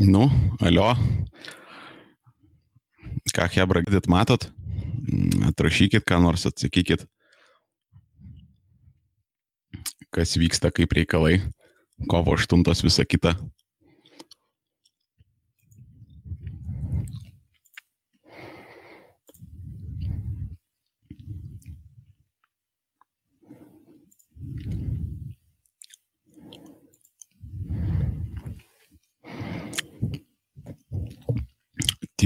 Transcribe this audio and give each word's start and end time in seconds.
Nu, 0.00 0.30
alio. 0.60 0.94
Ką 3.36 3.44
Hebra 3.52 3.82
girdit, 3.84 4.06
matot? 4.08 4.46
Atrašykit, 5.44 6.06
ką 6.08 6.22
nors 6.24 6.46
atsakykit. 6.48 7.04
Kas 10.08 10.32
vyksta, 10.40 10.70
kaip 10.72 10.96
reikalai. 10.96 11.42
Kovo 12.08 12.32
8 12.32 12.64
visa 12.80 13.04
kita. 13.04 13.34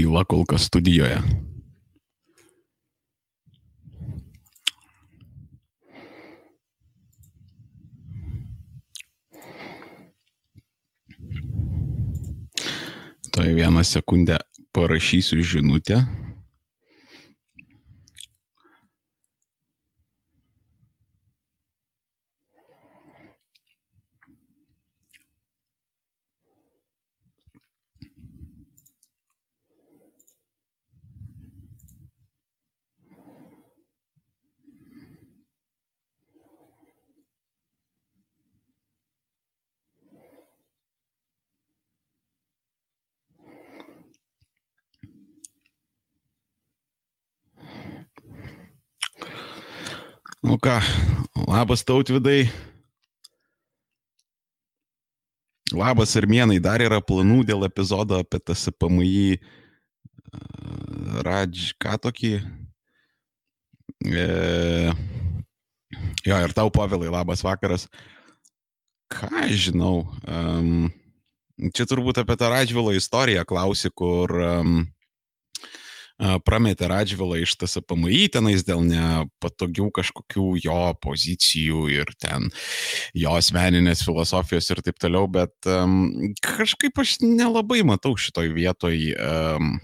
Tyla 0.05 0.21
kol 0.21 0.45
kas 0.45 0.69
studijoje. 0.69 1.17
Toj 13.31 13.55
vieną 13.55 13.83
sekundę 13.83 14.37
parašysiu 14.71 15.41
žinutę. 15.41 16.05
Nu 50.45 50.59
ką, 50.61 50.77
labas 51.49 51.81
tautvidai. 51.81 52.43
Labas 55.73 56.11
Armėnai, 56.19 56.59
dar 56.61 56.83
yra 56.85 56.99
planų 57.01 57.39
dėl 57.49 57.65
epizodo 57.65 58.19
apie 58.21 58.37
TSPMI. 58.37 59.39
Radž, 61.25 61.71
ką 61.81 61.97
tokį? 62.03 62.31
E, 64.05 64.27
jo, 66.29 66.37
ir 66.37 66.53
tau 66.53 66.69
pavilai, 66.69 67.09
labas 67.09 67.41
vakaras. 67.41 67.87
Ką 69.09 69.47
žinau? 69.49 70.03
Um, 70.29 70.91
čia 71.73 71.89
turbūt 71.89 72.21
apie 72.21 72.37
tą 72.37 72.53
Radžvilo 72.53 72.93
istoriją 72.93 73.49
klausi, 73.49 73.89
kur 73.89 74.29
um, 74.45 74.83
prametė 76.17 76.87
Radžvilą 76.87 77.41
iš 77.43 77.55
TSPMI 77.59 78.29
tenais 78.31 78.63
dėl 78.67 78.83
nepatogių 78.87 79.89
kažkokių 79.97 80.45
jo 80.63 80.77
pozicijų 81.03 81.81
ir 81.91 82.13
ten 82.21 82.47
jo 83.17 83.35
asmeninės 83.35 84.05
filosofijos 84.07 84.71
ir 84.71 84.83
taip 84.85 85.01
toliau, 85.01 85.27
bet 85.27 85.53
um, 85.67 86.13
kažkaip 86.39 87.03
aš 87.03 87.17
nelabai 87.25 87.81
matau 87.87 88.15
šitoj 88.15 88.53
vietoj, 88.55 88.97
um, 89.19 89.75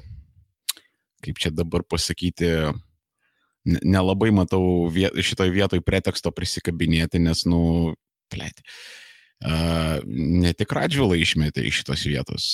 kaip 1.21 1.43
čia 1.43 1.51
dabar 1.51 1.83
pasakyti, 1.83 2.71
nelabai 3.67 4.31
matau 4.33 4.87
viet, 4.89 5.13
šitoj 5.13 5.51
vietoj 5.53 5.83
preteksto 5.85 6.31
prisikabinėti, 6.33 7.19
nes, 7.21 7.43
nu, 7.49 7.93
plėti. 8.31 8.63
Uh, 8.63 9.10
ne 9.41 10.51
tik 10.53 10.73
Radžvilą 10.77 11.17
išmetė 11.17 11.63
iš 11.65 11.81
šitos 11.81 12.05
vietos, 12.05 12.47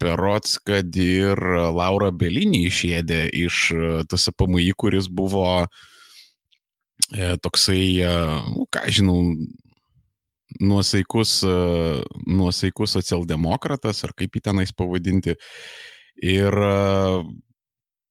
berots, 0.00 0.56
kad 0.66 0.96
ir 0.98 1.38
Laura 1.70 2.10
Belinį 2.10 2.64
išėdė 2.66 3.20
iš 3.44 3.68
TSPMI, 4.10 4.72
kuris 4.74 5.06
buvo 5.06 5.44
uh, 5.62 5.82
toksai, 7.40 8.02
nu, 8.54 8.66
ką 8.70 8.86
žinau, 8.88 9.18
nuosaikus, 10.60 11.42
nuosaikus 12.26 12.94
socialdemokratas, 12.96 14.04
ar 14.04 14.14
kaip 14.16 14.36
jį 14.36 14.44
tenais 14.44 14.72
pavadinti. 14.72 15.36
Ir 16.22 16.54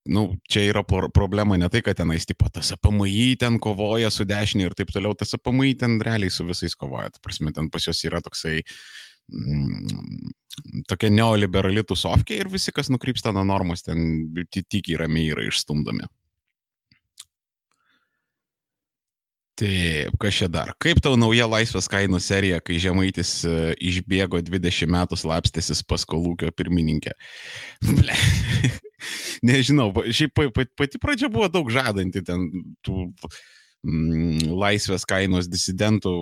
nu, 0.05 0.35
čia 0.49 0.65
yra 0.67 0.83
problema 1.13 1.57
ne 1.57 1.69
tai, 1.71 1.81
kad 1.81 1.97
tenais, 1.97 2.25
tipo, 2.27 2.49
tas 2.51 2.73
APMI 2.75 3.35
ten 3.39 3.59
kovoja 3.63 4.11
su 4.11 4.25
dešinė 4.27 4.67
ir 4.67 4.75
taip 4.75 4.91
toliau, 4.91 5.15
tas 5.15 5.31
APMI 5.37 5.75
ten 5.79 5.99
realiai 6.03 6.33
su 6.33 6.45
visais 6.47 6.75
kovoja. 6.75 7.13
Tai 7.13 7.23
prasme, 7.23 7.53
ten 7.55 7.69
pas 7.71 7.87
juos 7.87 8.03
yra 8.03 8.19
toksai, 8.23 8.59
mm, 9.31 10.33
tokia 10.91 11.13
neoliberali 11.13 11.85
tusovkė 11.87 12.41
ir 12.41 12.51
visi, 12.51 12.75
kas 12.75 12.91
nukrypsta 12.91 13.31
nuo 13.31 13.45
normos, 13.47 13.85
ten 13.87 14.27
tikiai 14.51 14.99
ramiai 15.05 15.31
yra 15.31 15.47
išstumdomi. 15.47 16.09
Taip, 19.53 20.15
kas 20.19 20.33
čia 20.33 20.47
dar? 20.49 20.71
Kaip 20.81 20.97
tau 21.05 21.13
nauja 21.13 21.45
laisvės 21.45 21.85
kainų 21.87 22.17
serija, 22.25 22.57
kai 22.59 22.79
Žemaitis 22.81 23.43
išbėgo 23.77 24.41
20 24.41 24.89
metų 24.89 25.19
slapstėsis 25.21 25.85
pas 25.85 26.03
kolūkio 26.09 26.49
pirmininkę? 26.57 27.13
Ble 27.85 28.17
nežinau, 29.49 29.91
šiaip 30.09 30.43
pati 30.77 31.01
pradžia 31.01 31.31
buvo 31.31 31.49
daug 31.51 31.69
žadanti 31.73 32.23
ten 32.25 32.47
tų 32.85 33.07
mm, 33.85 34.51
laisvės 34.59 35.07
kainos 35.09 35.49
disidentų. 35.51 36.13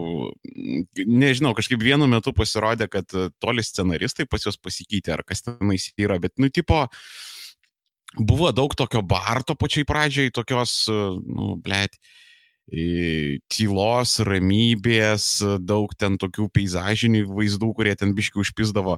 Nežinau, 1.08 1.54
kažkaip 1.58 1.84
vienu 1.84 2.10
metu 2.12 2.34
pasirodė, 2.38 2.90
kad 2.92 3.18
toli 3.42 3.66
scenaristai 3.66 4.28
pas 4.30 4.48
juos 4.48 4.60
pasikeitė, 4.62 5.16
ar 5.18 5.26
kas 5.28 5.46
tenais 5.46 5.92
yra, 6.00 6.20
bet, 6.22 6.36
nu, 6.42 6.52
tipo, 6.54 6.86
buvo 8.18 8.52
daug 8.56 8.76
tokio 8.78 9.04
barto 9.06 9.56
pačiai 9.56 9.88
pradžiai, 9.88 10.34
tokios, 10.36 10.84
nu, 10.90 11.56
blėt, 11.62 11.98
tylos, 13.52 14.14
ramybės, 14.24 15.26
daug 15.60 15.92
ten 16.00 16.16
tokių 16.22 16.46
peizažinių 16.56 17.26
vaizdų, 17.28 17.74
kurie 17.76 17.98
ten 18.00 18.14
biški 18.16 18.40
užpisdavo, 18.46 18.96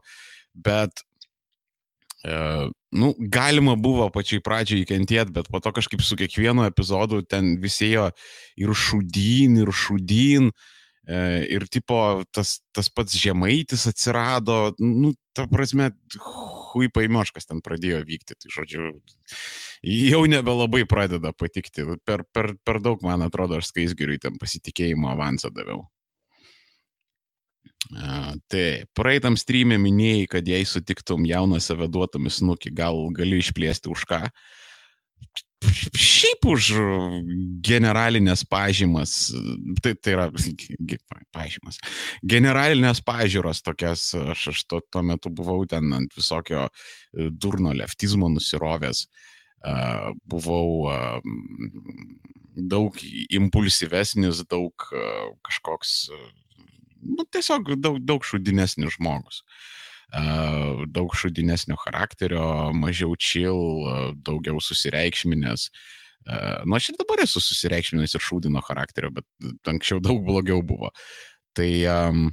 bet 0.54 1.02
E, 1.02 1.13
nu, 2.24 3.14
galima 3.20 3.76
buvo 3.76 4.08
pačiai 4.14 4.44
pradžiai 4.44 4.86
įkentėti, 4.86 5.34
bet 5.36 5.50
po 5.52 5.60
to 5.60 5.74
kažkaip 5.76 6.04
su 6.04 6.16
kiekvienu 6.20 6.64
epizodu 6.70 7.20
ten 7.28 7.58
visėjo 7.60 8.12
ir 8.60 8.72
šudyn, 8.72 9.58
ir 9.60 9.72
šudyn, 9.76 10.48
e, 11.04 11.20
ir 11.52 11.68
tipo 11.68 12.24
tas, 12.32 12.62
tas 12.72 12.88
pats 12.88 13.18
žemaitis 13.20 13.84
atsirado, 13.92 14.72
nu, 14.80 15.12
ta 15.36 15.50
prasme, 15.52 15.92
hui 16.74 16.88
paimioškas 16.94 17.50
ten 17.50 17.60
pradėjo 17.66 18.00
vykti, 18.08 18.40
tai 18.40 18.54
žodžiu, 18.56 18.94
jau 19.84 20.24
nebelabai 20.30 20.86
pradeda 20.88 21.34
patikti, 21.36 21.84
per, 22.08 22.24
per, 22.32 22.54
per 22.64 22.80
daug, 22.80 23.04
man 23.04 23.28
atrodo, 23.28 23.60
aš 23.60 23.74
skaisgiriui 23.74 24.22
ten 24.24 24.40
pasitikėjimo 24.40 25.12
avansą 25.12 25.52
daviau. 25.52 25.84
Tai 27.92 28.66
praeitam 28.96 29.36
streamė 29.40 29.78
minėjai, 29.82 30.28
kad 30.38 30.48
jei 30.48 30.66
sutiktum 30.68 31.26
jauną 31.28 31.60
save 31.64 31.90
duotum 31.92 32.30
snukį, 32.32 32.72
gal 32.76 33.00
gali 33.16 33.42
išplėsti 33.44 33.92
už 33.92 34.06
ką. 34.10 34.22
Šiaip 35.64 36.44
už 36.52 36.70
generalinės 37.64 38.44
pažymas, 38.52 39.32
tai, 39.84 39.94
tai 39.96 40.16
yra 40.18 40.26
pažymas, 41.32 41.80
generalinės 42.20 43.00
pažiūros 43.08 43.64
tokias, 43.64 44.10
aš, 44.36 44.50
aš 44.52 44.64
to, 44.68 44.82
tuo 44.92 45.04
metu 45.08 45.32
buvau 45.32 45.64
ten 45.70 45.88
ant 45.96 46.18
visokio 46.20 46.66
e, 46.68 47.30
durno 47.32 47.72
leftizmo 47.76 48.28
nusirovęs, 48.34 49.06
buvau 50.28 50.92
daug 52.54 52.98
impulsyvesnis, 53.32 54.44
daug 54.52 54.90
kažkoks 55.48 55.94
nu, 57.06 57.26
tiesiog 57.32 57.74
daug, 57.82 58.00
daug 58.04 58.26
šudinesnis 58.28 58.98
žmogus. 58.98 59.44
Daug 60.94 61.16
šudinesnio 61.18 61.78
charakterio, 61.82 62.46
mažiau 62.78 63.16
uh, 63.18 64.08
daugiau 64.14 64.62
susireikšminės. 64.62 65.70
Nu, 66.64 66.78
aš 66.78 66.92
ir 66.92 67.00
dabar 67.00 67.24
esu 67.26 67.42
susireikšminęs 67.44 68.14
ir 68.16 68.24
šūdino 68.24 68.62
charakterio, 68.64 69.10
bet 69.12 69.26
anksčiau 69.68 70.00
daug 70.04 70.22
blogiau 70.24 70.62
buvo. 70.64 70.94
Tai 71.58 71.72
um, 71.92 72.28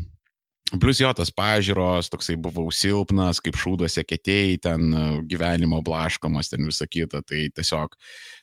Plus 0.79 1.01
jo 1.03 1.09
tas 1.19 1.33
pažiūros, 1.35 2.07
toksai 2.13 2.37
buvau 2.39 2.69
silpnas, 2.71 3.41
kaip 3.43 3.57
šūduose 3.59 4.05
ketėjai, 4.07 4.59
ten 4.63 4.93
gyvenimo 5.27 5.81
blaškomas, 5.83 6.53
ten 6.53 6.69
visą 6.69 6.87
kitą, 6.87 7.25
tai 7.27 7.49
tiesiog 7.57 7.97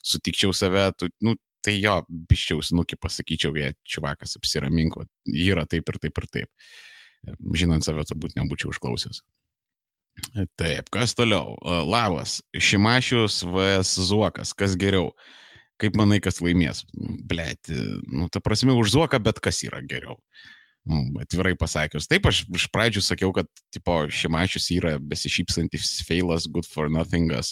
sutikčiau 0.03 0.51
save, 0.51 0.89
tu, 0.99 1.07
nu, 1.23 1.37
tai 1.67 1.75
jo, 1.81 1.97
biščiau 2.29 2.63
snukį 2.63 2.99
pasakyčiau, 3.03 3.55
jie 3.59 3.73
čiuvakas 3.87 4.37
apsiraminko, 4.39 5.03
yra 5.27 5.67
taip 5.67 5.89
ir 5.91 5.99
taip 6.05 6.21
ir 6.21 6.29
taip. 6.31 6.69
Žinant 7.59 7.83
save, 7.83 8.05
turbūt 8.07 8.37
nebūčiau 8.37 8.71
užklausęs. 8.71 9.19
Taip, 10.57 10.87
kas 10.93 11.13
toliau? 11.17 11.57
Lavas, 11.85 12.39
Šimašius 12.55 13.41
vs 13.45 13.97
Zuokas, 14.09 14.53
kas 14.57 14.77
geriau? 14.79 15.11
Kaip 15.77 15.97
manai, 15.99 16.17
kas 16.23 16.39
laimės? 16.41 16.85
Blet, 17.29 17.69
nu, 18.09 18.29
ta 18.33 18.41
prasme, 18.41 18.73
už 18.73 18.95
Zuoką, 18.95 19.19
bet 19.21 19.41
kas 19.43 19.59
yra 19.67 19.83
geriau? 19.85 20.17
Nu, 20.87 21.03
atvirai 21.21 21.53
pasakius. 21.59 22.07
Taip, 22.09 22.25
aš 22.31 22.45
iš 22.47 22.69
pradžių 22.73 23.03
sakiau, 23.03 23.33
kad, 23.35 23.51
tipo, 23.75 23.99
Šimašius 24.07 24.71
yra 24.77 24.95
besišypsantis 25.03 25.99
feilas, 26.07 26.47
good 26.47 26.65
for 26.65 26.89
nothingas. 26.89 27.51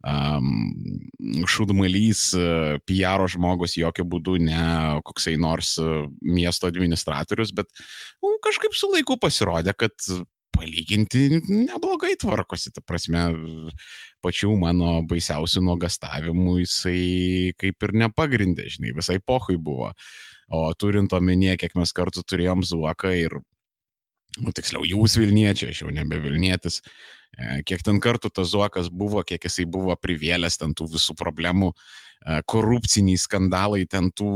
Um, 0.00 0.70
šūdmalys, 1.44 2.22
uh, 2.38 2.78
PR 2.88 3.20
žmogus, 3.28 3.76
jokių 3.76 4.06
būdų 4.14 4.38
ne 4.46 4.64
koksai 5.04 5.34
nors 5.36 5.74
uh, 5.82 6.06
miesto 6.24 6.70
administratorius, 6.70 7.52
bet 7.52 7.68
nu, 8.24 8.38
kažkaip 8.40 8.72
su 8.72 8.88
laiku 8.94 9.18
pasirodė, 9.20 9.74
kad 9.76 9.92
palyginti 10.56 11.40
neblogai 11.48 12.14
tvarkosi, 12.20 12.72
ta 12.74 12.82
prasme, 12.84 13.26
pačių 14.24 14.54
mano 14.60 14.98
baisiausių 15.08 15.62
nuogastavimų 15.68 16.56
jisai 16.62 17.52
kaip 17.60 17.86
ir 17.86 17.96
nepagrindė, 18.04 18.68
žinai, 18.72 18.94
visai 18.96 19.20
pohui 19.20 19.56
buvo. 19.60 19.92
O 20.50 20.64
turint 20.74 21.12
omenyje, 21.14 21.60
kiek 21.62 21.76
mes 21.78 21.92
kartu 21.94 22.24
turėjom 22.26 22.64
zuoką 22.66 23.12
ir, 23.20 23.36
nu, 24.38 24.52
tiksliau, 24.54 24.84
jūs 24.86 25.16
Vilniečiai, 25.18 25.72
aš 25.72 25.82
jau 25.84 25.94
nebe 25.94 26.20
Vilnietis, 26.22 26.80
e, 27.34 27.62
kiek 27.66 27.82
ten 27.86 27.98
kartų 28.02 28.30
tas 28.34 28.52
zuokas 28.52 28.90
buvo, 28.92 29.24
kiek 29.26 29.42
jisai 29.48 29.66
buvo 29.66 29.96
privėlęs 29.98 30.60
ten 30.60 30.74
tų 30.76 30.86
visų 30.94 31.16
problemų, 31.18 31.72
e, 31.74 32.38
korupciniai 32.46 33.18
skandalai, 33.18 33.86
ten 33.90 34.12
tų 34.14 34.30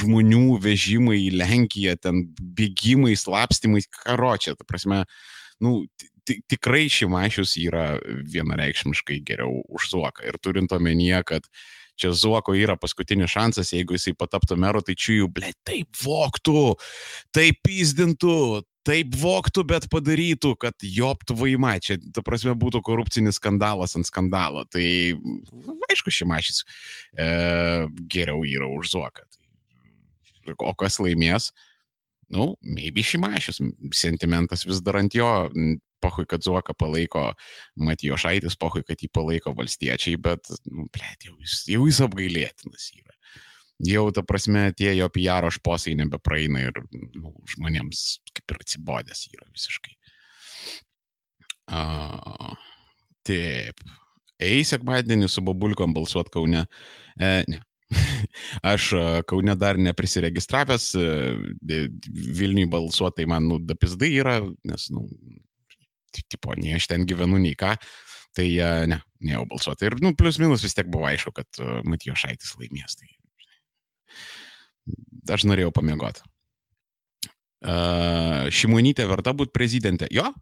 žmonių 0.00 0.58
vežimai 0.62 1.18
į 1.26 1.34
Lenkiją, 1.36 1.98
ten 2.00 2.24
bėgimai, 2.40 3.14
slapstimai, 3.18 3.84
karočią, 4.04 4.56
ta 4.56 4.68
prasme, 4.68 5.04
nu, 5.62 5.82
tikrai 6.24 6.86
Šimašius 6.92 7.56
yra 7.58 7.96
vienareikšmiškai 8.30 9.20
geriau 9.26 9.62
už 9.68 9.90
Zuoką. 9.90 10.26
Ir 10.28 10.38
turint 10.42 10.72
omenyje, 10.72 11.22
kad 11.26 11.48
čia 11.98 12.12
Zuoko 12.16 12.54
yra 12.56 12.76
paskutinis 12.80 13.32
šansas, 13.32 13.72
jeigu 13.74 13.96
jisai 13.96 14.14
pataptų 14.18 14.56
meru, 14.60 14.82
tai 14.86 14.96
čia 14.98 15.20
jų, 15.20 15.28
ble, 15.34 15.52
taip 15.66 15.98
voktų, 16.02 16.76
taip 17.34 17.60
pizdintų, 17.66 18.62
taip 18.86 19.16
voktų, 19.18 19.64
bet 19.68 19.88
padarytų, 19.92 20.54
kad 20.60 20.86
joptų 20.86 21.36
vaima, 21.38 21.76
čia, 21.82 21.98
ta 22.14 22.24
prasme, 22.26 22.54
būtų 22.58 22.82
korupcinis 22.86 23.38
skandalas 23.40 23.96
ant 23.98 24.08
skandalo. 24.08 24.64
Tai, 24.70 24.86
aišku, 25.90 26.14
Šimašis 26.14 26.62
e, 26.62 27.28
geriau 28.10 28.42
yra 28.48 28.70
už 28.70 28.94
Zuoką. 28.94 29.28
Tai, 30.42 30.56
o 30.58 30.74
kas 30.78 30.98
laimės? 31.02 31.52
Nu, 32.32 32.54
maybe 32.64 33.04
Šimašius, 33.04 33.60
sentimentas 33.94 34.64
vis 34.64 34.80
dar 34.84 34.98
ant 35.02 35.14
jo, 35.14 35.28
pohui, 36.02 36.26
kad 36.26 36.42
Zuoka 36.42 36.74
palaiko 36.74 37.30
Matijo 37.76 38.18
Šaitis, 38.18 38.56
pohui, 38.58 38.82
kad 38.88 39.02
jį 39.02 39.10
palaiko 39.14 39.54
valstiečiai, 39.56 40.18
bet, 40.20 40.50
nu, 40.66 40.88
blėt, 40.92 41.28
jau 41.28 41.36
jis, 41.44 41.62
jau 41.70 41.86
jis 41.86 42.00
apgailėtinas 42.06 42.88
yra. 42.96 43.18
Jau, 43.82 44.04
ta 44.14 44.22
prasme, 44.22 44.68
tie 44.78 44.92
jo 44.94 45.08
PR 45.10 45.48
šposai 45.50 45.96
nebepraeina 45.98 46.60
ir 46.68 46.76
nu, 47.18 47.32
žmonėms 47.50 48.22
kaip 48.30 48.54
ir 48.54 48.60
atsibodęs 48.62 49.24
yra 49.32 49.48
visiškai. 49.50 49.96
Uh, 51.72 52.54
taip. 53.26 53.82
Eis 54.42 54.70
sekmadienį 54.70 55.28
su 55.30 55.42
babulkom 55.46 55.94
balsuot 55.96 56.30
Kaune. 56.34 56.64
E, 57.18 57.30
ne. 57.50 57.58
Aš 58.72 58.92
Kaune 59.28 59.56
dar 59.58 59.80
neprisiregistravęs, 59.82 60.92
Vilniui 62.38 62.68
balsuotai 62.70 63.26
man, 63.30 63.50
nu, 63.50 63.58
dapizdai 63.66 64.12
yra, 64.14 64.36
nes, 64.68 64.86
nu, 64.94 65.08
tipo, 66.30 66.54
nei 66.58 66.76
aš 66.78 66.86
ten 66.92 67.06
gyvenu, 67.08 67.40
nei 67.42 67.58
ką. 67.58 67.74
Tai 68.32 68.46
uh, 68.46 68.84
ne, 68.88 69.00
nejau 69.26 69.42
balsuoti. 69.50 69.90
Ir, 69.90 69.98
nu, 70.00 70.14
plus 70.16 70.38
minus 70.40 70.62
vis 70.64 70.78
tiek 70.78 70.86
buvo 70.88 71.10
aišku, 71.10 71.34
kad 71.36 71.64
Matijo 71.84 72.14
Šaitis 72.16 72.54
laimės. 72.60 72.96
Tai 73.00 73.10
aš 75.30 75.46
norėjau 75.48 75.72
pamiegoti. 75.74 76.24
Uh, 77.62 78.48
Šimonytė 78.50 79.06
verta 79.06 79.34
būti 79.38 79.54
prezidentė. 79.54 80.08
Jo, 80.10 80.32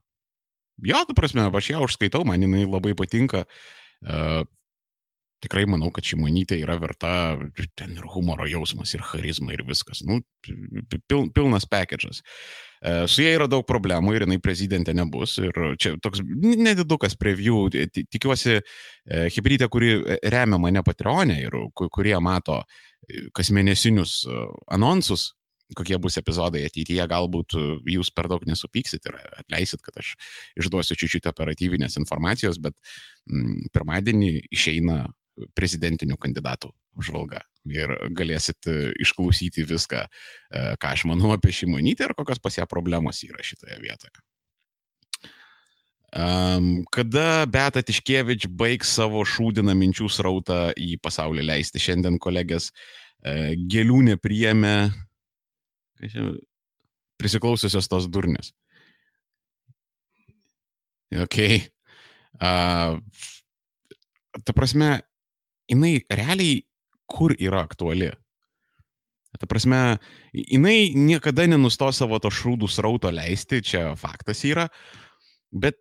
jo, 0.81 1.03
tu 1.05 1.17
prasme, 1.17 1.45
aš 1.45 1.75
ją 1.75 1.83
užskaitau, 1.85 2.25
man 2.25 2.41
jinai 2.41 2.65
labai 2.65 2.95
patinka. 2.97 3.45
Uh, 4.01 4.47
tikrai 5.41 5.65
manau, 5.69 5.91
kad 5.95 6.07
šimonytė 6.07 6.59
yra 6.61 6.77
verta, 6.81 7.13
ten 7.79 7.95
ir 7.97 8.09
humoro 8.13 8.47
jausmas, 8.49 8.93
ir 8.95 9.05
charizma, 9.07 9.55
ir 9.55 9.65
viskas. 9.69 10.03
Nu, 10.07 10.21
pil, 10.45 11.31
pilnas 11.35 11.67
package'as. 11.71 12.21
E, 12.81 12.93
su 13.11 13.25
jie 13.25 13.33
yra 13.37 13.49
daug 13.51 13.65
problemų 13.69 14.15
ir 14.17 14.27
jinai 14.27 14.41
prezidentė 14.43 14.95
nebus. 14.97 15.39
Ir 15.41 15.57
čia 15.81 15.95
toks 16.05 16.23
nedidukas 16.25 17.17
preview. 17.21 17.69
Tikiuosi, 17.73 18.61
e, 18.61 19.25
hybridė, 19.33 19.71
kuri 19.73 19.95
remia 20.33 20.61
mane 20.61 20.85
Patreonė 20.87 21.41
ir 21.47 21.59
kurie 21.77 22.17
mato 22.21 22.61
e, 23.11 23.27
kasmėnesinius 23.37 24.23
anonsus, 24.71 25.31
kokie 25.77 25.99
bus 26.03 26.19
epizodai 26.21 26.65
ateityje, 26.67 27.05
galbūt 27.11 27.57
jūs 27.89 28.11
per 28.15 28.29
daug 28.31 28.45
nesupyksit 28.49 29.07
ir 29.07 29.19
atleisit, 29.43 29.83
kad 29.85 30.01
aš 30.01 30.15
išduosiu 30.59 30.99
čiūčiut 30.99 31.29
operatyvinės 31.31 31.99
informacijos, 32.01 32.61
bet 32.63 32.77
mm, 33.31 33.71
pirmadienį 33.75 34.33
išeina 34.51 35.05
prezidentinių 35.57 36.19
kandidatų 36.21 36.73
apžvalga. 36.99 37.45
Ir 37.71 37.93
galėsit 38.17 38.67
e, 38.69 38.91
išklausyti 39.05 39.65
viską, 39.69 40.03
e, 40.05 40.65
ką 40.81 40.97
aš 40.97 41.07
manau 41.09 41.33
apie 41.35 41.53
šimonytę 41.55 42.09
ir 42.09 42.17
kokios 42.19 42.41
pas 42.43 42.57
ją 42.59 42.67
problemos 42.69 43.23
yra 43.27 43.45
šitoje 43.45 43.79
vietoje. 43.83 44.17
Um, 46.11 46.81
kada 46.91 47.45
Beta 47.47 47.85
Tiškievič 47.87 48.49
baigs 48.59 48.97
savo 48.97 49.21
šūdiną 49.23 49.77
minčių 49.79 50.09
srautą 50.11 50.73
į 50.75 50.97
pasaulį 50.99 51.45
leisti? 51.47 51.79
Šiandien 51.79 52.17
kolegės 52.19 52.73
uh, 52.73 52.81
gėlių 53.21 53.99
nepriėmė 54.13 54.75
prisiklausiusios 57.21 57.89
tos 57.91 58.09
durnės. 58.09 58.55
Ok. 61.11 61.37
Uh, 62.41 63.01
ta 64.47 64.55
prasme, 64.57 65.01
jinai 65.69 66.01
realiai 66.09 66.63
kur 67.11 67.35
yra 67.35 67.65
aktuali. 67.67 68.13
Ta 69.41 69.47
prasme, 69.47 69.99
jinai 70.35 70.93
niekada 70.95 71.47
nenustos 71.49 72.01
savo 72.01 72.19
to 72.23 72.31
šrūdų 72.35 72.69
srauto 72.71 73.11
leisti, 73.15 73.63
čia 73.63 73.93
faktas 73.99 74.43
yra, 74.45 74.67
bet 75.51 75.79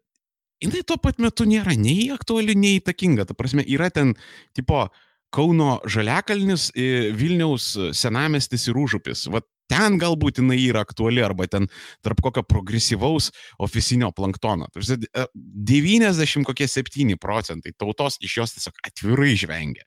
jinai 0.63 0.84
tuo 0.88 1.00
pat 1.01 1.19
metu 1.22 1.48
nėra 1.50 1.74
nei 1.77 2.10
aktuali, 2.13 2.55
nei 2.55 2.77
įtakinga. 2.79 3.25
Ta 3.29 3.38
prasme, 3.38 3.65
yra 3.65 3.89
ten, 3.93 4.13
tipo, 4.58 4.88
Kauno 5.33 5.77
Žaliakalnis, 5.86 6.71
Vilniaus 7.17 7.71
senamestis 7.98 8.67
ir 8.69 8.79
užupis. 8.81 9.27
Vat 9.29 9.45
ten 9.69 10.00
galbūt 10.01 10.41
jinai 10.41 10.57
yra 10.63 10.81
aktuali 10.86 11.21
arba 11.24 11.45
ten 11.48 11.67
tarp 12.05 12.21
kokio 12.25 12.43
progresyvaus 12.48 13.29
oficinio 13.62 14.12
planktono. 14.15 14.69
90 14.74 16.48
kokie 16.50 16.67
7 16.67 17.19
procentai 17.21 17.75
tautos 17.77 18.17
iš 18.25 18.38
jos 18.41 18.55
tiesiog 18.57 18.81
atvirai 18.89 19.36
žvengia. 19.38 19.86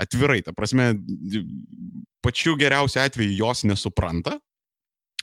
Atvirai, 0.00 0.40
ta 0.42 0.50
prasme, 0.54 0.92
pačiu 2.24 2.56
geriausiu 2.58 3.02
atveju 3.04 3.36
jos 3.38 3.62
nesupranta, 3.68 4.40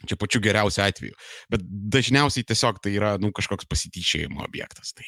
Čia 0.09 0.17
pačiu 0.19 0.41
geriausiu 0.43 0.83
atveju. 0.85 1.15
Bet 1.51 1.63
dažniausiai 1.93 2.45
tiesiog 2.47 2.81
tai 2.83 2.95
yra 2.97 3.15
nu, 3.21 3.31
kažkoks 3.35 3.69
pasityčiajimo 3.69 4.43
objektas. 4.45 4.93
Tai 4.97 5.07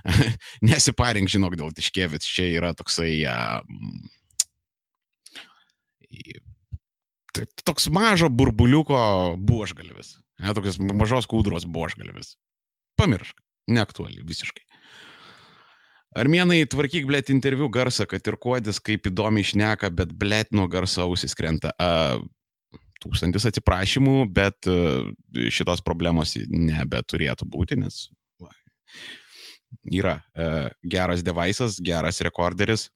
nesiparink, 0.70 1.32
žinok, 1.32 1.58
dėl 1.60 1.72
Tiškėvits. 1.76 2.28
Čia 2.28 2.50
yra 2.56 2.74
toksai... 2.78 3.14
Uh, 3.28 3.60
toks 7.66 7.88
mažo 7.90 8.28
burbuliuko 8.30 8.98
buožgalvis. 9.38 10.16
Ne, 10.42 10.54
tokios 10.54 10.78
mažos 10.78 11.28
kūdros 11.30 11.66
buožgalvis. 11.70 12.34
Pamiršk, 12.98 13.36
neaktuali 13.70 14.22
visiškai. 14.26 14.64
Armėnai, 16.14 16.60
tvarkyk, 16.70 17.08
blėt, 17.08 17.30
interviu 17.34 17.66
garsą, 17.74 18.06
kad 18.06 18.22
ir 18.30 18.36
kuodis 18.38 18.78
kaip 18.78 19.08
įdomiai 19.10 19.46
šneka, 19.46 19.90
bet 19.90 20.12
blėt 20.14 20.52
nuo 20.54 20.68
garso 20.70 21.02
ausis 21.08 21.34
krenta. 21.34 21.72
Uh, 21.74 22.22
tūkstantis 23.04 23.46
atsiprašymų, 23.50 24.16
bet 24.34 24.68
uh, 24.70 25.06
šitos 25.52 25.84
problemos 25.86 26.34
nebeturėtų 26.48 27.48
būti, 27.52 27.78
nes 27.84 28.08
yra 29.92 30.18
uh, 30.18 30.68
geras 30.82 31.24
devaisas, 31.26 31.80
geras 31.82 32.22
rekorderis, 32.24 32.88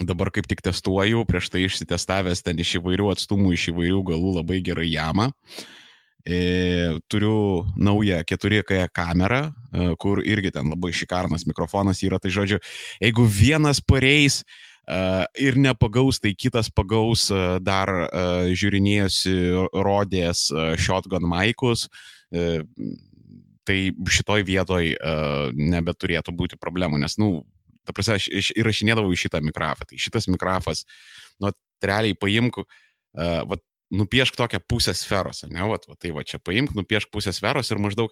Dabar 0.00 0.30
kaip 0.32 0.46
tik 0.48 0.62
testuoju, 0.64 1.26
prieš 1.28 1.50
tai 1.52 1.66
išsitestavęs 1.66 2.40
ten 2.46 2.56
iš 2.62 2.78
įvairių 2.78 3.10
atstumų, 3.12 3.52
iš 3.52 3.68
įvairių 3.74 4.00
galų 4.08 4.30
labai 4.38 4.62
gerai 4.64 4.88
jamą. 4.88 5.28
E, 6.24 6.96
turiu 7.12 7.66
naują 7.76 8.22
4K 8.24 8.86
kamerą, 8.94 9.42
e, 9.50 9.90
kur 10.00 10.22
irgi 10.24 10.54
ten 10.54 10.70
labai 10.70 10.94
šikarnas 10.96 11.44
mikrofonas 11.44 12.00
yra. 12.06 12.20
Tai 12.22 12.32
žodžiu, 12.32 12.60
jeigu 13.02 13.26
vienas 13.26 13.82
pareis 13.84 14.40
e, 14.40 14.46
ir 15.40 15.56
nepagaus, 15.60 16.18
tai 16.20 16.34
kitas 16.36 16.68
pagaus 16.72 17.28
dar 17.64 17.92
žiūrinėjosi, 18.52 19.34
rodės 19.72 20.48
shotgun 20.80 21.24
maikus. 21.28 21.86
E, 22.32 22.62
tai 23.68 23.78
šitoj 24.10 24.42
vietoj 24.46 24.94
uh, 24.96 25.50
nebeturėtų 25.54 26.34
būti 26.34 26.58
problemų, 26.58 26.98
nes, 27.02 27.14
nu, 27.20 27.44
ta 27.86 27.94
prasme, 27.94 28.16
aš 28.18 28.48
įrašinėdavau 28.58 29.12
šitą 29.18 29.42
mikrofą. 29.44 29.86
Tai 29.86 30.00
šitas 30.02 30.26
mikrofas, 30.30 30.82
nu, 31.42 31.52
realiai 31.84 32.16
paimk, 32.18 32.58
uh, 32.58 32.66
vat, 33.46 33.62
nupiešk 33.92 34.38
tokią 34.40 34.62
pusę 34.66 34.94
sferos, 34.96 35.44
ne, 35.46 35.62
vat, 35.68 35.86
vat, 35.86 35.98
tai 36.00 36.10
va 36.16 36.24
čia 36.26 36.40
paimk, 36.42 36.72
nupiešk 36.74 37.12
pusę 37.12 37.34
sferos 37.36 37.70
ir 37.70 37.80
maždaug 37.82 38.10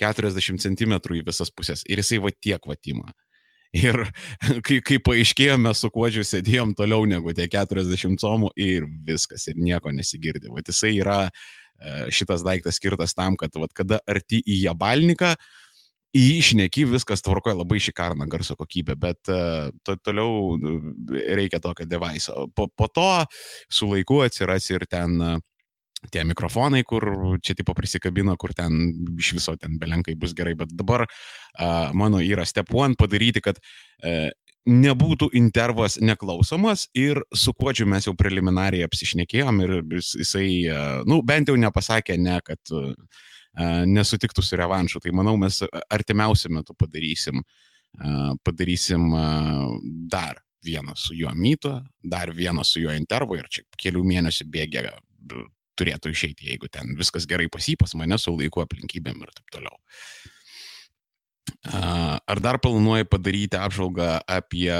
40 0.00 0.60
cm 0.62 0.94
į 1.00 1.24
visas 1.26 1.50
pusės. 1.50 1.86
Ir 1.88 2.02
jisai 2.02 2.20
va 2.22 2.32
tiek 2.36 2.68
vatima. 2.68 3.10
Ir 3.72 3.96
kai, 4.66 4.80
kai 4.84 4.98
paaiškėjo, 5.00 5.56
mes 5.64 5.80
su 5.80 5.90
kuodžiu 5.92 6.26
sėdėjom 6.28 6.74
toliau 6.76 7.06
negu 7.08 7.32
tie 7.36 7.48
40 7.50 8.20
comų 8.20 8.52
ir 8.60 8.86
viskas, 9.06 9.48
ir 9.48 9.60
nieko 9.60 9.92
nesigirdi. 9.94 10.52
Vat 10.52 10.68
jisai 10.68 10.92
yra 10.98 11.18
e, 11.24 11.32
šitas 12.12 12.44
daiktas 12.44 12.76
skirtas 12.80 13.16
tam, 13.16 13.38
kad 13.40 13.56
vat, 13.56 13.72
kada 13.76 14.02
arti 14.04 14.42
į 14.44 14.58
jabalniką, 14.66 15.32
į 16.12 16.22
jį 16.26 16.34
išneki, 16.42 16.84
viskas 16.92 17.24
tvarkoja 17.24 17.56
labai 17.62 17.78
šikarna 17.80 18.26
garso 18.28 18.52
kokybė, 18.58 18.98
bet 19.00 19.30
uh, 19.32 19.70
to, 19.80 19.94
toliau 20.04 20.58
reikia 21.08 21.56
tokio 21.64 21.86
devaiso. 21.88 22.50
Po, 22.52 22.66
po 22.68 22.90
to 22.92 23.06
su 23.72 23.88
laiku 23.88 24.20
atsiras 24.26 24.68
ir 24.74 24.84
ten 24.92 25.16
tie 26.10 26.24
mikrofonai, 26.26 26.82
kur 26.88 27.04
čia 27.44 27.54
tipo 27.58 27.74
prisikabina, 27.76 28.34
kur 28.40 28.54
ten 28.56 28.72
iš 29.18 29.32
viso 29.38 29.54
ten 29.60 29.78
belenkai 29.80 30.14
bus 30.18 30.34
gerai, 30.34 30.54
bet 30.58 30.72
dabar 30.74 31.06
uh, 31.06 31.90
mano 31.94 32.20
yra 32.22 32.46
step 32.48 32.72
one 32.74 32.98
padaryti, 32.98 33.42
kad 33.44 33.60
uh, 33.60 34.30
nebūtų 34.66 35.32
intervas 35.38 35.98
neklausomas 35.98 36.86
ir 36.94 37.18
su 37.34 37.54
kuodžiu 37.54 37.86
mes 37.90 38.06
jau 38.06 38.14
preliminariai 38.18 38.86
apsišnekėjom 38.86 39.62
ir 39.64 39.74
jisai, 39.98 40.46
uh, 40.70 41.02
nu, 41.08 41.20
bent 41.26 41.50
jau 41.50 41.58
nepasakė 41.58 42.18
ne, 42.18 42.38
kad 42.46 42.74
uh, 42.74 42.94
nesutiktų 43.86 44.44
su 44.44 44.58
revanšu. 44.58 45.02
Tai 45.02 45.14
manau, 45.18 45.36
mes 45.40 45.60
artimiausiu 45.90 46.52
metu 46.54 46.76
padarysim, 46.78 47.42
uh, 47.42 48.32
padarysim 48.46 49.10
uh, 49.12 49.68
dar 50.10 50.40
vieną 50.62 50.94
su 50.94 51.14
juo 51.18 51.32
myto, 51.34 51.80
dar 52.02 52.30
vieną 52.34 52.64
su 52.64 52.80
juo 52.80 52.94
intervu 52.94 53.38
ir 53.38 53.50
čia 53.50 53.66
kelių 53.82 54.04
mėnesių 54.06 54.46
bėgė 54.50 54.86
turėtų 55.78 56.12
išeiti, 56.12 56.50
jeigu 56.52 56.70
ten 56.72 56.94
viskas 56.98 57.26
gerai 57.28 57.48
pasipas 57.52 57.96
mane 57.98 58.18
su 58.20 58.34
laiku 58.34 58.64
aplinkybėm 58.64 59.24
ir 59.24 59.34
taip 59.36 59.56
toliau. 59.56 59.76
Ar 61.62 62.40
dar 62.42 62.58
planuoji 62.62 63.06
padaryti 63.10 63.58
apžvalgą 63.58 64.22
apie 64.30 64.70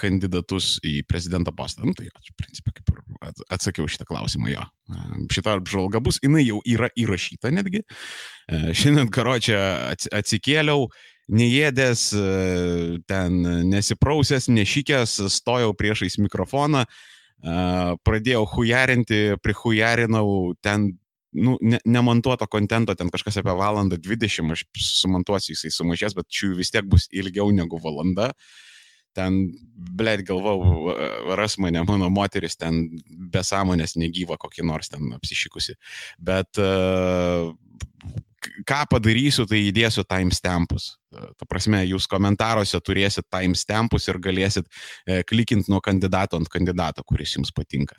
kandidatus 0.00 0.78
į 0.86 1.02
prezidento 1.08 1.52
postą? 1.54 1.84
Nu, 1.86 1.94
tai 1.96 2.08
aš, 2.10 2.30
principė, 2.38 2.74
kaip 2.78 2.92
ir 2.92 3.32
atsakiau 3.52 3.88
šitą 3.90 4.06
klausimą 4.08 4.52
jo. 4.52 4.66
Šitą 5.34 5.58
apžvalgą 5.58 6.00
bus, 6.04 6.20
jinai 6.24 6.44
jau 6.46 6.60
yra 6.68 6.90
įrašyta 6.98 7.52
netgi. 7.54 7.82
Šiandien 8.50 9.10
karočią 9.14 9.58
atsikėliau, 10.14 10.88
neėdęs, 11.32 12.06
ten 13.10 13.40
nesiprausęs, 13.70 14.50
nešykęs, 14.52 15.18
stojau 15.38 15.74
priešais 15.76 16.18
mikrofoną 16.22 16.84
pradėjau 17.44 18.44
hujarinti, 18.54 19.36
prihujarinau 19.44 20.54
ten, 20.64 20.92
nu, 21.36 21.56
ne, 21.60 21.80
nemontuoto 21.84 22.48
kontento, 22.50 22.94
ten 22.96 23.10
kažkas 23.12 23.40
apie 23.42 23.54
valandą 23.58 23.98
20, 24.00 24.52
aš 24.54 24.64
sumontuosiu, 24.80 25.52
jisai 25.52 25.72
sumažės, 25.74 26.16
bet 26.16 26.30
šių 26.32 26.54
vis 26.60 26.72
tiek 26.72 26.86
bus 26.88 27.08
ilgiau 27.12 27.52
negu 27.52 27.80
valanda. 27.82 28.32
Ten, 29.14 29.52
blėt, 29.94 30.24
galvau, 30.26 30.90
ras 31.38 31.54
mane, 31.62 31.84
mano 31.86 32.08
moteris 32.10 32.56
ten 32.58 32.88
be 33.06 33.44
sąmonės 33.46 33.94
negyva 33.94 34.34
kokį 34.42 34.64
nors 34.66 34.90
ten 34.90 35.12
apsišikusi. 35.14 35.76
Bet 36.18 36.58
uh, 36.58 37.52
ką 38.68 38.80
padarysiu, 38.90 39.46
tai 39.48 39.62
įdėsiu 39.68 40.04
timestampus. 40.08 40.94
Ta 41.14 41.46
prasme, 41.48 41.82
jūs 41.88 42.08
komentaruose 42.10 42.80
turėsit 42.84 43.26
timestampus 43.32 44.08
ir 44.10 44.18
galėsit 44.22 44.66
e, 45.06 45.22
klikinti 45.26 45.72
nuo 45.72 45.80
kandidato 45.84 46.40
ant 46.40 46.50
kandidato, 46.52 47.04
kuris 47.06 47.36
jums 47.36 47.52
patinka. 47.54 47.98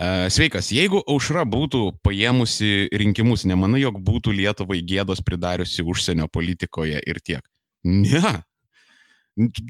E, 0.00 0.28
sveikas, 0.32 0.70
jeigu 0.74 1.02
aušra 1.04 1.46
būtų 1.48 1.86
paėmusi 2.04 2.90
rinkimus, 3.02 3.46
nemanai, 3.48 3.82
jog 3.84 4.00
būtų 4.04 4.34
Lietuvai 4.36 4.82
gėdos 4.86 5.24
pridariusi 5.24 5.84
užsienio 5.86 6.28
politikoje 6.32 7.00
ir 7.00 7.20
tiek? 7.24 7.42
Ne. 7.84 8.38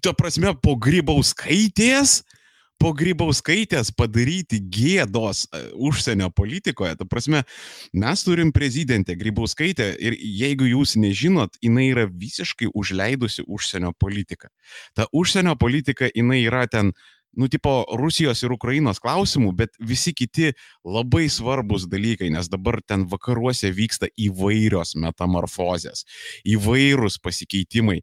Ta 0.03 0.15
prasme, 0.17 0.55
po 0.59 0.75
grybauskaitės 0.81 2.21
skaitės 2.21 2.40
po 2.81 2.95
grybauskaitės 2.97 3.93
padaryti 3.97 4.61
gėdos 4.73 5.45
e, 5.53 5.63
užsienio 5.77 6.31
politikoje. 6.33 6.97
Ta 6.97 7.07
prasme, 7.09 7.45
mes 7.93 8.25
turim 8.25 8.55
prezidentę 8.57 9.17
grybauskaitę 9.21 9.93
ir 10.01 10.17
jeigu 10.17 10.71
jūs 10.71 10.97
nežinot, 11.01 11.61
jinai 11.65 11.91
yra 11.93 12.07
visiškai 12.09 12.71
užleidusi 12.75 13.45
užsienio 13.47 13.93
politiką. 14.01 14.49
Ta 14.97 15.07
užsienio 15.13 15.57
politika, 15.61 16.09
jinai 16.15 16.41
yra 16.47 16.67
ten 16.71 16.95
nu, 17.37 17.47
tipo 17.49 17.85
Rusijos 17.95 18.43
ir 18.43 18.57
Ukrainos 18.57 18.99
klausimų, 19.03 19.53
bet 19.55 19.77
visi 19.79 20.15
kiti 20.17 20.51
labai 20.83 21.29
svarbus 21.31 21.87
dalykai, 21.91 22.31
nes 22.33 22.49
dabar 22.51 22.81
ten 22.83 23.05
vakaruose 23.11 23.71
vyksta 23.77 24.11
įvairios 24.19 24.97
metamorfozės, 24.99 26.07
įvairūs 26.49 27.21
pasikeitimai. 27.23 28.01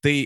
Tai 0.00 0.16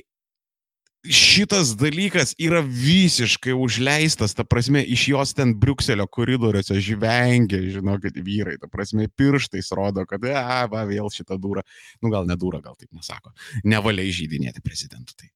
šitas 1.02 1.72
dalykas 1.78 2.34
yra 2.38 2.60
visiškai 2.62 3.54
užleistas, 3.58 4.36
ta 4.38 4.44
prasme, 4.46 4.84
iš 4.86 5.08
jos 5.10 5.34
ten 5.34 5.54
Briukselio 5.58 6.06
koridoriuose 6.06 6.78
žvengia, 6.82 7.58
žinokit, 7.74 8.18
vyrai, 8.22 8.54
ta 8.62 8.70
prasme, 8.70 9.08
pirštais 9.18 9.72
rodo, 9.74 10.04
kad, 10.06 10.24
a, 10.30 10.62
va, 10.70 10.84
vėl 10.86 11.10
šitą 11.10 11.38
durą, 11.42 11.66
nu 12.02 12.12
gal 12.12 12.28
nedūrą, 12.30 12.62
gal 12.62 12.78
taip 12.78 12.92
nesako, 12.94 13.34
nevalia 13.66 14.06
įžydinėti 14.06 14.62
prezidentų. 14.62 15.18
Tai 15.18 15.30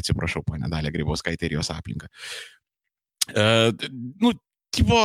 atsiprašau, 0.00 0.44
ponė 0.46 0.72
Dalė 0.72 0.92
Grybauskaitė 0.94 1.50
ir 1.50 1.58
jos 1.58 1.72
aplinka. 1.74 2.08
Uh, 3.30 3.70
nu, 4.24 4.32
tipo, 4.72 5.00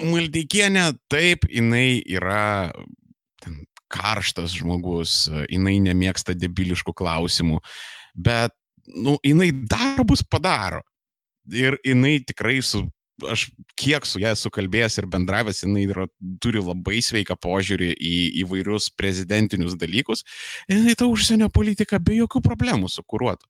Maldeikienė, 0.00 0.88
taip, 1.12 1.44
jinai 1.52 2.00
yra 2.00 2.72
ten, 3.44 3.66
karštas 3.92 4.56
žmogus, 4.56 5.26
jinai 5.52 5.76
nemėgsta 5.84 6.34
debiliškų 6.34 6.96
klausimų, 6.96 7.60
bet 8.16 8.56
nu, 8.94 9.16
jinai 9.24 9.50
darbus 9.52 10.22
padaro. 10.22 10.82
Ir 11.52 11.76
jinai 11.86 12.18
tikrai 12.26 12.58
su, 12.64 12.82
aš 13.30 13.46
kiek 13.78 14.06
su 14.06 14.20
ją 14.20 14.32
esu 14.34 14.50
kalbėjęs 14.52 14.98
ir 15.00 15.06
bendravęs, 15.10 15.62
jinai 15.64 15.86
yra, 15.86 16.08
turi 16.42 16.62
labai 16.62 16.98
sveiką 17.04 17.38
požiūrį 17.38 17.92
į 17.94 18.16
įvairius 18.42 18.90
prezidentinius 18.98 19.78
dalykus. 19.78 20.26
Ir 20.68 20.80
jinai 20.80 20.96
tą 20.98 21.08
užsienio 21.12 21.48
politiką 21.54 22.00
be 22.02 22.18
jokių 22.18 22.42
problemų 22.44 22.90
sukuruotų. 22.92 23.48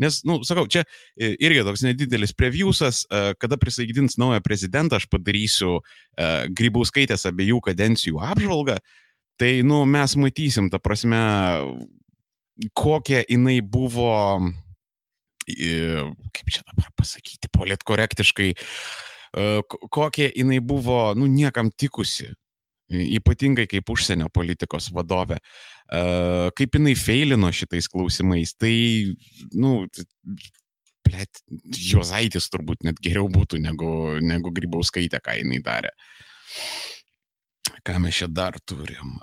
Nes, 0.00 0.22
na, 0.24 0.32
nu, 0.32 0.46
sakau, 0.46 0.64
čia 0.70 0.86
e, 1.14 1.34
irgi 1.44 1.64
toks 1.66 1.84
nedidelis 1.84 2.32
previewsas, 2.34 3.02
e, 3.04 3.34
kada 3.40 3.58
prisaigdins 3.60 4.16
naują 4.18 4.40
prezidentą, 4.42 4.96
aš 4.96 5.04
padarysiu 5.12 5.76
uh, 5.78 6.48
grybauskaitės 6.48 7.26
abiejų 7.28 7.60
kadencijų 7.68 8.22
apžvalgą. 8.32 8.78
Tai, 9.40 9.52
nu, 9.68 9.82
mes 9.88 10.16
matysim, 10.16 10.70
ta 10.72 10.80
prasme, 10.82 11.20
kokia 12.78 13.22
jinai 13.28 13.60
buvo 13.64 14.14
kaip 15.46 16.52
čia 16.52 16.62
dabar 16.68 16.90
pasakyti, 16.98 17.50
politkorektiškai, 17.52 18.52
e, 18.54 19.48
kokia 19.68 20.30
jinai 20.30 20.60
buvo, 20.64 21.00
nu, 21.18 21.28
niekam 21.30 21.70
tikusi, 21.70 22.30
ypatingai 22.92 23.66
kaip 23.70 23.90
užsienio 23.92 24.28
politikos 24.32 24.90
vadovė, 24.94 25.38
e, 25.38 26.02
kaip 26.58 26.78
jinai 26.78 26.96
feilino 26.98 27.52
šitais 27.54 27.88
klausimais, 27.92 28.54
tai, 28.60 28.74
nu, 29.54 29.82
blėt, 31.06 31.42
Jozaitis 31.92 32.48
turbūt 32.52 32.86
net 32.86 33.00
geriau 33.02 33.28
būtų 33.32 33.60
negu, 33.62 33.92
negu 34.22 34.52
Grybauskaitė, 34.54 35.20
ką 35.24 35.38
jinai 35.40 35.62
darė. 35.64 35.92
Ką 37.82 37.98
mes 38.02 38.18
čia 38.20 38.28
dar 38.30 38.58
turim? 38.64 39.16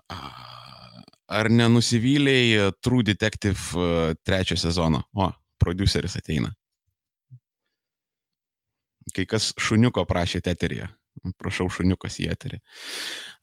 Ar 1.30 1.48
nenusivylėjai 1.54 2.72
True 2.82 3.06
Detective 3.06 3.62
e, 3.78 4.16
trečio 4.26 4.58
sezono? 4.60 5.04
O, 5.14 5.30
produceris 5.60 6.18
ateina. 6.20 6.54
Kai 9.16 9.26
kas 9.30 9.52
šuniuko 9.60 10.06
prašė 10.10 10.42
eteryje. 10.46 10.90
Prašau 11.40 11.68
šuniukas 11.74 12.20
į 12.24 12.30
eterį. 12.32 12.60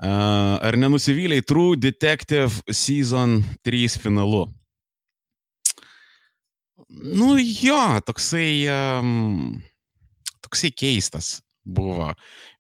Ar 0.00 0.78
nenusivylė 0.80 1.42
True 1.44 1.76
Detective 1.80 2.62
Season 2.72 3.42
3 3.66 3.98
finalu? 4.00 4.46
Nu 6.88 7.34
jo, 7.40 7.80
toksai, 8.06 8.68
um, 8.70 9.58
toksai 10.44 10.70
keistas 10.72 11.40
buvo. 11.66 12.12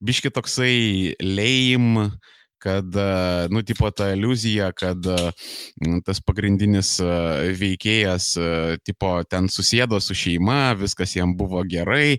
Biški 0.04 0.32
toksai 0.34 1.14
lame, 1.22 2.10
kad, 2.58 2.96
e, 2.96 3.48
nu, 3.50 3.62
tipo, 3.62 3.90
ta 3.90 4.10
iliuzija, 4.14 4.70
kad 4.76 5.06
e, 5.06 5.16
tas 6.06 6.20
pagrindinis 6.24 6.96
e, 7.00 7.08
veikėjas, 7.58 8.28
tipo, 8.86 9.12
ten 9.30 9.50
susėdo 9.52 10.00
su 10.02 10.16
šeima, 10.16 10.74
viskas 10.80 11.16
jam 11.16 11.36
buvo 11.36 11.62
gerai 11.68 12.16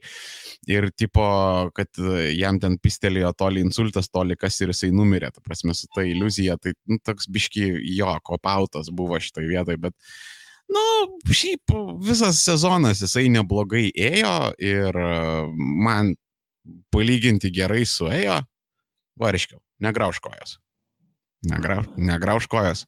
ir, 0.68 0.90
tipo, 0.98 1.28
kad 1.76 2.02
jam 2.36 2.62
ten 2.64 2.78
pistelėjo 2.82 3.34
toli 3.38 3.64
insultas, 3.66 4.12
toli 4.14 4.38
kas 4.40 4.60
ir 4.62 4.74
jisai 4.74 4.92
numirė. 4.96 5.32
Ta 5.34 5.44
prasme, 5.44 5.76
su 5.78 5.90
ta 5.94 6.06
iliuzija, 6.06 6.58
tai 6.62 6.76
nu, 6.90 7.00
toks 7.04 7.30
biški 7.32 7.70
jo, 7.98 8.14
kopautas 8.28 8.92
buvo 8.94 9.20
šitai 9.22 9.48
vietai, 9.50 9.78
bet, 9.82 9.96
nu, 10.74 10.86
šiaip 11.32 11.74
visas 12.04 12.44
sezonas 12.46 13.02
jisai 13.06 13.28
neblogai 13.34 13.88
ėjo 13.92 14.38
ir 14.60 15.02
man 15.58 16.16
palyginti 16.92 17.52
gerai 17.54 17.86
suėjo, 17.88 18.42
variškiau. 19.20 19.60
Negrauž 19.84 20.22
kojas. 20.24 20.58
Negrauž, 21.48 21.90
negrauž 21.98 22.48
kojas. 22.50 22.86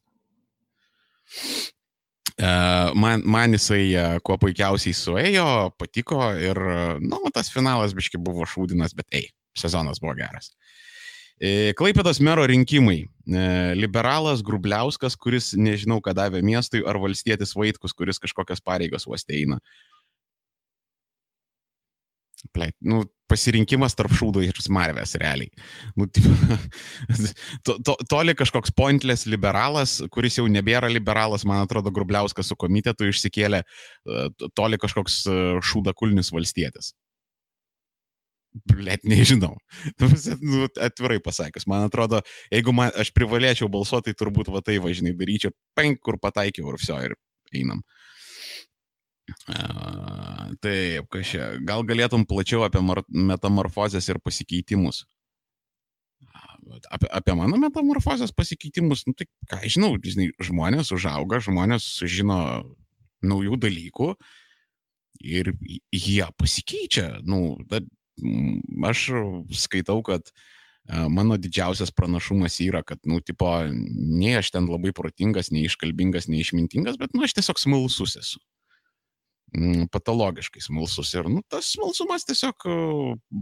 E, 2.40 2.50
man, 2.96 3.22
man 3.26 3.54
jisai 3.54 3.84
e, 3.94 4.06
kuo 4.26 4.38
puikiausiai 4.42 4.96
suėjo, 4.96 5.48
patiko 5.78 6.22
ir, 6.40 6.60
nu, 7.04 7.20
tas 7.36 7.52
finalas 7.54 7.94
biški 7.98 8.22
buvo 8.22 8.48
šūdinas, 8.48 8.96
bet 8.98 9.20
ei, 9.20 9.28
sezonas 9.58 10.02
buvo 10.02 10.16
geras. 10.18 10.54
E, 11.40 11.74
Klaipėdos 11.80 12.20
mero 12.24 12.46
rinkimai. 12.50 13.04
Liberalas 13.78 14.42
Grubliauskas, 14.42 15.14
kuris 15.20 15.52
nežinau, 15.54 16.00
ką 16.02 16.16
davė 16.18 16.42
miestui, 16.42 16.82
ar 16.82 16.98
valstietis 16.98 17.54
Vaitkus, 17.56 17.94
kuris 17.94 18.18
kažkokias 18.24 18.64
pareigas 18.66 19.06
uoste 19.08 19.36
eina. 19.38 19.60
Pleit, 22.55 22.75
nu, 22.79 23.01
pasirinkimas 23.29 23.96
tarp 23.98 24.13
šūdo 24.15 24.41
ir 24.46 24.58
smarvės 24.63 25.15
realiai. 25.19 25.51
Nu, 26.00 26.08
to, 27.67 27.75
to, 27.86 27.96
toli 28.10 28.36
kažkoks 28.38 28.74
pointless 28.75 29.27
liberalas, 29.29 29.98
kuris 30.13 30.39
jau 30.39 30.48
nebėra 30.50 30.89
liberalas, 30.91 31.46
man 31.48 31.65
atrodo, 31.65 31.93
Grubliauskas 31.93 32.50
su 32.50 32.58
komitetu 32.60 33.10
išsikėlė, 33.10 33.62
e, 33.62 34.25
toli 34.58 34.79
kažkoks 34.81 35.22
e, 35.27 35.38
šūdakulnis 35.69 36.31
valstietis. 36.36 36.93
Blet, 38.72 39.03
nežinau. 39.05 39.53
Nu, 40.00 40.65
atvirai 40.81 41.19
pasakius, 41.22 41.67
man 41.69 41.86
atrodo, 41.86 42.24
jeigu 42.50 42.74
man, 42.74 42.89
aš 42.98 43.12
privalėčiau 43.13 43.69
balsuoti, 43.72 44.13
tai 44.13 44.24
turbūt 44.24 44.50
va 44.53 44.63
tai 44.65 44.79
važinai 44.81 45.13
daryčiau, 45.19 45.53
penk, 45.77 46.01
kur 46.05 46.17
pataikiau 46.22 46.72
ir 46.72 46.79
viso, 46.81 46.98
ir 47.03 47.13
einam. 47.53 47.84
Uh, 47.84 47.99
Taip, 50.64 51.08
kažkaip, 51.14 51.62
gal 51.68 51.86
galėtum 51.88 52.26
plačiau 52.30 52.66
apie 52.66 52.82
metamorfozės 53.10 54.10
ir 54.10 54.20
pasikeitimus. 54.24 55.06
Apie, 56.92 57.08
apie 57.10 57.34
mano 57.38 57.58
metamorfozės 57.58 58.34
pasikeitimus, 58.36 59.06
nu, 59.08 59.16
tai 59.18 59.26
ką 59.50 59.62
žinau, 59.66 59.96
žinai, 60.04 60.30
žmonės 60.44 60.92
užauga, 60.94 61.42
žmonės 61.42 61.88
sužino 61.98 62.40
naujų 63.26 63.58
dalykų 63.60 64.14
ir 65.26 65.54
jie 65.92 66.28
pasikeičia. 66.38 67.08
Nu, 67.26 67.58
da, 67.70 67.82
aš 68.88 69.10
skaitau, 69.66 70.04
kad 70.06 70.30
mano 71.10 71.38
didžiausias 71.38 71.92
pranašumas 71.96 72.60
yra, 72.66 72.84
kad, 72.86 73.02
nu, 73.06 73.20
tipo, 73.22 73.50
nei 73.70 74.38
aš 74.40 74.54
ten 74.56 74.70
labai 74.70 74.94
protingas, 74.96 75.52
nei 75.54 75.68
iškalbingas, 75.70 76.30
nei 76.30 76.42
išmintingas, 76.46 76.98
bet, 77.02 77.14
nu, 77.14 77.26
aš 77.26 77.38
tiesiog 77.38 77.62
smalsus 77.62 78.18
esu. 78.20 78.42
Patologiškai 79.89 80.62
smalsus. 80.62 81.10
Ir 81.18 81.25
nu, 81.32 81.41
tas 81.50 81.72
smalsumas 81.74 82.25
tiesiog 82.29 82.65
e, 82.70 82.74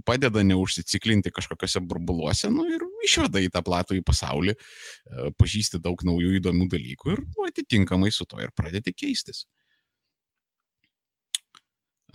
padeda 0.08 0.40
neužsiciklinti 0.48 1.34
kažkokiuose 1.36 1.82
burbuluose 1.84 2.48
nu, 2.54 2.64
ir 2.72 2.86
išveda 3.04 3.42
į 3.44 3.50
tą 3.52 3.60
platų 3.68 3.98
į 4.00 4.04
pasaulį, 4.08 4.54
e, 4.56 5.26
pažįsti 5.36 5.82
daug 5.84 6.00
naujų 6.08 6.38
įdomių 6.40 6.70
dalykų 6.72 7.12
ir 7.12 7.24
nu, 7.26 7.48
atitinkamai 7.50 8.12
su 8.16 8.24
to 8.30 8.40
ir 8.40 8.54
pradėti 8.56 8.94
keistis. 8.96 9.44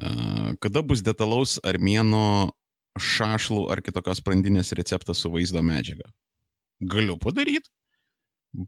E, 0.00 0.08
kada 0.64 0.80
bus 0.80 1.04
detalaus 1.04 1.58
armėno 1.60 2.54
šašlų 2.96 3.66
ar 3.72 3.82
kitokios 3.84 4.22
sprandinės 4.24 4.72
receptas 4.78 5.20
su 5.20 5.32
vaizdo 5.32 5.60
medžiaga? 5.60 6.08
Galiu 6.80 7.18
padaryti. 7.20 7.68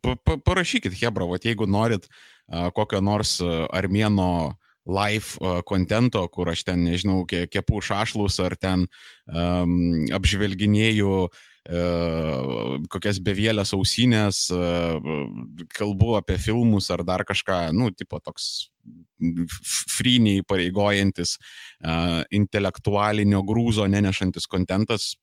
Pa, 0.04 0.18
pa, 0.20 0.36
parašykit, 0.40 0.92
Hebra, 1.00 1.24
jeigu 1.40 1.64
norit 1.68 2.06
a, 2.48 2.68
kokio 2.76 3.00
nors 3.04 3.38
armėno 3.44 4.52
live 4.86 5.62
kontento, 5.64 6.24
uh, 6.24 6.30
kur 6.30 6.50
aš 6.52 6.64
ten, 6.68 6.84
nežinau, 6.84 7.24
kepu 7.26 7.80
šašlus 7.84 8.40
ar 8.44 8.56
ten 8.60 8.86
um, 9.26 10.04
apžvelginėjau 10.14 11.16
uh, 11.24 12.76
kokias 12.92 13.20
bevėlės 13.24 13.74
ausinės, 13.76 14.44
uh, 14.52 15.00
kalbu 15.74 16.18
apie 16.20 16.38
filmus 16.38 16.90
ar 16.94 17.04
dar 17.06 17.24
kažką, 17.24 17.72
nu, 17.72 17.90
tipo 17.96 18.20
toks 18.20 18.68
friniai 19.94 20.44
pareigojantis, 20.44 21.38
uh, 21.80 22.20
intelektualinio 22.34 23.40
grūzo 23.46 23.86
nenešantis 23.88 24.48
kontentas, 24.50 25.14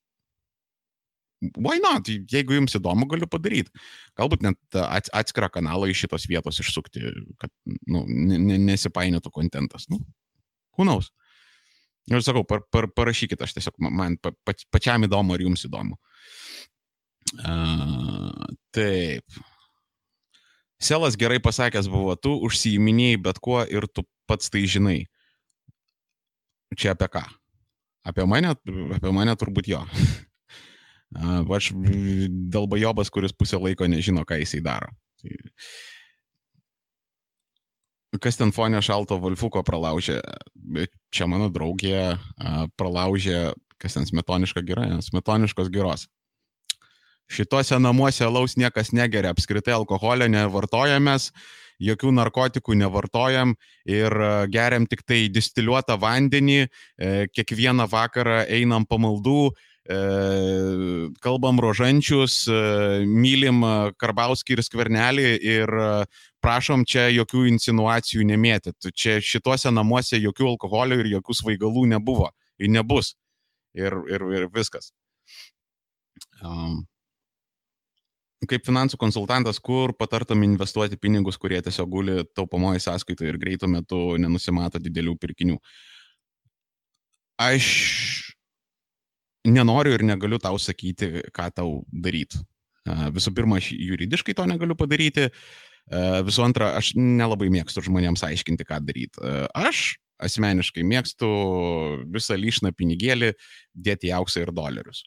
why 1.55 1.79
not? 1.81 2.07
Jeigu 2.07 2.55
jums 2.57 2.75
įdomu, 2.77 3.07
galiu 3.09 3.27
padaryti. 3.29 3.73
Galbūt 4.19 4.45
net 4.45 4.79
atskirą 4.81 5.49
kanalą 5.53 5.89
iš 5.89 6.05
šitos 6.05 6.27
vietos 6.29 6.61
išsukti, 6.61 7.03
kad 7.41 7.51
nu, 7.89 8.03
nesipainėtų 8.07 9.33
kontentas. 9.33 9.87
Nu, 9.91 10.01
hunaus. 10.79 11.11
Ir 12.11 12.23
sakau, 12.25 12.43
par, 12.47 12.63
par, 12.73 12.87
parašykit, 12.97 13.41
aš 13.41 13.55
tiesiog 13.57 13.77
man 13.93 14.17
pa, 14.21 14.33
pa, 14.45 14.55
pačiam 14.73 15.05
įdomu, 15.05 15.35
ar 15.35 15.43
jums 15.43 15.65
įdomu. 15.67 15.97
Uh, 17.37 18.31
taip. 18.75 19.41
Selas 20.81 21.15
gerai 21.19 21.37
pasakęs 21.43 21.87
buvo, 21.91 22.15
tu 22.17 22.33
užsiiminėjai 22.47 23.21
bet 23.29 23.37
kuo 23.39 23.61
ir 23.69 23.85
tu 23.85 24.03
pats 24.29 24.49
tai 24.49 24.65
žinai. 24.65 25.03
Čia 26.73 26.95
apie 26.95 27.07
ką? 27.13 27.21
Apie 28.07 28.25
mane, 28.25 28.55
apie 28.97 29.13
mane 29.13 29.37
turbūt 29.37 29.69
jo. 29.69 29.83
Aš 31.11 31.71
dalbajobas, 32.53 33.09
kuris 33.11 33.33
pusę 33.35 33.59
laiko 33.59 33.87
nežino, 33.87 34.23
ką 34.27 34.39
jisai 34.39 34.61
daro. 34.63 34.87
Tai 35.21 35.35
kas 38.23 38.39
ten 38.39 38.51
fonė 38.55 38.81
šalto 38.83 39.19
Volfuko 39.19 39.63
pralaužė? 39.63 40.21
Čia 41.11 41.27
mano 41.27 41.49
draugė 41.51 42.17
pralaužė, 42.79 43.51
kas 43.81 43.97
ten 43.97 44.07
smetoniška 44.07 44.63
gira, 44.63 44.87
smetoniškos 45.03 45.71
giros. 45.73 46.07
Šituose 47.31 47.79
namuose 47.79 48.27
laus 48.27 48.57
niekas 48.59 48.91
negeria, 48.91 49.31
apskritai 49.31 49.71
alkoholio 49.77 50.27
nevartojamės, 50.27 51.29
jokių 51.81 52.11
narkotikų 52.17 52.75
nevartojam 52.81 53.55
ir 53.87 54.15
geriam 54.51 54.83
tik 54.89 55.05
tai 55.07 55.23
distiliuotą 55.31 55.95
vandenį, 56.01 56.59
e, 56.67 57.27
kiekvieną 57.31 57.87
vakarą 57.89 58.43
einam 58.51 58.85
pamaldų, 58.85 59.53
kalbam 61.19 61.59
rožančius, 61.59 62.45
e, 62.47 63.05
mylim 63.05 63.63
e, 63.65 63.71
Karbauskį 63.97 64.53
ir 64.53 64.61
Skvernelį 64.63 65.25
ir 65.41 65.73
prašom 66.41 66.85
čia 66.85 67.07
jokių 67.09 67.47
insinuacijų 67.49 68.27
nemėtyti. 68.29 68.93
Čia 68.93 69.17
šituose 69.21 69.73
namuose 69.73 70.21
jokių 70.21 70.53
alkoholio 70.53 70.99
ir 71.01 71.09
jokių 71.17 71.37
svaigalų 71.41 71.87
nebuvo 71.95 72.29
ir 72.59 72.69
nebus. 72.69 73.15
Ir, 73.73 73.95
ir, 74.11 74.23
ir 74.35 74.47
viskas. 74.53 74.91
Um, 76.43 76.83
kaip 78.49 78.65
finansų 78.67 78.97
konsultantas, 78.99 79.61
kur 79.63 79.93
patartum 79.97 80.43
investuoti 80.43 80.97
pinigus, 80.99 81.37
kurie 81.39 81.61
tiesiog 81.63 81.89
guli 81.89 82.17
taupamoji 82.35 82.83
sąskaitoje 82.83 83.31
ir 83.31 83.39
greitų 83.41 83.69
metų 83.71 84.01
nenusimato 84.21 84.81
didelių 84.81 85.15
pirkinių? 85.21 85.57
Aš 87.41 88.20
nenoriu 89.47 89.95
ir 89.97 90.05
negaliu 90.05 90.39
tau 90.41 90.59
sakyti, 90.61 91.27
ką 91.33 91.49
tau 91.55 91.81
daryti. 91.91 92.41
Visų 93.15 93.33
pirma, 93.37 93.59
aš 93.61 93.71
juridiškai 93.77 94.35
to 94.37 94.45
negaliu 94.49 94.77
padaryti. 94.77 95.29
Visų 96.25 96.45
antra, 96.45 96.71
aš 96.79 96.93
nelabai 96.97 97.49
mėgstu 97.53 97.83
žmonėms 97.85 98.23
aiškinti, 98.25 98.65
ką 98.67 98.79
daryti. 98.85 99.21
Aš 99.57 99.97
asmeniškai 100.21 100.83
mėgstu 100.85 101.29
visą 102.13 102.37
lyšną 102.37 102.71
pinigėlį 102.77 103.31
dėti 103.73 104.11
į 104.11 104.17
auksą 104.19 104.43
ir 104.43 104.51
dolerius 104.53 105.03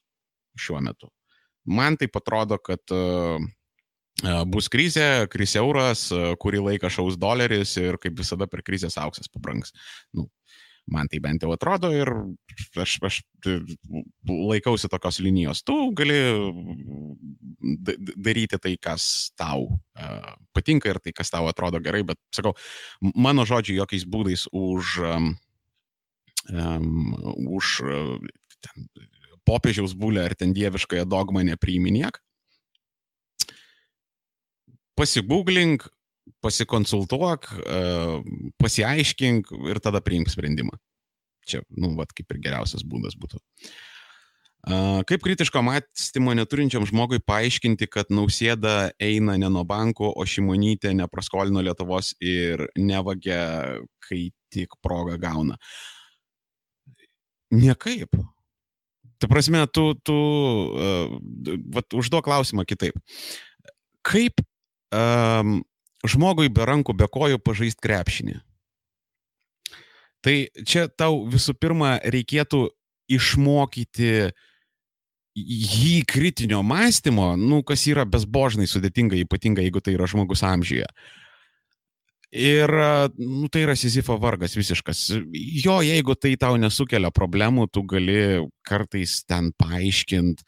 šiuo 0.58 0.80
metu. 0.82 1.10
Man 1.64 1.96
tai 1.96 2.10
atrodo, 2.10 2.58
kad 2.58 2.82
bus 4.50 4.68
krizė, 4.70 5.26
kris 5.30 5.54
euras, 5.58 6.08
kurį 6.42 6.60
laiką 6.68 6.90
šaus 6.92 7.16
doleris 7.18 7.76
ir 7.80 7.98
kaip 8.02 8.18
visada 8.18 8.46
per 8.50 8.62
krizės 8.66 8.98
auksas 9.00 9.30
pabrangs. 9.30 9.72
Nu, 10.14 10.28
Man 10.92 11.08
tai 11.08 11.20
bent 11.24 11.44
jau 11.44 11.52
atrodo 11.54 11.88
ir 11.94 12.10
aš, 12.76 12.98
aš 13.08 13.20
laikausi 14.28 14.90
tokios 14.92 15.20
linijos. 15.24 15.62
Tu 15.64 15.76
gali 15.96 16.18
daryti 18.20 18.60
tai, 18.60 18.74
kas 18.76 19.32
tau 19.38 19.70
uh, 19.72 20.34
patinka 20.52 20.92
ir 20.92 21.00
tai, 21.00 21.14
kas 21.16 21.32
tau 21.32 21.48
atrodo 21.48 21.80
gerai, 21.80 22.02
bet 22.04 22.20
sakau, 22.36 22.52
mano 23.00 23.46
žodžiai 23.48 23.80
jokiais 23.80 24.04
būdais 24.04 24.44
už, 24.52 24.98
um, 26.52 26.92
už 27.48 27.80
uh, 27.88 28.20
ten, 28.60 28.86
popiežiaus 29.48 29.96
būlę 29.96 30.28
ar 30.28 30.36
ten 30.36 30.52
dieviškąją 30.56 31.08
dogmą 31.08 31.46
nepriiminiek. 31.48 32.20
pasigūglink, 34.98 35.88
pasikonsultuok, 36.44 37.48
pasiaiškink 38.60 39.50
ir 39.70 39.80
tada 39.84 40.00
priimk 40.04 40.30
sprendimą. 40.32 40.76
Čia, 41.44 41.60
nu, 41.76 41.92
vat, 41.98 42.12
kaip 42.16 42.30
ir 42.32 42.40
geriausias 42.46 42.84
būdas 42.88 43.18
būtų. 43.20 43.40
Kaip 45.04 45.20
kritiško 45.20 45.60
mąstymo 45.60 46.32
neturinčiam 46.32 46.86
žmogui 46.88 47.18
paaiškinti, 47.20 47.84
kad 47.92 48.08
nausėda 48.08 48.94
eina 49.02 49.34
ne 49.36 49.50
nuo 49.52 49.64
banko, 49.68 50.08
o 50.08 50.24
šimonytė 50.24 50.94
nepraskolino 50.96 51.60
Lietuvos 51.60 52.14
ir 52.24 52.64
nevagia, 52.80 53.42
kai 54.08 54.30
tik 54.48 54.78
progą 54.80 55.18
gauna? 55.20 55.58
Niekaip. 57.52 58.16
Tai 59.20 59.28
prasme, 59.30 59.60
tu, 59.68 59.90
tu 60.00 60.16
uh, 60.16 61.12
vat, 61.76 61.92
užduok 61.92 62.24
klausimą 62.24 62.64
kitaip. 62.64 62.96
Kaip 64.04 64.40
um, 64.88 65.60
žmogui 66.08 66.50
be 66.52 66.66
rankų, 66.68 66.96
be 66.96 67.08
kojų 67.10 67.40
pažaisti 67.42 67.84
krepšinį? 67.84 68.38
Tai 70.24 70.34
čia 70.64 70.86
tau 70.88 71.24
visų 71.28 71.52
pirma 71.60 71.98
reikėtų 72.00 72.66
išmokyti 73.12 74.30
jį 75.34 75.96
kritinio 76.08 76.62
mąstymo, 76.64 77.34
nu, 77.36 77.60
kas 77.66 77.84
yra 77.90 78.06
bezbožnai 78.08 78.68
sudėtinga, 78.70 79.18
ypatingai 79.24 79.66
jeigu 79.66 79.82
tai 79.84 79.96
yra 79.98 80.08
žmogus 80.08 80.44
amžiuje. 80.46 80.86
Ir 82.34 82.70
nu, 83.18 83.46
tai 83.52 83.62
yra 83.62 83.76
Sizifo 83.78 84.16
vargas 84.18 84.56
visiškas. 84.58 85.04
Jo, 85.62 85.78
jeigu 85.86 86.16
tai 86.18 86.32
tau 86.40 86.56
nesukelia 86.58 87.12
problemų, 87.14 87.68
tu 87.70 87.84
gali 87.86 88.40
kartais 88.66 89.20
ten 89.28 89.52
paaiškinti, 89.60 90.42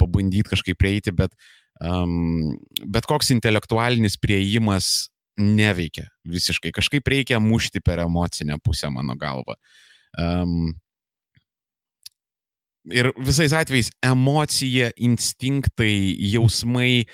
pabandyti 0.00 0.54
kažkaip 0.54 0.78
prieiti, 0.80 1.12
bet, 1.16 1.34
um, 1.82 2.54
bet 2.86 3.08
koks 3.10 3.32
intelektualinis 3.34 4.16
prieimas 4.20 5.10
neveikia 5.40 6.06
visiškai. 6.28 6.72
Kažkaip 6.74 7.08
reikia 7.08 7.40
mušti 7.42 7.82
per 7.84 8.02
emocinę 8.04 8.58
pusę, 8.64 8.90
mano 8.92 9.16
galva. 9.18 9.56
Um, 10.18 10.72
ir 12.90 13.12
visais 13.16 13.54
atvejais 13.56 13.90
emocija, 14.04 14.90
instinktai, 14.96 15.94
jausmai, 16.32 17.04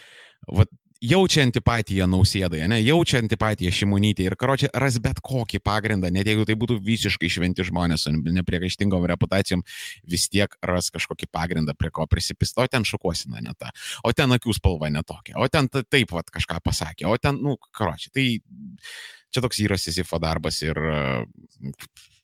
va, 0.48 0.66
jaučia 1.04 1.42
antipatiją 1.46 2.06
nausėdai, 2.10 2.64
ne, 2.70 2.78
jaučia 2.82 3.20
antipatiją 3.22 3.72
šimonytį 3.74 4.26
ir 4.28 4.36
karočią 4.38 4.70
ras 4.82 4.98
bet 5.02 5.20
kokį 5.24 5.60
pagrindą, 5.64 6.10
net 6.14 6.28
jeigu 6.30 6.46
tai 6.48 6.56
būtų 6.58 6.78
visiškai 6.84 7.30
šventi 7.30 7.66
žmonės 7.68 8.06
su 8.06 8.12
nepriekaištingom 8.14 9.06
reputacijom, 9.12 9.62
vis 10.08 10.28
tiek 10.32 10.54
ras 10.64 10.90
kažkokį 10.94 11.30
pagrindą, 11.30 11.76
prie 11.78 11.92
ko 11.94 12.06
prisipisto, 12.10 12.64
o 12.64 12.70
ten 12.70 12.86
šukuosina 12.88 13.42
ne 13.44 13.54
ta, 13.58 13.70
o 14.02 14.12
ten 14.12 14.34
akių 14.34 14.56
spalva 14.58 14.90
netokia, 14.92 15.38
o 15.38 15.48
ten 15.52 15.70
taip 15.70 16.10
pat 16.10 16.32
kažką 16.34 16.60
pasakė, 16.64 17.08
o 17.10 17.16
ten, 17.20 17.38
nu, 17.44 17.56
karočią, 17.78 18.12
tai 18.14 18.28
čia 19.30 19.44
toks 19.44 19.62
yra 19.62 19.78
Sizifo 19.78 20.18
darbas 20.22 20.62
ir 20.66 20.78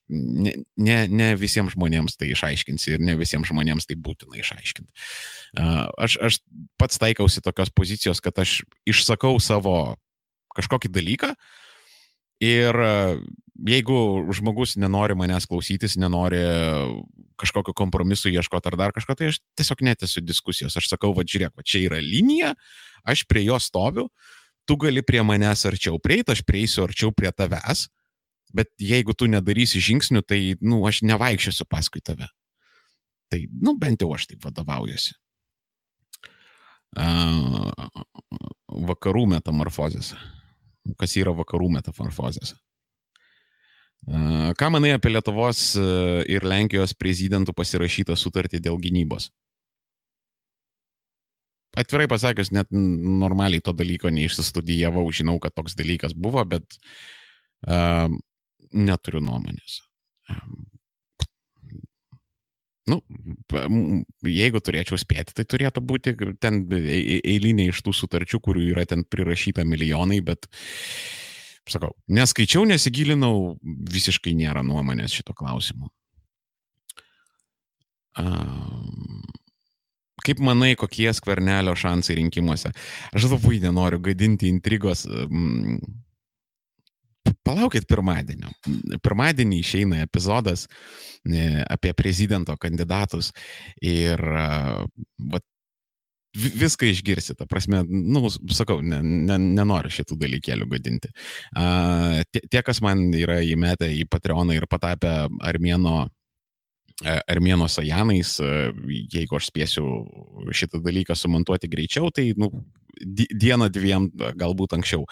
ne, 0.08 0.52
ne, 0.76 0.96
ne 1.08 1.28
visiems 1.40 1.74
žmonėms 1.74 2.18
tai 2.20 2.30
išaiškinsi 2.34 2.96
ir 2.96 3.04
ne 3.04 3.16
visiems 3.18 3.48
žmonėms 3.48 3.88
tai 3.88 3.96
būtina 3.96 4.38
išaiškinti. 4.40 4.90
Aš, 5.56 6.18
aš 6.20 6.40
pats 6.80 7.00
taikausi 7.00 7.44
tokios 7.44 7.72
pozicijos, 7.74 8.20
kad 8.24 8.38
aš 8.42 8.62
išsakau 8.88 9.36
savo 9.42 9.96
kažkokį 10.54 10.92
dalyką 10.92 11.32
ir 12.44 12.78
jeigu 13.54 13.98
žmogus 14.34 14.76
nenori 14.80 15.16
manęs 15.16 15.46
klausytis, 15.48 15.96
nenori 16.00 16.42
kažkokio 17.40 17.74
kompromisu 17.76 18.32
ieškoti 18.32 18.70
ar 18.70 18.78
dar 18.78 18.94
kažko, 18.94 19.16
tai 19.18 19.32
aš 19.32 19.40
tiesiog 19.58 19.82
netęsiu 19.88 20.22
diskusijos. 20.26 20.76
Aš 20.78 20.90
sakau, 20.90 21.14
va 21.16 21.24
žiūrėk, 21.26 21.54
va 21.56 21.66
čia 21.66 21.84
yra 21.88 22.00
linija, 22.02 22.54
aš 23.06 23.24
prie 23.30 23.46
jo 23.46 23.58
stoviu, 23.62 24.08
tu 24.68 24.76
gali 24.80 25.02
prie 25.06 25.22
manęs 25.26 25.64
arčiau 25.70 25.98
prieiti, 26.02 26.34
aš 26.34 26.44
prieisiu 26.46 26.84
arčiau 26.86 27.14
prie 27.14 27.32
tavęs, 27.32 27.88
Bet 28.54 28.70
jeigu 28.78 29.16
tu 29.18 29.26
nedarysi 29.30 29.82
žingsnių, 29.82 30.22
tai, 30.22 30.40
nu, 30.62 30.84
aš 30.86 31.02
nevaikščiosiu 31.06 31.66
paskui 31.66 32.02
tave. 32.04 32.28
Tai, 33.32 33.40
nu, 33.50 33.74
bent 33.80 34.04
jau 34.04 34.12
aš 34.14 34.28
taip 34.30 34.44
vadovaujuosi. 34.46 35.16
Uh, 36.94 37.72
vakarų 38.90 39.24
metamorfozės. 39.32 40.12
Kas 41.00 41.16
yra 41.18 41.32
vakarų 41.34 41.72
metamorfozės? 41.74 42.54
Uh, 44.04 44.52
ką 44.60 44.68
manai 44.70 44.92
apie 44.94 45.10
Lietuvos 45.10 45.72
ir 46.30 46.46
Lenkijos 46.46 46.94
prezidentų 46.94 47.56
pasirašytą 47.56 48.14
sutartį 48.20 48.60
dėl 48.62 48.78
gynybos? 48.78 49.32
Atvirai 51.74 52.06
pasakius, 52.06 52.52
net 52.54 52.70
normaliai 52.70 53.58
to 53.64 53.74
dalyko 53.74 54.12
neišsistudijavau, 54.14 55.08
žinau, 55.10 55.40
kad 55.42 55.56
toks 55.58 55.74
dalykas 55.74 56.14
buvo, 56.14 56.44
bet 56.46 56.78
uh, 57.66 58.06
neturiu 58.74 59.22
nuomonės. 59.24 59.80
Nu, 62.84 62.98
jeigu 64.28 64.60
turėčiau 64.60 64.98
spėti, 65.00 65.32
tai 65.38 65.46
turėtų 65.48 65.80
būti 65.88 66.12
ten 66.42 66.60
eilinė 66.68 67.70
iš 67.70 67.80
tų 67.87 67.94
sutarčių, 67.96 68.42
kurių 68.44 68.66
yra 68.74 68.84
ten 68.88 69.06
prirašyta 69.08 69.64
milijonai, 69.64 70.18
bet, 70.24 70.50
sakau, 71.64 71.94
neskaičiau, 72.12 72.66
nesigilinau, 72.68 73.56
visiškai 73.64 74.34
nėra 74.37 74.60
nuomonės 74.66 75.16
šito 75.16 75.32
klausimu. 75.38 75.88
Kaip 80.24 80.40
manai, 80.44 80.74
kokie 80.80 81.08
skvernelio 81.16 81.72
šansai 81.76 82.18
rinkimuose? 82.20 82.70
Aš 83.16 83.30
labai 83.32 83.58
nenoriu 83.64 83.98
gadinti 84.04 84.48
intrigos. 84.52 85.06
Palaukit 87.44 87.87
pirmadienio. 87.88 88.50
Pirmadienį 89.04 89.58
išeina 89.60 90.02
epizodas 90.04 90.66
e, 91.24 91.64
apie 91.64 91.92
prezidento 91.96 92.56
kandidatus 92.60 93.30
ir 93.84 94.20
va, 94.20 95.40
viską 96.34 96.88
išgirsi, 96.90 97.37
ta 97.38 97.46
prasme, 97.46 97.84
nu, 97.87 98.26
sakau, 98.52 98.80
ne, 98.82 98.98
ne, 99.02 99.38
nenoriu 99.38 99.92
šitų 99.92 100.18
dalykėlių 100.18 100.66
gadinti. 100.72 101.12
Uh, 101.54 102.24
tie, 102.32 102.62
kas 102.66 102.82
man 102.82 103.06
yra 103.14 103.38
įmetę 103.46 103.88
į 103.94 104.04
Patreoną 104.10 104.56
ir 104.56 104.66
patapę 104.70 105.14
Armėno 105.44 106.08
Armėno 107.02 107.66
Sajanais, 107.66 108.37
jeigu 109.10 109.34
aš 109.34 109.48
spėsiu 109.50 109.84
šitą 110.54 110.78
dalyką 110.82 111.16
sumontuoti 111.18 111.66
greičiau, 111.66 112.12
tai 112.14 112.28
nu, 112.38 112.50
dieną 113.00 113.68
dviem, 113.72 114.11
galbūt 114.40 114.76
anksčiau 114.78 115.04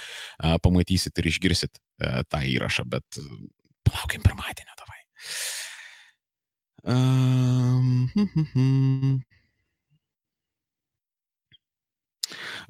pamatysit 0.62 1.18
ir 1.18 1.30
išgirsit 1.32 1.82
tą 2.28 2.44
įrašą, 2.54 2.86
bet 2.90 3.20
palaukim 3.88 4.22
pirmadienio, 4.24 4.74
davai. 4.78 5.00
Um, 6.82 8.08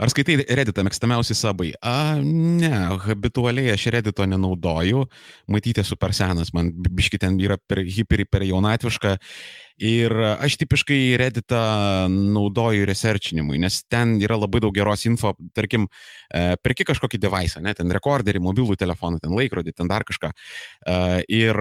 Ar 0.01 0.11
skaitai 0.11 0.38
Redditą 0.57 0.85
mėgstamiausi 0.87 1.37
sabai? 1.37 1.72
A, 1.85 2.16
ne, 2.22 2.72
habitualiai 3.05 3.72
aš 3.75 3.88
Reddito 3.94 4.25
nenaudoju. 4.29 5.05
Matyti 5.53 5.83
esu 5.85 5.98
per 6.01 6.14
senas, 6.16 6.53
man 6.57 6.72
biški 6.72 7.20
ten 7.22 7.38
yra 7.42 7.59
per 7.68 7.83
hiperi, 7.85 8.27
per 8.29 8.46
jaunatviška. 8.48 9.16
Ir 9.80 10.12
aš 10.12 10.58
tipiškai 10.61 11.16
Redditą 11.20 11.62
naudoju 12.11 12.85
researchinimui, 12.88 13.58
nes 13.62 13.80
ten 13.90 14.18
yra 14.20 14.37
labai 14.37 14.61
daug 14.62 14.74
geros 14.76 15.06
info, 15.08 15.32
tarkim, 15.56 15.87
e, 16.28 16.56
perki 16.61 16.85
kažkokį 16.88 17.20
device, 17.22 17.62
ne, 17.64 17.72
ten 17.76 17.90
rekorderį, 17.92 18.42
mobilų 18.44 18.76
telefoną, 18.80 19.20
ten 19.22 19.32
laikrodį, 19.37 19.74
ten 19.76 19.88
dar 19.88 20.04
kažką. 20.08 20.32
E, 20.32 20.98
ir 21.32 21.56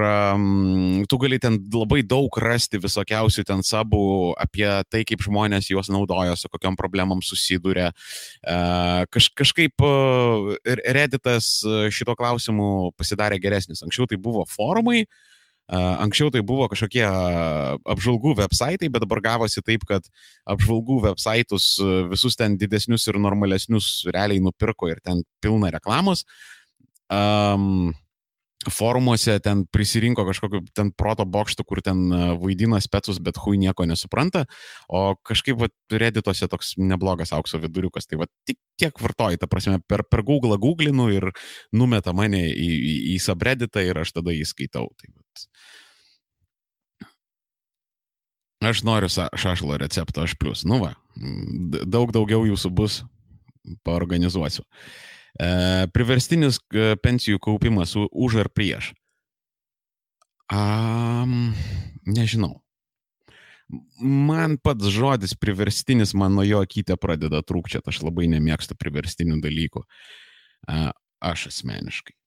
tu 1.07 1.21
gali 1.21 1.39
ten 1.39 1.59
labai 1.73 2.01
daug 2.03 2.35
rasti 2.43 2.81
visokiausių 2.81 3.45
ten 3.47 3.63
sabų 3.65 4.03
apie 4.41 4.67
tai, 4.91 5.03
kaip 5.07 5.23
žmonės 5.23 5.71
juos 5.71 5.91
naudoja, 5.93 6.35
su 6.35 6.51
kokiam 6.51 6.75
problemam 6.79 7.23
susiduria. 7.23 7.91
E, 8.43 8.57
kaž, 9.11 9.31
kažkaip 9.37 9.87
Redditas 10.91 11.61
šito 11.93 12.15
klausimu 12.17 12.91
pasidarė 12.99 13.39
geresnis. 13.41 13.81
Anksčiau 13.85 14.07
tai 14.09 14.17
buvo 14.21 14.43
forumai, 14.49 15.03
uh, 15.05 15.31
Anksčiau 15.71 16.27
tai 16.33 16.41
buvo 16.43 16.65
kažkokie 16.67 17.05
apžvalgų 17.07 18.33
websaitai, 18.41 18.89
bet 18.91 19.05
dabar 19.05 19.21
gavosi 19.23 19.63
taip, 19.63 19.85
kad 19.87 20.03
apžvalgų 20.49 20.97
websaitus 21.05 21.77
visus 22.11 22.35
ten 22.35 22.57
didesnius 22.59 23.07
ir 23.07 23.19
normalesnius 23.23 24.01
realiai 24.11 24.43
nupirko 24.43 24.91
ir 24.91 24.99
ten 24.99 25.23
pilna 25.39 25.71
reklamos. 25.71 26.25
Um, 27.07 27.93
forumuose 28.69 29.39
ten 29.43 29.63
prisirinko 29.71 30.25
kažkokiu 30.27 30.61
ten 30.77 30.91
proto 30.93 31.25
bokštų, 31.25 31.65
kur 31.67 31.81
ten 31.85 32.03
vaidina 32.41 32.79
specus, 32.83 33.19
bet 33.23 33.39
hui 33.41 33.57
nieko 33.61 33.85
nesupranta, 33.89 34.45
o 34.89 35.15
kažkaip 35.27 35.59
va, 35.61 35.71
redituose 35.91 36.49
toks 36.51 36.75
neblogas 36.77 37.33
aukso 37.33 37.61
viduriukas, 37.61 38.07
tai 38.09 38.21
va 38.21 38.29
tik 38.47 38.59
tiek 38.81 39.01
vartoji, 39.01 39.41
ta 39.41 39.49
prasme, 39.49 39.79
per, 39.87 40.03
per 40.09 40.25
Google 40.27 40.57
googlinu 40.61 41.09
ir 41.13 41.29
numeta 41.73 42.13
mane 42.17 42.47
į, 42.49 42.69
į, 42.71 42.97
į 43.15 43.19
subredditą 43.21 43.83
ir 43.85 44.01
aš 44.01 44.15
tada 44.17 44.33
jį 44.35 44.47
skaitau. 44.49 44.89
Tai, 44.97 45.13
va. 45.15 45.21
Aš 48.71 48.83
noriu 48.85 49.09
šašlo 49.09 49.79
recepto, 49.81 50.21
aš 50.21 50.35
plus. 50.37 50.61
Nu 50.69 50.77
va, 50.83 50.93
daug 51.17 52.11
daugiau 52.13 52.45
jūsų 52.45 52.69
bus, 52.77 52.99
paorganizuosiu. 53.85 54.61
E, 54.61 55.10
priverstinis 55.95 56.59
e, 56.73 56.95
pensijų 57.01 57.39
kaupimas 57.41 57.95
už 57.97 58.41
ar 58.43 58.49
prieš. 58.53 58.91
Um, 60.51 61.53
nežinau. 62.05 62.59
Man 64.03 64.57
pats 64.59 64.89
žodis 64.91 65.33
priverstinis, 65.39 66.11
man 66.17 66.35
nuo 66.35 66.43
jo 66.43 66.59
akytė 66.59 66.97
pradeda 66.99 67.39
trūkčiati, 67.47 67.87
aš 67.87 68.01
labai 68.03 68.27
nemėgstu 68.33 68.75
priverstinių 68.75 69.39
dalykų. 69.43 69.85
Uh, 70.67 70.89
aš 71.23 71.47
asmeniškai. 71.53 72.17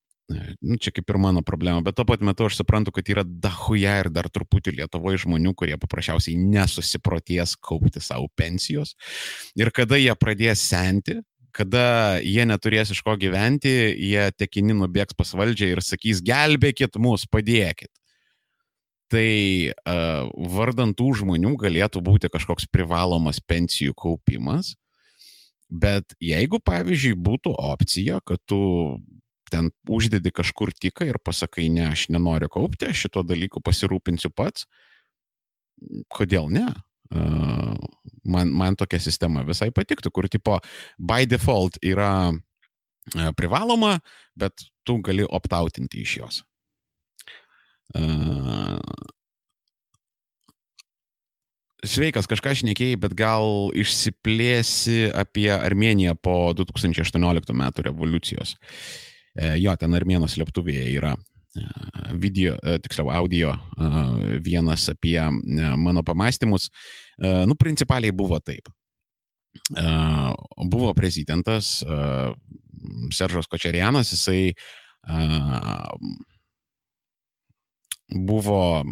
Nu, 0.65 0.79
čia 0.81 0.89
kaip 0.95 1.11
ir 1.13 1.19
mano 1.21 1.43
problema, 1.45 1.83
bet 1.85 1.99
tuo 1.99 2.07
pat 2.09 2.23
metu 2.25 2.47
aš 2.49 2.57
suprantu, 2.63 2.95
kad 2.97 3.09
yra 3.13 3.27
dahuja 3.29 3.99
ir 4.01 4.09
dar 4.09 4.31
truputį 4.33 4.73
Lietuvoje 4.79 5.21
žmonių, 5.27 5.53
kurie 5.53 5.77
paprasčiausiai 5.81 6.39
nesusiproties 6.41 7.59
kaupti 7.61 8.01
savo 8.01 8.31
pensijos. 8.33 8.95
Ir 9.53 9.69
kada 9.75 10.01
jie 10.01 10.15
pradės 10.17 10.65
senti, 10.65 11.19
kada 11.55 12.19
jie 12.23 12.45
neturės 12.49 12.91
iš 12.95 13.01
ko 13.07 13.15
gyventi, 13.21 13.73
jie 13.95 14.27
tekini 14.35 14.75
nubėgs 14.77 15.17
pas 15.17 15.31
valdžią 15.39 15.71
ir 15.75 15.83
sakys, 15.85 16.23
gelbėkit 16.25 16.99
mus, 16.99 17.29
padėkit. 17.31 17.93
Tai 19.13 19.29
uh, 19.71 20.31
vardant 20.57 20.97
tų 20.97 21.13
žmonių 21.21 21.55
galėtų 21.61 22.03
būti 22.03 22.31
kažkoks 22.33 22.67
privalomas 22.73 23.39
pensijų 23.39 23.95
kaupimas, 23.95 24.73
bet 25.71 26.17
jeigu, 26.23 26.59
pavyzdžiui, 26.65 27.15
būtų 27.15 27.53
opcija, 27.55 28.19
kad 28.27 28.43
tu 28.49 28.99
ten 29.53 29.71
uždedi 29.87 30.33
kažkur 30.35 30.73
tiką 30.75 31.07
ir 31.07 31.21
pasakai, 31.23 31.69
ne, 31.71 31.87
aš 31.93 32.09
nenoriu 32.11 32.49
kaupti, 32.51 32.89
aš 32.91 33.07
šito 33.07 33.23
dalyku 33.27 33.63
pasirūpinsiu 33.63 34.33
pats, 34.35 34.67
kodėl 36.11 36.51
ne? 36.51 36.67
Man, 37.13 38.53
man 38.53 38.77
tokia 38.79 39.01
sistema 39.03 39.45
visai 39.47 39.71
patiktų, 39.75 40.11
kur 40.15 40.29
tipo 40.33 40.59
by 40.99 41.27
default 41.29 41.79
yra 41.85 42.33
privaloma, 43.37 43.99
bet 44.37 44.67
tu 44.85 44.99
gali 45.05 45.27
optautinti 45.29 46.01
iš 46.05 46.17
jos. 46.23 46.43
Sveikas, 51.85 52.25
kažką 52.25 52.55
šnekėjai, 52.57 52.97
bet 52.97 53.13
gal 53.19 53.69
išsiplėsi 53.77 55.11
apie 55.13 55.51
Armeniją 55.53 56.15
po 56.17 56.55
2018 56.57 57.53
metų 57.53 57.85
revoliucijos. 57.91 58.57
Jo, 59.61 59.75
ten 59.77 59.93
Armėnos 59.99 60.39
slėptuvėje 60.39 60.87
yra 60.95 61.13
video, 62.19 62.57
tiksliau 62.83 63.11
audio 63.15 63.55
vienas 64.45 64.89
apie 64.91 65.19
mano 65.77 66.03
pamastymus. 66.03 66.71
Nu, 67.19 67.55
principaliai 67.59 68.13
buvo 68.13 68.41
taip. 68.41 68.69
Buvo 70.59 70.95
prezidentas 70.95 71.79
Seržas 73.15 73.47
Kočerianas, 73.47 74.13
jisai 74.13 74.53
buvo 78.15 78.85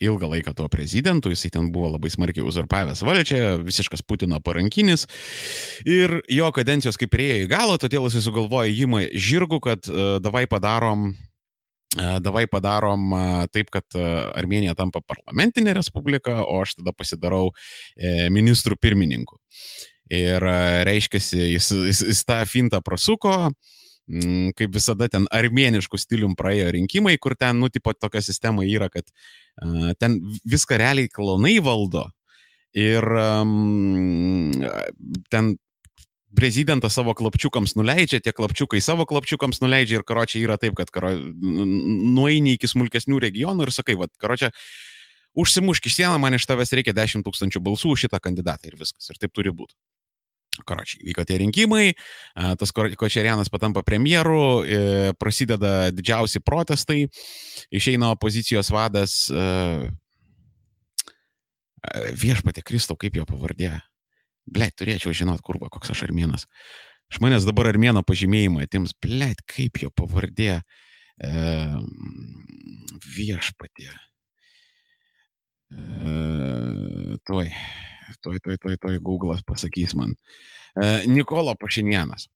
ilgą 0.00 0.30
laiką 0.32 0.54
tuo 0.56 0.68
prezidentu, 0.72 1.28
jisai 1.28 1.50
ten 1.52 1.66
buvo 1.72 1.90
labai 1.92 2.10
smarkiai 2.12 2.46
uzurpavęs 2.46 3.02
valdžią, 3.04 3.40
visiškas 3.66 4.04
Putino 4.06 4.40
parankinis. 4.40 5.04
Ir 5.84 6.20
jo 6.30 6.48
kadencijos 6.56 6.96
kaip 7.00 7.12
prieėjo 7.12 7.44
į 7.44 7.50
galą, 7.50 7.76
todėl 7.80 8.08
jisai 8.08 8.22
sugalvojo 8.24 8.70
įimą 8.72 9.02
žirgų, 9.12 9.60
kad 9.66 9.90
uh, 9.90 10.16
davai 10.22 10.46
padarom 10.48 11.10
davai 11.96 12.44
padarom 12.46 13.10
taip, 13.50 13.70
kad 13.74 13.96
Armenija 14.38 14.76
tampa 14.78 15.00
parlamentinė 15.02 15.74
respublika, 15.74 16.40
o 16.44 16.60
aš 16.62 16.76
tada 16.78 16.94
pasidarau 16.94 17.50
e, 17.96 18.28
ministrų 18.30 18.78
pirmininku. 18.80 19.40
Ir 20.10 20.42
reiškia, 20.86 21.20
jis, 21.46 21.68
jis, 21.70 22.00
jis 22.02 22.24
tą 22.26 22.40
fintą 22.46 22.80
prasuko, 22.82 23.52
kaip 24.58 24.74
visada 24.74 25.06
ten 25.10 25.28
armėniškų 25.30 25.98
stilium 26.02 26.34
praėjo 26.38 26.72
rinkimai, 26.74 27.14
kur 27.22 27.36
ten, 27.38 27.60
nu, 27.62 27.68
tipo 27.70 27.94
tokia 27.94 28.22
sistema 28.26 28.66
yra, 28.66 28.88
kad 28.90 29.06
ten 30.02 30.18
viską 30.50 30.80
realiai 30.82 31.10
klonai 31.12 31.60
valdo. 31.62 32.08
Ir 32.74 33.02
um, 33.02 34.50
ten 35.30 35.56
prezidentas 36.36 36.94
savo 36.94 37.14
klapčiukams 37.16 37.74
nuleidžia, 37.78 38.20
tie 38.22 38.32
klapčiukai 38.34 38.80
savo 38.84 39.06
klapčiukams 39.08 39.60
nuleidžia 39.62 40.00
ir 40.00 40.06
karočiai 40.06 40.44
yra 40.46 40.56
taip, 40.60 40.76
kad 40.78 40.92
karo, 40.94 41.12
nueini 41.14 42.54
iki 42.56 42.70
smulkesnių 42.70 43.20
regionų 43.26 43.66
ir 43.66 43.74
sakai, 43.74 43.96
vad, 43.98 44.12
karočiai, 44.20 44.54
užsimušk 45.38 45.90
iš 45.90 46.00
sieną, 46.00 46.18
man 46.22 46.38
iš 46.38 46.46
tavęs 46.50 46.74
reikia 46.76 46.94
10 46.96 47.26
tūkstančių 47.26 47.62
balsų 47.66 47.94
už 47.94 48.06
šitą 48.06 48.22
kandidatą 48.22 48.70
ir 48.70 48.78
viskas. 48.80 49.10
Ir 49.10 49.18
taip 49.22 49.34
turi 49.34 49.54
būti. 49.54 49.74
Karočiai, 50.66 51.04
vyko 51.06 51.24
tie 51.24 51.38
rinkimai, 51.40 51.92
tas 52.60 52.74
Kočerianas 52.74 53.48
patampa 53.48 53.84
premjeru, 53.86 54.60
e, 54.66 55.12
prasideda 55.16 55.88
didžiausi 55.94 56.42
protestai, 56.44 57.06
išeina 57.72 58.10
opozicijos 58.12 58.68
vadas 58.74 59.14
e, 59.30 59.44
viešpatė 62.12 62.66
Kristau, 62.66 62.98
kaip 63.00 63.16
jo 63.16 63.24
pavardė. 63.30 63.78
Blet, 64.48 64.74
turėčiau 64.78 65.12
žinot, 65.14 65.42
kur, 65.44 65.58
koks 65.70 65.92
aš 65.92 66.04
armėnas. 66.08 66.46
Iš 67.10 67.20
manęs 67.22 67.46
dabar 67.46 67.70
armėno 67.70 68.02
pažymėjimą 68.06 68.64
atims, 68.64 68.94
blet, 69.02 69.42
kaip 69.50 69.82
jo 69.82 69.90
pavardė. 69.94 70.60
E, 71.20 71.30
viešpatė. 73.16 73.90
E, 75.70 76.14
toj, 77.28 77.50
toj, 78.22 78.38
toj, 78.40 78.60
toj, 78.62 78.78
toj, 78.80 79.00
Google'as 79.04 79.44
pasakys 79.46 79.96
man. 79.98 80.14
E, 80.78 81.06
Nikola 81.10 81.56
Pašinjanas. 81.58 82.30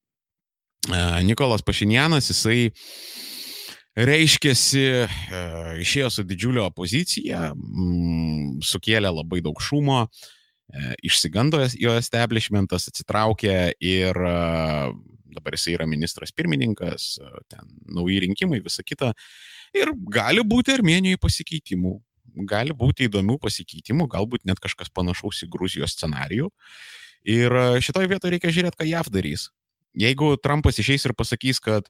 E, 0.90 1.00
Nikolas 1.24 1.64
Pašinjanas, 1.64 2.28
jisai 2.34 2.74
reiškėsi, 3.94 4.86
e, 5.06 5.42
išėjo 5.86 6.10
su 6.10 6.26
didžiulio 6.26 6.66
opozicija, 6.66 7.52
m, 7.54 8.58
sukėlė 8.62 9.14
labai 9.14 9.40
daug 9.42 9.62
šumo, 9.62 10.02
E, 10.04 10.43
išsigando 11.04 11.60
jo 11.78 11.94
establishmentas, 11.98 12.88
atsitraukė 12.90 13.74
ir 13.84 14.16
e, 14.16 14.38
dabar 15.34 15.56
jisai 15.56 15.76
yra 15.76 15.86
ministras 15.90 16.32
pirmininkas, 16.34 17.18
e, 17.20 17.42
ten 17.52 17.68
nauji 17.94 18.22
rinkimai, 18.24 18.62
visa 18.64 18.82
kita. 18.86 19.12
Ir 19.76 19.92
gali 20.10 20.44
būti 20.46 20.74
Armenijoje 20.74 21.20
pasikeitimų, 21.22 21.94
gali 22.50 22.74
būti 22.74 23.08
įdomių 23.08 23.38
pasikeitimų, 23.42 24.08
galbūt 24.10 24.46
net 24.48 24.62
kažkas 24.62 24.90
panašaus 24.94 25.44
į 25.46 25.50
Gruzijos 25.52 25.94
scenarijų. 25.98 26.50
Ir 27.24 27.54
šitoje 27.80 28.10
vietoje 28.10 28.34
reikia 28.34 28.52
žiūrėti, 28.52 28.78
ką 28.80 28.88
JAV 28.88 29.08
darys. 29.12 29.48
Jeigu 29.96 30.34
Trumpas 30.42 30.78
išeis 30.82 31.06
ir 31.06 31.14
pasakys, 31.16 31.60
kad 31.62 31.86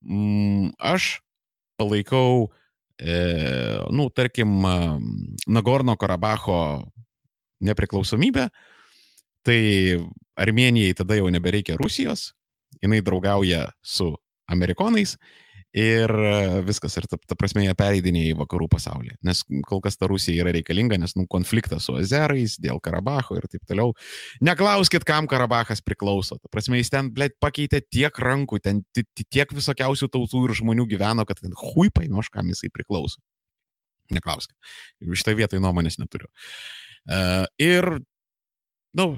mm, 0.00 0.72
aš 0.80 1.20
palaikau, 1.78 2.48
e, 2.98 3.14
nu, 3.92 4.08
tarkim, 4.14 4.64
Nagorno 5.46 5.96
Karabacho 6.00 6.58
nepriklausomybę, 7.64 8.48
tai 9.46 9.60
Armenijai 10.36 10.94
tada 10.96 11.18
jau 11.18 11.30
nebereikia 11.30 11.76
Rusijos, 11.80 12.32
jinai 12.82 13.02
draugauja 13.04 13.66
su 13.84 14.12
amerikonais 14.50 15.16
ir 15.72 16.12
viskas, 16.66 16.94
ir 17.00 17.06
ta, 17.08 17.16
ta 17.16 17.36
prasme 17.38 17.64
jie 17.64 17.72
pereidinėja 17.76 18.34
į 18.34 18.38
vakarų 18.42 18.68
pasaulį. 18.74 19.14
Nes 19.24 19.40
kol 19.68 19.80
kas 19.84 19.96
ta 19.96 20.08
Rusija 20.10 20.44
yra 20.44 20.52
reikalinga, 20.52 20.98
nes 21.00 21.14
nu, 21.16 21.24
konfliktas 21.32 21.88
su 21.88 21.96
Azerais 21.96 22.58
dėl 22.60 22.80
Karabacho 22.84 23.38
ir 23.38 23.48
taip 23.48 23.64
toliau. 23.68 23.94
Neklauskit, 24.44 25.06
kam 25.08 25.28
Karabachas 25.30 25.80
priklauso. 25.84 26.36
Ta 26.42 26.52
prasme, 26.52 26.76
jis 26.80 26.92
ten, 26.92 27.08
blėt, 27.14 27.38
pakeitė 27.40 27.80
tiek 27.88 28.12
rankų, 28.12 28.60
ten 28.60 28.84
tiek 29.24 29.56
visokiausių 29.56 30.10
tautų 30.12 30.44
ir 30.48 30.56
žmonių 30.60 30.88
gyveno, 30.92 31.24
kad 31.28 31.40
hui 31.72 31.88
painoš, 31.88 32.28
kam 32.36 32.52
jisai 32.52 32.72
priklauso. 32.72 33.22
Neklauskit. 34.12 34.56
Tai 35.24 35.38
vietai 35.38 35.62
nuomonės 35.62 35.96
neturiu. 35.96 36.28
Uh, 36.28 36.81
ir, 37.58 37.88
na, 38.94 39.06
nu, 39.06 39.16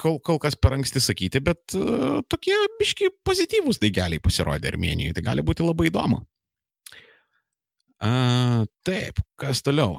kol, 0.00 0.20
kol 0.24 0.38
kas 0.42 0.56
per 0.58 0.76
anksti 0.76 1.02
sakyti, 1.02 1.42
bet 1.44 1.76
uh, 1.78 2.20
tokie 2.30 2.56
biški 2.80 3.10
pozityvūs 3.26 3.80
daigeliai 3.82 4.22
pasirodė 4.22 4.70
Armenijoje. 4.72 5.16
Tai 5.16 5.26
gali 5.30 5.44
būti 5.46 5.66
labai 5.66 5.90
įdomu. 5.90 6.22
Uh, 7.96 8.62
taip, 8.84 9.22
kas 9.40 9.64
toliau? 9.64 9.96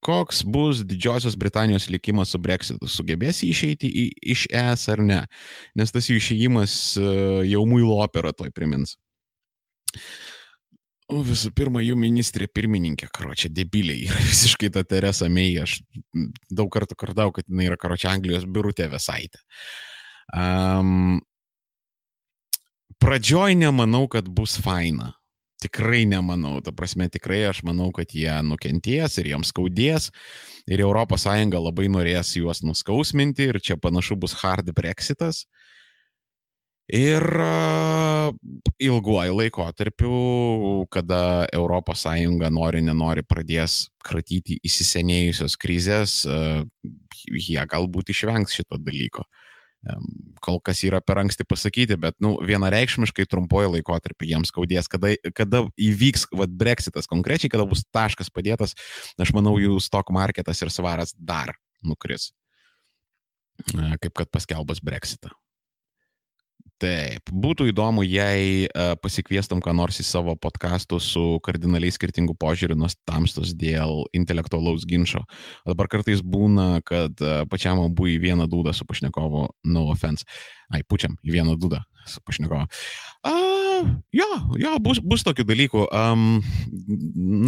Koks 0.00 0.44
bus 0.48 0.80
Didžiosios 0.88 1.34
Britanijos 1.36 1.90
likimas 1.92 2.30
su 2.32 2.38
Brexitu? 2.40 2.88
Sugebės 2.88 3.42
išeiti 3.44 3.90
į, 3.90 4.04
iš 4.32 4.46
ES 4.48 4.86
ar 4.94 5.02
ne? 5.04 5.18
Nes 5.76 5.92
tas 5.92 6.08
jų 6.08 6.16
išėjimas 6.22 6.76
jau 7.44 7.64
muilo 7.68 7.98
opera 8.00 8.32
toj 8.32 8.48
primins. 8.56 8.94
O 11.10 11.24
visų 11.26 11.50
pirma, 11.56 11.80
jų 11.82 11.96
ministrė 11.98 12.46
pirmininkė, 12.54 13.08
karočią, 13.14 13.50
debiliai, 13.54 14.04
yra 14.06 14.20
visiškai 14.30 14.70
ta 14.74 14.84
Teresa 14.86 15.28
May, 15.32 15.56
aš 15.58 15.80
daug 16.50 16.70
kartų 16.72 16.98
kartau, 16.98 17.32
kad 17.34 17.48
jinai 17.48 17.70
yra 17.70 17.78
karočią 17.80 18.12
Anglijos 18.12 18.46
biurutė 18.46 18.86
Vesaitė. 18.92 19.42
Um, 20.30 21.18
pradžioj 23.02 23.58
nemanau, 23.58 24.06
kad 24.12 24.28
bus 24.30 24.58
faina. 24.62 25.16
tikrai 25.60 26.06
nemanau. 26.08 26.62
Ta 26.64 26.72
prasme, 26.72 27.10
tikrai 27.12 27.42
aš 27.50 27.58
manau, 27.68 27.90
kad 27.92 28.14
jie 28.16 28.32
nukenties 28.46 29.18
ir 29.20 29.26
jiems 29.34 29.50
skaudės. 29.52 30.08
Ir 30.70 30.80
ES 30.80 31.26
labai 31.52 31.88
norės 31.92 32.36
juos 32.36 32.62
nuskausminti 32.64 33.50
ir 33.50 33.60
čia 33.60 33.76
panašu 33.76 34.16
bus 34.16 34.32
hard 34.40 34.72
Brexitas. 34.72 35.44
Ir 36.90 37.22
ilguoju 38.82 39.36
laikotarpiu, 39.38 40.14
kada 40.90 41.46
ES 41.54 42.04
nori, 42.50 42.80
nenori 42.82 43.22
pradės 43.22 43.90
kratyti 44.02 44.58
įsisenėjusios 44.66 45.54
krizės, 45.60 46.24
jie 47.30 47.66
galbūt 47.70 48.10
išvengs 48.10 48.56
šito 48.58 48.80
dalyko. 48.82 49.22
Kol 50.44 50.58
kas 50.60 50.82
yra 50.84 51.00
per 51.00 51.20
anksti 51.22 51.46
pasakyti, 51.48 51.96
bet 51.96 52.16
nu, 52.20 52.34
vienareikšmiškai 52.44 53.24
trumpojo 53.30 53.70
laikotarpį 53.76 54.32
jiems 54.32 54.50
skaudės, 54.52 54.90
kada, 54.90 55.14
kada 55.32 55.62
įvyks 55.80 56.26
vat, 56.36 56.50
Brexitas 56.52 57.08
konkrečiai, 57.08 57.52
kada 57.52 57.68
bus 57.70 57.86
taškas 57.94 58.32
padėtas, 58.34 58.74
aš 59.16 59.32
manau, 59.36 59.54
jų 59.62 59.78
stock 59.80 60.10
marketas 60.12 60.60
ir 60.60 60.74
svaras 60.74 61.14
dar 61.16 61.54
nukris, 61.86 62.32
kaip 63.70 64.12
kad 64.12 64.28
paskelbus 64.34 64.82
Brexitą. 64.84 65.32
Taip, 66.80 67.28
būtų 67.28 67.66
įdomu, 67.74 68.00
jei 68.08 68.64
uh, 68.64 68.94
pasikviestum 68.96 69.58
ką 69.60 69.74
nors 69.76 69.98
į 70.00 70.04
savo 70.08 70.32
podcastus 70.40 71.10
su 71.12 71.36
kardinaliai 71.44 71.92
skirtingų 71.92 72.32
požiūrių 72.40 72.78
nuo 72.80 72.88
tamstos 73.04 73.52
dėl 73.52 74.06
intelektualaus 74.16 74.86
ginčio. 74.88 75.20
Dabar 75.68 75.90
kartais 75.92 76.24
būna, 76.24 76.80
kad 76.88 77.20
uh, 77.20 77.42
pačiam 77.52 77.82
abu 77.84 78.08
į 78.08 78.16
vieną 78.24 78.48
dūdą 78.48 78.72
su 78.72 78.88
pašnekovu, 78.88 79.44
no 79.68 79.84
offense. 79.92 80.24
Ai, 80.72 80.80
pučiam 80.80 81.18
į 81.20 81.36
vieną 81.36 81.58
dūdą 81.60 81.82
su 82.08 82.24
pašnekovu. 82.24 82.64
Uh, 83.28 83.94
jo, 84.16 84.32
jo, 84.56 84.74
bus, 84.80 85.04
bus 85.04 85.28
tokių 85.28 85.50
dalykų. 85.52 85.84
Um, 85.92 86.40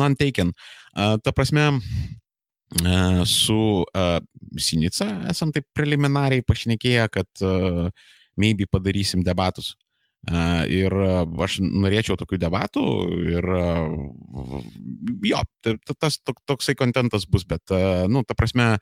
Non-taken. 0.02 0.52
Uh, 0.92 1.16
ta 1.24 1.32
prasme, 1.32 1.70
uh, 1.80 3.22
su 3.24 3.62
uh, 3.80 4.16
Sinica 4.60 5.14
esam 5.32 5.56
taip 5.56 5.72
preliminariai 5.72 6.44
pašnekėję, 6.44 7.08
kad 7.16 7.48
uh, 7.48 7.88
maybe 8.36 8.68
padarysim 8.70 9.24
debatus. 9.26 9.74
Ir 10.70 10.94
aš 11.42 11.56
norėčiau 11.64 12.14
tokių 12.20 12.38
debatų 12.38 12.82
ir 13.32 13.48
jo, 15.26 15.40
tas 15.98 16.20
toksai 16.22 16.76
kontentas 16.78 17.26
bus, 17.26 17.42
bet, 17.42 17.74
nu, 18.06 18.22
ta 18.22 18.36
prasme, 18.38 18.76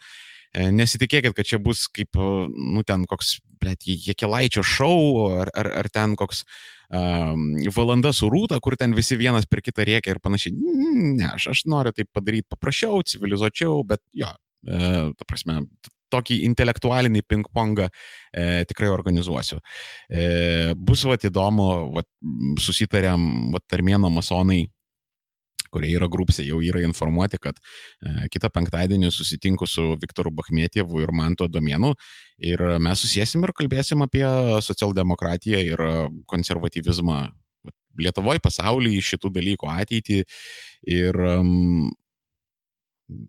nesitikėkit, 0.52 1.32
kad 1.36 1.48
čia 1.48 1.60
bus 1.62 1.86
kaip, 1.88 2.18
nu, 2.18 2.82
ten 2.84 3.06
koks, 3.08 3.38
blėt, 3.62 3.88
Jekilaičio 3.88 4.64
šou, 4.66 5.30
ar, 5.40 5.52
ar, 5.56 5.70
ar 5.80 5.88
ten 5.88 6.16
koks 6.18 6.44
um, 6.90 7.54
valanda 7.76 8.12
su 8.12 8.28
rūta, 8.30 8.58
kur 8.60 8.76
ten 8.76 8.94
visi 8.96 9.18
vienas 9.20 9.46
per 9.48 9.62
kitą 9.62 9.86
rėkia 9.86 10.14
ir 10.14 10.20
panašiai. 10.22 10.54
Ne, 11.16 11.28
aš, 11.30 11.50
aš 11.54 11.64
noriu 11.70 11.94
tai 11.94 12.04
padaryti 12.04 12.50
paprasčiau, 12.50 13.00
civilizuočiau, 13.06 13.80
bet 13.86 14.02
jo, 14.12 14.30
e, 14.66 14.80
ta 15.14 15.28
prasme, 15.28 15.62
tokį 16.12 16.40
intelektualinį 16.48 17.22
ping-pongą 17.28 17.88
e, 17.88 18.64
tikrai 18.70 18.90
organizuosiu. 18.92 19.60
E, 20.08 20.74
bus 20.76 21.06
vat 21.08 21.24
įdomu, 21.28 21.70
vat, 21.96 22.08
susitarėm, 22.62 23.54
vat 23.54 23.78
armėno 23.78 24.12
masonai 24.12 24.66
kurie 25.70 25.92
yra 25.94 26.08
grupse, 26.10 26.42
jau 26.42 26.58
yra 26.64 26.82
informuoti, 26.82 27.38
kad 27.42 27.58
e, 27.58 28.26
kitą 28.32 28.50
penktadienį 28.52 29.12
susitinku 29.14 29.68
su 29.70 29.92
Viktoru 30.02 30.32
Bachmetievu 30.34 31.02
ir 31.04 31.12
Manto 31.14 31.46
Domienu 31.46 31.92
ir 32.42 32.64
mes 32.82 33.04
susėsim 33.04 33.44
ir 33.46 33.54
kalbėsim 33.56 34.02
apie 34.06 34.24
socialdemokratiją 34.66 35.62
ir 35.70 35.84
konservatyvizmą 36.30 37.28
Lietuvoje, 38.00 38.40
pasaulyje, 38.40 39.02
šitų 39.02 39.32
dalykų 39.34 39.66
ateitį 39.68 40.20
ir 40.94 41.16
um, 41.26 41.90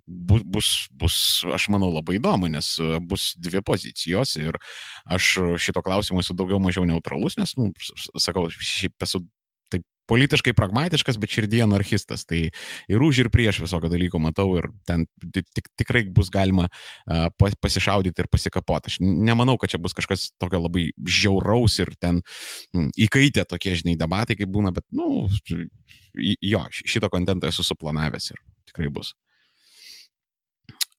bus, 0.05 0.45
bus, 0.45 0.69
bus, 0.91 1.17
aš 1.53 1.67
manau, 1.73 1.91
labai 1.95 2.17
įdomu, 2.19 2.49
nes 2.51 2.73
e, 2.81 2.99
bus 3.03 3.31
dvi 3.41 3.63
pozicijos 3.65 4.35
ir 4.41 4.57
aš 5.05 5.33
šito 5.61 5.83
klausimo 5.85 6.23
esu 6.23 6.35
daugiau 6.37 6.61
mažiau 6.63 6.87
neutralus, 6.87 7.37
nes, 7.39 7.55
nu, 7.59 7.71
sakau, 8.19 8.47
šiaip 8.51 9.07
esu 9.07 9.23
taip 9.71 9.85
politiškai 10.11 10.53
pragmatiškas, 10.57 11.17
bet 11.21 11.31
širdie 11.31 11.61
anarchistas. 11.63 12.25
Tai 12.27 12.41
ir 12.51 13.05
už 13.05 13.23
ir 13.23 13.29
prieš 13.33 13.61
visokio 13.63 13.91
dalyko 13.91 14.19
matau 14.19 14.49
ir 14.59 14.67
ten 14.87 15.05
tik, 15.31 15.69
tikrai 15.79 16.03
bus 16.11 16.31
galima 16.33 16.67
uh, 16.67 17.29
pasišaudyti 17.63 18.25
ir 18.25 18.29
pasikapoti. 18.31 18.91
Aš 18.91 18.99
nemanau, 19.01 19.55
kad 19.61 19.71
čia 19.71 19.79
bus 19.81 19.95
kažkas 19.97 20.29
tokio 20.41 20.63
labai 20.65 20.89
žiauraus 20.99 21.79
ir 21.83 21.93
ten 22.01 22.21
įkaitę 22.75 23.47
tokie, 23.47 23.77
žinai, 23.79 23.95
debatai, 23.99 24.37
kaip 24.39 24.51
būna, 24.51 24.73
bet, 24.75 24.87
nu, 24.95 25.29
jo, 26.17 26.65
šito 26.71 27.11
kontentą 27.13 27.51
esu 27.51 27.65
suplanavęs 27.67 28.33
ir 28.33 28.41
tikrai 28.71 28.91
bus. 28.91 29.15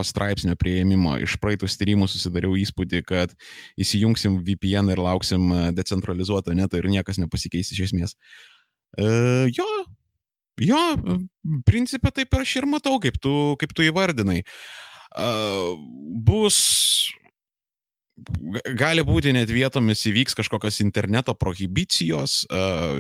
straipsnio 0.04 0.56
prieimimo? 0.60 1.18
Iš 1.22 1.38
praeitų 1.42 1.70
tyrimų 1.70 2.08
susidariau 2.10 2.58
įspūdį, 2.60 3.04
kad 3.08 3.36
įsijungsim 3.80 4.40
VPN 4.48 4.92
ir 4.94 5.02
lauksim 5.04 5.52
decentralizuoto 5.78 6.56
neto 6.58 6.80
ir 6.80 6.90
niekas 6.92 7.22
nepasikeis 7.22 7.72
iš 7.76 7.88
esmės. 7.90 8.18
E, 8.98 9.08
jo, 9.54 9.68
jo, 10.64 10.82
principė 11.68 12.14
taip 12.16 12.36
aš 12.40 12.58
ir 12.62 12.70
matau, 12.70 12.98
kaip 13.04 13.20
tu, 13.22 13.56
kaip 13.62 13.76
tu 13.78 13.86
įvardinai. 13.86 14.42
E, 14.42 15.30
bus 16.26 16.58
gali 18.78 19.04
būti 19.06 19.34
net 19.36 19.50
vietomis 19.54 20.06
įvyks 20.10 20.38
kažkokios 20.38 20.82
interneto 20.82 21.36
prohibicijos, 21.38 22.46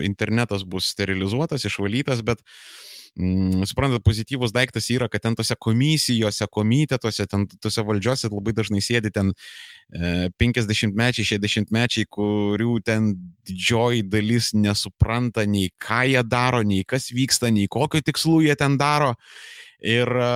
internetas 0.05 0.65
bus 0.67 0.91
sterilizuotas, 0.93 1.65
išvalytas, 1.65 2.21
bet 2.25 2.43
mm, 3.17 3.65
suprantat, 3.69 4.03
pozityvus 4.05 4.53
daiktas 4.53 4.91
yra, 4.93 5.09
kad 5.09 5.25
ten 5.25 5.35
tose 5.37 5.57
komisijose, 5.59 6.47
komitetuose, 6.53 7.25
ten 7.29 7.47
tose 7.63 7.85
valdžiose 7.87 8.29
labai 8.29 8.53
dažnai 8.57 8.83
sėdi 8.85 9.11
ten 9.13 9.33
e, 9.33 10.29
50-mečiai, 10.37 11.25
60-mečiai, 11.33 12.09
kurių 12.13 12.77
ten 12.85 13.11
didžioji 13.49 14.05
dalis 14.05 14.53
nesupranta 14.53 15.47
nei 15.49 15.73
ką 15.81 16.03
jie 16.13 16.25
daro, 16.29 16.61
nei 16.61 16.85
kas 16.85 17.09
vyksta, 17.09 17.49
nei 17.53 17.65
kokiu 17.65 18.05
tikslu 18.05 18.43
jie 18.45 18.57
ten 18.59 18.77
daro. 18.77 19.15
Ir 19.81 20.09
e, 20.09 20.33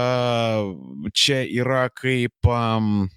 čia 1.14 1.44
yra 1.46 1.90
kaip... 1.94 2.38
Um, 2.50 3.10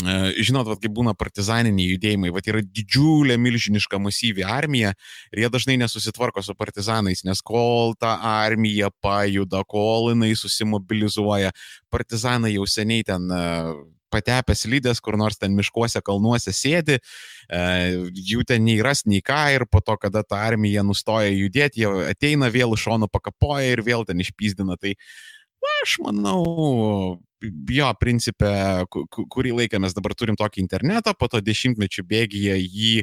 žinot, 0.00 0.66
vat, 0.70 0.80
kaip 0.82 0.92
būna 0.96 1.14
partizaniniai 1.18 1.94
judėjimai, 1.94 2.32
vat, 2.34 2.48
yra 2.48 2.62
didžiulė, 2.64 3.36
milžiniška, 3.40 4.00
masyvi 4.02 4.44
armija 4.46 4.94
ir 5.32 5.44
jie 5.44 5.50
dažnai 5.52 5.76
nesusitvarko 5.82 6.42
su 6.42 6.56
partizanais, 6.58 7.24
nes 7.28 7.42
kol 7.44 7.96
ta 7.98 8.16
armija 8.44 8.90
pajuda, 9.04 9.64
kol 9.68 10.12
jinai 10.12 10.32
susimobilizuoja, 10.38 11.52
partizanai 11.92 12.54
jau 12.56 12.68
seniai 12.68 13.04
ten 13.06 13.28
patepęs 14.12 14.66
lydės, 14.68 15.00
kur 15.00 15.16
nors 15.20 15.40
ten 15.40 15.54
miškuose, 15.56 16.02
kalnuose 16.04 16.52
sėdi, 16.56 16.98
jų 17.50 18.44
ten 18.48 18.64
nei 18.66 18.80
ras, 18.84 19.06
nei 19.08 19.22
ką 19.24 19.42
ir 19.56 19.66
po 19.70 19.80
to, 19.84 19.96
kada 20.00 20.24
ta 20.26 20.42
armija 20.46 20.84
nustoja 20.86 21.32
judėti, 21.32 21.84
jie 21.84 22.08
ateina 22.12 22.50
vėl 22.52 22.76
iš 22.76 22.86
šono 22.88 23.08
pakapoja 23.12 23.72
ir 23.72 23.84
vėl 23.86 24.04
ten 24.08 24.20
išpyzdina. 24.20 24.76
Tai 24.80 24.94
aš 25.80 25.98
manau, 26.04 26.42
jo, 27.42 27.90
principė, 28.00 28.52
kurį 29.32 29.56
laiką 29.62 29.80
mes 29.82 29.94
dabar 29.96 30.14
turim 30.18 30.38
tokį 30.38 30.62
internetą, 30.62 31.14
po 31.18 31.28
to 31.32 31.42
dešimtmečių 31.44 32.04
bėgyje 32.08 32.58
jį 32.62 32.96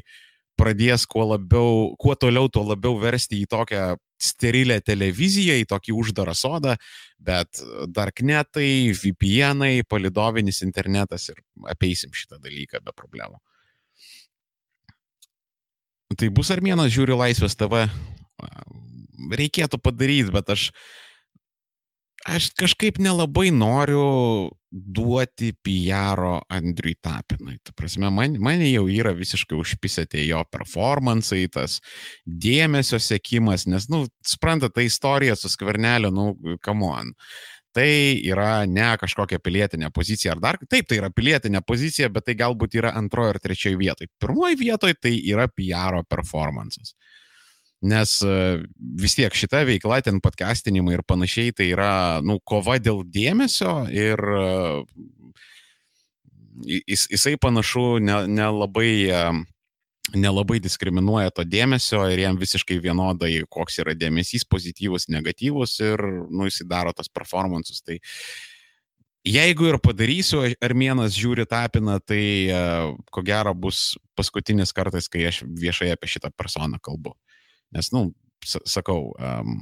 pradės 0.60 1.06
kuo 1.08 1.24
labiau, 1.32 1.96
kuo 2.00 2.16
toliau, 2.20 2.50
tuo 2.52 2.66
labiau 2.68 2.98
versti 3.00 3.40
į 3.44 3.50
tokią 3.52 3.84
sterilę 4.20 4.80
televiziją, 4.84 5.56
į 5.62 5.68
tokį 5.70 5.96
uždarą 5.96 6.36
sodą, 6.36 6.76
bet 7.24 7.62
darknetai, 7.96 8.92
VPNai, 8.92 9.86
palidovinis 9.88 10.60
internetas 10.66 11.30
ir 11.32 11.40
apeisim 11.72 12.12
šitą 12.16 12.42
dalyką 12.44 12.84
be 12.84 12.96
problemų. 12.96 13.40
Tai 16.20 16.32
bus 16.36 16.50
armėnas 16.52 16.92
žiūri 16.92 17.16
Laisvės 17.16 17.56
TV. 17.56 17.86
Reikėtų 19.40 19.80
padaryti, 19.84 20.34
bet 20.34 20.50
aš 20.52 20.70
aš 22.36 22.50
kažkaip 22.60 23.00
nelabai 23.02 23.50
noriu 23.52 24.50
duoti 24.70 25.52
PR 25.66 26.22
Andriui 26.54 26.96
Tapinui. 27.02 27.58
Tu 27.66 27.74
prasme, 27.74 28.10
man, 28.14 28.36
mane 28.42 28.70
jau 28.70 28.86
yra 28.92 29.14
visiškai 29.18 29.58
užpisę 29.58 30.06
tie 30.10 30.28
jo 30.28 30.44
performance'ai, 30.54 31.48
tas 31.54 31.80
dėmesio 32.26 33.00
sėkimas, 33.02 33.66
nes, 33.70 33.90
nu, 33.90 34.04
supranta, 34.26 34.70
ta 34.70 34.86
istorija 34.86 35.38
su 35.40 35.50
skvernelio, 35.50 36.14
nu, 36.14 36.58
come 36.66 36.86
on. 36.86 37.16
Tai 37.74 37.90
yra 38.26 38.66
ne 38.66 38.88
kažkokia 38.98 39.38
pilietinė 39.46 39.92
pozicija 39.94 40.34
ar 40.34 40.40
dar, 40.42 40.58
taip, 40.70 40.88
tai 40.90 40.98
yra 41.02 41.12
pilietinė 41.14 41.62
pozicija, 41.66 42.10
bet 42.14 42.26
tai 42.30 42.38
galbūt 42.38 42.80
yra 42.80 42.96
antrojo 42.98 43.36
ar 43.36 43.42
trečiojo 43.42 43.78
vietoje. 43.82 44.10
Pirmoji 44.22 44.58
vietoje 44.58 44.98
tai 44.98 45.14
yra 45.22 45.46
PR 45.54 46.02
performances. 46.10 46.96
Nes 47.80 48.18
e, 48.26 48.34
vis 49.00 49.16
tiek 49.16 49.36
šita 49.36 49.62
veikla, 49.68 50.02
ten 50.04 50.20
podcastinimai 50.24 50.98
ir 50.98 51.06
panašiai, 51.08 51.54
tai 51.56 51.70
yra, 51.72 51.92
nu, 52.26 52.40
kova 52.44 52.76
dėl 52.82 53.06
dėmesio 53.08 53.86
ir, 53.94 54.20
jis, 56.68 57.08
jisai 57.08 57.38
panašu 57.40 58.02
nelabai 58.04 58.92
ne 59.08 59.24
nelabai 60.16 60.60
diskriminuoja 60.62 61.34
to 61.34 61.44
dėmesio 61.46 62.02
ir 62.12 62.24
jam 62.24 62.38
visiškai 62.40 62.80
vienodai, 62.82 63.44
koks 63.52 63.80
yra 63.84 63.96
dėmesys, 63.98 64.46
pozityvus, 64.50 65.10
negatyvus 65.12 65.80
ir, 65.84 66.02
nu, 66.30 66.48
jis 66.50 66.64
daro 66.70 66.94
tas 66.96 67.10
performances. 67.12 67.82
Tai 67.86 68.00
jeigu 69.28 69.70
ir 69.70 69.80
padarysiu, 69.84 70.44
Armėnas 70.66 71.18
žiūri 71.18 71.46
tapiną, 71.50 72.00
tai 72.02 72.24
uh, 72.50 72.94
ko 73.14 73.24
gero 73.26 73.54
bus 73.54 73.98
paskutinis 74.18 74.74
kartas, 74.76 75.10
kai 75.12 75.28
aš 75.30 75.44
viešai 75.46 75.92
apie 75.94 76.10
šitą 76.10 76.34
personą 76.36 76.82
kalbu. 76.82 77.16
Nes, 77.76 77.92
nu, 77.94 78.10
sakau, 78.46 79.12
um, 79.20 79.60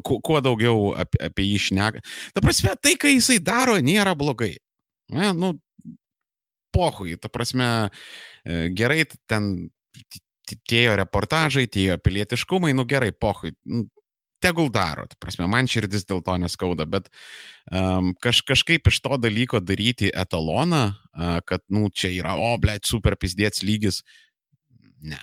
kuo 0.00 0.40
daugiau 0.42 0.92
apie, 0.98 1.20
apie 1.28 1.46
jį 1.50 1.58
šneka. 1.68 2.02
Ta 2.34 2.42
prasme, 2.44 2.74
tai, 2.80 2.96
ką 3.00 3.12
jisai 3.12 3.38
daro, 3.44 3.76
nėra 3.84 4.16
blogai. 4.18 4.54
Ne, 5.12 5.32
nu, 5.36 5.54
pohui, 6.74 7.16
ta 7.20 7.28
prasme, 7.32 7.90
e, 8.46 8.68
gerai 8.76 9.04
ten 9.28 9.70
tie 10.66 10.84
jo 10.86 10.94
reportažai, 10.98 11.66
tie 11.70 11.90
jo 11.90 11.96
pilietiškumai, 12.02 12.72
nu 12.74 12.86
gerai, 12.88 13.10
pohui, 13.12 13.52
nu, 13.66 13.84
tegul 14.42 14.70
daro, 14.72 15.04
ta 15.10 15.18
prasme, 15.20 15.46
man 15.50 15.68
širdis 15.70 16.06
dėl 16.08 16.22
to 16.24 16.34
neskauda, 16.40 16.86
bet 16.88 17.10
um, 17.70 18.14
kaž, 18.22 18.40
kažkaip 18.48 18.88
iš 18.88 19.02
to 19.04 19.18
dalyko 19.20 19.60
daryti 19.60 20.08
etaloną, 20.08 20.84
uh, 20.94 21.38
kad, 21.46 21.62
nu, 21.68 21.90
čia 21.92 22.10
yra, 22.14 22.38
o, 22.40 22.54
blėt, 22.62 22.88
super 22.88 23.18
pizdėts 23.20 23.62
lygis, 23.66 24.00
ne. 25.04 25.20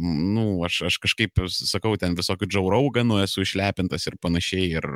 Nu, 0.00 0.44
aš, 0.64 0.82
aš 0.88 0.98
kažkaip 1.02 1.42
sakau, 1.52 1.96
ten 2.00 2.14
visokių 2.18 2.48
džiaurauganų 2.48 3.20
esu 3.24 3.44
išlepintas 3.44 4.06
ir 4.08 4.16
panašiai 4.22 4.70
ir 4.80 4.86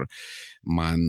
man 0.64 1.04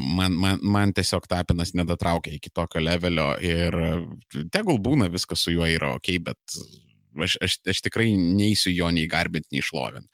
man, 0.00 0.32
man, 0.32 0.58
man 0.62 0.92
tiesiog 0.96 1.26
tapinas 1.28 1.74
nedatraukia 1.76 2.32
iki 2.34 2.50
tokio 2.54 2.80
levelio 2.80 3.34
ir 3.44 3.76
tegul 4.52 4.80
būna 4.80 5.10
viskas 5.12 5.44
su 5.44 5.52
juo 5.52 5.68
yra 5.68 5.94
ok, 5.98 6.14
bet 6.24 6.60
aš, 7.18 7.36
aš, 7.44 7.58
aš 7.68 7.82
tikrai 7.84 8.14
neįsiu 8.16 8.72
jo 8.72 8.90
nei 8.94 9.08
garbinti, 9.10 9.52
nei 9.52 9.64
šlovint. 9.64 10.08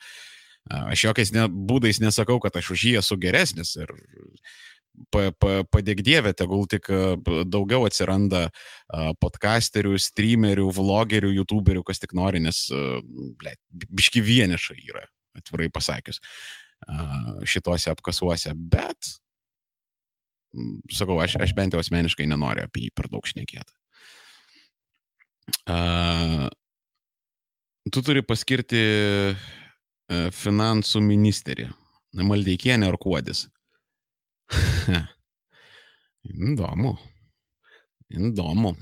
Aš 0.67 1.05
jokiais 1.05 1.31
ne, 1.31 1.47
būdais 1.47 2.01
nesakau, 2.03 2.41
kad 2.43 2.57
aš 2.59 2.73
už 2.75 2.87
jį 2.89 2.95
esu 2.99 3.19
geresnis 3.23 3.77
ir 3.79 3.93
pa, 5.12 5.30
pa, 5.32 5.59
padėk 5.72 6.03
dievė, 6.07 6.32
tegul 6.36 6.66
tik 6.70 6.88
daugiau 7.49 7.86
atsiranda 7.88 8.47
podcasterių, 9.22 9.97
streamerių, 10.01 10.68
vlogerių, 10.76 11.32
youtuberių, 11.40 11.84
kas 11.86 12.03
tik 12.03 12.14
nori, 12.16 12.42
nes, 12.44 12.66
ble, 13.40 13.55
biški 13.70 14.22
vieniša 14.24 14.78
yra, 14.80 15.07
atvirai 15.38 15.70
pasakius, 15.72 16.20
šituose 17.49 17.92
apkasuose, 17.92 18.53
bet 18.57 19.14
sakau, 20.92 21.18
aš, 21.20 21.36
aš 21.42 21.53
bent 21.57 21.74
jau 21.74 21.80
asmeniškai 21.82 22.28
nenoriu 22.28 22.64
apie 22.66 22.86
jį 22.86 22.94
per 22.97 23.11
daug 23.12 23.26
šnekėti. 23.28 23.74
Tu 27.86 28.03
turi 28.03 28.22
paskirti 28.26 28.80
finansų 30.11 31.03
ministerį. 31.03 31.68
Maldeikienė 32.16 32.88
ar 32.88 32.97
Kuodis. 33.03 33.47
Įdomu. 36.26 36.97
Įdomu. 38.11 38.74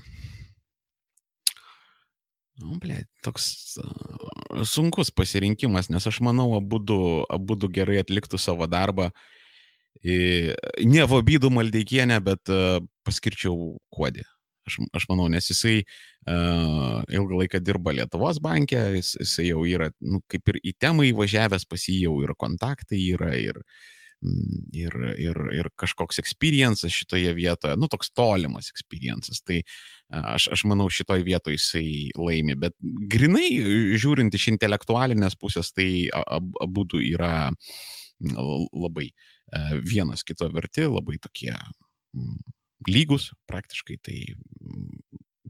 Nu, 2.62 2.76
ble, 2.78 3.00
toks 3.26 3.78
uh, 3.82 4.62
sunkus 4.62 5.10
pasirinkimas, 5.10 5.90
nes 5.90 6.04
aš 6.06 6.20
manau, 6.22 6.52
abu, 6.58 6.78
abu 7.32 7.56
gerai 7.66 7.98
atliktų 8.04 8.38
savo 8.38 8.68
darbą. 8.70 9.10
Uh, 9.10 9.32
Ne 10.02 11.04
Vobydų 11.08 11.50
Maldeikienę, 11.54 12.18
bet 12.24 12.50
paskirčiau 13.06 13.76
Kuodį. 13.94 14.24
Aš, 14.64 14.78
aš 14.96 15.04
manau, 15.10 15.26
nes 15.28 15.44
jisai 15.50 15.82
uh, 15.84 17.04
ilgą 17.12 17.42
laiką 17.42 17.60
dirba 17.60 17.92
Lietuvos 17.92 18.40
bankė, 18.40 18.80
jis, 18.96 19.12
jisai 19.20 19.50
jau 19.50 19.64
yra, 19.68 19.90
nu, 20.00 20.22
kaip 20.32 20.48
ir 20.54 20.58
į 20.64 20.72
temą 20.80 21.04
įvažiavęs, 21.10 21.66
pas 21.68 21.84
jį 21.84 21.98
jau 22.06 22.14
ir 22.24 22.32
kontaktai 22.40 23.02
yra, 23.12 23.34
ir, 23.36 23.60
mm, 23.60 24.03
ir, 24.76 24.94
ir, 25.20 25.40
ir 25.54 25.68
kažkoks 25.80 26.20
experiences 26.22 26.94
šitoje 26.94 27.34
vietoje, 27.36 27.76
nu, 27.80 27.88
toks 27.92 28.12
tolimas 28.16 28.70
experiences. 28.72 29.42
Tai 29.44 29.60
uh, 29.60 30.34
aš, 30.36 30.48
aš 30.56 30.64
manau, 30.70 30.88
šitoje 30.92 31.26
vietoje 31.26 31.58
jisai 31.58 31.86
laimi, 32.18 32.56
bet 32.58 32.76
grinai 33.10 33.48
žiūrint 34.00 34.34
iš 34.34 34.48
intelektualinės 34.54 35.36
pusės, 35.40 35.72
tai 35.76 36.08
abu 36.14 36.86
yra 37.02 37.50
labai 38.74 39.08
uh, 39.10 39.30
E, 39.52 39.80
vienas 39.84 40.24
kito 40.26 40.48
verti, 40.52 40.86
labai 40.88 41.18
tokie 41.22 41.52
lygus 42.88 43.30
praktiškai, 43.50 43.98
tai 44.04 44.18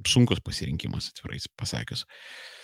sunkus 0.09 0.43
pasirinkimas, 0.45 1.13
atvirai 1.13 1.41
pasakius. 1.59 2.05
E, 2.05 2.64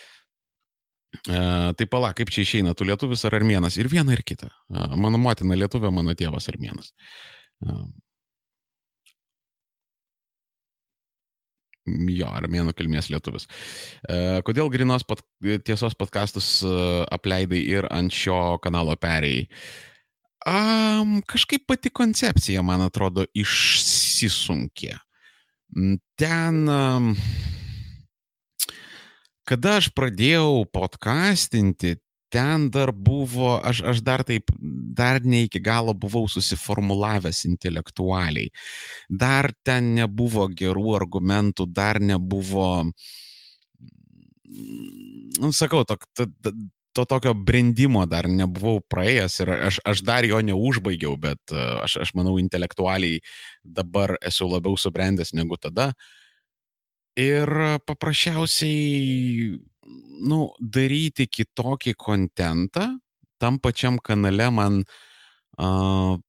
tai 1.26 1.86
pala, 1.90 2.12
kaip 2.16 2.30
čia 2.30 2.44
išeina, 2.44 2.74
tu 2.78 2.86
lietuvis 2.86 3.24
ar 3.26 3.34
armėnas? 3.40 3.78
Ir 3.80 3.90
viena 3.90 4.14
ir 4.14 4.22
kita. 4.26 4.50
E, 4.70 4.86
mano 4.94 5.18
motina 5.18 5.58
lietuvė, 5.58 5.90
mano 5.94 6.14
tėvas 6.18 6.46
armėnas. 6.52 6.92
E, 7.66 7.76
jo, 12.14 12.30
armėnų 12.30 12.74
kilmės 12.78 13.10
lietuvis. 13.10 13.48
E, 14.06 14.40
kodėl 14.46 14.70
grinos 14.72 15.04
pat, 15.06 15.22
tiesos 15.66 15.96
podkastus 15.98 16.60
e, 16.62 16.72
apleidai 17.10 17.62
ir 17.76 17.88
ant 17.90 18.14
šio 18.14 18.58
kanalo 18.62 18.96
perėjai? 19.00 19.48
Um, 20.48 21.18
kažkaip 21.28 21.66
pati 21.68 21.90
koncepcija, 21.92 22.62
man 22.64 22.80
atrodo, 22.86 23.26
išsisunkė. 23.36 24.94
Ten, 26.18 26.62
um, 26.64 27.10
kada 29.50 29.78
aš 29.80 29.90
pradėjau 29.96 30.62
podcastinti, 30.70 31.96
ten 32.30 32.68
dar 32.70 32.92
buvo, 32.94 33.56
aš, 33.66 33.82
aš 33.90 34.02
dar 34.06 34.22
taip, 34.26 34.52
dar 34.94 35.18
ne 35.26 35.44
iki 35.48 35.58
galo 35.62 35.94
buvau 35.98 36.28
susiformulavęs 36.30 37.42
intelektualiai. 37.48 38.52
Dar 39.10 39.50
ten 39.66 39.94
nebuvo 39.98 40.46
gerų 40.54 40.94
argumentų, 41.00 41.66
dar 41.74 41.98
nebuvo, 41.98 42.68
nu, 44.46 45.50
sakau, 45.50 45.82
tok, 45.88 46.06
t, 46.14 46.28
t, 46.30 46.54
to 46.94 47.04
tokio 47.06 47.34
brendimo 47.34 48.04
dar 48.10 48.26
nebuvau 48.30 48.80
praėjęs 48.92 49.40
ir 49.42 49.52
aš, 49.56 49.82
aš 49.86 50.02
dar 50.06 50.26
jo 50.26 50.40
neužbaigiau, 50.42 51.16
bet 51.18 51.54
e, 51.54 51.66
aš, 51.84 52.00
aš 52.06 52.14
manau, 52.18 52.36
intelektualiai 52.42 53.20
dabar 53.64 54.16
esu 54.26 54.48
labiau 54.50 54.78
subrendęs 54.78 55.34
negu 55.38 55.58
tada. 55.58 55.92
Ir 57.18 57.50
paprasčiausiai, 57.88 59.56
nu, 60.30 60.40
daryti 60.60 61.26
kitokį 61.26 61.96
kontentą 61.98 62.86
tam 63.40 63.58
pačiam 63.58 63.98
kanale 63.98 64.50
man 64.52 64.82
uh, 65.58 66.20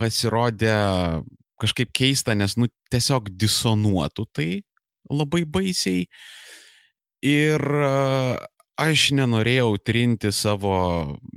pasirodė 0.00 0.74
kažkaip 1.60 1.92
keista, 1.94 2.34
nes, 2.34 2.56
nu, 2.56 2.70
tiesiog 2.92 3.28
disonuotų 3.36 4.24
tai 4.32 4.48
labai 5.10 5.44
baisiai. 5.44 6.06
Ir 7.20 7.60
aš 8.80 9.10
nenorėjau 9.12 9.74
trinti 9.84 10.30
savo 10.32 10.72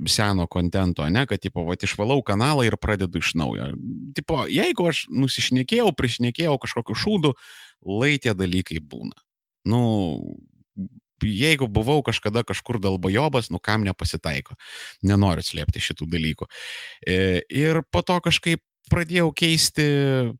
seno 0.08 0.46
kontento, 0.48 1.04
ne, 1.12 1.26
kad, 1.28 1.42
tipo, 1.44 1.66
va, 1.68 1.76
išvalau 1.76 2.22
kanalą 2.24 2.64
ir 2.64 2.78
pradedu 2.80 3.20
iš 3.20 3.34
naujo. 3.36 3.68
Tipo, 4.16 4.46
jeigu 4.48 4.88
aš 4.88 5.04
nusišnekėjau, 5.12 5.90
prišnekėjau 5.98 6.56
kažkokiu 6.64 6.96
šūdu, 6.96 7.34
lai 7.84 8.16
tie 8.18 8.34
dalykai 8.36 8.80
būna. 8.80 9.16
Nu, 9.68 9.80
jeigu 11.24 11.68
buvau 11.70 12.02
kažkada 12.04 12.44
kažkur 12.44 12.80
dalbajobas, 12.82 13.50
nu 13.50 13.60
kam 13.62 13.84
nepasitaiko. 13.86 14.58
Nenoriu 15.06 15.44
slėpti 15.44 15.82
šitų 15.82 16.08
dalykų. 16.10 16.48
E, 17.06 17.18
ir 17.48 17.82
po 17.90 18.04
to 18.04 18.18
kažkaip 18.24 18.62
pradėjau 18.92 19.30
keisti, 19.36 19.84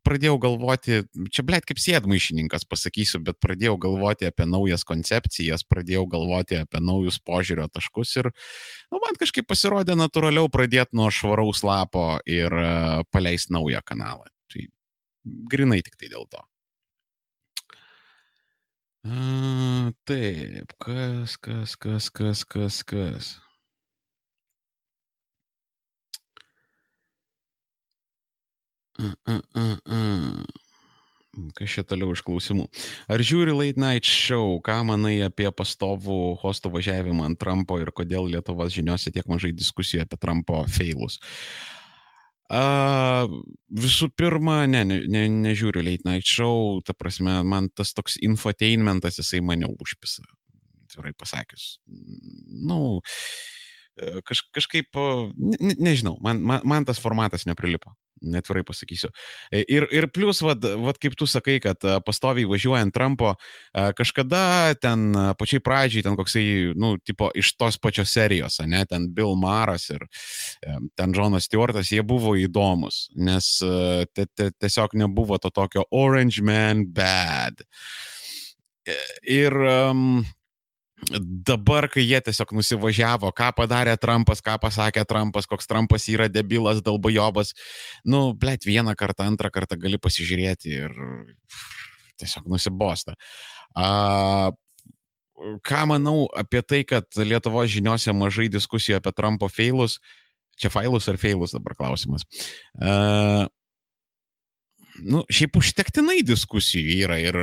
pradėjau 0.05 0.35
galvoti, 0.41 0.99
čia 1.33 1.45
blėt 1.45 1.65
kaip 1.65 1.79
sėdmaišininkas 1.81 2.67
pasakysiu, 2.69 3.21
bet 3.25 3.39
pradėjau 3.41 3.75
galvoti 3.81 4.29
apie 4.29 4.45
naujas 4.49 4.85
koncepcijas, 4.87 5.65
pradėjau 5.65 6.05
galvoti 6.11 6.59
apie 6.61 6.81
naujus 6.83 7.17
požiūrio 7.25 7.67
taškus 7.73 8.15
ir 8.21 8.29
nu, 8.93 9.01
man 9.01 9.17
kažkaip 9.17 9.47
pasirodė 9.49 9.97
natūraliau 9.97 10.51
pradėti 10.53 10.97
nuo 10.97 11.09
švaraus 11.13 11.63
lapo 11.65 12.19
ir 12.29 12.53
uh, 12.53 13.01
paleisti 13.09 13.55
naują 13.55 13.81
kanalą. 13.85 14.29
Tai 14.53 14.67
grinai 15.49 15.81
tik 15.85 15.97
tai 15.97 16.13
dėl 16.13 16.29
to. 16.29 16.45
A, 19.05 19.91
taip, 20.09 20.71
kas, 20.81 21.35
kas, 21.37 21.75
kas, 21.77 22.09
kas, 22.09 22.39
kas, 22.43 22.81
kas. 22.81 23.27
Kas 31.53 31.69
čia 31.69 31.83
toliau 31.85 32.15
iš 32.15 32.23
klausimų? 32.25 32.65
Ar 33.05 33.21
žiūri 33.21 33.53
Late 33.53 33.77
Night 33.77 34.09
Show, 34.09 34.57
ką 34.65 34.79
manai 34.89 35.19
apie 35.27 35.51
pastovų 35.53 36.39
hostų 36.41 36.73
važiavimą 36.79 37.29
ant 37.29 37.37
Trumpo 37.37 37.77
ir 37.77 37.93
kodėl 37.93 38.31
Lietuvos 38.33 38.73
žiniuose 38.73 39.13
tiek 39.13 39.29
mažai 39.29 39.53
diskusijų 39.53 40.07
apie 40.07 40.17
Trumpo 40.17 40.63
feilus? 40.79 41.21
Uh, 41.21 41.84
visų 42.49 44.11
pirma, 44.13 44.65
ne, 44.69 44.83
ne, 44.85 44.99
ne, 45.09 45.25
nežiūriu 45.47 45.81
Late 45.81 46.05
Night 46.05 46.29
Show, 46.29 46.81
ta 46.85 46.93
prasme, 46.93 47.39
man 47.43 47.69
tas 47.73 47.93
toks 47.97 48.19
infotainmentas, 48.21 49.17
jisai 49.17 49.41
mane 49.41 49.65
užpisa, 49.65 50.21
atvirai 50.85 51.13
pasakius. 51.17 51.79
Nu, 52.69 53.01
kaž, 53.97 54.45
kažkaip, 54.53 54.93
ne, 55.37 55.73
nežinau, 55.79 56.19
man, 56.21 56.41
man, 56.41 56.61
man 56.63 56.85
tas 56.85 57.01
formatas 57.01 57.47
neprilipo 57.49 57.95
netvirai 58.21 58.63
pasakysiu. 58.65 59.09
E, 59.51 59.63
ir, 59.71 59.87
ir 59.93 60.07
plus, 60.13 60.41
vad, 60.45 60.63
vad 60.81 60.99
kaip 61.01 61.17
tu 61.19 61.27
sakai, 61.29 61.57
kad 61.63 61.81
e, 61.83 61.97
pastoviai 62.05 62.47
važiuojant 62.49 62.93
Trumpo, 62.95 63.33
e, 63.35 63.85
kažkada 63.97 64.75
ten 64.81 65.07
pačiai 65.39 65.63
pradžiai, 65.63 66.05
ten 66.05 66.17
koksai, 66.19 66.45
nu, 66.79 66.95
tipo 67.03 67.29
iš 67.35 67.55
tos 67.59 67.79
pačios 67.81 68.13
serijos, 68.15 68.59
ne, 68.65 68.85
ten 68.89 69.09
Bill 69.15 69.35
Maras 69.39 69.89
ir 69.93 70.05
ten 70.95 71.13
Jonas 71.15 71.49
Stewartas, 71.49 71.91
jie 71.91 72.03
buvo 72.05 72.35
įdomus, 72.39 73.05
nes 73.15 73.47
tiesiog 74.15 74.95
nebuvo 74.97 75.37
to 75.41 75.51
tokio 75.53 75.85
Orange 75.91 76.43
Man 76.45 76.85
Bad. 76.93 77.63
Ir 79.25 79.55
um, 79.65 80.21
dabar, 81.45 81.87
kai 81.91 82.05
jie 82.05 82.19
tiesiog 82.23 82.53
nusivažiavo, 82.55 83.29
ką 83.35 83.51
padarė 83.57 83.95
Trumpas, 83.99 84.41
ką 84.43 84.55
pasakė 84.63 85.03
Trumpas, 85.07 85.47
koks 85.49 85.67
Trumpas 85.67 86.07
yra 86.11 86.29
debilas, 86.31 86.81
dalbajobas, 86.85 87.53
nu, 88.07 88.29
blėt, 88.33 88.65
vieną 88.67 88.95
kartą, 88.97 89.27
antrą 89.27 89.51
kartą 89.53 89.77
gali 89.81 89.99
pasižiūrėti 90.01 90.75
ir 90.79 90.95
tiesiog 92.21 92.47
nusibosta. 92.51 93.17
A, 93.75 94.51
ką 95.67 95.81
manau 95.91 96.29
apie 96.37 96.63
tai, 96.63 96.83
kad 96.87 97.09
Lietuvo 97.19 97.65
žiniuose 97.67 98.15
mažai 98.15 98.47
diskusijų 98.51 99.01
apie 99.01 99.11
Trumpo 99.15 99.51
failus, 99.51 99.99
čia 100.55 100.71
failus 100.71 101.09
ar 101.11 101.19
failus 101.19 101.57
dabar 101.57 101.75
klausimas. 101.75 102.23
A, 102.79 103.49
nu, 105.03 105.23
šiaip 105.31 105.57
užtektinai 105.59 106.21
diskusijų 106.25 106.99
yra 107.05 107.17
ir 107.21 107.37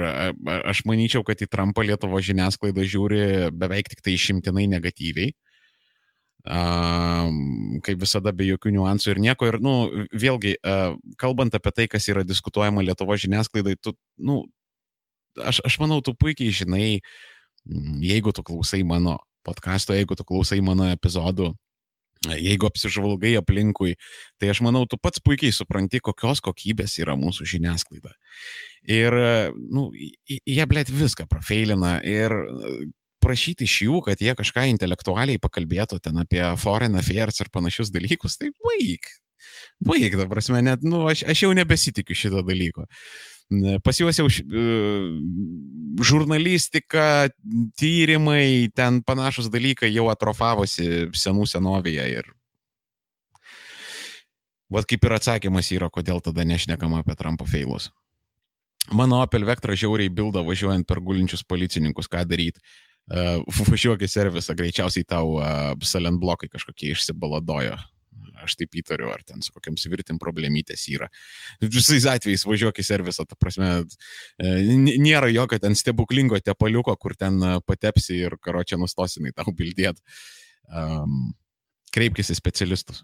aš 0.72 0.84
manyčiau, 0.88 1.24
kad 1.26 1.40
į 1.42 1.48
Trumpą 1.52 1.84
Lietuvo 1.86 2.20
žiniasklaida 2.22 2.84
žiūri 2.88 3.50
beveik 3.56 3.90
tik 3.92 4.04
tai 4.04 4.16
išimtinai 4.16 4.68
negatyviai. 4.72 5.32
Um, 6.42 7.78
kaip 7.86 8.00
visada, 8.02 8.32
be 8.34 8.48
jokių 8.48 8.72
niuansų 8.74 9.12
ir 9.12 9.20
nieko. 9.22 9.46
Ir, 9.46 9.60
nu, 9.62 9.74
vėlgi, 10.10 10.56
uh, 10.58 10.96
kalbant 11.20 11.54
apie 11.54 11.70
tai, 11.70 11.86
kas 11.90 12.08
yra 12.10 12.24
diskutuojama 12.26 12.82
Lietuvo 12.82 13.14
žiniasklaidai, 13.14 13.76
tu, 13.78 13.94
nu, 14.18 14.40
aš, 15.38 15.60
aš 15.68 15.78
manau, 15.78 16.00
tu 16.02 16.16
puikiai 16.18 16.50
žinai, 16.50 16.88
jeigu 18.02 18.34
tu 18.34 18.42
klausai 18.42 18.82
mano 18.82 19.20
podkasto, 19.46 19.94
jeigu 19.94 20.18
tu 20.18 20.26
klausai 20.26 20.58
mano 20.64 20.88
epizodų, 20.90 21.52
Jeigu 22.22 22.68
apsižvalgai 22.68 23.32
aplinkui, 23.40 23.96
tai 24.38 24.52
aš 24.52 24.60
manau, 24.62 24.84
tu 24.86 24.98
pats 25.00 25.18
puikiai 25.24 25.54
supranti, 25.54 25.98
kokios 25.98 26.42
kokybės 26.44 26.94
yra 27.02 27.16
mūsų 27.18 27.48
žiniasklaida. 27.56 28.12
Ir, 28.86 29.16
nu, 29.58 29.88
jie, 30.30 30.62
blėt, 30.70 30.92
viską 30.94 31.26
profeilina 31.30 31.96
ir 32.06 32.34
prašyti 33.22 33.66
iš 33.66 33.76
jų, 33.86 33.98
kad 34.06 34.22
jie 34.22 34.34
kažką 34.38 34.68
intelektualiai 34.70 35.42
pakalbėtų 35.42 35.98
ten 36.02 36.22
apie 36.22 36.42
foreign 36.62 36.98
affairs 36.98 37.42
ir 37.42 37.50
panašius 37.54 37.90
dalykus, 37.94 38.38
tai 38.38 38.52
baig. 38.62 39.10
Baig, 39.82 40.14
ta 40.14 40.28
prasme, 40.30 40.62
net, 40.62 40.86
nu, 40.86 41.04
aš, 41.10 41.24
aš 41.30 41.44
jau 41.46 41.52
nebesitikiu 41.58 42.18
šito 42.18 42.42
dalyko. 42.46 42.86
Pas 43.84 43.98
juos 44.00 44.16
jau 44.16 44.28
žurnalistika, 46.02 47.28
tyrimai, 47.76 48.70
ten 48.76 49.02
panašus 49.04 49.50
dalykai 49.52 49.90
jau 49.92 50.06
atrofavosi 50.12 51.10
senų 51.16 51.48
senovėje 51.50 52.06
ir 52.18 52.30
Vat 54.72 54.86
kaip 54.88 55.04
ir 55.04 55.12
atsakymas 55.12 55.68
yra, 55.74 55.90
kodėl 55.92 56.22
tada 56.24 56.46
nešnekama 56.48 57.02
apie 57.02 57.12
Trumpo 57.18 57.44
feilus. 57.44 57.90
Mano 58.96 59.18
Opel 59.20 59.44
Vectra 59.44 59.76
žiauriai 59.76 60.08
bilda 60.08 60.40
važiuojant 60.46 60.86
per 60.88 61.02
gulinčius 61.04 61.44
policininkus, 61.44 62.08
ką 62.08 62.24
daryti. 62.24 62.62
Uh, 63.12 63.42
važiuok 63.68 64.06
į 64.06 64.08
servisą, 64.08 64.56
greičiausiai 64.56 65.04
tau 65.04 65.36
uh, 65.36 65.74
silent 65.84 66.22
blokai 66.22 66.48
kažkokie 66.48 66.94
išsibaladojo 66.94 67.76
aš 68.44 68.56
taip 68.60 68.78
įtariu, 68.80 69.10
ar 69.12 69.22
ten 69.26 69.42
su 69.44 69.54
kokiam 69.54 69.76
svirtim 69.80 70.18
problemytės 70.22 70.86
yra. 70.92 71.08
Visais 71.62 72.06
atvejais 72.10 72.46
važiuok 72.48 72.80
į 72.82 72.86
servisą, 72.86 73.26
ta 73.28 73.38
prasme, 73.38 73.70
e, 74.38 74.54
nėra 75.02 75.30
jokio 75.32 75.60
ten 75.62 75.78
stebuklingo 75.78 76.40
tepaliuko, 76.42 76.96
kur 77.00 77.16
ten 77.18 77.38
e, 77.42 77.54
patepsi 77.66 78.22
ir 78.26 78.38
karo 78.42 78.64
čia 78.66 78.80
nustosinai 78.80 79.34
tau 79.36 79.54
bildėt. 79.56 80.02
Um, 80.72 81.32
kreipkis 81.92 82.32
į 82.32 82.38
specialistus. 82.38 83.02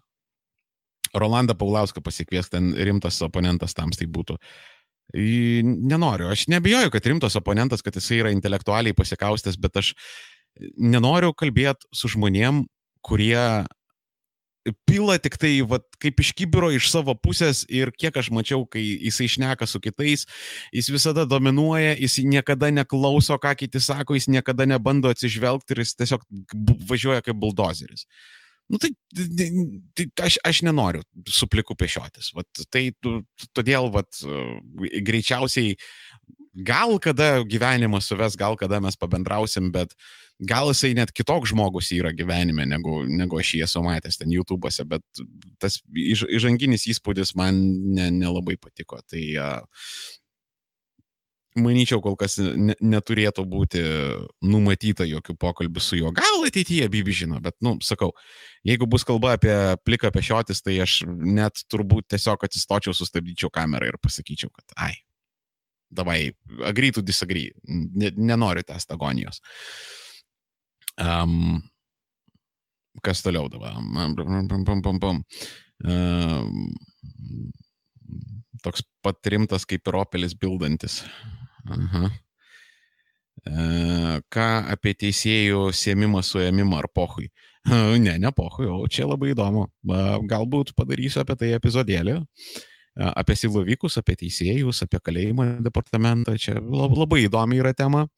Rolandą 1.16 1.56
Paulauską 1.56 2.02
pasikvies, 2.04 2.50
ten 2.52 2.72
rimtas 2.76 3.20
oponentas 3.24 3.76
tam 3.76 3.92
tai 3.94 4.08
būtų. 4.10 4.36
Nenoriu, 5.14 6.28
aš 6.28 6.48
nebijoju, 6.52 6.90
kad 6.92 7.06
rimtas 7.08 7.36
oponentas, 7.40 7.82
kad 7.84 7.96
jisai 7.96 8.20
yra 8.20 8.32
intelektualiai 8.34 8.96
pasikaustęs, 8.96 9.56
bet 9.60 9.80
aš 9.80 9.94
nenoriu 10.76 11.32
kalbėti 11.36 11.88
su 11.96 12.10
žmonėm, 12.12 12.66
kurie 13.04 13.64
pila 14.88 15.18
tik 15.22 15.38
tai, 15.40 15.52
vat, 15.68 15.84
kaip 16.02 16.20
iš 16.22 16.32
kibiro 16.38 16.70
iš 16.74 16.90
savo 16.92 17.14
pusės 17.18 17.64
ir 17.68 17.92
kiek 17.94 18.16
aš 18.20 18.30
mačiau, 18.34 18.64
kai 18.70 18.82
jisai 18.82 19.28
šneka 19.34 19.68
su 19.68 19.80
kitais, 19.84 20.26
jis 20.74 20.90
visada 20.92 21.26
dominuoja, 21.28 21.94
jis 21.98 22.18
niekada 22.24 22.72
neklauso, 22.74 23.38
ką 23.40 23.54
kiti 23.58 23.82
sako, 23.82 24.18
jis 24.18 24.28
niekada 24.32 24.66
nebando 24.68 25.12
atsižvelgti 25.12 25.76
ir 25.76 25.84
jis 25.84 25.96
tiesiog 26.00 26.26
važiuoja 26.90 27.24
kaip 27.26 27.40
buldozeris. 27.40 28.06
Nu, 28.68 28.76
tai, 28.76 28.90
tai 29.96 30.04
aš, 30.26 30.36
aš 30.44 30.58
nenoriu 30.66 31.00
su 31.32 31.46
pliku 31.48 31.72
pešiotis. 31.78 32.34
Vat, 32.36 32.48
tai 32.68 32.90
todėl 33.56 33.88
vat, 33.94 34.20
greičiausiai 35.08 35.72
gal 36.54 36.98
kada 37.02 37.42
gyvenimas 37.48 38.08
suves, 38.08 38.36
gal 38.38 38.56
kada 38.56 38.80
mes 38.80 38.96
pabendrausim, 38.98 39.70
bet 39.74 39.94
gal 40.38 40.70
jisai 40.70 40.92
net 40.94 41.12
kitoks 41.14 41.50
žmogus 41.52 41.90
yra 41.96 42.12
gyvenime, 42.14 42.66
negu, 42.68 43.02
negu 43.08 43.40
aš 43.40 43.54
jį 43.56 43.64
esu 43.66 43.82
matęs 43.82 44.20
ten 44.20 44.30
YouTube'ose, 44.34 44.86
bet 44.88 45.24
tas 45.58 45.80
iš, 45.92 46.24
įžanginis 46.38 46.86
įspūdis 46.94 47.34
man 47.38 47.58
ne, 47.94 48.10
nelabai 48.14 48.58
patiko. 48.60 49.00
Tai 49.10 49.24
uh, 49.42 49.82
manyčiau, 51.62 52.00
kol 52.04 52.16
kas 52.18 52.38
ne, 52.38 52.76
neturėtų 52.78 53.44
būti 53.48 53.82
numatyta 54.46 55.06
jokių 55.08 55.36
pokalbių 55.40 55.82
su 55.82 55.98
juo. 56.00 56.12
Gal 56.14 56.46
ateityje 56.46 56.88
Bibi 56.92 57.14
žino, 57.14 57.40
bet, 57.44 57.56
nu, 57.64 57.76
sakau, 57.84 58.12
jeigu 58.66 58.88
bus 58.90 59.06
kalba 59.08 59.34
apie 59.36 59.54
pliką 59.84 60.12
pešiotis, 60.14 60.62
tai 60.64 60.78
aš 60.84 61.00
net 61.08 61.64
turbūt 61.70 62.08
tiesiog 62.14 62.46
atsistočiau, 62.48 62.96
sustabdyčiau 62.96 63.52
kamerą 63.54 63.92
ir 63.92 64.00
pasakyčiau, 64.02 64.52
kad, 64.54 64.66
ai, 64.88 64.94
davai, 65.90 66.32
agree 66.68 66.92
to 66.92 67.02
disagree, 67.02 67.48
nenoriu 68.16 68.64
tęsti 68.66 68.94
agonijos. 68.96 69.40
Uh, 69.40 69.98
Um, 70.98 71.62
kas 73.02 73.22
toliau 73.22 73.46
dabar? 73.50 73.76
Um, 75.86 76.72
toks 78.64 78.82
pat 79.02 79.22
rimtas 79.30 79.66
kaip 79.68 79.86
ir 79.86 79.98
Opelis 80.00 80.34
bildantis. 80.34 81.04
Aha. 81.70 82.08
Uh, 83.48 84.16
ką 84.34 84.46
apie 84.74 84.96
teisėjų 84.98 85.68
sėmimą 85.70 86.24
suėmimą 86.26 86.80
ar 86.82 86.88
pohui? 86.90 87.30
Uh, 87.68 87.94
ne, 88.04 88.16
ne 88.18 88.32
pohui, 88.34 88.66
o 88.66 88.82
čia 88.90 89.06
labai 89.06 89.30
įdomu. 89.36 89.68
Uh, 89.86 90.18
galbūt 90.26 90.74
padarysiu 90.74 91.22
apie 91.22 91.38
tai 91.38 91.54
epizodėlį. 91.54 92.18
Apie 92.98 93.36
silovikus, 93.38 93.98
apie 94.00 94.16
teisėjus, 94.18 94.82
apie 94.82 94.98
kalėjimo 94.98 95.44
departamentą. 95.62 96.34
Čia 96.40 96.56
labai 96.58 97.24
įdomi 97.28 97.60
yra 97.62 97.74
tema. 97.76 98.08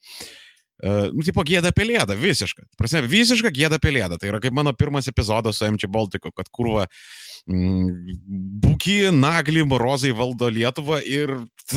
Uh, 0.81 1.11
nu, 1.13 1.21
tipo 1.21 1.43
gėda 1.45 1.75
pelėda, 1.77 2.15
visiška. 2.17 2.63
Prasme, 2.81 3.03
visiška 3.05 3.51
gėda 3.53 3.77
pelėda. 3.83 4.17
Tai 4.17 4.31
yra 4.31 4.39
kaip 4.41 4.55
mano 4.57 4.73
pirmas 4.73 5.11
epizodas 5.13 5.59
su 5.61 5.67
MČ 5.69 5.91
Baltiku, 5.93 6.33
kad 6.33 6.49
kurva 6.49 6.87
mm, 7.45 8.15
Buki, 8.65 8.95
Nagli, 9.13 9.61
Morozai 9.69 10.15
valdo 10.17 10.49
Lietuvą 10.49 11.03
ir 11.05 11.35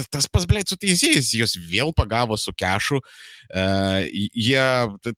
tas 0.07 0.29
pas 0.31 0.47
blėt 0.47 0.71
su 0.71 0.79
teisėjais, 0.79 1.33
jos 1.35 1.57
vėl 1.67 1.91
pagavo 1.97 2.39
su 2.39 2.55
kešu. 2.55 3.01
Uh, 3.51 4.07
jie 4.31 4.63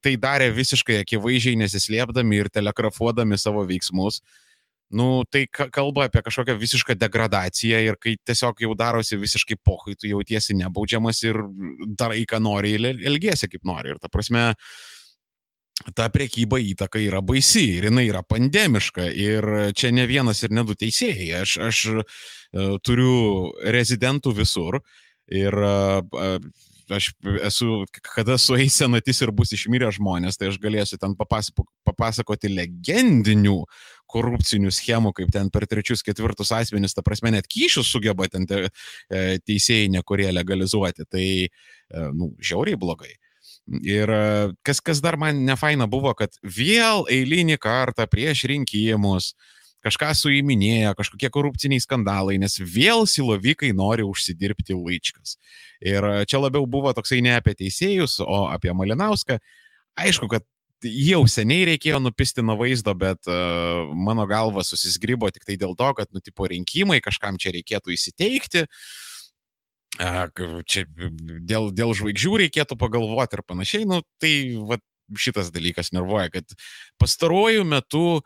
tai 0.02 0.16
darė 0.18 0.50
visiškai 0.58 1.04
akivaizdžiai 1.04 1.62
nesislėpdami 1.62 2.42
ir 2.42 2.50
telegrafuodami 2.58 3.38
savo 3.38 3.62
veiksmus. 3.70 4.24
Uh, 4.26 4.42
nu, 4.90 5.24
tai 5.30 5.46
kalba 5.50 6.06
apie 6.06 6.22
kažkokią 6.26 6.56
visišką 6.62 6.96
degradaciją 7.00 7.80
ir 7.88 7.98
kai 8.02 8.16
tiesiog 8.22 8.62
jau 8.62 8.76
darosi 8.78 9.18
visiškai 9.18 9.58
pohui, 9.64 9.96
tu 9.98 10.10
jautiesi 10.10 10.56
nebaudžiamas 10.60 11.24
ir 11.26 11.40
darai, 11.98 12.26
ką 12.30 12.42
nori 12.44 12.76
ir 12.78 12.92
elgesi 13.10 13.50
kaip 13.50 13.66
nori. 13.66 13.96
Ir 13.96 14.02
ta 14.02 14.12
prasme, 14.14 14.52
ta 15.98 16.10
priekyba 16.14 16.60
įtaka 16.62 17.02
yra 17.02 17.22
baisi 17.26 17.66
ir 17.80 17.90
jinai 17.90 18.06
yra 18.08 18.22
pandemiška 18.24 19.10
ir 19.10 19.50
čia 19.76 19.92
ne 19.92 20.06
vienas 20.08 20.44
ir 20.46 20.54
ne 20.54 20.64
du 20.68 20.78
teisėjai. 20.78 21.32
Aš, 21.42 21.58
aš 21.66 21.82
uh, 21.96 22.78
turiu 22.86 23.52
rezidentų 23.76 24.36
visur 24.38 24.80
ir 25.34 25.58
uh, 25.58 26.40
aš 26.94 27.10
esu, 27.48 27.84
kada 28.16 28.38
sueis 28.42 28.76
senatis 28.78 29.22
ir 29.24 29.32
bus 29.36 29.54
išmirę 29.56 29.90
žmonės, 29.96 30.38
tai 30.38 30.50
aš 30.52 30.60
galėsiu 30.62 31.00
ten 31.02 31.16
papasakoti 31.18 32.52
legendinių 32.52 33.58
korupcinių 34.12 34.72
schemų, 34.74 35.14
kaip 35.18 35.34
ten 35.34 35.50
per 35.54 35.66
trečius, 35.70 36.04
ketvirtus 36.06 36.54
asmenys, 36.56 36.96
ta 36.96 37.04
prasme, 37.06 37.34
net 37.34 37.50
kyšius 37.52 37.90
sugeba 37.92 38.30
ten 38.32 38.46
te, 38.50 38.68
e, 39.10 39.24
teisėjai 39.44 39.90
nekurie 39.98 40.30
legalizuoti. 40.34 41.08
Tai, 41.10 41.28
e, 41.46 42.08
nu, 42.14 42.34
žiauriai 42.40 42.80
blogai. 42.80 43.16
Ir 43.86 44.12
kas, 44.66 44.78
kas 44.82 45.02
dar 45.02 45.18
man 45.18 45.42
nefaina 45.46 45.88
buvo, 45.90 46.14
kad 46.18 46.38
vėl 46.42 47.08
eilinį 47.10 47.58
kartą 47.62 48.06
prieš 48.10 48.46
rinkimus 48.52 49.34
kažką 49.86 50.12
suiminėjo, 50.18 50.96
kažkokie 50.98 51.30
korupciniai 51.34 51.84
skandalai, 51.84 52.40
nes 52.42 52.58
vėl 52.60 53.06
silovikai 53.10 53.72
nori 53.78 54.06
užsidirbti 54.08 54.78
laičkas. 54.78 55.38
Ir 55.86 56.08
čia 56.30 56.42
labiau 56.42 56.66
buvo 56.70 56.94
toksai 56.98 57.22
ne 57.26 57.38
apie 57.38 57.56
teisėjus, 57.60 58.20
o 58.26 58.46
apie 58.50 58.74
Malinauską. 58.74 59.40
Aišku, 60.02 60.30
kad 60.32 60.46
jau 60.86 61.24
seniai 61.30 61.66
reikėjo 61.72 62.00
nupisti 62.04 62.44
nuo 62.46 62.58
vaizdo, 62.60 62.94
bet 62.98 63.30
uh, 63.30 63.88
mano 63.96 64.26
galva 64.30 64.66
susisgrybo 64.66 65.30
tik 65.34 65.48
tai 65.48 65.58
dėl 65.62 65.76
to, 65.78 65.92
kad, 65.98 66.12
nu, 66.14 66.22
tipo 66.24 66.48
rinkimai, 66.50 67.00
kažkam 67.04 67.40
čia 67.42 67.56
reikėtų 67.56 67.96
įsiteikti. 67.96 68.66
Uh, 69.96 70.28
čia 70.68 70.84
dėl, 71.48 71.72
dėl 71.72 71.96
žvaigždžių 71.96 72.34
reikėtų 72.46 72.78
pagalvoti 72.80 73.38
ir 73.40 73.46
panašiai, 73.48 73.88
nu, 73.88 74.02
tai 74.20 74.34
va, 74.68 74.80
šitas 75.20 75.52
dalykas 75.54 75.92
nervuoja, 75.96 76.32
kad 76.34 76.56
pastaruoju 77.02 77.66
metu 77.68 78.06
uh, 78.18 78.24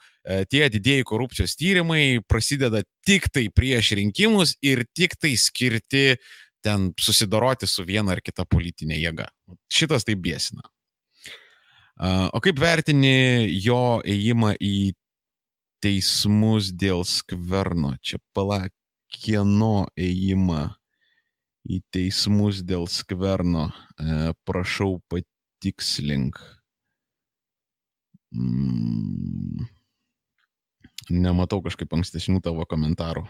tie 0.49 0.67
didėjai 0.71 1.07
korupcijos 1.07 1.55
tyrimai 1.59 2.19
prasideda 2.27 2.83
tik 3.07 3.29
tai 3.33 3.47
prieš 3.53 3.95
rinkimus 3.99 4.55
ir 4.61 4.85
tik 4.95 5.17
tai 5.19 5.35
skirti 5.39 6.19
ten 6.63 6.91
susidoroti 6.99 7.67
su 7.67 7.85
viena 7.87 8.13
ar 8.15 8.21
kita 8.21 8.45
politinė 8.45 8.99
jėga. 8.99 9.29
Šitas 9.71 10.05
tai 10.07 10.17
bėsina. 10.19 10.65
O 11.99 12.39
kaip 12.43 12.59
vertini 12.59 13.49
jo 13.59 13.99
ėjimą 14.07 14.53
į 14.63 14.91
teismus 15.83 16.71
dėl 16.75 17.03
skverno? 17.07 17.95
Čia 18.03 18.19
pala, 18.35 18.67
kieno 19.11 19.87
ėjimą 19.99 20.69
į 21.67 21.81
teismus 21.91 22.61
dėl 22.63 22.87
skverno? 22.91 23.69
E, 23.99 24.31
prašau 24.47 24.99
patikslink. 25.11 26.39
Mm. 28.31 29.65
Nematau 31.09 31.61
kažkaip 31.65 31.93
ankstesnių 31.97 32.41
tavo 32.45 32.65
komentarų. 32.69 33.25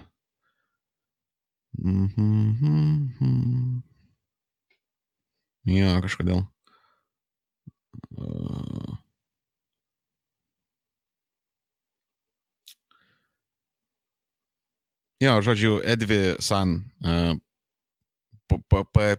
Mm 1.80 2.08
-hmm. 2.16 3.82
Ja, 5.70 6.02
kažkodėl. 6.02 6.44
Jo, 15.20 15.42
žodžiu, 15.42 15.82
Edvi 15.84 16.36
San, 16.40 16.78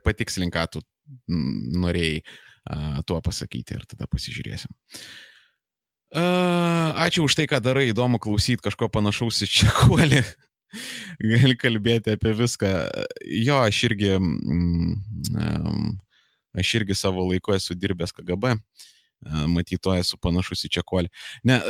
patikslink, 0.04 0.54
ką 0.54 0.66
tu 0.72 0.80
norėjai 1.28 2.22
tuo 3.06 3.20
pasakyti 3.20 3.76
ir 3.76 3.84
tada 3.88 4.08
pasižiūrėsim. 4.10 4.72
Ačiū 6.10 7.24
už 7.28 7.38
tai, 7.38 7.46
ką 7.46 7.60
darai, 7.62 7.90
įdomu 7.92 8.18
klausyti 8.22 8.64
kažko 8.64 8.90
panašaus 8.90 9.42
į 9.46 9.50
čekuolį. 9.60 10.22
Gali 11.32 11.56
kalbėti 11.58 12.14
apie 12.14 12.34
viską. 12.38 12.70
Jo, 13.26 13.62
aš 13.66 13.84
irgi 13.90 14.14
mm, 14.18 15.98
Aš 16.58 16.74
irgi 16.80 16.94
savo 16.94 17.24
laiku 17.28 17.54
esu 17.54 17.74
dirbęs 17.78 18.12
KGB, 18.12 18.56
matyto 19.52 19.94
esu 19.94 20.18
panašus 20.18 20.64
į 20.66 20.72
čekolį. 20.78 21.10
Ne, 21.46 21.60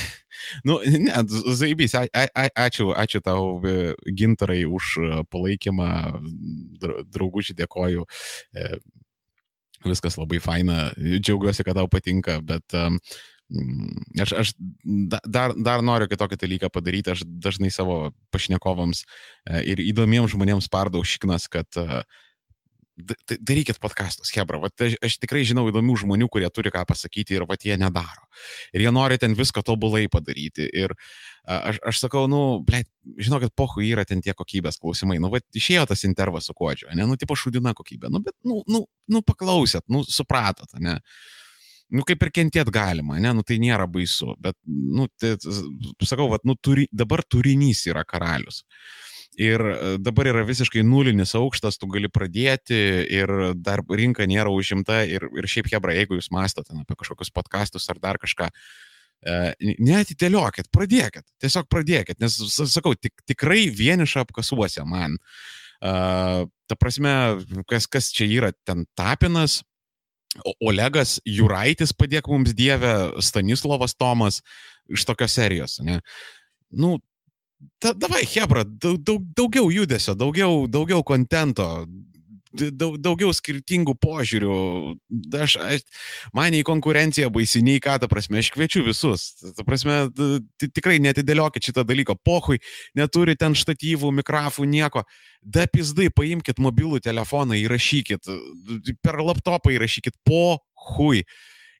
nu, 0.66 0.80
ne, 0.82 1.22
Zaibys, 1.58 1.94
a, 1.98 2.06
a, 2.10 2.46
ačiū, 2.66 2.90
ačiū 2.96 3.22
tau 3.24 3.60
gintarai 4.18 4.64
už 4.66 4.96
palaikymą, 5.30 5.90
draugučiai 7.14 7.58
dėkoju. 7.62 8.06
E, 8.56 8.68
viskas 9.86 10.18
labai 10.18 10.42
faina, 10.42 10.90
džiaugiuosi, 10.98 11.62
kad 11.62 11.78
tau 11.78 11.86
patinka, 11.92 12.40
bet 12.42 12.78
Aš, 14.20 14.32
aš 14.34 14.52
dar, 15.30 15.54
dar 15.54 15.82
noriu 15.86 16.08
kitokį 16.10 16.38
dalyką 16.42 16.70
padaryti, 16.74 17.12
aš 17.14 17.22
dažnai 17.26 17.70
savo 17.70 18.10
pašnekovams 18.34 19.04
e, 19.04 19.60
ir 19.70 19.82
įdomiems 19.84 20.32
žmonėms 20.34 20.66
pardau 20.72 21.04
šiknas, 21.06 21.46
kad 21.52 21.78
uh, 21.78 22.00
darykit 22.96 23.78
podcastus, 23.80 24.30
Hebra. 24.32 24.58
Vat, 24.60 24.72
aš, 24.80 24.96
aš 25.04 25.18
tikrai 25.20 25.42
žinau 25.44 25.66
įdomių 25.68 25.98
žmonių, 26.00 26.28
kurie 26.32 26.48
turi 26.52 26.72
ką 26.72 26.86
pasakyti 26.88 27.36
ir 27.36 27.44
vat 27.48 27.64
jie 27.64 27.76
nedaro. 27.80 28.24
Ir 28.72 28.86
jie 28.86 28.92
nori 28.94 29.18
ten 29.20 29.36
viską 29.36 29.62
tobulai 29.66 30.06
padaryti. 30.12 30.64
Ir 30.72 30.94
aš, 31.44 31.80
aš 31.92 32.00
sakau, 32.06 32.24
nu, 32.30 32.62
ble, 32.66 32.82
žinokit, 33.20 33.52
pohu 33.56 33.84
yra 33.84 34.06
ten 34.08 34.24
tie 34.24 34.32
kokybės 34.36 34.80
klausimai. 34.80 35.18
Nu, 35.20 35.30
vat 35.32 35.44
išėjo 35.56 35.84
tas 35.92 36.06
intervas 36.08 36.48
su 36.48 36.56
kuodžiu, 36.56 36.88
ne, 36.96 37.04
nu, 37.08 37.18
tipo 37.20 37.36
šudina 37.36 37.76
kokybė. 37.76 38.10
Nu, 38.12 38.22
bet, 38.24 38.36
nu, 38.48 38.62
nu, 38.70 38.86
nu 39.12 39.24
paklausėt, 39.26 39.84
nu, 39.92 40.04
supratot, 40.08 40.72
ne. 40.80 40.98
Nu, 41.94 42.02
kaip 42.06 42.24
ir 42.26 42.32
kentėt 42.34 42.70
galima, 42.74 43.20
ne, 43.22 43.30
nu, 43.36 43.44
tai 43.46 43.60
nėra 43.62 43.86
baisu. 43.90 44.34
Bet, 44.42 44.56
nu, 44.66 45.06
tai, 45.20 45.36
sakau, 46.02 46.26
vat, 46.32 46.42
nu, 46.48 46.56
turi, 46.58 46.88
dabar 46.90 47.22
turinys 47.22 47.84
yra 47.86 48.02
karalius. 48.08 48.64
Ir 49.38 49.60
e, 49.60 49.76
dabar 50.00 50.30
yra 50.32 50.42
visiškai 50.48 50.82
nulinis 50.86 51.36
aukštas, 51.38 51.78
tu 51.78 51.86
gali 51.92 52.10
pradėti 52.10 52.78
ir 53.12 53.32
dar 53.60 53.84
rinka 53.86 54.26
nėra 54.26 54.50
užimta. 54.50 55.04
Ir, 55.06 55.28
ir 55.36 55.50
šiaip, 55.50 55.70
Hebra, 55.70 55.94
jeigu 55.94 56.18
jūs 56.18 56.32
mastote 56.34 56.74
apie 56.74 56.98
kažkokius 56.98 57.30
podkastus 57.36 57.86
ar 57.92 58.00
dar 58.02 58.18
kažką, 58.22 58.48
e, 59.22 59.38
neatidėliokit, 59.78 60.72
pradėkit, 60.74 61.28
tiesiog 61.44 61.70
pradėkit, 61.70 62.18
nes, 62.24 62.40
sakau, 62.56 62.96
tik, 62.98 63.14
tikrai 63.28 63.68
vienišą 63.70 64.26
apkasuose 64.26 64.86
man. 64.88 65.20
Uh, 65.76 66.46
ta 66.66 66.76
prasme, 66.78 67.10
kas, 67.68 67.84
kas 67.84 68.10
čia 68.14 68.24
yra, 68.24 68.48
ten 68.64 68.86
tapinas, 68.96 69.60
Olegas 70.60 71.16
Juraitis 71.26 71.94
padėk 71.96 72.28
mums 72.30 72.54
Dievę, 72.56 73.20
Stanislavas 73.24 73.96
Tomas 73.98 74.40
iš 74.92 75.04
tokios 75.08 75.34
serijos. 75.36 75.78
Ne? 75.84 76.00
Nu, 76.70 76.96
ta, 77.82 77.92
davai, 77.92 78.24
Hebra, 78.28 78.64
daug, 78.66 79.00
daug, 79.02 79.24
daugiau 79.36 79.70
judesio, 79.72 80.14
daugiau, 80.18 80.66
daugiau 80.70 81.02
kontento, 81.06 81.68
daug, 82.56 82.96
daugiau 83.02 83.32
skirtingų 83.34 83.94
požiūrių. 84.02 84.56
Aš, 85.44 85.56
aš, 85.62 85.84
man 86.36 86.56
į 86.56 86.62
konkurenciją 86.66 87.30
baisiniai, 87.34 87.80
ką, 87.82 87.98
ta 88.02 88.10
prasme, 88.10 88.40
aš 88.42 88.50
kviečiu 88.54 88.84
visus. 88.86 89.28
Ta 89.56 89.66
prasme, 89.66 90.06
tikrai 90.62 90.98
netidėliokit 91.04 91.70
šitą 91.70 91.86
dalyką. 91.88 92.18
Pohui, 92.26 92.60
neturi 92.98 93.36
ten 93.38 93.56
štatyvų, 93.58 94.12
mikrofų, 94.20 94.68
nieko. 94.70 95.04
Da 95.42 95.66
pizdai, 95.70 96.08
paimkite 96.10 96.62
mobilų 96.62 97.02
telefoną, 97.04 97.58
įrašykit, 97.60 98.32
per 99.04 99.20
laptopą 99.22 99.76
įrašykit, 99.76 100.18
pohui 100.26 101.22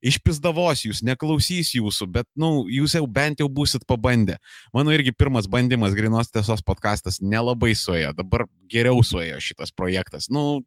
išpizdavos 0.07 0.85
jūs, 0.87 1.03
neklausys 1.07 1.73
jūsų, 1.77 2.09
bet, 2.13 2.29
na, 2.35 2.47
nu, 2.47 2.65
jūs 2.73 2.97
jau 2.99 3.07
bent 3.11 3.43
jau 3.43 3.49
busit 3.53 3.87
pabandę. 3.89 4.39
Mano 4.77 4.95
irgi 4.95 5.15
pirmas 5.17 5.49
bandymas 5.51 5.97
Grinos 5.97 6.33
tiesos 6.33 6.63
podkastas 6.67 7.21
nelabai 7.23 7.75
suėjo, 7.79 8.15
dabar 8.17 8.47
geriau 8.71 9.03
suėjo 9.07 9.41
šitas 9.43 9.75
projektas. 9.75 10.31
Nu, 10.33 10.63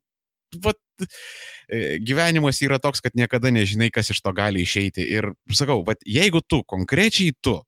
vat, 0.63 0.79
e, 1.69 1.97
gyvenimas 2.03 2.61
yra 2.65 2.81
toks, 2.81 3.03
kad 3.05 3.15
niekada 3.17 3.53
nežinai, 3.53 3.91
kas 3.93 4.11
iš 4.13 4.21
to 4.25 4.33
gali 4.35 4.65
išeiti. 4.65 5.05
Ir 5.05 5.31
sakau, 5.53 5.81
vat, 5.87 6.03
jeigu 6.05 6.43
tu, 6.45 6.63
konkrečiai 6.67 7.35
tu, 7.41 7.59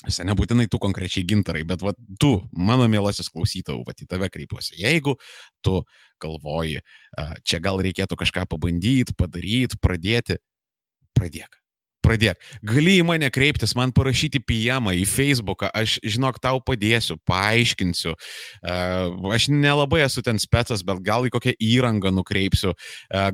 Visai 0.00 0.24
nebūtinai 0.24 0.64
tu 0.72 0.78
konkrečiai 0.80 1.26
gintarai, 1.28 1.60
bet 1.68 1.82
va, 1.84 1.90
tu, 2.16 2.30
mano 2.56 2.86
mielasis 2.88 3.28
klausytojų, 3.28 3.82
va, 3.84 3.92
į 3.92 4.06
tave 4.08 4.30
kreipiuosi. 4.32 4.78
Jeigu 4.80 5.18
tu 5.60 5.82
galvoji, 6.24 6.80
čia 7.44 7.60
gal 7.60 7.82
reikėtų 7.84 8.16
kažką 8.22 8.46
pabandyti, 8.48 9.12
padaryti, 9.12 9.76
pradėti, 9.76 10.38
pradėk. 11.16 11.60
Pradėk. 12.00 12.38
Gali 12.64 12.94
į 12.96 13.04
mane 13.04 13.28
kreiptis, 13.28 13.74
man 13.76 13.90
parašyti 13.92 14.40
pijamą 14.40 14.94
į 14.96 15.02
Facebooką, 15.08 15.68
aš, 15.76 15.98
žinok, 16.00 16.38
tau 16.40 16.62
padėsiu, 16.64 17.18
paaiškinsiu. 17.28 18.14
Aš 19.36 19.48
nelabai 19.52 20.00
esu 20.06 20.24
ten 20.24 20.40
specas, 20.40 20.80
bet 20.86 21.02
gal 21.04 21.28
į 21.28 21.34
kokią 21.34 21.54
įrangą 21.60 22.14
nukreipsiu, 22.16 22.72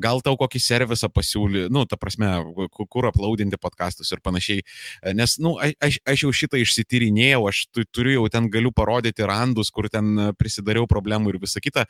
gal 0.03 0.23
tau 0.27 0.35
kokį 0.41 0.63
servisą 0.65 1.11
pasiūly, 1.15 1.69
nu, 1.71 1.87
ta 1.87 1.99
prasme, 2.01 2.33
kur 2.91 3.07
aplaudinti 3.07 3.61
podkastus 3.63 4.11
ir 4.11 4.25
panašiai. 4.27 4.67
Nes, 5.15 5.39
nu, 5.39 5.55
aš, 5.63 6.03
aš 6.03 6.27
jau 6.27 6.35
šitą 6.35 6.59
išsityrinėjau, 6.65 7.47
aš 7.47 7.65
turiu 7.95 8.19
jau 8.19 8.29
ten 8.35 8.51
galiu 8.51 8.75
parodyti 8.75 9.31
randus, 9.31 9.71
kur 9.71 9.87
ten 9.93 10.35
prisidariau 10.41 10.91
problemų 10.91 11.37
ir 11.37 11.45
visa 11.47 11.63
kita. 11.63 11.87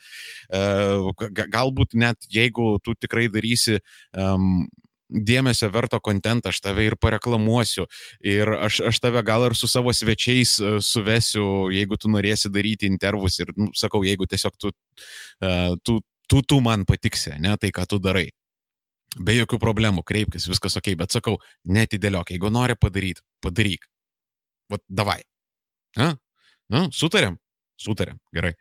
Galbūt 1.57 1.97
net 1.97 2.29
jeigu 2.29 2.75
tu 2.85 2.93
tikrai 2.93 3.31
darysi 3.33 3.81
um, 4.13 4.67
dėmesio 5.09 5.69
verto 5.71 5.99
kontentą, 6.03 6.51
aš 6.51 6.59
tave 6.63 6.85
ir 6.87 6.97
pareklamuosiu. 6.99 7.87
Ir 8.25 8.51
aš, 8.57 8.81
aš 8.91 8.99
tave 9.03 9.23
gal 9.25 9.47
ir 9.47 9.55
su 9.55 9.69
savo 9.71 9.93
svečiais 9.95 10.57
e, 10.59 10.73
suvesiu, 10.83 11.45
jeigu 11.73 11.97
tu 11.99 12.11
norėsi 12.11 12.51
daryti 12.53 12.89
intervus. 12.89 13.39
Ir, 13.43 13.53
nu, 13.57 13.71
sakau, 13.77 14.03
jeigu 14.07 14.27
tiesiog 14.29 14.57
tu, 14.59 14.73
uh, 14.73 15.77
tu, 15.83 15.99
tu, 16.29 16.41
tu 16.43 16.59
man 16.63 16.85
patiksi, 16.87 17.35
ne 17.39 17.55
tai, 17.59 17.71
ką 17.75 17.87
tu 17.89 18.01
darai. 18.03 18.27
Be 19.17 19.33
jokių 19.37 19.57
problemų, 19.61 20.03
kreipkis, 20.05 20.45
viskas 20.51 20.77
ok, 20.77 20.91
bet 20.99 21.15
sakau, 21.15 21.37
netidėliok, 21.65 22.35
jeigu 22.35 22.51
nori 22.53 22.75
padaryti, 22.77 23.23
padaryk. 23.41 23.87
vat 24.69 24.83
davai. 24.89 25.21
Na, 25.97 26.11
nu, 26.69 26.87
sutarėm, 26.91 27.37
sutarėm, 27.79 28.19
gerai. 28.35 28.51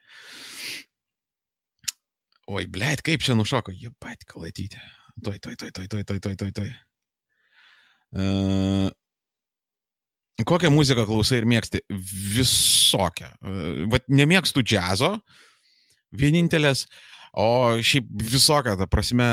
Oi, 2.46 2.62
blėt, 2.70 3.02
kaip 3.02 3.24
čia 3.26 3.34
nušoko, 3.34 3.74
jie 3.74 3.90
pat 3.98 4.22
kalatyti. 4.30 4.78
Toj, 5.24 5.38
toj, 5.40 5.56
toj, 5.56 5.70
toj, 5.72 5.88
toj, 5.88 6.04
toj, 6.04 6.20
toj, 6.20 6.36
toj, 6.36 6.52
toj. 6.52 6.70
Uh, 8.16 8.88
kokią 10.46 10.70
muziką 10.70 11.06
klausai 11.08 11.40
ir 11.40 11.48
mėgsti? 11.48 11.82
Visokią. 12.36 13.32
Uh, 13.40 13.84
vat 13.92 14.06
nemėgstu 14.12 14.64
džiazo. 14.64 15.16
Vienintelės, 16.16 16.86
uh, 16.86 17.16
O 17.36 17.76
šiaip 17.84 18.06
visokia, 18.16 18.72
ta 18.80 18.86
prasme, 18.88 19.26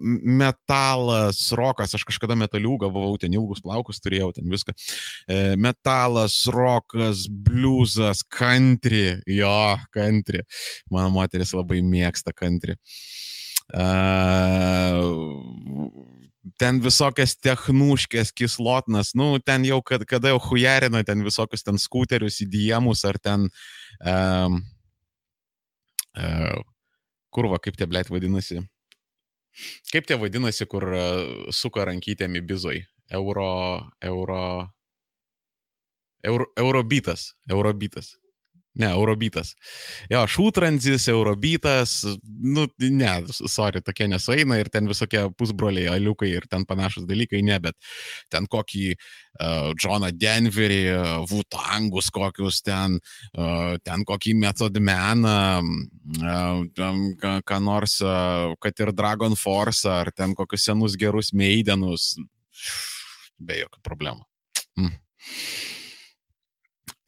metalas, 0.00 1.42
rokas, 1.52 1.92
aš 1.92 2.06
kažkada 2.08 2.32
metaliūgą 2.40 2.88
buvau, 2.88 3.18
ten 3.20 3.36
ilgus 3.36 3.60
plaukus 3.60 4.00
turėjau, 4.00 4.30
ten 4.32 4.48
viską. 4.48 4.72
E, 5.28 5.40
metalas, 5.60 6.38
rokas, 6.48 7.26
bliuzas, 7.28 8.24
country, 8.32 9.18
jo, 9.28 9.76
country. 9.92 10.40
Mano 10.88 11.12
moteris 11.18 11.52
labai 11.52 11.82
mėgsta 11.84 12.32
country. 12.32 12.78
Uh, 12.80 13.30
ten 16.60 16.80
visokias 16.84 17.36
technuškės, 17.40 18.32
kislotnas, 18.36 19.14
nu, 19.16 19.32
ten 19.44 19.64
jau, 19.68 19.78
kad, 19.86 20.04
kada 20.08 20.34
jau 20.34 20.40
hujarina, 20.50 21.04
ten 21.06 21.22
visokius 21.24 21.64
ten 21.64 21.78
skuterius, 21.80 22.40
įdėjimus 22.44 23.04
ar 23.08 23.20
ten 23.22 23.46
um, 24.02 24.58
uh, 26.18 26.60
kurva, 27.30 27.60
kaip 27.62 27.78
tie 27.78 27.88
blėt 27.88 28.10
vadinasi. 28.12 28.60
Kaip 29.90 30.06
tie 30.06 30.18
vadinasi, 30.18 30.66
kur 30.70 30.84
e, 30.94 31.06
suka 31.54 31.84
rankytėmi 31.88 32.42
bizoj? 32.46 32.84
Euro, 33.18 33.50
euro, 34.06 34.42
euro, 36.22 36.46
eurobitas, 36.56 37.32
eurobitas. 37.50 38.12
Ne, 38.78 38.86
Eurobitas. 38.94 39.56
Jo, 40.10 40.20
šūtranzis, 40.30 41.08
Eurobitas, 41.10 41.94
nu, 42.22 42.68
ne, 42.78 43.14
sorry, 43.50 43.80
tokie 43.82 44.06
nesueina 44.06 44.60
ir 44.60 44.70
ten 44.70 44.86
visokie 44.86 45.24
pusbroliai, 45.34 45.88
aliukai 45.96 46.28
ir 46.30 46.46
ten 46.50 46.62
panašus 46.68 47.08
dalykai, 47.08 47.40
ne, 47.42 47.56
bet 47.64 47.74
ten 48.30 48.46
kokį 48.50 48.84
uh, 48.94 49.72
Johną 49.74 50.12
Denverį, 50.14 50.78
uh, 50.92 51.10
Vutangus 51.26 52.12
kokius 52.14 52.60
ten, 52.62 53.00
uh, 53.34 53.74
ten 53.82 54.06
kokį 54.06 54.36
Methodmeną, 54.38 55.34
uh, 56.22 56.62
ką, 56.70 57.34
ką 57.42 57.60
nors, 57.66 57.98
uh, 58.06 58.54
kad 58.62 58.86
ir 58.86 58.94
Dragon 58.94 59.34
Force, 59.34 59.82
ar 59.90 60.14
ten 60.14 60.38
kokius 60.38 60.70
senus 60.70 60.94
gerus 61.00 61.34
Meidenus, 61.34 62.12
be 63.34 63.64
jokių 63.64 63.82
problemų. 63.82 64.26
Mm. 64.78 64.96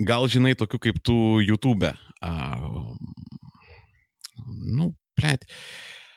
Gal 0.08 0.28
žinai 0.30 0.54
tokių 0.58 0.80
kaip 0.88 1.00
tu 1.04 1.16
YouTube. 1.42 1.92
Uh, 2.22 2.94
nu, 4.46 4.92
plėt. 5.18 5.46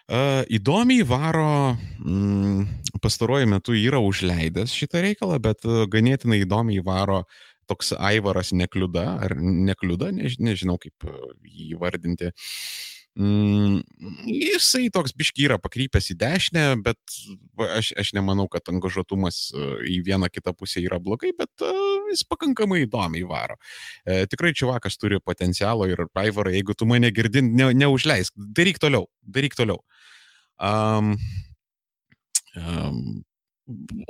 Uh, 0.06 0.44
įdomiai 0.54 1.06
varo, 1.08 1.76
mm, 1.98 3.00
pastaruoju 3.02 3.50
metu 3.50 3.74
yra 3.78 3.98
užleidęs 4.06 4.74
šitą 4.74 5.02
reikalą, 5.06 5.40
bet 5.42 5.66
uh, 5.66 5.86
ganėtinai 5.90 6.44
įdomiai 6.44 6.84
varo 6.86 7.24
toks 7.66 7.96
Aivaras 7.98 8.54
nekliuda, 8.54 9.06
ar 9.26 9.34
nekliuda, 9.42 10.12
než, 10.14 10.38
nežinau 10.38 10.78
kaip 10.82 11.08
jį 11.42 11.74
vardinti. 11.82 12.30
Uh, 12.30 12.95
Mm, 13.16 13.78
jisai 14.28 14.90
toks 14.92 15.14
biški 15.16 15.46
yra 15.48 15.56
pakrypęs 15.64 16.10
į 16.12 16.18
dešinę, 16.20 16.64
bet 16.84 17.00
aš, 17.64 17.94
aš 18.02 18.12
nemanau, 18.18 18.50
kad 18.52 18.68
angažuotumas 18.68 19.38
e, 19.56 19.68
į 19.94 20.02
vieną 20.10 20.28
kitą 20.28 20.52
pusę 20.52 20.84
yra 20.84 21.00
blogai, 21.00 21.32
bet 21.38 21.64
uh, 21.64 22.10
jis 22.12 22.26
pakankamai 22.28 22.82
įdomiai 22.84 23.24
varo. 23.30 23.56
E, 24.04 24.26
tikrai 24.28 24.52
čiuvakas 24.52 25.00
turi 25.00 25.22
potencialo 25.24 25.88
ir 25.88 26.04
Aivarą, 26.12 26.52
jeigu 26.58 26.76
tu 26.76 26.90
mane 26.90 27.14
girdin, 27.16 27.54
ne, 27.56 27.70
neužleisk, 27.78 28.36
daryk 28.36 28.84
toliau, 28.84 29.08
daryk 29.24 29.56
toliau. 29.56 29.80
Um, 30.60 31.16
um, 32.60 33.00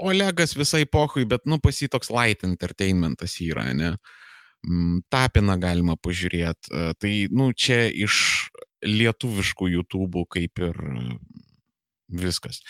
Olegas 0.02 0.58
visai 0.58 0.84
pohui, 0.90 1.28
bet, 1.30 1.46
nu, 1.46 1.62
pas 1.62 1.78
jį 1.78 1.94
toks 1.94 2.10
light 2.12 2.42
entertainmentas 2.44 3.38
yra, 3.46 3.70
ne? 3.78 3.94
Mm, 4.66 5.04
tapiną 5.14 5.60
galima 5.62 5.94
pažiūrėti. 6.02 6.74
E, 6.74 6.94
tai, 6.98 7.14
nu, 7.30 7.54
čia 7.54 7.86
iš 7.94 8.50
lietuviškų 8.86 9.72
YouTube 9.74 10.26
kaip 10.32 10.62
ir 10.62 10.80
viskas. 12.10 12.62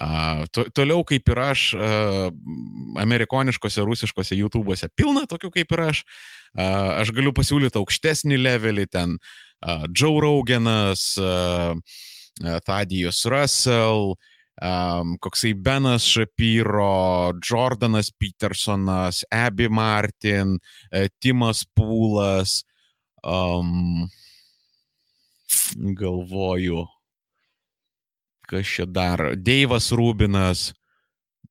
Uh, 0.00 0.46
to, 0.52 0.64
toliau 0.72 1.04
kaip 1.06 1.28
ir 1.28 1.40
aš, 1.42 1.64
uh, 1.76 2.28
amerikoniškose, 3.00 3.84
rusiškose 3.84 4.38
YouTube'ose 4.38 4.88
pilna 4.96 5.26
tokių 5.28 5.52
kaip 5.58 5.74
ir 5.76 5.84
aš. 5.90 6.02
Uh, 6.56 7.02
aš 7.02 7.12
galiu 7.16 7.34
pasiūlyti 7.36 7.80
aukštesnį 7.80 8.40
levelį 8.40 8.88
ten. 8.90 9.18
Uh, 9.60 9.84
Joe 9.92 10.22
Roganas, 10.22 11.12
uh, 11.20 11.74
Thadijus 12.64 13.24
Russell, 13.26 14.14
um, 14.62 15.16
koksai 15.20 15.52
Benas 15.58 16.06
Shapiro, 16.06 17.34
Jordanas 17.42 18.12
Petersonas, 18.14 19.24
Abby 19.30 19.68
Martin, 19.68 20.56
uh, 20.92 21.08
Timas 21.20 21.64
Pūlas. 21.76 22.62
Um, 23.26 24.06
galvoju, 25.76 26.86
kas 28.48 28.66
čia 28.66 28.86
dar, 28.86 29.34
Deivas 29.36 29.90
Rubinas, 29.92 30.72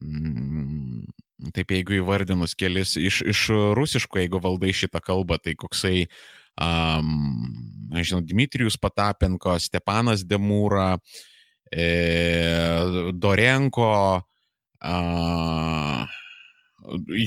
mm, 0.01 1.05
taip 1.53 1.72
jeigu 1.76 1.99
įvardinus 1.99 2.55
kelis 2.57 2.95
iš, 2.97 3.22
iš 3.22 3.43
rusiško, 3.78 4.22
jeigu 4.24 4.41
valdai 4.41 4.74
šitą 4.76 5.01
kalbą, 5.05 5.38
tai 5.41 5.53
koksai, 5.59 6.07
um, 6.57 7.51
nežinau, 7.93 8.24
Dmitrijus 8.26 8.80
Patapenko, 8.82 9.57
Stepanas 9.61 10.26
Demūra, 10.26 10.95
e, 11.72 13.11
Dorenko, 13.13 13.93
uh, 14.82 16.18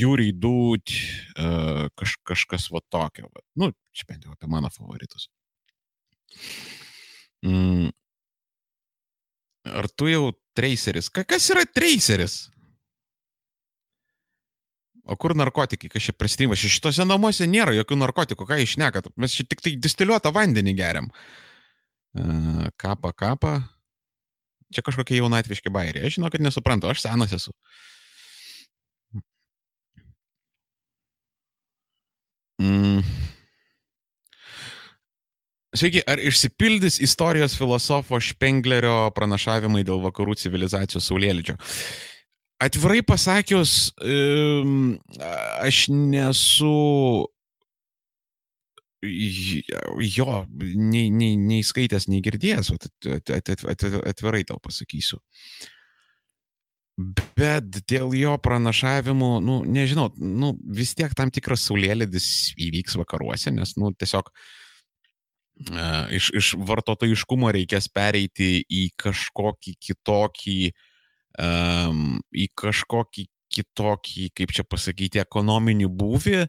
Jūriai 0.00 0.32
Dūt, 0.32 0.94
uh, 1.36 1.88
kaž, 1.98 2.16
kažkas 2.24 2.70
va 2.72 2.80
tokio. 2.88 3.28
Va. 3.28 3.44
Nu, 3.60 3.70
čia 3.92 4.08
bent 4.08 4.24
jau 4.24 4.32
apie 4.32 4.48
mano 4.48 4.70
favoritus. 4.72 5.28
Mm. 7.46 7.90
Ar 9.70 9.88
tu 9.92 10.08
jau 10.10 10.30
traceris? 10.56 11.10
Ka, 11.12 11.24
kas 11.28 11.48
yra 11.52 11.64
traceris? 11.68 12.48
O 15.10 15.16
kur 15.18 15.34
narkotikai, 15.34 15.88
kas 15.90 16.06
čia 16.06 16.14
pristimas? 16.14 16.60
Šitose 16.60 17.04
namuose 17.08 17.48
nėra 17.50 17.74
jokių 17.74 17.98
narkotikų, 17.98 18.46
ką 18.46 18.60
išnekat. 18.62 19.10
Mes 19.18 19.34
čia 19.34 19.46
tik 19.48 19.62
tai 19.64 19.74
distiliuotą 19.80 20.32
vandenį 20.34 20.74
geriam. 20.78 21.10
Uh, 22.14 22.68
kapą, 22.80 23.12
kapą. 23.16 23.54
Čia 24.70 24.84
kažkokie 24.86 25.18
jaunatviški 25.18 25.72
bairiai. 25.72 26.06
Aš 26.06 26.18
žinau, 26.18 26.30
kad 26.30 26.42
nesuprantu, 26.44 26.90
aš 26.90 27.02
senas 27.02 27.34
esu. 27.34 27.54
Mm. 32.60 33.00
Sveiki, 35.70 36.00
ar 36.02 36.18
išsipildys 36.18 36.96
istorijos 36.98 37.54
filosofo 37.54 38.18
Špenglerio 38.18 39.12
pranašavimai 39.14 39.84
dėl 39.86 40.00
vakarų 40.02 40.34
civilizacijos 40.40 41.06
saulėlydžio? 41.06 41.54
Atvirai 42.60 43.04
pasakius, 43.06 43.92
aš 45.62 45.84
nesu 45.94 46.72
jo 49.00 50.32
nei, 50.50 51.06
nei, 51.08 51.36
nei 51.38 51.62
skaitęs, 51.64 52.10
nei 52.10 52.20
girdėjęs, 52.26 52.74
atvirai 54.10 54.42
tau 54.50 54.58
pasakysiu. 54.60 55.22
Bet 57.38 57.78
dėl 57.88 58.10
jo 58.18 58.34
pranašavimų, 58.42 59.30
nu, 59.46 59.62
nežinau, 59.64 60.10
nu, 60.18 60.50
vis 60.66 60.98
tiek 60.98 61.14
tam 61.16 61.30
tikras 61.32 61.62
saulėlydis 61.70 62.26
įvyks 62.58 62.98
vakaruose, 63.00 63.54
nes, 63.54 63.72
nu, 63.80 63.94
tiesiog 63.96 64.28
uh, 64.28 64.48
iš, 66.16 66.30
iš 66.36 66.52
vartotojiškumo 66.66 67.50
reikės 67.54 67.90
pereiti 67.92 68.60
į 68.64 68.86
kažkokį 69.00 69.74
kitokį, 69.88 70.60
um, 71.42 72.20
į 72.32 72.48
kažkokį 72.58 73.26
kitokį, 73.50 74.28
kaip 74.38 74.54
čia 74.54 74.64
pasakyti, 74.64 75.20
ekonominį 75.22 75.90
būvį. 76.00 76.44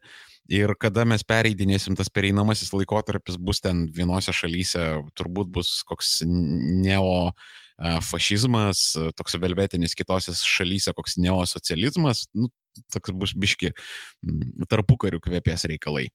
Ir 0.51 0.73
kada 0.81 1.05
mes 1.07 1.23
pereidinėsim, 1.23 1.95
tas 1.95 2.11
pereinamasis 2.11 2.73
laikotarpis 2.75 3.37
bus 3.39 3.61
ten 3.63 3.85
vienose 3.95 4.33
šalyse, 4.35 4.83
turbūt 5.17 5.51
bus 5.53 5.79
koks 5.87 6.19
neo 6.27 7.31
fašizmas, 8.05 8.91
toks 9.17 9.37
velvetinis 9.41 9.95
kitose 9.97 10.35
šalyse, 10.37 10.93
koks 10.97 11.17
neosocializmas, 11.21 12.27
nu, 12.37 12.51
toks 12.93 13.13
bus 13.15 13.33
biški 13.33 13.71
tarpukarių 14.69 15.21
kvepės 15.23 15.65
reikalai. 15.71 16.09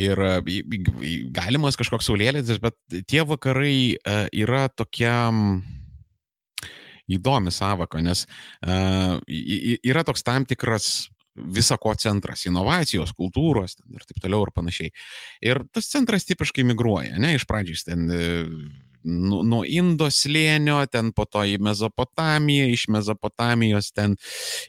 Ir 0.00 0.16
galimas 1.36 1.76
kažkoks 1.76 2.06
saulėlydis, 2.08 2.60
bet 2.62 2.76
tie 3.04 3.24
vakarai 3.28 3.98
yra 4.32 4.68
tokia 4.72 5.28
įdomi 7.12 7.52
savaka, 7.52 8.00
nes 8.00 8.24
yra 8.64 10.04
toks 10.08 10.24
tam 10.24 10.46
tikras 10.48 11.10
visako 11.34 11.94
centras- 11.96 12.46
inovacijos, 12.48 13.12
kultūros 13.16 13.76
ir 13.88 14.00
taip 14.08 14.20
toliau 14.20 14.46
ir 14.46 14.52
panašiai. 14.52 14.90
Ir 15.42 15.64
tas 15.72 15.88
centras 15.88 16.24
tipiškai 16.24 16.64
migruoja, 16.64 17.18
ne, 17.18 17.34
iš 17.36 17.44
pradžių 17.44 17.84
ten 17.84 18.08
nu, 19.04 19.42
nuo 19.46 19.62
Indo 19.66 20.08
slėnio, 20.12 20.78
ten 20.92 21.12
po 21.16 21.26
to 21.30 21.44
į 21.48 21.58
Mezopotamiją, 21.62 22.68
iš 22.72 22.86
Mezopotamijos 22.92 23.92
ten 23.96 24.16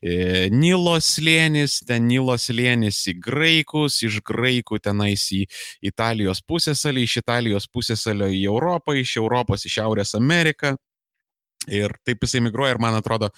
e, 0.01 0.49
Nilo 0.53 0.95
slėnis, 1.03 1.79
ten 1.88 2.07
Nilo 2.09 2.38
slėnis 2.39 3.03
į 3.11 3.17
graikus, 3.23 4.01
iš 4.05 4.21
graikų 4.25 4.81
tenais 4.84 5.27
į 5.36 5.43
Italijos 5.86 6.43
pusėsalį, 6.47 7.05
iš 7.05 7.19
Italijos 7.23 7.69
pusėsalio 7.69 8.31
į 8.34 8.45
Europą, 8.49 8.97
iš 8.97 9.17
Europos 9.21 9.67
į 9.67 9.77
Šiaurės 9.77 10.17
Ameriką. 10.19 10.75
Ir 11.71 11.93
taip 12.03 12.25
jisai 12.25 12.41
migruoja 12.43 12.73
ir 12.73 12.79
man 12.84 12.97
atrodo, 12.97 13.29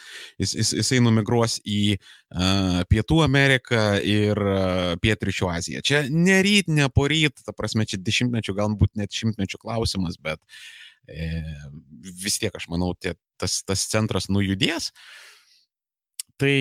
jis, 0.42 0.56
jis, 0.58 0.72
jisai 0.80 0.98
numigruos 1.06 1.60
į 1.62 1.94
uh, 1.94 2.80
Pietų 2.90 3.20
Ameriką 3.22 3.84
ir 4.02 4.42
uh, 4.42 4.96
Pietričių 4.98 5.52
Aziją. 5.52 5.84
Čia 5.86 6.02
ne 6.10 6.40
ryt, 6.42 6.72
ne 6.74 6.90
poryt, 6.90 7.44
ta 7.46 7.54
prasme, 7.54 7.86
čia 7.86 8.02
dešimtmečių, 8.02 8.58
galbūt 8.58 8.96
net 8.98 9.14
šimtmečių 9.14 9.62
klausimas, 9.62 10.18
bet 10.18 10.42
uh, 10.42 10.58
E, 10.66 10.85
vis 12.24 12.40
tiek 12.42 12.56
aš 12.56 12.70
manau, 12.72 12.94
tie, 13.00 13.16
tas, 13.42 13.62
tas 13.68 13.88
centras 13.92 14.30
nujudės. 14.32 14.92
Tai 16.42 16.56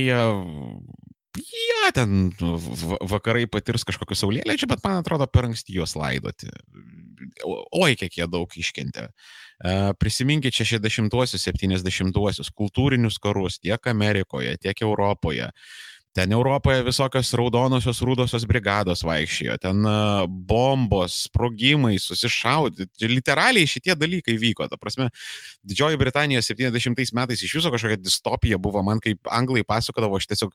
Ja, 1.34 1.90
ten 1.90 2.30
vakarai 3.10 3.48
patirs 3.50 3.82
kažkokius 3.86 4.20
saulėlėdžių, 4.22 4.68
bet 4.70 4.84
man 4.86 5.00
atrodo 5.00 5.26
per 5.26 5.48
anksti 5.48 5.74
juos 5.74 5.96
laidoti. 5.98 6.46
Oi, 7.74 7.96
kiek 7.98 8.20
jie 8.20 8.28
daug 8.30 8.52
iškentė. 8.54 9.08
E, 9.08 9.72
prisiminkite 9.98 10.62
60-uosius, 10.62 11.42
70-uosius 11.48 12.52
kultūrinius 12.54 13.18
karus 13.22 13.58
tiek 13.58 13.90
Amerikoje, 13.90 14.54
tiek 14.62 14.84
Europoje. 14.86 15.50
Ten 16.14 16.30
Europoje 16.30 16.84
visokios 16.86 17.32
raudonosios 17.34 17.98
rūdosios 18.06 18.44
brigados 18.46 19.02
vaikščiojo, 19.02 19.56
ten 19.58 19.88
bombos, 20.46 21.24
sprogimai, 21.26 21.96
susišaudyti. 21.98 23.08
Literaliai 23.10 23.66
šitie 23.66 23.96
dalykai 23.98 24.36
vyko. 24.38 24.68
Ta 24.70 24.78
prasme, 24.78 25.08
Didžioji 25.66 25.98
Britanija 25.98 26.42
70 26.44 27.14
metais 27.18 27.42
iš 27.42 27.56
viso 27.58 27.74
kažkokia 27.74 27.98
distopija 27.98 28.60
buvo. 28.62 28.82
Man 28.86 29.02
kaip 29.02 29.26
anglai 29.26 29.66
pasakodavo, 29.66 30.22
aš 30.22 30.30
tiesiog 30.30 30.54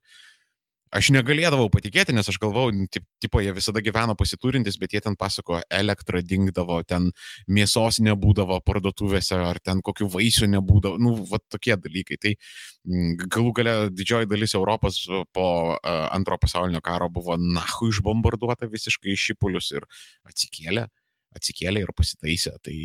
Aš 0.96 1.12
negalėdavau 1.14 1.68
patikėti, 1.70 2.16
nes 2.18 2.26
aš 2.32 2.40
galvau, 2.42 2.70
tip, 2.90 3.04
tipo, 3.22 3.42
jie 3.46 3.52
visada 3.54 3.82
gyveno 3.86 4.16
pasiturintis, 4.18 4.80
bet 4.82 4.96
jie 4.96 5.02
ten 5.06 5.14
pasako, 5.20 5.60
elektra 5.70 6.24
dingdavo, 6.26 6.80
ten 6.90 7.12
mėsos 7.46 8.00
nebūdavo 8.02 8.58
parduotuvėse, 8.66 9.38
ar 9.38 9.60
ten 9.62 9.84
kokių 9.86 10.08
vaisių 10.16 10.50
nebūdavo, 10.56 10.98
nu, 10.98 11.14
va 11.30 11.38
tokie 11.46 11.78
dalykai. 11.78 12.18
Tai 12.24 12.34
galų 13.30 13.54
gale 13.60 13.76
didžioji 13.94 14.32
dalis 14.32 14.58
Europos 14.58 15.04
po 15.36 15.50
antro 15.86 16.40
pasaulinio 16.42 16.82
karo 16.82 17.12
buvo 17.14 17.38
nahu 17.38 17.92
išbombarduota 17.94 18.72
visiškai 18.72 19.14
iš 19.14 19.30
šipulius 19.32 19.70
ir 19.78 19.86
atsikėlė 20.26 20.90
atsikėlė 21.38 21.84
ir 21.86 21.92
pasitaisė. 21.94 22.56
Tai 22.66 22.76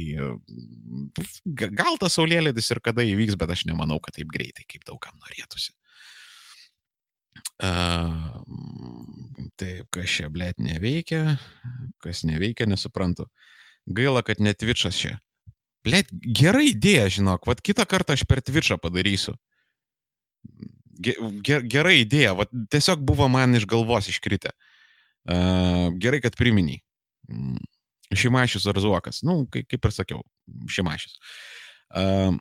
gal 1.80 1.96
tas 2.00 2.18
saulėlėdis 2.18 2.70
ir 2.74 2.82
kada 2.84 3.07
įvyks, 3.07 3.38
bet 3.40 3.55
aš 3.55 3.64
nemanau, 3.70 3.96
kad 4.05 4.18
taip 4.18 4.28
greitai, 4.34 4.66
kaip 4.68 4.84
daugam 4.88 5.16
norėtųsi. 5.22 5.72
Uh, 7.62 8.42
taip, 9.61 9.86
kas 9.94 10.11
čia, 10.11 10.28
blėt, 10.32 10.59
neveikia, 10.59 11.36
kas 12.02 12.24
neveikia, 12.26 12.66
nesuprantu. 12.66 13.28
Gaila, 13.86 14.24
kad 14.26 14.40
net 14.42 14.59
Twitch'as 14.62 14.98
čia. 14.98 15.18
Blėt, 15.84 16.09
gera 16.11 16.62
idėja, 16.64 17.07
žinok, 17.18 17.46
vad 17.46 17.61
kitą 17.62 17.84
kartą 17.86 18.16
aš 18.16 18.24
per 18.26 18.40
Twitch'ą 18.42 18.78
padarysiu. 18.80 19.36
Ger, 21.05 21.62
gera 21.68 21.92
idėja, 21.94 22.32
vad 22.38 22.50
tiesiog 22.72 23.02
buvo 23.07 23.28
man 23.30 23.55
iš 23.59 23.68
galvos 23.70 24.09
iškritę. 24.11 24.55
Uh, 25.24 25.92
gerai, 26.00 26.20
kad 26.24 26.36
priminiai. 26.38 26.82
Šimašius 28.14 28.66
ar 28.70 28.78
Zuokas. 28.82 29.22
Nu, 29.26 29.44
kaip 29.50 29.78
ir 29.78 29.94
sakiau, 29.94 30.24
Šimašius. 30.70 31.16
Uh, 31.94 32.34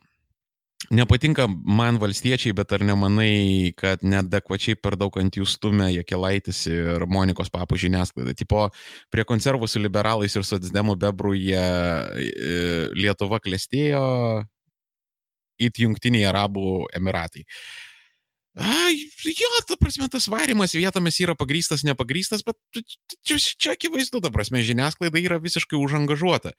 Nepatinka 0.92 1.46
man 1.48 1.96
valstiečiai, 2.02 2.52
bet 2.56 2.72
ar 2.76 2.82
nemanai, 2.84 3.72
kad 3.78 4.02
nedekvačiai 4.04 4.76
per 4.76 4.98
daug 5.00 5.16
ant 5.20 5.38
jų 5.38 5.46
stumia 5.48 5.88
Jekelaitis 5.94 6.64
ir 6.68 7.06
Monikos 7.08 7.52
papų 7.52 7.78
žiniasklaida? 7.86 8.34
Tipo, 8.36 8.66
prie 9.12 9.24
konservų 9.28 9.68
su 9.70 9.80
liberalais 9.80 10.36
ir 10.36 10.44
socdemų 10.44 10.98
bebrų 11.06 11.32
jie 11.38 11.64
e, 11.64 12.28
Lietuva 12.98 13.40
klestėjo, 13.40 14.04
it 15.56 15.80
Junktiniai 15.80 16.28
Arabų 16.28 16.84
Emiratai. 16.98 17.44
Uh, 17.44 17.93
Ai, 18.54 18.94
jo, 19.26 19.48
ta 19.66 19.74
prasme, 19.74 20.06
tas 20.06 20.28
varimas 20.30 20.76
vietomis 20.78 21.16
yra 21.18 21.34
pagrystas, 21.34 21.82
nepagrystas, 21.82 22.44
bet 22.46 22.54
čia, 23.26 23.38
čia 23.58 23.72
akivaizdu, 23.74 24.20
ta 24.22 24.30
prasme, 24.30 24.62
žiniasklaida 24.62 25.18
yra 25.18 25.40
visiškai 25.42 25.74
užangažuota. 25.74 26.52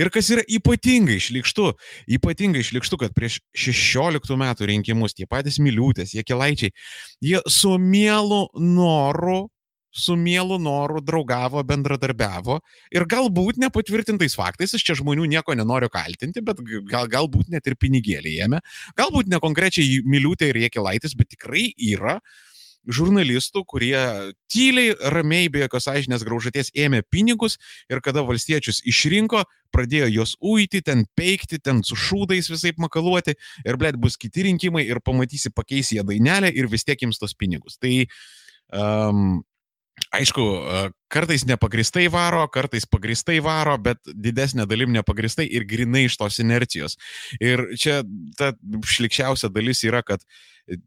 Ir 0.00 0.08
kas 0.14 0.32
yra 0.32 0.46
ypatingai 0.48 1.18
išlikštu, 1.20 1.74
ypatingai 2.16 2.64
išlikštu, 2.64 3.00
kad 3.04 3.12
prieš 3.12 3.42
16 3.52 4.32
metų 4.40 4.70
rinkimus 4.72 5.12
tie 5.18 5.28
patys 5.28 5.60
miliūtės, 5.60 6.16
jie 6.16 6.24
kelaičiai, 6.24 6.72
jie 7.20 7.44
su 7.44 7.76
mielu 7.76 8.46
noru 8.56 9.51
su 9.92 10.16
mielu 10.16 10.58
noru 10.58 11.02
draugavo, 11.04 11.62
bendradarbiavo 11.68 12.58
ir 12.96 13.04
galbūt 13.08 13.60
nepatvirtintais 13.62 14.36
faktais, 14.38 14.72
aš 14.76 14.86
čia 14.88 14.96
žmonių 15.02 15.28
nieko 15.34 15.56
nenoriu 15.58 15.90
kaltinti, 15.92 16.44
bet 16.44 16.62
gal, 16.88 17.10
galbūt 17.12 17.52
net 17.52 17.68
ir 17.68 17.76
pinigėlį 17.76 18.38
jėmė, 18.38 18.62
galbūt 18.98 19.28
ne 19.28 19.42
konkrečiai 19.42 20.00
Miliutė 20.08 20.50
ir 20.50 20.62
Jekilaitis, 20.64 21.14
bet 21.18 21.34
tikrai 21.36 21.68
yra 21.76 22.18
žurnalistų, 22.88 23.62
kurie 23.68 23.94
tyliai, 24.50 24.94
ramiai, 25.14 25.50
be 25.52 25.62
jokios 25.62 25.86
aiškinės 25.92 26.24
graužaties 26.26 26.72
ėmė 26.74 27.02
pinigus 27.10 27.58
ir 27.90 28.02
kada 28.02 28.24
valstiečius 28.26 28.82
išrinko, 28.88 29.44
pradėjo 29.74 30.08
juos 30.10 30.34
uiti, 30.40 30.82
ten 30.82 31.06
peikti, 31.16 31.60
ten 31.62 31.84
su 31.86 31.96
šūdais 31.98 32.50
visai 32.50 32.74
makaluoti 32.82 33.36
ir 33.64 33.78
blėt 33.80 34.00
bus 34.02 34.18
kiti 34.20 34.48
rinkimai 34.48 34.84
ir 34.88 35.00
pamatysi 35.04 35.54
pakeisi 35.54 35.98
jie 35.98 36.06
dainelę 36.06 36.50
ir 36.50 36.68
vis 36.72 36.84
tiek 36.84 37.06
jums 37.06 37.22
tos 37.22 37.36
pinigus. 37.38 37.78
Tai 37.78 37.94
um, 38.74 39.40
Aišku, 40.12 40.42
kartais 41.12 41.44
nepagristai 41.44 42.06
varo, 42.12 42.46
kartais 42.52 42.86
pagristai 42.88 43.38
varo, 43.44 43.74
bet 43.80 44.00
didesnė 44.08 44.64
dalim 44.68 44.92
nepagristai 44.92 45.44
ir 45.44 45.66
grinai 45.68 46.06
iš 46.08 46.16
tos 46.20 46.38
inercijos. 46.40 46.96
Ir 47.40 47.64
čia 47.80 48.00
ta 48.36 48.52
šlikščiausia 48.88 49.52
dalis 49.52 49.84
yra, 49.84 50.00
kad 50.04 50.24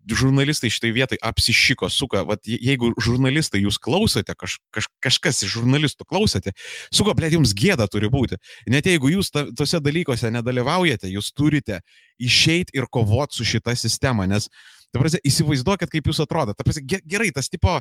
žurnalistai 0.10 0.72
šitai 0.74 0.92
vietai 0.96 1.18
apsišiko, 1.22 1.90
suka, 1.92 2.24
Vat, 2.26 2.46
jeigu 2.48 2.94
žurnalistai 3.02 3.62
jūs 3.62 3.78
klausote, 3.82 4.34
kaž, 4.38 4.58
kaž, 4.74 4.88
kažkas 5.04 5.44
iš 5.46 5.58
žurnalistų 5.58 6.08
klausote, 6.08 6.56
suka, 6.94 7.14
blėt, 7.18 7.36
jums 7.36 7.54
gėda 7.58 7.90
turi 7.92 8.10
būti. 8.12 8.40
Net 8.72 8.88
jeigu 8.90 9.12
jūs 9.18 9.34
ta, 9.36 9.46
tose 9.58 9.82
dalykuose 9.84 10.32
nedalyvaujate, 10.34 11.12
jūs 11.12 11.34
turite 11.36 11.82
išeiti 12.18 12.78
ir 12.78 12.88
kovoti 12.90 13.38
su 13.38 13.48
šita 13.56 13.76
sistema, 13.78 14.26
nes, 14.30 14.48
ta 14.94 15.02
prasme, 15.02 15.20
įsivaizduokit, 15.28 15.92
kaip 15.92 16.08
jūs 16.08 16.24
atrodo. 16.24 16.56
Ta 16.56 16.64
prasme, 16.64 16.86
gerai, 17.04 17.34
tas 17.36 17.52
tipo, 17.52 17.78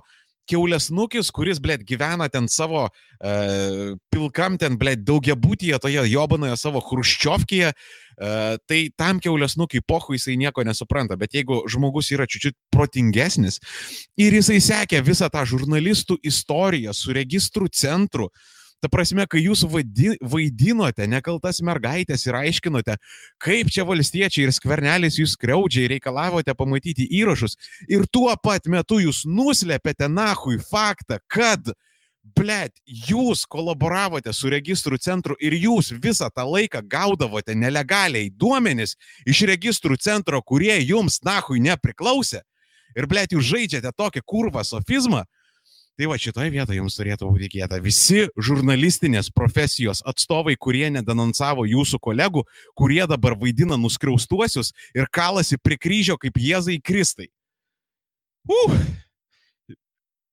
keulės 0.51 0.91
nukis, 0.95 1.31
kuris, 1.35 1.61
blėt, 1.63 1.85
gyvena 1.89 2.29
ten 2.33 2.49
savo 2.53 2.87
uh, 2.87 3.93
pilkam, 4.13 4.59
ten, 4.61 4.79
blėt, 4.81 5.05
daugiabutyje, 5.07 5.79
toje 5.83 6.07
jobanoje 6.11 6.57
savo 6.61 6.83
hruščiovkyje, 6.85 7.71
uh, 7.75 8.57
tai 8.69 8.81
tam 8.99 9.23
keulės 9.25 9.59
nukiai 9.61 9.85
pohu 9.87 10.17
jisai 10.17 10.39
nieko 10.41 10.65
nesupranta, 10.67 11.19
bet 11.21 11.37
jeigu 11.37 11.63
žmogus 11.71 12.13
yra 12.15 12.29
čiūčiut 12.29 12.59
protingesnis 12.75 13.61
ir 14.21 14.37
jisai 14.41 14.61
sekė 14.65 15.05
visą 15.05 15.31
tą 15.33 15.47
žurnalistų 15.49 16.21
istoriją 16.27 16.95
su 16.97 17.17
registrų 17.17 17.71
centru, 17.73 18.31
uh, 18.31 18.53
Ta 18.85 18.91
prasme, 18.93 19.25
kai 19.25 19.41
jūs 19.41 19.63
vaidinote 19.65 21.07
nekaltas 21.09 21.63
mergaitės 21.65 22.27
ir 22.27 22.37
aiškinote, 22.37 22.99
kaip 23.41 23.71
čia 23.73 23.87
valstiečiai 23.89 24.45
ir 24.45 24.53
skvernelis 24.53 25.17
jūs 25.17 25.39
kreudžiai 25.41 25.87
reikalavote 25.95 26.53
pamatyti 26.53 27.07
įrašus 27.17 27.57
ir 27.89 28.05
tuo 28.13 28.29
pat 28.45 28.69
metu 28.69 28.99
jūs 29.01 29.23
nuslėpėte 29.25 30.11
nahui 30.13 30.59
faktą, 30.61 31.17
kad 31.33 31.73
Blet, 32.25 32.73
jūs 32.89 33.43
kolaboravote 33.45 34.33
su 34.33 34.49
registrų 34.49 34.97
centru 34.97 35.35
ir 35.45 35.53
jūs 35.61 35.91
visą 36.01 36.31
tą 36.33 36.47
laiką 36.49 36.81
gaudavote 36.89 37.53
nelegaliai 37.53 38.31
duomenis 38.33 38.97
iš 39.29 39.43
registrų 39.49 39.99
centro, 40.01 40.41
kurie 40.41 40.73
jums 40.81 41.21
nahui 41.25 41.61
nepriklausė. 41.61 42.41
Ir 42.97 43.09
blet, 43.11 43.37
jūs 43.37 43.45
žaidžiate 43.45 43.93
tokį 43.93 44.25
kurvą 44.25 44.65
sofizmą, 44.65 45.27
Tai 45.95 46.09
va 46.11 46.17
šitoje 46.19 46.51
vietoje 46.51 46.81
jums 46.81 46.97
turėtų 46.99 47.29
būti 47.31 47.47
tikėta. 47.47 47.79
Visi 47.83 48.25
žurnalistinės 48.35 49.31
profesijos 49.35 50.03
atstovai, 50.11 50.57
kurie 50.59 50.89
nedenonsavo 50.91 51.69
jūsų 51.71 52.01
kolegų, 52.03 52.43
kurie 52.75 53.05
dabar 53.11 53.37
vaidina 53.39 53.79
nuskriaustuosius 53.79 54.73
ir 54.97 55.07
kalasi 55.07 55.61
prie 55.63 55.79
kryžio 55.79 56.19
kaip 56.19 56.41
Jėzai 56.43 56.81
Kristai. 56.83 57.31
Uh! 58.51 58.75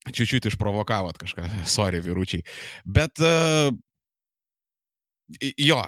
Čiūčiut 0.10 0.50
išprovokavot 0.50 1.20
kažką, 1.22 1.46
sorry, 1.70 2.02
vyručiai. 2.02 2.42
Bet 2.90 3.22
uh, 3.22 3.70
Jo, 5.40 5.80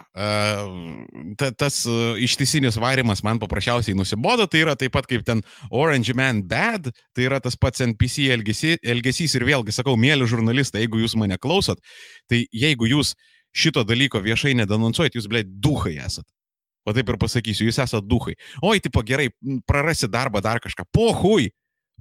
ta, 1.40 1.50
tas 1.58 1.82
ištisinis 2.22 2.78
varimas 2.80 3.24
man 3.26 3.42
paprasčiausiai 3.42 3.98
nusibodo, 3.98 4.46
tai 4.48 4.62
yra 4.64 4.76
taip 4.80 4.94
pat 4.96 5.08
kaip 5.10 5.26
ten 5.28 5.42
Orange 5.74 6.16
Man 6.16 6.44
Bad, 6.48 6.92
tai 7.16 7.28
yra 7.28 7.42
tas 7.44 7.58
pats 7.60 7.84
NPC 7.84 8.30
elgesys, 8.36 8.80
elgesys 8.80 9.36
ir 9.36 9.48
vėlgi 9.50 9.76
sakau, 9.76 9.98
mėly 10.00 10.28
žurnalistai, 10.30 10.86
jeigu 10.86 11.02
jūs 11.02 11.18
mane 11.20 11.40
klausot, 11.42 11.82
tai 12.32 12.46
jeigu 12.56 12.88
jūs 12.92 13.16
šito 13.54 13.84
dalyko 13.88 14.22
viešai 14.24 14.56
nedenonsuojat, 14.62 15.18
jūs, 15.18 15.28
blė, 15.30 15.44
duhai 15.44 15.98
esat. 16.06 16.26
O 16.84 16.92
taip 16.96 17.10
ir 17.10 17.20
pasakysiu, 17.20 17.68
jūs 17.70 17.80
esate 17.80 18.04
duhai. 18.08 18.36
Oi, 18.66 18.80
tipo 18.84 19.04
gerai, 19.08 19.30
prarasi 19.70 20.10
darbą, 20.12 20.42
dar 20.44 20.60
kažką. 20.64 20.86
Pohui, 20.92 21.52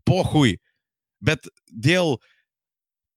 pohui. 0.09 0.57
Bet 1.22 1.47
dėl 1.70 2.16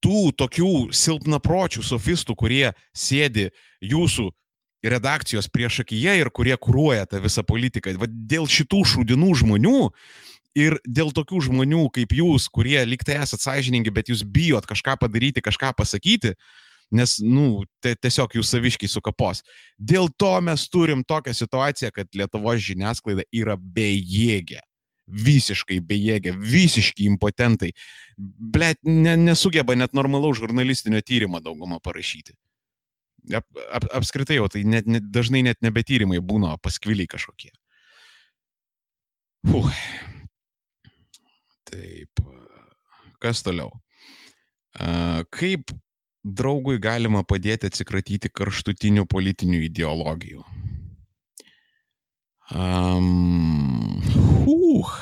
tų 0.05 0.29
tokių 0.37 0.73
silpnapročių 0.93 1.81
sofistų, 1.85 2.35
kurie 2.37 2.65
sėdi 2.93 3.49
jūsų 3.81 4.29
redakcijos 4.85 5.49
priešakyje 5.49 6.19
ir 6.19 6.29
kurie 6.29 6.53
kūruoja 6.61 7.07
tą 7.09 7.21
visą 7.23 7.41
politiką. 7.47 7.95
Va 7.97 8.09
dėl 8.09 8.45
šitų 8.45 8.83
šūdinų 8.91 9.31
žmonių 9.41 9.79
ir 10.61 10.77
dėl 10.85 11.09
tokių 11.15 11.41
žmonių 11.47 11.87
kaip 11.95 12.13
jūs, 12.13 12.45
kurie 12.53 12.77
liktai 12.85 13.17
esate 13.23 13.47
sąžiningi, 13.47 13.93
bet 13.93 14.13
jūs 14.13 14.21
bijot 14.21 14.67
kažką 14.69 14.99
padaryti, 15.01 15.43
kažką 15.43 15.73
pasakyti, 15.79 16.35
nes, 16.93 17.17
nu, 17.25 17.65
tai 17.81 17.95
tiesiog 17.97 18.37
jūs 18.37 18.53
saviškiai 18.53 18.91
sukapos. 18.91 19.41
Dėl 19.81 20.11
to 20.21 20.35
mes 20.45 20.69
turim 20.69 21.01
tokią 21.01 21.33
situaciją, 21.33 21.89
kad 21.95 22.13
Lietuvos 22.13 22.61
žiniasklaida 22.61 23.25
yra 23.33 23.57
bejėgė 23.57 24.61
visiškai 25.07 25.79
bejėgė, 25.85 26.33
visiškai 26.39 27.05
impotentai. 27.11 27.71
Blet, 28.17 28.79
ne, 28.83 29.15
nesugeba 29.19 29.75
net 29.77 29.93
normalaus 29.93 30.39
žurnalistinio 30.41 31.01
tyrimo 31.05 31.41
daugumą 31.43 31.79
parašyti. 31.83 32.35
Ap, 33.33 33.45
ap, 33.73 33.87
apskritai 34.01 34.37
jau 34.37 34.49
tai 34.51 34.63
net, 34.69 34.89
net, 34.89 35.05
dažnai 35.13 35.43
net 35.45 35.61
nebetyrimai 35.65 36.21
būna 36.21 36.55
paskviliai 36.61 37.09
kažkokie. 37.09 37.53
Fuh. 39.49 39.71
Taip. 41.69 42.21
Kas 43.21 43.41
toliau? 43.45 43.71
Kaip 45.33 45.71
draugui 46.25 46.77
galima 46.81 47.23
padėti 47.23 47.69
atsikratyti 47.69 48.29
karštutinių 48.33 49.05
politinių 49.09 49.61
ideologijų? 49.69 50.45
Um, 52.53 54.01
uh. 54.47 54.95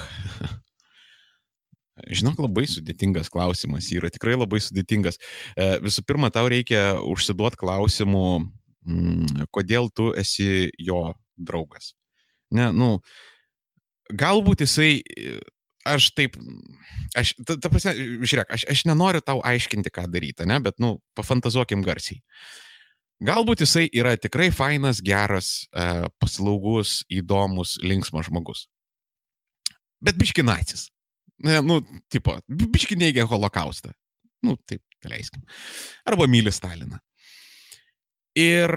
Žinok, 2.09 2.41
labai 2.41 2.65
sudėtingas 2.67 3.29
klausimas 3.31 3.87
yra, 3.93 4.09
tikrai 4.11 4.35
labai 4.35 4.59
sudėtingas. 4.63 5.19
E, 5.55 5.67
visų 5.83 6.03
pirma, 6.07 6.31
tau 6.33 6.49
reikia 6.51 6.97
užsiduoti 7.05 7.59
klausimų, 7.61 8.25
mm, 8.83 9.45
kodėl 9.53 9.91
tu 9.93 10.09
esi 10.17 10.71
jo 10.81 11.13
draugas. 11.37 11.93
Ne, 12.53 12.71
nu, 12.73 12.97
galbūt 14.13 14.65
jisai, 14.65 15.03
aš 15.87 16.09
taip, 16.17 16.35
aš, 17.17 17.35
ta, 17.45 17.57
ta 17.61 17.71
prasme, 17.71 17.95
žiūrėk, 18.25 18.51
aš, 18.57 18.67
aš 18.73 18.83
nenoriu 18.89 19.23
tau 19.25 19.39
aiškinti, 19.45 19.93
ką 19.93 20.07
daryti, 20.11 20.49
ne, 20.49 20.59
bet, 20.65 20.81
nu, 20.83 20.97
pafantazuokim 21.17 21.85
garsiai. 21.85 22.21
Galbūt 23.23 23.63
jisai 23.63 23.85
yra 23.95 24.17
tikrai 24.19 24.49
fainas, 24.51 24.99
geras, 25.05 25.69
e, 25.71 26.09
paslaugus, 26.19 27.03
įdomus, 27.07 27.77
linksmas 27.85 28.27
žmogus. 28.27 28.67
Bet 30.03 30.19
biškinacis. 30.19 30.89
Nu, 31.43 31.79
tipo, 32.11 32.35
biški 32.47 32.97
neigia 32.99 33.25
holokaustą. 33.27 33.91
Nu, 34.43 34.57
taip, 34.67 34.83
leiskim. 35.07 35.43
Arba 36.07 36.27
myli 36.29 36.51
Staliną. 36.51 36.99
Ir, 38.39 38.71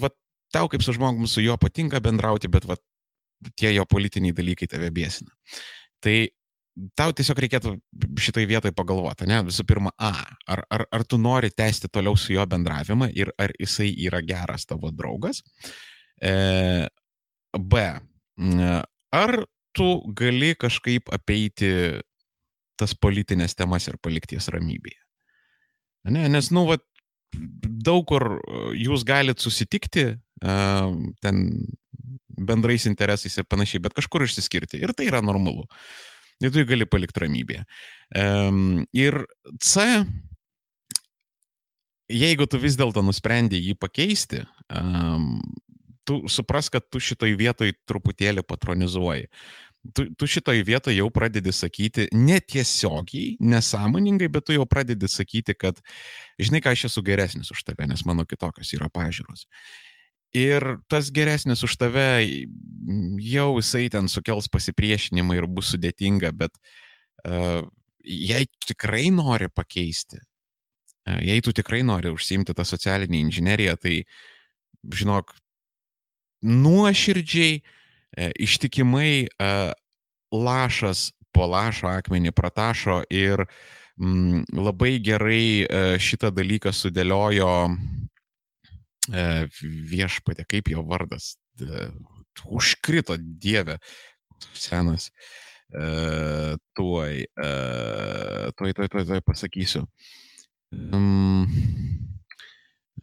va, 0.00 0.10
tau 0.54 0.68
kaip 0.70 0.82
su 0.84 0.94
žmogum 0.96 1.28
su 1.30 1.44
juo 1.44 1.56
patinka 1.60 2.00
bendrauti, 2.02 2.50
bet, 2.50 2.66
va, 2.68 2.76
tie 3.58 3.74
jo 3.74 3.84
politiniai 3.88 4.34
dalykai 4.36 4.68
tave 4.70 4.90
bėsina. 4.94 5.32
Tai 6.04 6.16
tau 6.98 7.14
tiesiog 7.14 7.38
reikėtų 7.44 7.74
šitai 8.20 8.44
vietoj 8.50 8.74
pagalvoti, 8.74 9.28
ne? 9.30 9.40
Visų 9.46 9.66
pirma, 9.68 9.92
A, 9.98 10.12
ar, 10.50 10.64
ar, 10.74 10.86
ar 10.90 11.04
tu 11.06 11.18
nori 11.20 11.52
tęsti 11.54 11.90
toliau 11.92 12.18
su 12.18 12.34
juo 12.34 12.46
bendravimą 12.50 13.10
ir 13.14 13.30
ar 13.38 13.54
jisai 13.60 13.92
yra 14.06 14.20
geras 14.26 14.66
tavo 14.66 14.90
draugas. 14.90 15.42
E, 16.18 16.88
B, 17.54 17.84
ar 19.14 19.36
tu 19.74 19.88
gali 20.16 20.54
kažkaip 20.58 21.10
apeiti 21.14 21.70
tas 22.80 22.94
politinės 22.94 23.54
temas 23.58 23.86
ir 23.90 23.98
palikti 24.02 24.38
jas 24.38 24.50
ramybėje. 24.54 25.00
Ne, 26.14 26.26
nes, 26.28 26.50
nu, 26.52 26.66
va, 26.68 26.78
daug 27.34 28.04
kur 28.08 28.38
jūs 28.76 29.06
galite 29.08 29.42
susitikti, 29.42 30.08
uh, 30.44 30.90
ten 31.24 31.46
bendrais 32.34 32.86
interesais 32.86 33.38
ir 33.38 33.46
panašiai, 33.48 33.82
bet 33.84 33.94
kažkur 33.96 34.26
išsiskirti. 34.26 34.82
Ir 34.82 34.92
tai 34.96 35.08
yra 35.08 35.22
normalu. 35.24 35.66
Ir 36.42 36.50
tu 36.50 36.60
jį 36.60 36.68
gali 36.68 36.86
palikti 36.90 37.22
ramybėje. 37.22 37.64
Ir 38.98 39.18
C, 39.62 39.84
jeigu 42.10 42.48
tu 42.50 42.58
vis 42.60 42.76
dėlto 42.78 43.04
nusprendė 43.06 43.60
jį 43.62 43.76
pakeisti, 43.78 44.42
tu 46.04 46.18
supras, 46.28 46.68
kad 46.68 46.84
tu 46.90 47.00
šitoj 47.00 47.36
vietoj 47.38 47.72
truputėlį 47.88 48.44
patronizuoji. 48.44 49.30
Tu, 49.92 50.06
tu 50.16 50.26
šitoj 50.26 50.62
vietoj 50.64 50.94
jau 50.96 51.10
pradedi 51.12 51.52
sakyti 51.52 52.06
netiesiogiai, 52.16 53.34
nesąmoningai, 53.44 54.30
bet 54.32 54.46
tu 54.48 54.54
jau 54.56 54.64
pradedi 54.68 55.10
sakyti, 55.12 55.52
kad, 55.60 55.82
žinai, 56.40 56.62
ką 56.64 56.72
aš 56.72 56.86
esu 56.88 57.02
geresnis 57.04 57.52
už 57.52 57.60
tave, 57.68 57.84
nes 57.90 58.04
mano 58.08 58.24
kitokios 58.24 58.72
yra 58.72 58.88
pažiūros. 58.88 59.44
Ir 60.34 60.64
tas 60.88 61.12
geresnis 61.14 61.66
už 61.68 61.76
tave 61.76 62.06
jau 63.22 63.50
jisai 63.60 63.90
ten 63.92 64.08
sukels 64.08 64.48
pasipriešinimą 64.48 65.36
ir 65.36 65.50
bus 65.52 65.74
sudėtinga, 65.74 66.32
bet 66.32 66.56
uh, 67.28 67.60
jei 68.00 68.48
tikrai 68.64 69.12
nori 69.12 69.52
pakeisti, 69.52 70.16
uh, 71.12 71.20
jei 71.20 71.44
tu 71.44 71.52
tikrai 71.52 71.84
nori 71.84 72.08
užsimti 72.14 72.56
tą 72.56 72.64
socialinį 72.64 73.20
inžineriją, 73.28 73.76
tai 73.84 74.00
žinok, 74.96 75.36
nuoširdžiai, 76.40 77.60
uh, 77.60 77.80
ištikimai 78.16 79.26
lašas 80.34 81.10
po 81.34 81.46
lašo 81.50 81.88
akmenį 81.90 82.32
pratašo 82.34 83.02
ir 83.10 83.44
mm, 83.98 84.44
labai 84.54 84.98
gerai 85.02 85.98
šitą 86.02 86.30
dalyką 86.34 86.72
sudėliojo 86.74 87.52
viešpatė, 89.10 90.46
kaip 90.48 90.70
jo 90.72 90.84
vardas, 90.88 91.34
užkrito 92.46 93.16
Dieve, 93.18 93.78
senas, 94.56 95.10
tuoj, 96.72 97.24
tuoj, 98.56 98.72
tuoj, 98.72 98.88
tuoj, 98.88 99.04
tuoj 99.04 99.20
pasakysiu. 99.26 99.84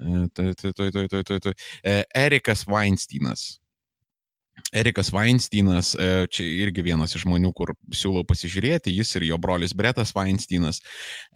Tuoj, 0.02 0.54
tuoj, 0.58 0.74
tuoj, 0.74 0.92
tuoj, 0.92 1.24
tuoj, 1.24 1.40
tuoj. 1.40 1.56
Erikas 2.18 2.66
Weinsteinas. 2.66 3.61
Erikas 4.72 5.10
Weinsteinas, 5.12 5.94
čia 6.32 6.46
irgi 6.64 6.84
vienas 6.86 7.16
iš 7.16 7.26
žmonių, 7.26 7.52
kur 7.56 7.74
siūlau 7.92 8.24
pasižiūrėti, 8.28 8.94
jis 8.96 9.16
ir 9.20 9.26
jo 9.28 9.40
brolis 9.42 9.74
Bretas 9.76 10.14
Weinsteinas. 10.16 10.80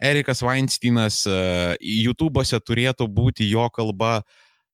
Erikas 0.00 0.40
Weinsteinas 0.44 1.22
YouTube'ose 1.80 2.60
turėtų 2.64 3.08
būti 3.12 3.48
jo 3.50 3.66
kalba 3.74 4.22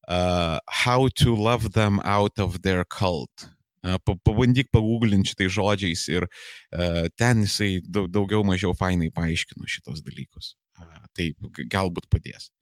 uh, 0.08 0.58
How 0.68 1.08
to 1.08 1.34
Love 1.34 1.70
Them 1.70 2.00
Out 2.04 2.38
of 2.38 2.62
Their 2.62 2.84
Cult. 2.84 3.50
Uh, 3.82 3.98
pabandyk 3.98 4.70
paguglinti 4.70 5.32
šitai 5.32 5.48
žodžiais 5.50 6.06
ir 6.12 6.28
uh, 6.28 7.08
ten 7.18 7.42
jisai 7.42 7.80
daug, 7.82 8.06
daugiau 8.14 8.44
mažiau 8.46 8.76
fainai 8.78 9.10
paaiškino 9.10 9.66
šitos 9.66 10.04
dalykus. 10.06 10.54
Uh, 10.78 11.02
tai 11.18 11.32
galbūt 11.66 12.06
padės. 12.06 12.52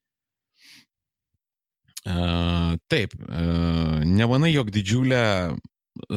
Uh, 2.09 2.81
taip, 2.89 3.13
uh, 3.29 4.01
nemanai, 4.09 4.55
jog 4.55 4.73
didžiulė 4.73 5.21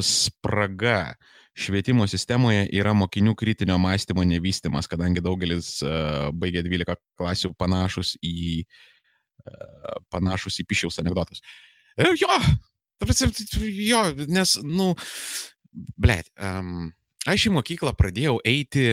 spraga 0.01 1.13
švietimo 1.53 2.05
sistemoje 2.09 2.65
yra 2.73 2.93
mokinių 2.97 3.35
kritinio 3.37 3.77
mąstymo 3.81 4.25
nevystimas, 4.25 4.89
kadangi 4.89 5.21
daugelis 5.21 5.75
uh, 5.85 6.31
baigia 6.33 6.63
12 6.65 6.97
klasių 7.19 7.53
panašus 7.59 8.15
į 8.25 8.63
uh, 8.63 9.99
panašus 10.13 10.59
į 10.63 10.67
pišiaus 10.69 10.97
anegdotus. 11.03 11.43
E, 11.97 12.09
jo, 12.17 12.39
jo, 13.77 14.01
nes, 14.33 14.57
nu, 14.65 14.93
blėt, 15.73 16.31
um, 16.41 16.89
aš 17.29 17.49
į 17.49 17.55
mokyklą 17.59 17.93
pradėjau 17.97 18.39
eiti, 18.49 18.87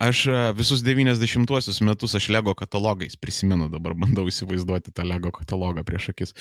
Aš 0.00 0.26
e, 0.26 0.52
visus 0.56 0.80
90-uosius 0.80 1.82
metus 1.84 2.14
aš 2.16 2.32
Lego 2.32 2.54
katalogais 2.56 3.20
prisimenu, 3.20 3.68
dabar 3.68 3.92
bandau 3.92 4.24
įsivaizduoti 4.32 4.96
tą 4.96 5.04
Lego 5.04 5.28
katalogą 5.36 5.84
prieš 5.84 6.08
akis. 6.14 6.32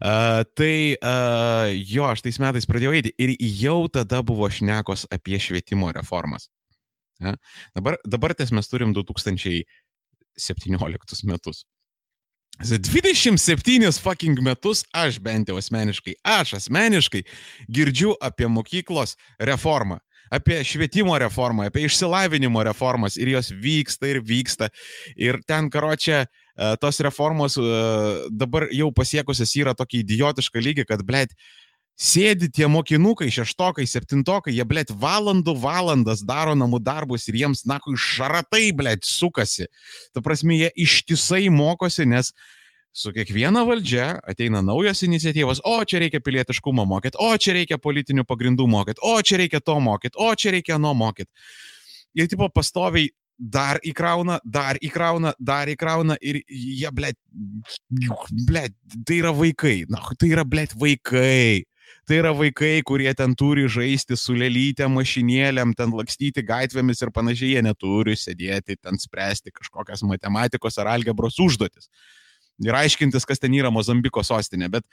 Uh, 0.00 0.42
tai 0.58 0.98
uh, 0.98 1.70
jo, 1.70 2.02
aš 2.10 2.26
tais 2.26 2.42
metais 2.42 2.66
pradėjau 2.66 2.98
eiti 2.98 3.14
ir 3.22 3.30
jau 3.62 3.86
tada 3.94 4.26
buvo 4.26 4.50
šnekos 4.50 5.06
apie 5.14 5.38
švietimo 5.38 5.94
reformas. 5.94 6.50
Ja? 7.22 7.38
Dabar, 7.78 7.94
dabar 8.02 8.34
ties 8.34 8.50
mes 8.50 8.66
turim 8.66 8.90
2017 8.96 11.30
metus. 11.30 11.62
27 12.62 14.00
fucking 14.00 14.40
metus 14.40 14.84
aš 14.96 15.20
bent 15.20 15.50
jau 15.50 15.58
asmeniškai, 15.60 16.16
aš 16.24 16.56
asmeniškai 16.62 17.22
girdžiu 17.68 18.14
apie 18.20 18.48
mokyklos 18.48 19.16
reformą 19.38 20.00
apie 20.30 20.58
švietimo 20.64 21.14
reformą, 21.18 21.66
apie 21.68 21.86
išsilavinimo 21.86 22.62
reformas 22.66 23.16
ir 23.16 23.30
jos 23.34 23.52
vyksta 23.52 24.10
ir 24.10 24.22
vyksta. 24.26 24.70
Ir 25.14 25.38
ten, 25.46 25.70
karočią, 25.70 26.24
e, 26.26 26.72
tos 26.82 27.00
reformos 27.04 27.58
e, 27.60 27.66
dabar 28.30 28.68
jau 28.74 28.90
pasiekusios 28.94 29.54
yra 29.60 29.76
tokį 29.78 30.02
idiotišką 30.02 30.62
lygį, 30.66 30.86
kad, 30.88 31.04
blėt, 31.06 31.36
sėdi 31.96 32.50
tie 32.52 32.68
mokinukai, 32.68 33.30
šeštokai, 33.32 33.86
septintokai, 33.88 34.52
jie, 34.54 34.64
blėt, 34.68 34.92
valandų 34.92 35.56
valandas 35.62 36.22
daro 36.26 36.54
namų 36.58 36.82
darbus 36.84 37.24
ir 37.30 37.40
jiems, 37.40 37.64
na, 37.68 37.80
šaratai, 37.80 38.68
blėt, 38.76 39.08
sukasi. 39.08 39.70
Ta 40.12 40.22
prasme, 40.24 40.58
jie 40.60 40.70
ištisai 40.76 41.48
mokosi, 41.52 42.04
nes 42.08 42.32
su 42.96 43.12
kiekviena 43.12 43.64
valdžia 43.68 44.14
ateina 44.28 44.62
naujos 44.64 45.02
iniciatyvos, 45.04 45.60
o 45.68 45.76
čia 45.84 46.00
reikia 46.04 46.20
pilietiškumo 46.24 46.84
mokyti, 46.88 47.20
o 47.20 47.32
čia 47.36 47.56
reikia 47.56 47.80
politinių 47.80 48.24
pagrindų 48.28 48.68
mokyti, 48.72 49.02
o 49.04 49.16
čia 49.20 49.40
reikia 49.42 49.60
to 49.60 49.76
mokyti, 49.80 50.16
o 50.20 50.32
čia 50.32 50.54
reikia 50.56 50.80
no 50.80 50.94
mokyti. 50.96 51.32
Ir 52.16 52.28
tipo 52.32 52.48
pastoviai 52.48 53.10
dar 53.36 53.80
įkrauna, 53.84 54.38
dar 54.44 54.80
įkrauna, 54.80 55.34
dar 55.36 55.68
įkrauna 55.68 56.16
ir 56.24 56.40
jie, 56.48 56.88
blėt, 56.96 57.18
blėt, 58.48 58.72
tai 59.04 59.20
yra 59.20 59.32
vaikai, 59.36 59.82
na, 59.92 60.00
tai 60.16 60.32
yra, 60.32 60.46
blėt, 60.48 60.72
vaikai. 60.80 61.66
Tai 62.06 62.20
yra 62.20 62.30
vaikai, 62.38 62.84
kurie 62.86 63.10
ten 63.18 63.32
turi 63.34 63.64
žaisti 63.66 64.14
su 64.14 64.36
lelytėm, 64.38 64.92
mašinėlėm, 64.94 65.72
ten 65.74 65.90
lakstyti 65.90 66.44
gatvėmis 66.46 67.02
ir 67.02 67.10
panašiai, 67.10 67.56
jie 67.56 67.64
neturi 67.66 68.14
sėdėti, 68.14 68.78
ten 68.78 69.00
spręsti 69.02 69.50
kažkokias 69.50 70.04
matematikos 70.06 70.78
ar 70.78 70.92
algebros 70.94 71.40
užduotis 71.42 71.90
ir 72.64 72.76
aiškintis, 72.76 73.26
kas 73.28 73.42
ten 73.42 73.54
yra 73.56 73.72
Mozambiko 73.74 74.22
sostinė. 74.24 74.70
Bet 74.72 74.86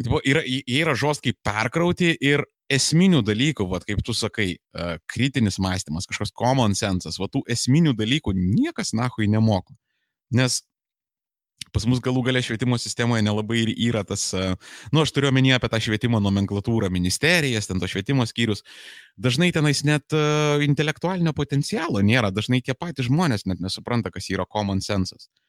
tipo, 0.00 0.20
yra, 0.24 0.44
jie 0.46 0.62
yra 0.80 0.94
žostkai 0.98 1.34
perkrauti 1.44 2.14
ir 2.14 2.44
esminių 2.72 3.22
dalykų, 3.24 3.66
va, 3.68 3.80
kaip 3.84 4.02
tu 4.04 4.14
sakai, 4.16 4.50
uh, 4.76 4.96
kritinis 5.10 5.58
mąstymas, 5.62 6.08
kažkoks 6.08 6.34
common 6.36 6.76
sensas, 6.78 7.16
va, 7.20 7.30
tų 7.32 7.42
esminių 7.50 7.94
dalykų 7.96 8.34
niekas 8.36 8.92
nahui 8.96 9.28
nemoko. 9.30 9.76
Nes 10.36 10.60
pas 11.74 11.86
mus 11.90 12.02
galų 12.04 12.24
galę 12.28 12.42
švietimo 12.44 12.78
sistemoje 12.80 13.24
nelabai 13.26 13.62
ir 13.64 13.72
yra 13.90 14.04
tas, 14.08 14.30
na, 14.34 14.54
nu, 14.92 15.02
aš 15.04 15.12
turiu 15.16 15.32
omenyje 15.32 15.58
apie 15.58 15.72
tą 15.72 15.82
švietimo 15.88 16.22
nomenklatūrą, 16.24 16.90
ministerijas, 16.94 17.68
ten 17.70 17.82
to 17.82 17.90
švietimo 17.90 18.26
skyrius. 18.28 18.64
Dažnai 19.18 19.50
tenais 19.54 19.84
net 19.86 20.16
uh, 20.16 20.62
intelektualinio 20.64 21.34
potencialo 21.36 22.04
nėra, 22.04 22.32
dažnai 22.34 22.62
tie 22.64 22.76
patys 22.78 23.10
žmonės 23.10 23.48
net 23.50 23.62
nesupranta, 23.64 24.14
kas 24.14 24.30
yra 24.32 24.46
common 24.46 24.84
sensas. 24.84 25.28
Uh, 25.28 25.44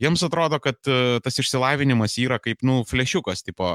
Jiems 0.00 0.22
atrodo, 0.24 0.56
kad 0.64 0.80
e, 0.88 1.20
tas 1.20 1.36
išsilavinimas 1.42 2.16
yra 2.22 2.40
kaip, 2.40 2.62
nu, 2.64 2.80
flešiukas, 2.88 3.44
tipo, 3.44 3.74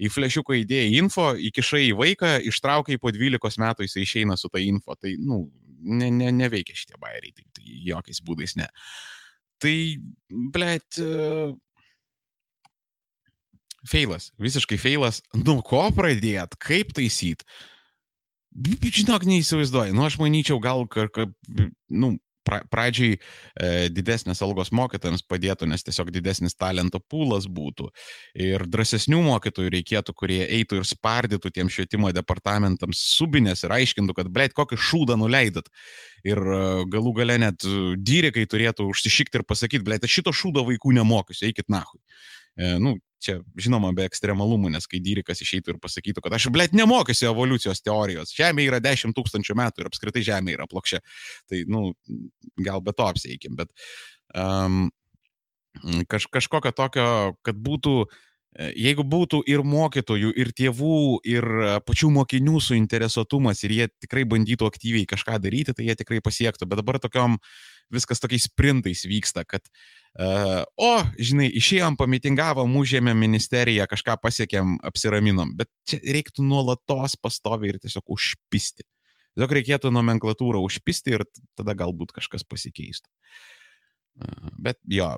į 0.00 0.08
flešiuką 0.14 0.56
įdėjai 0.62 0.94
info, 0.96 1.28
įkišai 1.50 1.82
į 1.90 1.96
vaiką, 1.98 2.30
ištraukai 2.48 2.96
po 3.02 3.12
12 3.12 3.60
metų 3.60 3.84
jisai 3.84 4.06
išeina 4.06 4.38
su 4.40 4.48
ta 4.52 4.62
info. 4.64 4.96
Tai, 4.96 5.12
nu, 5.20 5.42
ne, 5.84 6.08
ne, 6.14 6.32
neveikia 6.32 6.76
šitie 6.78 6.96
bairiai, 7.02 7.34
tai, 7.36 7.44
tai 7.58 7.76
jokiais 7.90 8.22
būdais 8.24 8.56
ne. 8.60 8.68
Tai, 9.58 9.74
blėt, 10.54 11.00
feilas, 13.88 14.30
visiškai 14.38 14.78
feilas. 14.80 15.22
Nuo 15.34 15.62
ko 15.66 15.88
pradėt, 15.94 16.54
kaip 16.62 16.94
taisyt? 16.96 17.44
Žinok, 18.54 19.26
neįsivaizduoju. 19.28 19.94
Nu, 19.94 20.06
aš 20.06 20.18
manyčiau, 20.22 20.58
gal, 20.62 20.86
kad, 20.90 21.34
nu, 21.90 22.14
pra, 22.48 22.62
pradžiai 22.72 23.16
e, 23.18 23.70
didesnės 23.92 24.40
algos 24.44 24.72
mokytojams 24.74 25.24
padėtų, 25.28 25.68
nes 25.68 25.84
tiesiog 25.84 26.10
didesnis 26.14 26.56
talento 26.56 27.00
pūlas 27.00 27.48
būtų. 27.52 27.90
Ir 28.40 28.64
drąsesnių 28.70 29.20
mokytojų 29.28 29.72
reikėtų, 29.76 30.14
kurie 30.16 30.40
eitų 30.46 30.80
ir 30.80 30.88
spardytų 30.88 31.52
tiem 31.54 31.72
švietimo 31.72 32.12
departamentams 32.16 33.02
subinės 33.18 33.66
ir 33.66 33.76
aiškintų, 33.76 34.16
kad, 34.16 34.32
blėt, 34.32 34.56
kokį 34.56 34.80
šūdą 34.88 35.18
nuleidot. 35.20 35.68
Ir 36.26 36.40
e, 36.40 36.62
galų 36.90 37.14
gale 37.20 37.38
net 37.44 37.68
dyrikai 38.08 38.48
turėtų 38.50 38.88
užsišikti 38.92 39.42
ir 39.42 39.46
pasakyti, 39.48 39.84
blėt, 39.86 40.08
šito 40.08 40.32
šūdo 40.34 40.64
vaikų 40.72 40.96
nemokysiu, 40.98 41.50
eikit 41.50 41.68
nahui. 41.72 42.00
E, 42.58 42.74
nu, 42.82 42.96
čia 43.22 43.38
žinoma 43.58 43.90
be 43.96 44.06
ekstremalumų, 44.08 44.70
nes 44.74 44.86
kai 44.90 45.00
Dyrikas 45.02 45.42
išeitų 45.44 45.74
ir 45.74 45.80
pasakytų, 45.82 46.22
kad 46.24 46.36
aš, 46.38 46.48
blėt, 46.54 46.76
nemokysiu 46.76 47.30
evoliucijos 47.32 47.82
teorijos, 47.84 48.34
Žemė 48.36 48.68
yra 48.68 48.80
10 48.84 49.16
tūkstančių 49.16 49.58
metų 49.58 49.82
ir 49.82 49.90
apskritai 49.90 50.24
Žemė 50.26 50.54
yra 50.58 50.68
plokščia, 50.70 51.02
tai, 51.50 51.64
nu, 51.70 51.92
gal 52.62 52.82
be 52.84 52.94
to 52.96 53.08
apseikim, 53.08 53.58
bet 53.58 53.72
um, 54.34 54.86
kaž, 56.10 56.28
kažkokio 56.32 56.72
tokio, 56.76 57.08
kad 57.46 57.58
būtų 57.58 57.94
e, 58.04 58.08
Jeigu 58.74 59.04
būtų 59.06 59.42
ir 59.46 59.62
mokytojų, 59.62 60.32
ir 60.40 60.52
tėvų, 60.56 61.00
ir 61.28 61.48
pačių 61.86 62.08
mokinių 62.14 62.62
suinteresuotumas 62.64 63.62
ir 63.66 63.74
jie 63.76 63.88
tikrai 64.02 64.24
bandytų 64.26 64.66
aktyviai 64.66 65.06
kažką 65.06 65.36
daryti, 65.44 65.74
tai 65.76 65.90
jie 65.90 65.98
tikrai 66.00 66.18
pasiektų. 66.24 66.66
Bet 66.66 66.80
dabar 66.80 66.98
tokiom 67.02 67.36
viskas 67.94 68.22
tokiais 68.22 68.48
sprintais 68.48 69.04
vyksta, 69.08 69.44
kad 69.48 69.64
uh, 69.68 70.62
o, 70.76 70.92
žinai, 71.20 71.48
išėjom, 71.60 71.96
pamitingavom, 72.00 72.76
užėmėm 72.80 73.18
ministeriją, 73.26 73.88
kažką 73.90 74.18
pasiekėm, 74.22 74.76
apsiraminom, 74.88 75.54
bet 75.58 75.70
čia 75.88 76.00
reiktų 76.02 76.46
nuolatos 76.46 77.18
pastoviai 77.20 77.74
ir 77.74 77.80
tiesiog 77.82 78.14
užpisti. 78.18 78.86
Tiesiog 79.36 79.56
reikėtų 79.60 79.92
nomenklatūrą 79.94 80.60
užpisti 80.66 81.16
ir 81.16 81.26
tada 81.58 81.76
galbūt 81.78 82.14
kažkas 82.16 82.46
pasikeistų. 82.48 83.10
Uh, 84.18 84.52
bet 84.58 84.80
jo, 84.90 85.14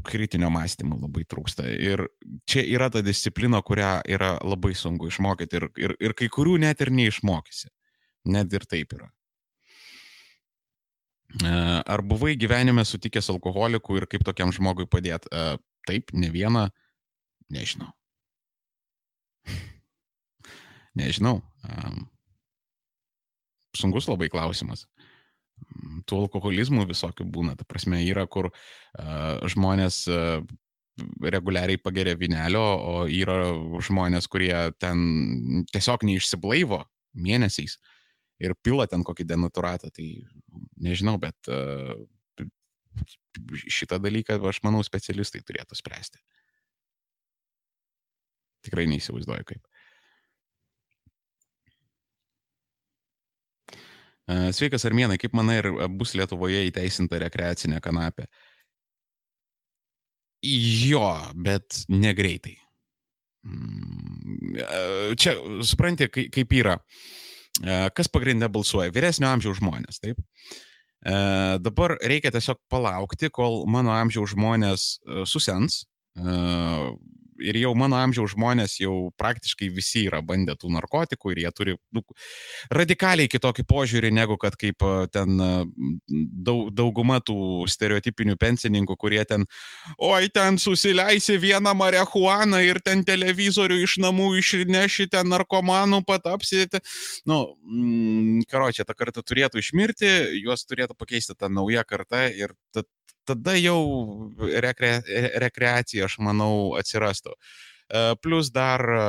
kritinio 0.00 0.50
mąstymo 0.52 0.96
labai 1.00 1.24
trūksta. 1.28 1.66
Ir 1.68 2.06
čia 2.48 2.64
yra 2.64 2.88
ta 2.92 3.02
disciplina, 3.04 3.60
kurią 3.62 4.00
yra 4.10 4.34
labai 4.40 4.74
sunku 4.78 5.10
išmokyti 5.10 5.58
ir, 5.58 5.68
ir, 5.80 5.96
ir 6.00 6.14
kai 6.18 6.30
kurių 6.32 6.58
net 6.62 6.80
ir 6.84 6.92
neišmokysi. 6.94 7.68
Net 8.32 8.54
ir 8.54 8.66
taip 8.70 8.94
yra. 8.96 9.10
Ar 11.40 12.02
buvai 12.04 12.34
gyvenime 12.36 12.84
sutikęs 12.84 13.30
alkoholikų 13.32 13.96
ir 14.00 14.06
kaip 14.10 14.24
tokiam 14.26 14.52
žmogui 14.52 14.86
padėti? 14.90 15.30
Taip, 15.88 16.12
ne 16.12 16.28
vieną, 16.30 16.66
nežinau. 17.50 17.88
Nežinau. 21.00 21.40
Sunkus 23.78 24.06
labai 24.10 24.28
klausimas. 24.30 24.84
Tų 26.06 26.26
alkoholizmų 26.26 26.84
visokių 26.90 27.24
būna. 27.32 27.56
Ta 27.56 27.64
prasme, 27.64 28.02
yra, 28.04 28.26
kur 28.28 28.50
žmonės 29.48 30.04
reguliariai 31.24 31.80
pageria 31.80 32.14
vinelio, 32.20 32.60
o 32.60 32.94
yra 33.08 33.54
žmonės, 33.80 34.28
kurie 34.28 34.52
ten 34.82 35.64
tiesiog 35.72 36.04
neišsiblaivo 36.04 36.82
mėnesiais 37.16 37.78
ir 38.42 38.54
pila 38.62 38.88
ten 38.90 39.04
kokį 39.06 39.26
denaturatą. 39.30 39.90
Tai 39.94 40.08
nežinau, 40.82 41.16
bet 41.22 41.50
uh, 41.50 41.94
šitą 43.66 43.98
dalyką, 44.02 44.38
aš 44.48 44.62
manau, 44.66 44.82
specialistai 44.86 45.42
turėtų 45.46 45.78
spręsti. 45.78 46.20
Tikrai 48.66 48.86
neįsivaizduoju 48.90 49.46
kaip. 49.48 49.68
Sveikas 54.54 54.86
Armėnai, 54.86 55.18
kaip 55.20 55.34
manai, 55.34 55.58
ar 55.60 55.90
bus 55.90 56.14
Lietuvoje 56.14 56.62
įteisinta 56.68 57.18
rekreacinė 57.20 57.80
kanapė? 57.82 58.28
Jo, 60.42 61.08
bet 61.34 61.82
negreitai. 61.90 62.54
Mm, 63.42 64.62
čia, 65.18 65.34
supranti, 65.66 66.08
kaip 66.10 66.54
yra. 66.54 66.78
Kas 67.96 68.08
pagrindė 68.08 68.48
balsuoja? 68.52 68.92
Vyresnio 68.94 69.28
amžiaus 69.28 69.58
žmonės, 69.60 70.00
taip? 70.02 70.20
E, 71.02 71.14
dabar 71.58 71.96
reikia 71.98 72.30
tiesiog 72.34 72.60
palaukti, 72.70 73.30
kol 73.34 73.64
mano 73.70 73.90
amžiaus 73.94 74.36
žmonės 74.36 74.84
e, 75.02 75.24
susens 75.26 75.82
e, 76.14 76.36
ir 77.42 77.58
jau 77.60 77.72
mano 77.78 77.98
amžiaus 78.00 78.34
žmonės 78.36 78.78
jau 78.80 79.10
praktiškai 79.20 79.68
visi 79.74 80.06
yra 80.08 80.22
bandę 80.24 80.54
tų 80.58 80.70
narkotikų 80.76 81.34
ir 81.34 81.42
jie 81.44 81.52
turi 81.56 81.76
nu, 81.94 82.02
radikaliai 82.72 83.30
kitokį 83.30 83.64
požiūrį 83.68 84.12
negu 84.14 84.38
kad 84.40 84.56
kaip 84.60 84.84
ten 85.14 85.36
daug, 86.46 86.70
dauguma 86.74 87.18
tų 87.24 87.66
stereotipinių 87.70 88.36
pensininkų, 88.40 88.96
kurie 89.00 89.22
ten, 89.28 89.46
oi, 89.98 90.28
ten 90.32 90.58
susileisi 90.62 91.38
vieną 91.42 91.74
marihuaną 91.78 92.62
ir 92.64 92.80
ten 92.84 93.04
televizorių 93.06 93.80
iš 93.84 93.98
namų 94.02 94.32
išneši, 94.40 95.08
ten 95.12 95.30
narkomanų 95.32 96.02
patapsite. 96.08 96.82
Nu, 97.28 97.42
mm, 97.66 98.46
karočią, 98.50 98.86
ta 98.88 98.96
karta 98.98 99.24
turėtų 99.24 99.62
išmirti, 99.62 100.12
juos 100.42 100.66
turėtų 100.68 100.98
pakeisti 100.98 101.36
ta 101.38 101.50
nauja 101.52 101.84
karta 101.88 102.26
ir 102.30 102.54
ta, 102.74 102.84
tada 103.28 103.54
jau 103.58 103.78
rekre, 104.62 104.96
rekreacija, 105.42 106.08
aš 106.08 106.18
manau, 106.24 106.74
atsirastų. 106.80 107.34
E, 107.92 108.04
plus 108.22 108.50
dar 108.54 108.80
e, 108.80 109.00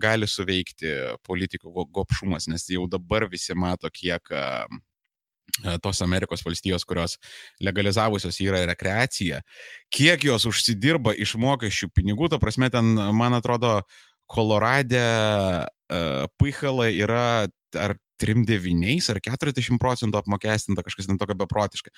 gali 0.00 0.28
suveikti 0.30 0.92
politikų 1.26 1.86
gopšumas, 1.92 2.48
nes 2.50 2.68
jau 2.72 2.86
dabar 2.90 3.28
visi 3.30 3.56
mato, 3.58 3.90
kiek 3.92 4.32
e, 4.32 4.44
tos 5.82 6.00
Amerikos 6.02 6.44
valstijos, 6.46 6.86
kurios 6.88 7.18
legalizavusios 7.60 8.38
yra 8.40 8.62
rekreacija, 8.70 9.42
kiek 9.92 10.24
jos 10.24 10.46
užsidirba 10.48 11.12
iš 11.18 11.34
mokesčių 11.42 11.90
pinigų, 11.94 12.30
ta 12.30 12.38
prasme, 12.42 12.70
ten, 12.72 12.94
man 12.94 13.36
atrodo, 13.36 13.80
Koloradė 14.30 15.06
uh, 15.90 16.28
Puichalai 16.38 16.92
yra 17.02 17.48
ar 17.74 17.96
39 18.20 19.10
ar 19.12 19.20
40 19.24 19.80
procentų 19.82 20.20
apmokestinta, 20.20 20.84
kažkas 20.86 21.08
ten 21.10 21.20
tokio 21.20 21.36
beprotiškai. 21.40 21.92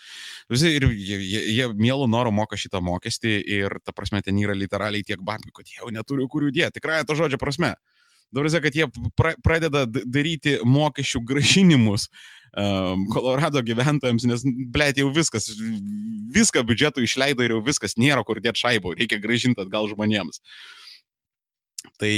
Visi 0.53 0.74
ir 0.77 0.89
jie, 0.90 1.19
jie, 1.20 1.43
jie 1.59 1.70
mielų 1.78 2.09
norų 2.12 2.35
moka 2.35 2.59
šitą 2.59 2.82
mokestį 2.85 3.39
ir 3.59 3.78
ta 3.85 3.94
prasme 3.97 4.23
ten 4.24 4.39
yra 4.43 4.57
literaliai 4.57 5.07
tiek 5.07 5.23
bankų, 5.23 5.55
kad 5.61 5.73
jau 5.78 5.90
neturi 5.94 6.28
kur 6.31 6.47
jų 6.47 6.55
dėti. 6.59 6.78
Tikrai 6.78 7.03
to 7.09 7.19
žodžio 7.19 7.40
prasme. 7.43 7.74
Dabar, 8.32 8.49
kad 8.65 8.77
jie 8.77 8.86
pra, 9.19 9.35
pradeda 9.44 9.85
daryti 9.85 10.55
mokesčių 10.65 11.20
gražinimus 11.28 12.07
um, 12.57 13.05
Kolorado 13.12 13.61
gyventojams, 13.61 14.24
nes, 14.24 14.44
blėt, 14.73 15.03
jau 15.03 15.11
viskas, 15.12 15.51
viską 16.32 16.62
biudžetų 16.65 17.05
išleido 17.05 17.44
ir 17.44 17.53
jau 17.53 17.61
viskas, 17.66 17.99
nėra 18.01 18.24
kur 18.24 18.40
dėti 18.40 18.65
šaibų, 18.65 18.94
reikia 18.97 19.20
gražinti 19.20 19.61
atgal 19.61 19.90
žmonėms. 19.93 20.40
Uh, 20.40 20.82
Tai 21.99 22.13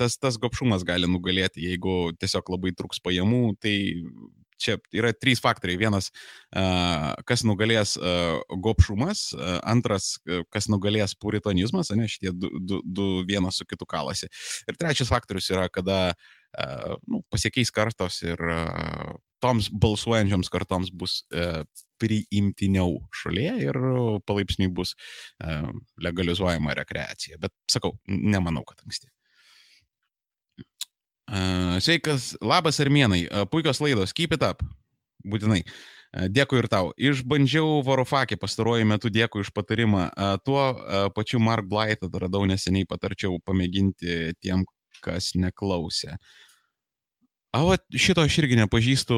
tas, 0.00 0.16
tas 0.20 0.38
gopšumas 0.40 0.84
gali 0.88 1.08
nugalėti, 1.10 1.64
jeigu 1.68 2.12
tiesiog 2.20 2.54
labai 2.54 2.72
truks 2.76 3.02
pajamų. 3.04 3.42
Tai 3.60 3.74
čia 4.62 4.76
yra 4.94 5.10
trys 5.16 5.42
faktoriai. 5.42 5.80
Vienas, 5.80 6.10
kas 7.28 7.44
nugalės 7.46 7.96
gopšumas, 8.62 9.24
antras, 9.68 10.14
kas 10.54 10.70
nugalės 10.72 11.16
puritonizmas, 11.18 11.92
ne, 11.98 12.06
šitie 12.10 12.32
du, 12.36 12.52
du, 12.60 12.80
du 12.84 13.08
vienas 13.28 13.58
su 13.60 13.66
kitu 13.68 13.88
kalasi. 13.88 14.30
Ir 14.70 14.78
trečias 14.78 15.10
faktorius 15.12 15.50
yra, 15.52 15.68
kada 15.72 16.14
nu, 17.08 17.24
pasiekeis 17.32 17.74
kartos 17.74 18.22
ir 18.26 18.40
toms 19.42 19.68
balsuojančioms 19.82 20.50
kartoms 20.52 20.92
bus 20.94 21.22
uh, 21.34 21.62
priimtiniau 22.02 22.98
šalyje 23.14 23.54
ir 23.68 23.78
palaipsniui 24.26 24.72
bus 24.74 24.94
e, 24.94 25.56
legalizuojama 26.02 26.76
rekreacija. 26.82 27.38
Bet 27.42 27.54
sakau, 27.70 27.94
nemanau, 28.08 28.64
kad 28.68 28.82
anksti. 28.86 29.10
E, 30.58 31.42
sveikas, 31.84 32.32
labas 32.42 32.80
armėnai, 32.82 33.24
e, 33.26 33.48
puikios 33.52 33.82
laidos, 33.84 34.14
keep 34.16 34.34
it 34.38 34.46
up, 34.46 34.64
būtinai. 35.26 35.62
Dėkui 36.12 36.58
ir 36.60 36.66
tau. 36.68 36.90
Išbandžiau 37.00 37.78
Varofakį 37.86 38.36
pastaruoju 38.36 38.84
metu, 38.84 39.08
dėkui 39.08 39.46
už 39.46 39.48
patarimą. 39.56 40.10
Tuo 40.44 40.64
pačiu 41.16 41.38
Mark 41.40 41.64
Blight 41.64 42.04
radau 42.04 42.42
neseniai, 42.44 42.84
patarčiau 42.84 43.38
pamėginti 43.40 44.34
tiem, 44.44 44.66
kas 45.00 45.30
neklausė. 45.40 46.18
O 47.52 47.74
šito 48.00 48.22
aš 48.24 48.38
irgi 48.40 48.56
nepažįstu, 48.62 49.16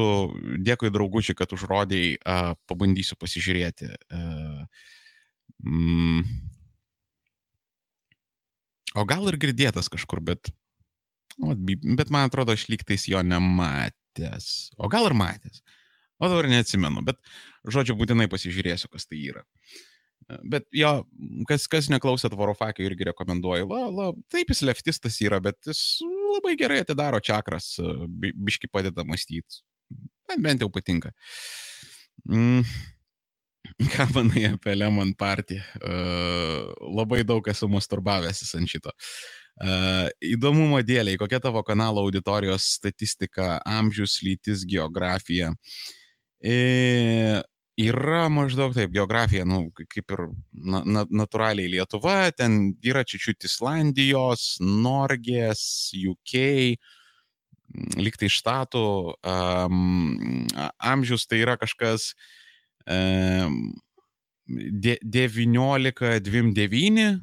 dėkui 0.67 0.91
draugučiai, 0.91 1.37
kad 1.39 1.53
užrodėjai, 1.55 2.17
uh, 2.19 2.51
pabandysiu 2.67 3.15
pasižiūrėti. 3.21 3.87
Uh, 4.11 4.65
mm, 5.63 6.25
o 8.99 9.05
gal 9.07 9.31
ir 9.31 9.39
girdėtas 9.39 9.87
kažkur, 9.91 10.19
bet, 10.19 10.51
o, 11.39 11.55
bet 11.55 12.11
man 12.11 12.27
atrodo, 12.27 12.57
aš 12.57 12.67
lygtais 12.73 13.07
jo 13.07 13.23
nematęs. 13.23 14.51
O 14.75 14.91
gal 14.91 15.07
ir 15.07 15.15
matęs. 15.15 15.63
O 16.19 16.27
dabar 16.27 16.51
neatsimenu, 16.51 17.03
bet 17.07 17.19
žodžiu, 17.71 17.95
būtinai 17.99 18.27
pasižiūrėsiu, 18.31 18.91
kas 18.91 19.07
tai 19.07 19.23
yra. 19.31 19.47
Bet 20.43 20.67
jo, 20.73 20.91
kas, 21.47 21.69
kas 21.71 21.87
neklausėt 21.93 22.33
Varofakio, 22.35 22.83
irgi 22.87 23.07
rekomenduoju. 23.11 23.67
La, 23.69 23.81
la, 23.93 24.11
taip, 24.33 24.51
jis 24.51 24.63
leftistas 24.65 25.19
yra, 25.23 25.39
bet 25.43 25.59
jis 25.69 26.01
labai 26.37 26.55
gerai 26.59 26.81
atidaro 26.83 27.21
čakras, 27.23 27.75
bi, 28.07 28.33
biški 28.35 28.69
padeda 28.71 29.05
mąstyti. 29.07 29.63
Man 30.29 30.43
bent 30.43 30.63
jau 30.63 30.69
patinka. 30.73 31.11
Mm. 32.29 32.63
Ką 33.91 34.05
manai 34.13 34.45
apie 34.49 34.75
Lemon 34.75 35.13
Party? 35.17 35.57
Uh, 35.81 36.69
labai 36.95 37.23
daug 37.27 37.45
esu 37.49 37.67
masturbavęsis 37.71 38.53
ant 38.57 38.69
šito. 38.71 38.93
Uh, 39.55 40.07
įdomumo 40.23 40.81
dėliai, 40.83 41.17
kokia 41.19 41.39
tavo 41.43 41.63
kanalo 41.65 42.03
auditorijos 42.03 42.67
statistika, 42.77 43.55
amžius, 43.65 44.19
lytis, 44.25 44.65
geografija. 44.67 45.53
E, 46.43 46.55
yra 47.79 48.27
maždaug 48.31 48.73
taip, 48.75 48.91
geografija, 48.95 49.45
nu, 49.47 49.71
kaip 49.75 50.11
ir 50.15 50.21
na, 50.51 50.83
na, 50.87 51.05
natūraliai 51.11 51.69
Lietuva, 51.73 52.31
ten 52.35 52.75
yra 52.85 53.03
čiūčiut 53.07 53.45
Islandijos, 53.49 54.57
Norgės, 54.63 55.91
UK, 55.95 56.33
liktai 57.99 58.29
štatų, 58.31 59.13
um, 59.27 60.47
amžius 60.79 61.27
tai 61.27 61.37
yra 61.43 61.57
kažkas 61.59 62.13
um, 62.87 63.75
19-29, 64.47 67.19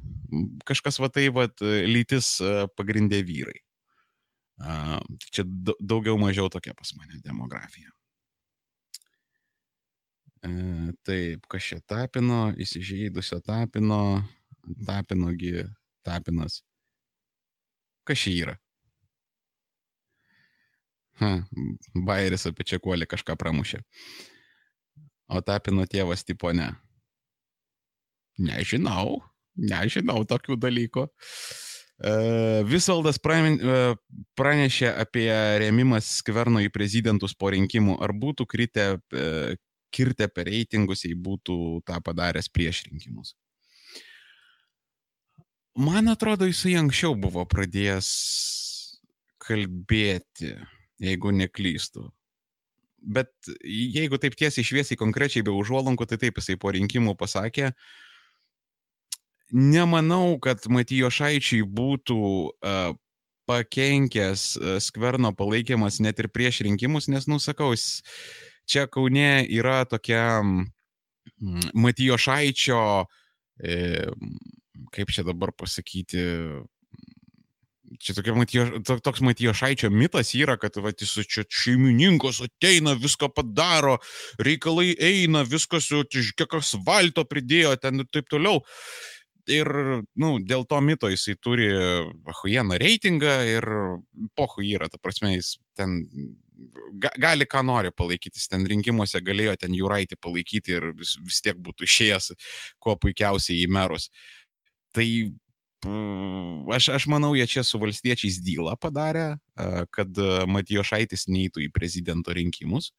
kažkas 0.69 1.01
va 1.01 1.09
tai, 1.13 1.29
va, 1.33 1.49
lytis 1.63 2.43
pagrindė 2.77 3.23
vyrai. 3.25 3.61
Uh, 4.63 5.01
čia 5.33 5.43
daugiau 5.81 6.19
mažiau 6.21 6.49
tokia 6.53 6.75
pas 6.77 6.93
mane 6.99 7.17
demografija. 7.25 7.89
E, 10.43 10.51
taip, 11.07 11.47
kas 11.47 11.69
čia 11.71 11.79
tapino, 11.87 12.49
įsižeidusio 12.59 13.39
tapino, 13.47 14.23
tapinogi, 14.87 15.63
tapinas. 16.03 16.61
Kas 18.03 18.19
čia 18.25 18.35
yra? 18.35 18.57
Ha, 21.23 21.37
Bairis 21.95 22.49
apie 22.51 22.67
čekuolį 22.67 23.07
kažką 23.07 23.37
pramušė. 23.39 23.83
O 25.31 25.41
tapino 25.47 25.87
tėvas 25.87 26.27
tipo 26.27 26.51
ne. 26.57 26.73
Nežinau, 28.43 29.21
nežinau 29.55 30.25
tokių 30.27 30.57
dalykų. 30.59 31.07
Visvaldas 32.67 33.21
pranešė 33.23 34.89
apie 35.05 35.29
rėmimą 35.63 36.01
skverno 36.03 36.65
į 36.65 36.73
prezidentus 36.75 37.37
po 37.39 37.53
rinkimų. 37.55 38.01
Ar 38.03 38.11
būtų 38.11 38.49
kritę 38.51 38.87
kirtę 39.93 40.29
per 40.33 40.49
reitingus, 40.51 41.05
jei 41.07 41.17
būtų 41.19 41.57
tą 41.89 42.01
padaręs 42.05 42.51
prieš 42.53 42.85
rinkimus. 42.89 43.35
Man 45.73 46.11
atrodo, 46.13 46.45
jisai 46.49 46.75
anksčiau 46.77 47.15
buvo 47.17 47.47
pradėjęs 47.49 48.09
kalbėti, 49.43 50.53
jeigu 51.01 51.33
neklystu. 51.33 52.11
Bet 53.03 53.33
jeigu 53.67 54.19
taip 54.21 54.37
tiesiai 54.39 54.67
šviesiai 54.67 55.01
konkrečiai 55.01 55.43
be 55.47 55.55
užuolankų, 55.57 56.07
tai 56.07 56.21
taip 56.23 56.39
jisai 56.39 56.59
po 56.61 56.71
rinkimų 56.77 57.17
pasakė, 57.19 57.73
nemanau, 59.53 60.37
kad 60.45 60.69
Matijo 60.71 61.11
Šaičiai 61.13 61.65
būtų 61.67 62.21
uh, 62.21 62.93
pakenkęs 63.51 64.45
skverno 64.85 65.33
palaikymas 65.35 65.99
net 66.05 66.21
ir 66.23 66.31
prieš 66.33 66.63
rinkimus, 66.67 67.09
nes, 67.11 67.27
nusakau, 67.27 67.73
jis 67.75 68.03
čia 68.73 68.87
Kaune 68.91 69.45
yra 69.53 69.83
tokia 69.89 70.43
Matijo 71.75 72.19
Šaičio, 72.19 72.83
e, 73.59 73.77
kaip 74.93 75.13
čia 75.13 75.25
dabar 75.27 75.53
pasakyti, 75.59 76.23
čia 78.03 78.15
tokia 78.17 78.35
Matijo, 78.37 78.67
toks 79.05 79.23
Matijo 79.25 79.55
Šaičio 79.55 79.91
mitas 79.91 80.33
yra, 80.39 80.57
kad 80.61 80.77
va, 80.83 80.93
jis 80.95 81.15
čia 81.29 81.45
šeimininkas 81.51 82.43
ateina, 82.47 82.95
viską 82.99 83.31
padaro, 83.35 83.99
reikalai 84.43 84.93
eina, 84.99 85.45
viskas, 85.49 85.91
kiek 86.11 86.59
asfalto 86.59 87.27
pridėjo 87.29 87.75
ten 87.83 88.05
ir 88.05 88.13
taip 88.13 88.31
toliau. 88.33 88.63
Ir, 89.51 89.67
nu, 90.23 90.37
dėl 90.47 90.63
to 90.71 90.79
mito 90.87 91.09
jisai 91.11 91.35
turi 91.43 91.67
huieną 92.39 92.77
reitingą 92.79 93.33
ir 93.51 93.65
pohu 94.39 94.63
yra, 94.63 94.87
ta 94.87 95.01
prasme, 95.03 95.33
jis 95.35 95.57
ten 95.75 95.97
gali 97.21 97.47
ką 97.49 97.63
nori 97.67 97.93
palaikyti, 97.95 98.43
ten 98.51 98.67
rinkimuose 98.69 99.21
galėjo 99.25 99.57
ten 99.61 99.75
Juraitį 99.77 100.19
palaikyti 100.21 100.77
ir 100.79 100.91
vis, 100.99 101.17
vis 101.23 101.41
tiek 101.45 101.59
būtų 101.59 101.89
išėjęs 101.89 102.33
kuo 102.83 102.97
puikiausiai 103.01 103.63
į 103.65 103.71
merus. 103.73 104.11
Tai 104.93 105.07
aš, 106.75 106.93
aš 106.99 107.09
manau, 107.11 107.33
jie 107.35 107.47
čia 107.49 107.65
su 107.67 107.81
valstiečiais 107.83 108.39
dylą 108.45 108.77
padarė, 108.81 109.37
kad 109.91 110.23
Matijošaitis 110.49 111.27
neįtų 111.29 111.67
į 111.67 111.73
prezidento 111.75 112.35
rinkimus. 112.37 112.93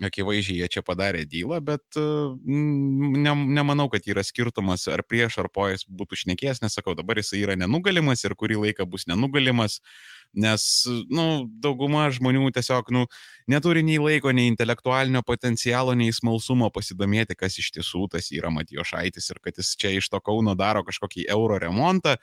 Akivaizdžiai 0.00 0.62
jie 0.62 0.68
čia 0.72 0.80
padarė 0.80 1.26
dylą, 1.28 1.58
bet 1.60 1.98
ne, 1.98 3.34
nemanau, 3.58 3.90
kad 3.92 4.06
yra 4.08 4.24
skirtumas 4.24 4.86
ar 4.88 5.04
prieš, 5.04 5.36
ar 5.42 5.50
po 5.52 5.68
jis 5.68 5.84
būtų 5.84 6.22
šnekėjęs, 6.22 6.62
nes 6.64 6.76
sakau, 6.76 6.96
dabar 6.96 7.20
jis 7.20 7.34
yra 7.36 7.56
nenugalimas 7.60 8.24
ir 8.24 8.32
kurį 8.32 8.62
laiką 8.62 8.88
bus 8.88 9.04
nenugalimas. 9.10 9.76
Uh, 9.76 10.23
nes, 10.34 10.64
nu, 11.12 11.26
dauguma 11.62 12.06
žmonių 12.14 12.50
tiesiog, 12.54 12.90
nu, 12.94 13.04
neturi 13.50 13.84
nei 13.86 14.00
laiko, 14.02 14.32
nei 14.34 14.50
intelektualinio 14.50 15.22
potencialo, 15.26 15.94
nei 15.98 16.14
smalsumo 16.14 16.70
pasidomėti, 16.74 17.36
kas 17.38 17.58
iš 17.62 17.70
tiesų 17.78 18.08
tas 18.16 18.30
yra 18.34 18.52
Matijo 18.54 18.84
Šaitis 18.86 19.30
ir 19.30 19.40
kad 19.44 19.60
jis 19.60 19.74
čia 19.78 19.94
iš 19.98 20.10
to 20.12 20.20
Kauno 20.24 20.56
daro 20.58 20.84
kažkokį 20.86 21.28
euro 21.34 21.60
remontą 21.62 22.16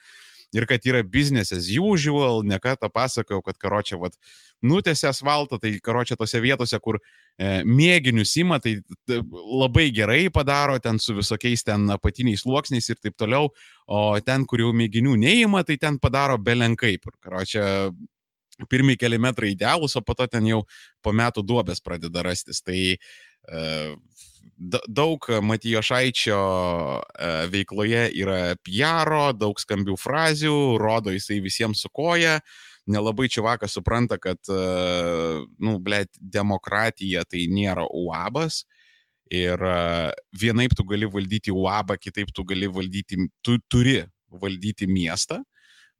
ir 0.54 0.68
kad 0.70 0.86
yra 0.88 1.02
business 1.04 1.54
as 1.56 1.70
usual, 1.80 2.44
nekartą 2.48 2.90
pasakojau, 2.92 3.42
kad 3.46 3.58
karočią, 3.62 4.00
vat, 4.02 4.18
nutėsi 4.62 5.08
asfaltą, 5.10 5.60
tai 5.62 5.74
karočią 5.84 6.18
tose 6.20 6.42
vietose, 6.44 6.80
kur 6.84 7.00
e, 7.02 7.62
mėginius 7.66 8.36
ima, 8.42 8.60
tai 8.62 8.78
labai 9.08 9.90
gerai 9.96 10.26
padaro, 10.34 10.78
ten 10.84 11.00
su 11.02 11.16
visokiais 11.18 11.66
ten 11.68 11.90
apatiniais 11.96 12.46
sluoksniais 12.46 12.92
ir 12.92 13.02
taip 13.02 13.18
toliau, 13.20 13.52
o 13.88 14.04
ten, 14.26 14.46
kur 14.46 14.64
jau 14.64 14.72
mėginių 14.76 15.18
neima, 15.20 15.64
tai 15.68 15.80
ten 15.82 16.00
padaro 16.02 16.38
belenkaip. 16.42 17.08
Ir 17.08 17.18
karočią, 17.24 17.66
pirmie 18.70 18.98
keli 19.00 19.18
metrai 19.22 19.56
idealus, 19.56 19.96
o 19.98 20.04
po 20.06 20.16
to 20.18 20.28
ten 20.30 20.46
jau 20.50 20.64
po 21.02 21.14
metų 21.16 21.44
duobės 21.48 21.82
pradeda 21.84 22.24
rastis. 22.26 22.62
Tai 22.62 22.78
e, 22.78 23.66
daug 24.88 25.26
Matijo 25.42 25.82
Šaičio 25.82 26.40
e, 27.02 27.30
veikloje 27.52 28.04
yra 28.22 28.56
PR, 28.62 29.12
daug 29.38 29.60
skambių 29.60 29.96
frazių, 30.00 30.56
rodo 30.82 31.14
jisai 31.14 31.40
visiems 31.42 31.82
su 31.82 31.90
koja, 31.94 32.40
nelabai 32.92 33.30
čiavakas 33.32 33.74
supranta, 33.78 34.20
kad, 34.22 34.40
e, 34.50 34.62
nu, 35.62 35.78
blėt, 35.82 36.14
demokratija 36.22 37.26
tai 37.30 37.48
nėra 37.50 37.88
uabas. 37.90 38.64
Ir 39.32 39.62
e, 39.64 39.78
vienaip 40.38 40.76
tu 40.78 40.86
gali 40.88 41.10
valdyti 41.10 41.54
uabą, 41.56 41.98
kitaip 41.98 42.34
tu 42.36 42.46
gali 42.46 42.70
valdyti, 42.70 43.18
tu 43.42 43.58
turi 43.72 44.02
valdyti 44.32 44.90
miestą. 44.92 45.42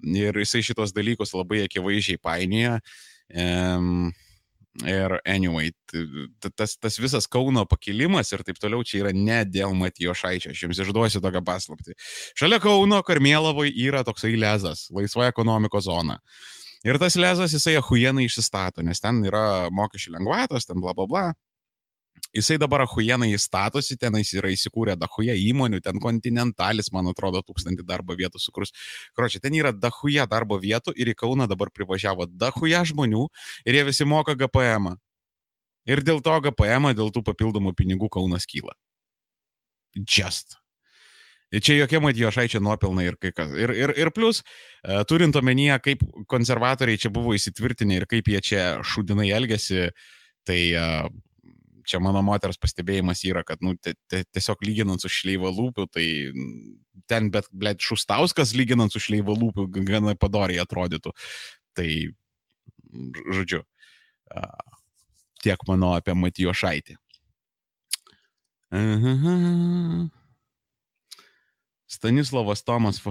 Ir 0.02 0.38
jisai 0.42 0.64
šitos 0.66 0.94
dalykus 0.94 1.34
labai 1.38 1.64
akivaizdžiai 1.68 2.20
painioja. 2.22 2.80
Um, 3.32 4.10
Ir 4.88 5.18
anyway, 5.28 5.74
tas, 6.56 6.78
tas 6.80 6.96
visas 6.96 7.28
Kauno 7.28 7.66
pakilimas 7.68 8.30
ir 8.32 8.44
taip 8.48 8.60
toliau 8.62 8.86
čia 8.88 9.02
yra 9.02 9.12
ne 9.12 9.42
dėl 9.44 9.76
Matijo 9.76 10.16
Šaičio, 10.16 10.54
aš 10.54 10.62
jums 10.64 10.80
išduosiu 10.80 11.20
tokią 11.24 11.42
paslapti. 11.44 11.98
Šalia 12.40 12.62
Kauno 12.64 13.02
Karmėlavoje 13.04 13.74
yra 13.84 14.06
toksai 14.08 14.38
lezas, 14.40 14.86
laisva 14.96 15.28
ekonomikos 15.28 15.90
zona. 15.90 16.22
Ir 16.88 16.98
tas 17.04 17.20
lezas 17.20 17.52
jisai 17.54 17.76
ahujenai 17.82 18.24
išsistato, 18.30 18.82
nes 18.86 19.04
ten 19.04 19.20
yra 19.28 19.68
mokesčių 19.76 20.16
lengvatos, 20.16 20.70
ten 20.70 20.80
bla 20.82 20.96
bla 20.96 21.10
bla. 21.10 21.26
Jisai 22.32 22.56
dabar 22.62 22.86
ahujenai 22.86 23.34
įstatosi, 23.36 23.98
tenais 24.00 24.30
yra 24.32 24.48
įsikūrę 24.54 24.96
dahuja 25.00 25.34
įmonių, 25.36 25.82
ten 25.84 26.00
kontinentalis, 26.00 26.88
man 26.96 27.10
atrodo, 27.12 27.42
tūkstantį 27.44 27.84
darbo 27.88 28.16
vietų 28.16 28.40
sukurs. 28.40 28.72
Kročiai, 29.18 29.42
ten 29.44 29.58
yra 29.58 29.74
dahuja 29.76 30.24
darbo 30.32 30.56
vietų 30.62 30.96
ir 30.96 31.12
į 31.12 31.18
Kauną 31.24 31.50
dabar 31.52 31.74
privažiavo 31.76 32.30
dahuja 32.32 32.86
žmonių 32.88 33.26
ir 33.68 33.80
jie 33.80 33.84
visi 33.90 34.08
moka 34.08 34.36
GPM. 34.40 34.94
-ą. 34.94 34.98
Ir 35.90 36.04
dėl 36.06 36.22
to 36.22 36.34
GPM, 36.46 36.94
dėl 36.94 37.12
tų 37.12 37.24
papildomų 37.26 37.74
pinigų 37.74 38.10
Kaunas 38.10 38.46
kyla. 38.46 38.78
Just. 39.96 40.62
Čia 41.52 41.82
jokie 41.82 42.00
Matijošaičio 42.00 42.62
nuopelnai 42.64 43.10
ir 43.10 43.18
kai 43.20 43.34
kas. 43.36 43.50
Ir, 43.60 43.74
ir, 43.76 43.92
ir 44.00 44.12
plus, 44.16 44.40
e, 44.88 45.02
turint 45.04 45.36
omenyje, 45.36 45.80
kaip 45.84 46.06
konservatoriai 46.32 47.02
čia 47.02 47.12
buvo 47.12 47.34
įsitvirtinę 47.36 47.98
ir 47.98 48.06
kaip 48.08 48.30
jie 48.32 48.40
čia 48.40 48.62
šudinai 48.88 49.28
elgesi, 49.36 49.90
tai 50.48 50.62
uh, 50.74 51.10
čia 51.88 52.00
mano 52.04 52.22
moters 52.26 52.60
pastebėjimas 52.62 53.24
yra, 53.28 53.44
kad, 53.48 53.62
nu, 53.66 53.76
tiesiog 54.12 54.64
lyginant 54.66 55.04
su 55.04 55.12
šleiva 55.12 55.52
lūpiu, 55.54 55.88
tai 55.92 56.06
ten, 57.10 57.30
bet, 57.34 57.50
blėt, 57.52 57.82
Šustauskas 57.84 58.56
lyginant 58.58 58.94
su 58.94 59.02
šleiva 59.04 59.36
lūpiu 59.38 59.68
gana 59.88 60.16
padoriai 60.20 60.62
atrodytų. 60.64 61.14
Tai, 61.78 61.88
žodžiu, 63.32 63.64
tiek 65.44 65.68
mano 65.70 65.96
apie 65.98 66.16
Matijo 66.18 66.54
Šaitį. 66.56 66.98
Stanislavas 71.92 72.64
Tomas. 72.64 73.02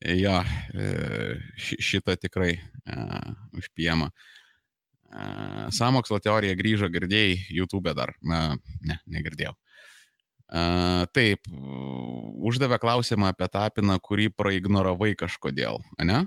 Jo, 0.00 0.38
e, 0.72 1.36
šitą 1.60 2.14
tikrai 2.16 2.54
uh, 2.56 3.34
užpiema. 3.52 4.06
Samokslo 5.74 6.20
teorija 6.22 6.54
grįžo, 6.54 6.86
girdėjai, 6.92 7.34
YouTube 7.50 7.94
dar. 7.98 8.14
Ne, 8.22 9.00
negirdėjau. 9.10 9.56
Uh, 10.50 11.06
taip, 11.14 11.46
uždavė 12.42 12.80
klausimą 12.82 13.28
apie 13.30 13.46
tapiną, 13.46 13.94
kurį 14.02 14.32
praignoravai 14.34 15.12
kažkodėl, 15.18 15.78
ne? 16.02 16.24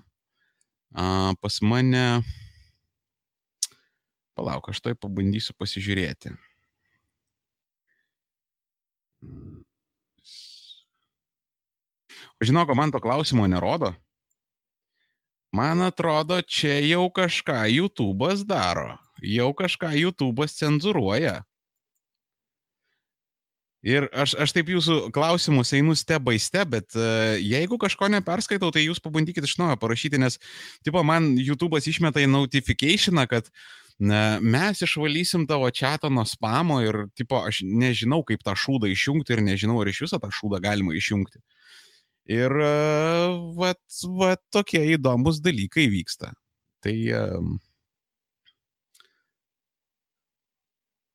Uh, 0.96 1.36
pas 1.44 1.60
mane. 1.60 2.24
Palauk, 4.34 4.70
aš 4.72 4.80
tai 4.80 4.96
pabandysiu 4.96 5.56
pasižiūrėti. 5.60 6.32
Žinok, 12.44 12.72
man 12.76 12.96
to 12.96 13.04
klausimo 13.04 13.44
nerodo. 13.48 13.92
Man 15.54 15.86
atrodo, 15.86 16.40
čia 16.42 16.80
jau 16.82 17.06
kažką 17.14 17.68
YouTube'as 17.70 18.42
daro. 18.50 18.98
Jau 19.22 19.52
kažką 19.54 19.92
YouTube'as 20.02 20.58
cenzuruoja. 20.58 21.44
Ir 23.84 24.08
aš, 24.16 24.34
aš 24.40 24.54
taip 24.56 24.72
jūsų 24.72 25.12
klausimus 25.14 25.74
einu 25.76 25.94
step 26.00 26.24
by 26.24 26.40
step, 26.40 26.72
bet 26.72 26.96
uh, 26.96 27.36
jeigu 27.36 27.76
kažko 27.78 28.08
neperskaitau, 28.16 28.72
tai 28.72 28.86
jūs 28.86 29.04
pabandykite 29.04 29.46
iš 29.46 29.58
naujo 29.60 29.76
parašyti, 29.82 30.22
nes, 30.24 30.40
tipo, 30.88 31.04
man 31.04 31.34
YouTube'as 31.36 31.90
išmeta 31.92 32.24
į 32.24 32.30
notificationą, 32.32 33.28
kad 33.28 33.52
na, 34.00 34.40
mes 34.40 34.82
išvalysim 34.88 35.44
tavo 35.52 35.68
čatą 35.68 36.10
nuo 36.10 36.24
spamo 36.26 36.80
ir, 36.82 37.04
tipo, 37.20 37.44
aš 37.44 37.62
nežinau, 37.68 38.24
kaip 38.26 38.42
tą 38.48 38.56
šūdą 38.58 38.88
išjungti 38.90 39.36
ir 39.36 39.44
nežinau, 39.52 39.82
ar 39.84 39.92
iš 39.92 40.06
viso 40.08 40.22
tą 40.24 40.32
šūdą 40.32 40.64
galima 40.64 40.96
išjungti. 40.96 41.44
Ir 42.32 42.56
va, 43.58 43.74
va 44.20 44.32
tokie 44.54 44.84
įdomus 44.96 45.42
dalykai 45.44 45.90
vyksta. 45.92 46.32
Tai 46.84 46.96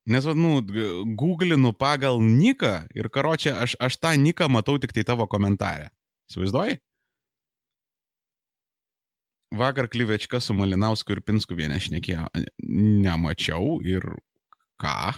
Nes, 0.09 0.25
nu, 0.25 0.55
googlinu 1.13 1.69
pagal 1.77 2.17
niką 2.17 2.73
ir 2.97 3.09
karočią, 3.13 3.53
aš, 3.61 3.75
aš 3.77 3.97
tą 4.01 4.15
niką 4.17 4.47
matau 4.49 4.79
tik 4.81 4.93
tai 4.95 5.03
tavo 5.05 5.27
komentarę. 5.29 5.91
Įsivaizduoji? 6.31 6.79
Vakar 9.53 9.89
Klyvečka 9.89 10.41
su 10.41 10.53
Malinausku 10.57 11.13
ir 11.13 11.21
Pinsku 11.25 11.57
vieną 11.57 11.77
šnekėjo. 11.81 12.25
Nemačiau 13.05 13.77
ir 13.85 14.05
ką? 14.81 15.13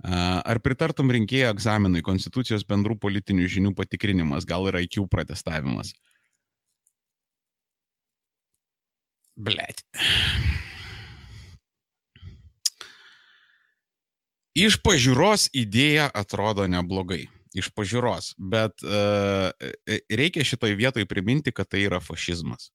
Ar 0.00 0.60
pritartum 0.64 1.10
rinkėjo 1.12 1.50
egzaminui 1.52 2.00
Konstitucijos 2.04 2.64
bendrų 2.64 2.96
politinių 3.00 3.48
žinių 3.52 3.74
patikrinimas, 3.76 4.46
gal 4.48 4.68
ir 4.70 4.78
IQ 4.80 5.04
protestavimas? 5.12 5.92
Blet. 9.36 9.84
Iš 14.56 14.80
pažiūros 14.84 15.50
idėja 15.56 16.08
atrodo 16.12 16.66
neblogai. 16.68 17.28
Iš 17.50 17.72
pažiūros, 17.74 18.34
bet 18.38 18.78
uh, 18.86 19.50
reikia 20.06 20.44
šitoj 20.46 20.76
vietoj 20.78 21.06
priminti, 21.10 21.50
kad 21.50 21.66
tai 21.66 21.82
yra 21.88 21.98
fašizmas. 21.98 22.68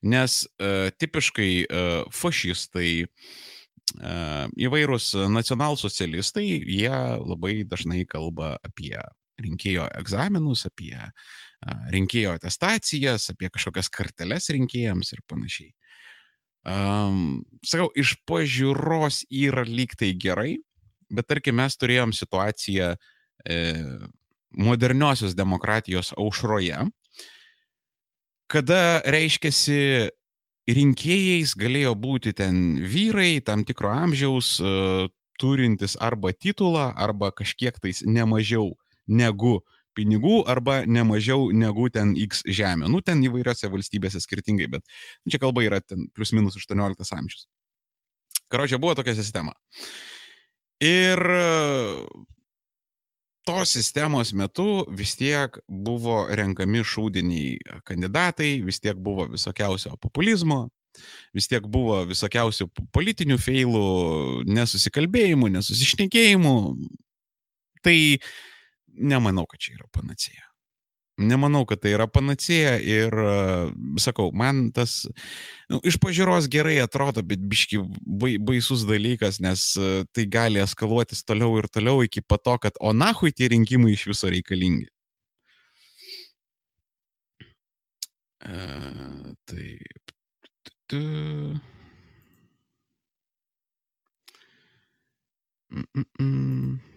Nes 0.00 0.46
uh, 0.46 0.88
tipiškai 0.96 1.50
uh, 1.66 2.06
fašistai 2.08 3.04
uh, 3.04 3.34
įvairūs 3.94 5.12
nacionalsocialistai, 5.32 6.46
jie 6.66 6.90
labai 7.22 7.62
dažnai 7.68 8.04
kalba 8.08 8.56
apie 8.66 8.96
rinkėjo 9.40 9.86
egzaminus, 10.00 10.66
apie 10.68 10.96
rinkėjo 11.92 12.36
atestacijas, 12.36 13.30
apie 13.32 13.50
kažkokias 13.52 13.90
karteles 13.92 14.50
rinkėjams 14.52 15.12
ir 15.14 15.22
panašiai. 15.28 15.72
Um, 16.66 17.44
sakau, 17.62 17.92
iš 17.94 18.16
pažiūros 18.26 19.22
yra 19.30 19.62
lyg 19.62 19.94
tai 19.98 20.10
gerai, 20.18 20.56
bet 21.12 21.28
tarkim 21.30 21.60
mes 21.60 21.78
turėjom 21.78 22.10
situaciją 22.16 22.96
e, 23.46 23.58
moderniosios 24.58 25.36
demokratijos 25.38 26.10
aušroje, 26.18 26.80
kada 28.50 28.80
reiškiasi 29.06 30.10
rinkėjais 30.66 31.54
galėjo 31.58 31.94
būti 31.98 32.34
ten 32.36 32.82
vyrai 32.82 33.40
tam 33.44 33.64
tikro 33.64 33.92
amžiaus, 33.94 34.56
e, 34.60 35.08
turintys 35.38 35.96
arba 36.00 36.32
titulą, 36.32 36.90
arba 36.96 37.30
kažkiek 37.30 37.76
tais 37.80 38.02
nemažiau 38.02 38.74
negu 39.06 39.60
pinigų 39.96 40.42
arba 40.48 40.82
nemažiau 40.84 41.50
negu 41.52 41.88
ten 41.92 42.14
X 42.16 42.42
žemė. 42.44 42.90
Nu, 42.92 43.00
ten 43.00 43.22
įvairiose 43.24 43.70
valstybėse 43.72 44.20
skirtingai, 44.20 44.68
bet 44.76 44.84
čia 45.28 45.40
kalba 45.40 45.64
yra 45.64 45.80
ten 45.80 46.08
plus 46.14 46.34
minus 46.36 46.58
18 46.60 47.16
amžius. 47.16 47.46
Karočią 48.52 48.78
buvo 48.82 48.94
tokia 48.94 49.16
sistema. 49.16 49.54
Ir 50.84 51.18
tos 53.46 53.72
sistemos 53.76 54.32
metu 54.34 54.84
vis 54.90 55.14
tiek 55.18 55.58
buvo 55.68 56.24
renkami 56.28 56.82
šūdiniai 56.86 57.80
kandidatai, 57.86 58.56
vis 58.66 58.80
tiek 58.82 58.98
buvo 58.98 59.28
visokiausio 59.30 59.94
populizmo, 60.02 60.66
vis 61.36 61.48
tiek 61.50 61.66
buvo 61.70 62.00
visokiausių 62.08 62.68
politinių 62.94 63.38
feilų, 63.40 63.86
nesusikalbėjimų, 64.50 65.52
nesusišnekėjimų. 65.58 66.56
Tai 67.86 67.96
nemanau, 68.96 69.46
kad 69.46 69.62
čia 69.62 69.76
yra 69.76 69.86
panacėja. 69.94 70.45
Nemanau, 71.16 71.64
kad 71.64 71.80
tai 71.80 71.94
yra 71.96 72.04
panacėja 72.12 72.74
ir, 72.84 73.14
sakau, 74.02 74.28
man 74.36 74.66
tas 74.76 74.98
nu, 75.72 75.78
iš 75.80 75.96
pažiūros 76.02 76.48
gerai 76.52 76.74
atrodo, 76.82 77.22
bet 77.24 77.40
biški 77.40 77.80
baisus 78.44 78.84
dalykas, 78.84 79.40
nes 79.40 79.62
tai 80.12 80.26
gali 80.28 80.60
eskaluotis 80.60 81.24
toliau 81.24 81.56
ir 81.56 81.70
toliau 81.72 82.04
iki 82.04 82.20
pato, 82.20 82.58
kad 82.60 82.76
o 82.84 82.92
nahui 82.92 83.32
tie 83.32 83.48
rinkimai 83.54 83.94
iš 83.96 84.04
viso 84.12 84.28
reikalingi. 84.28 84.90
E, 88.44 89.34
taip, 89.48 90.12
tu. 90.86 91.00
Mm 95.70 96.04
-mm. 96.20 96.95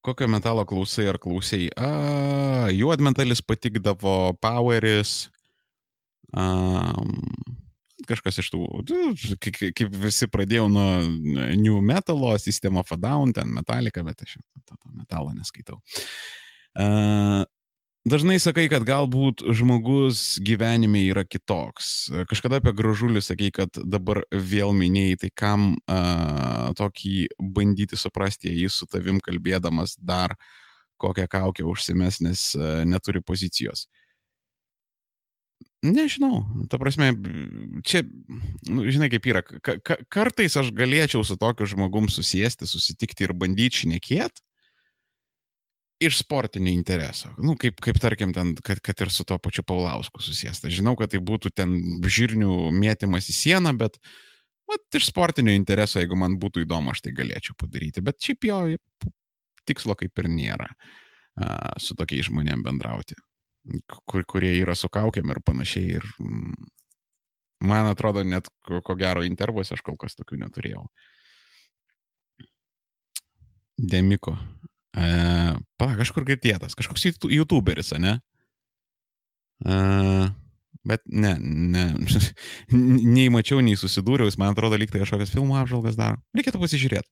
Kokio 0.00 0.28
metalo 0.32 0.64
klausai 0.64 1.10
ar 1.10 1.18
klausiai? 1.20 1.68
Juodmetalis 2.72 3.42
patikdavo, 3.44 4.32
poweris. 4.40 5.28
Um, 6.30 7.18
kažkas 8.08 8.40
iš 8.40 8.50
tų, 8.54 8.64
kaip 9.42 9.96
visi 10.00 10.28
pradėjau 10.30 10.68
nuo 10.72 10.88
new 11.58 11.80
metalo, 11.84 12.32
System 12.40 12.78
of 12.80 12.92
a 12.94 12.98
Down, 13.00 13.34
ten 13.36 13.50
metalika, 13.52 14.04
bet 14.06 14.24
aš 14.24 14.38
to 14.64 14.78
metalo 14.94 15.34
neskaitau. 15.34 15.80
Uh, 16.78 17.42
Dažnai 18.08 18.38
sakai, 18.40 18.64
kad 18.72 18.86
galbūt 18.88 19.42
žmogus 19.52 20.38
gyvenime 20.40 21.02
yra 21.10 21.20
kitoks. 21.28 22.08
Kažkada 22.30 22.56
apie 22.56 22.72
gražulį 22.72 23.20
sakai, 23.20 23.50
kad 23.52 23.76
dabar 23.76 24.22
vėl 24.32 24.72
minėjai, 24.72 25.18
tai 25.20 25.30
kam 25.36 25.66
uh, 25.76 26.72
tokį 26.80 27.28
bandyti 27.36 28.00
suprasti, 28.00 28.48
jei 28.48 28.72
su 28.72 28.88
tavim 28.88 29.20
kalbėdamas 29.20 29.98
dar 30.00 30.38
kokią 30.96 31.28
kaukę 31.28 31.66
užsimes, 31.68 32.22
nes 32.24 32.46
uh, 32.56 32.80
neturi 32.88 33.20
pozicijos. 33.20 33.84
Nežinau, 35.84 36.46
ta 36.72 36.80
prasme, 36.80 37.12
čia, 37.84 38.00
nu, 38.68 38.88
žinai 38.88 39.12
kaip 39.12 39.28
yra, 39.28 39.44
ka 39.44 40.00
kartais 40.08 40.56
aš 40.56 40.72
galėčiau 40.76 41.20
su 41.24 41.36
tokiu 41.40 41.68
žmogum 41.68 42.08
susėsti, 42.08 42.68
susitikti 42.68 43.28
ir 43.28 43.36
bandyti 43.36 43.84
šnekėti, 43.84 44.44
iš 46.00 46.18
sportinio 46.22 46.72
intereso. 46.72 47.28
Nu, 47.38 47.54
kaip, 47.60 47.80
kaip 47.84 47.98
tarkim, 48.00 48.32
ten, 48.32 48.54
kad, 48.64 48.80
kad 48.80 49.00
ir 49.04 49.12
su 49.12 49.24
to 49.28 49.36
pačiu 49.38 49.64
Paulausku 49.66 50.22
susijęs. 50.24 50.62
Žinau, 50.72 50.94
kad 50.96 51.12
tai 51.12 51.20
būtų 51.20 51.52
ten 51.52 51.76
žirnių 52.00 52.70
mėtymas 52.72 53.28
į 53.28 53.36
sieną, 53.36 53.74
bet 53.78 53.98
vat, 54.70 54.86
iš 54.96 55.10
sportinio 55.10 55.52
intereso, 55.52 56.00
jeigu 56.00 56.16
man 56.16 56.38
būtų 56.40 56.64
įdomu, 56.64 56.94
aš 56.94 57.04
tai 57.04 57.12
galėčiau 57.16 57.56
padaryti. 57.60 58.04
Bet 58.04 58.20
šiaip 58.24 58.48
jo 58.48 58.60
tikslo 59.68 59.96
kaip 59.98 60.22
ir 60.22 60.30
nėra 60.32 60.70
a, 60.70 61.76
su 61.78 61.94
tokiais 61.98 62.30
žmonėm 62.30 62.64
bendrauti, 62.64 63.18
kur, 64.08 64.24
kurie 64.24 64.54
yra 64.62 64.74
su 64.78 64.88
kaukiam 64.88 65.28
ir 65.34 65.42
panašiai. 65.44 66.00
Ir, 66.00 66.08
mm, 66.16 66.70
man 67.68 67.90
atrodo, 67.92 68.24
net 68.24 68.48
ko, 68.64 68.80
ko 68.80 68.96
gero 68.96 69.26
intervuose 69.26 69.76
aš 69.76 69.84
kol 69.84 70.00
kas 70.00 70.16
tokių 70.16 70.40
neturėjau. 70.46 70.86
Demiko. 73.80 74.38
E, 74.96 75.08
Pala, 75.78 75.96
kažkur 76.00 76.26
girdėtas, 76.28 76.74
kažkoks 76.78 77.06
YouTuberis, 77.30 77.92
ne? 78.02 78.18
E, 79.62 79.76
bet 80.90 81.04
ne, 81.06 81.36
ne, 81.40 81.86
nei 83.14 83.28
mačiau, 83.32 83.62
nei 83.64 83.78
susidūriau, 83.78 84.30
jis 84.30 84.38
man 84.40 84.54
atrodo, 84.54 84.78
lyg 84.80 84.92
tai 84.92 85.04
kažkokias 85.04 85.32
filmų 85.34 85.60
apžvalgas 85.62 85.98
daro. 85.98 86.20
Reikėtų 86.36 86.62
pasižiūrėti. 86.62 87.08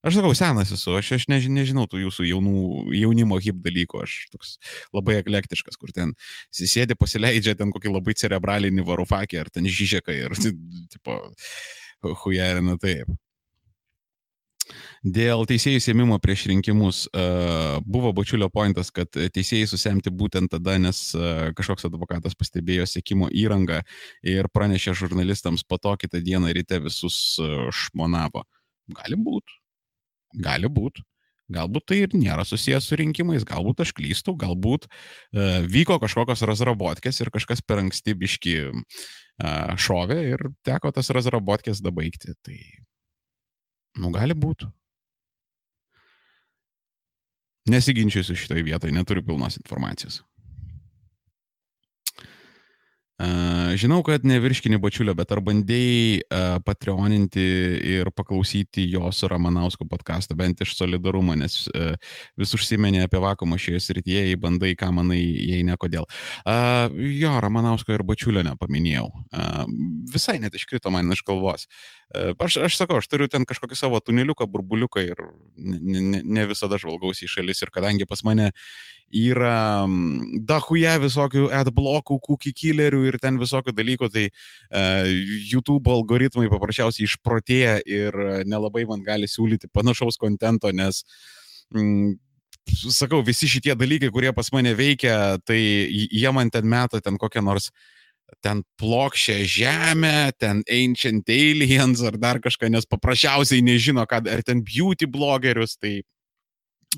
Aš 0.00 0.16
sakau, 0.16 0.32
senas 0.32 0.70
esu, 0.72 0.94
aš, 0.96 1.10
aš 1.18 1.24
než, 1.28 1.46
nežinau 1.52 1.82
tų 1.84 1.98
jūsų 2.06 2.24
jaunų, 2.24 2.60
jaunimo 2.96 3.36
hip 3.44 3.58
dalykų, 3.60 3.98
aš 4.06 4.14
toks 4.32 4.54
labai 4.96 5.18
eklektiškas, 5.18 5.76
kur 5.76 5.92
ten 5.92 6.14
sėdi, 6.56 6.96
pasileidžia 6.96 7.52
ten 7.58 7.68
kokį 7.74 7.92
labai 7.92 8.14
cerebralinį 8.16 8.86
varufakį 8.88 9.42
ar 9.42 9.50
ten 9.52 9.68
žyžeką 9.68 10.16
ir, 10.16 10.36
tipo, 10.94 11.18
hujerina 12.22 12.78
taip. 12.80 13.12
Dėl 15.00 15.46
teisėjų 15.48 15.80
sėmimo 15.84 16.18
prieš 16.22 16.46
rinkimus 16.50 17.02
uh, 17.10 17.80
buvo 17.86 18.12
bačiulio 18.16 18.50
pointas, 18.52 18.92
kad 18.94 19.10
teisėjai 19.10 19.68
susemti 19.70 20.12
būtent 20.12 20.52
tada, 20.52 20.76
nes 20.82 21.02
uh, 21.16 21.50
kažkoks 21.56 21.88
advokatas 21.88 22.36
pastebėjo 22.38 22.88
sėkimo 22.90 23.30
įrangą 23.32 23.82
ir 24.26 24.50
pranešė 24.52 24.96
žurnalistams, 25.04 25.64
po 25.64 25.80
to 25.80 25.96
kitą 26.00 26.22
dieną 26.24 26.52
ryte 26.56 26.80
visus 26.84 27.38
uh, 27.42 27.68
šmonavo. 27.72 28.44
Gali 28.96 29.18
būti. 29.20 29.56
Gali 30.40 30.70
būti. 30.70 31.04
Galbūt 31.50 31.88
tai 31.90 31.96
ir 32.04 32.12
nėra 32.14 32.44
susijęs 32.46 32.86
su 32.86 32.98
rinkimais, 32.98 33.44
galbūt 33.46 33.82
aš 33.82 33.90
klystu, 33.96 34.36
galbūt 34.38 34.86
uh, 34.86 35.64
vyko 35.66 35.98
kažkokios 36.02 36.44
razrabotkės 36.46 37.18
ir 37.24 37.32
kažkas 37.34 37.64
per 37.66 37.82
anksti 37.82 38.14
biški 38.20 38.54
uh, 38.70 39.74
šovė 39.74 40.20
ir 40.28 40.46
teko 40.66 40.92
tas 40.94 41.10
razrabotkės 41.10 41.82
dabaigti. 41.82 42.36
Tai, 42.46 42.58
nu, 43.98 44.10
gali 44.14 44.36
būti. 44.36 44.68
Nesiginčiusiu 47.70 48.36
šitoje 48.38 48.64
vietoje, 48.66 48.94
neturiu 48.94 49.22
pilnos 49.26 49.58
informacijos. 49.60 50.22
Žinau, 53.76 54.00
kad 54.06 54.24
nevirškini 54.24 54.78
bačiulio, 54.80 55.12
bet 55.18 55.32
ar 55.34 55.42
bandėjai 55.44 56.20
uh, 56.22 56.54
patreoninti 56.64 57.42
ir 57.92 58.08
paklausyti 58.16 58.86
jo 58.88 59.10
su 59.12 59.28
Ramanausko 59.28 59.84
podcast'ą, 59.90 60.36
bent 60.38 60.62
iš 60.64 60.72
solidarumo, 60.78 61.34
nes 61.36 61.66
uh, 61.74 61.98
vis 62.40 62.54
užsimenė 62.56 63.04
apie 63.04 63.20
vakumą 63.20 63.58
šioje 63.60 63.82
srityje, 63.84 64.24
jei 64.30 64.38
bandai, 64.40 64.72
ką 64.78 64.88
manai, 64.96 65.20
jei 65.20 65.60
ne 65.68 65.76
kodėl. 65.80 66.08
Uh, 66.46 66.88
jo, 67.20 67.34
Ramanausko 67.44 67.92
ir 67.92 68.06
bačiulio 68.08 68.44
nepaminėjau. 68.46 69.10
Uh, 69.28 69.66
visai 70.14 70.38
net 70.40 70.56
iškrito 70.56 70.92
man 70.94 71.12
iš 71.12 71.24
galvos. 71.28 71.68
Uh, 72.14 72.32
aš, 72.40 72.56
aš 72.70 72.80
sakau, 72.80 73.02
aš 73.02 73.10
turiu 73.12 73.28
ten 73.28 73.44
kažkokį 73.48 73.76
savo 73.78 74.00
tuneliuką, 74.00 74.48
burbuliuką 74.48 75.04
ir 75.04 75.20
ne, 75.60 76.00
ne, 76.00 76.24
ne 76.24 76.48
visada 76.48 76.80
žvalgausi 76.80 77.28
į 77.28 77.34
šalis 77.36 77.60
ir 77.66 77.74
kadangi 77.74 78.08
pas 78.08 78.24
mane 78.24 78.50
yra 79.10 79.86
dahuje 80.46 80.94
visokių 81.02 81.48
adblokų, 81.60 82.20
cookie 82.26 82.52
killerių 82.56 83.04
ir 83.10 83.18
ten 83.22 83.40
visokių 83.40 83.74
dalykų, 83.74 84.10
tai 84.14 84.26
uh, 84.30 85.06
YouTube 85.50 85.90
algoritmai 85.90 86.50
paprasčiausiai 86.52 87.08
išprotėja 87.08 87.78
ir 87.86 88.18
nelabai 88.46 88.86
man 88.88 89.04
gali 89.06 89.30
siūlyti 89.30 89.70
panašaus 89.74 90.20
kontento, 90.20 90.70
nes 90.70 91.02
mm, 91.74 92.18
sakau, 92.90 93.22
visi 93.26 93.48
šitie 93.50 93.74
dalykai, 93.78 94.10
kurie 94.14 94.34
pas 94.36 94.50
mane 94.54 94.74
veikia, 94.78 95.38
tai 95.44 95.58
jie 95.58 96.30
man 96.34 96.50
ten 96.50 96.68
meta 96.68 97.00
ten 97.02 97.18
kokią 97.18 97.42
nors 97.44 97.70
ten 98.44 98.62
plokščią 98.78 99.40
žemę, 99.50 100.30
ten 100.38 100.62
Ancient 100.70 101.28
Aliens 101.28 102.02
ar 102.06 102.14
dar 102.20 102.38
kažką, 102.38 102.70
nes 102.70 102.86
paprasčiausiai 102.86 103.64
nežino, 103.66 104.06
kad 104.06 104.28
ar 104.30 104.44
ten 104.46 104.62
beauty 104.62 105.08
blogerius, 105.10 105.74
tai 105.80 106.00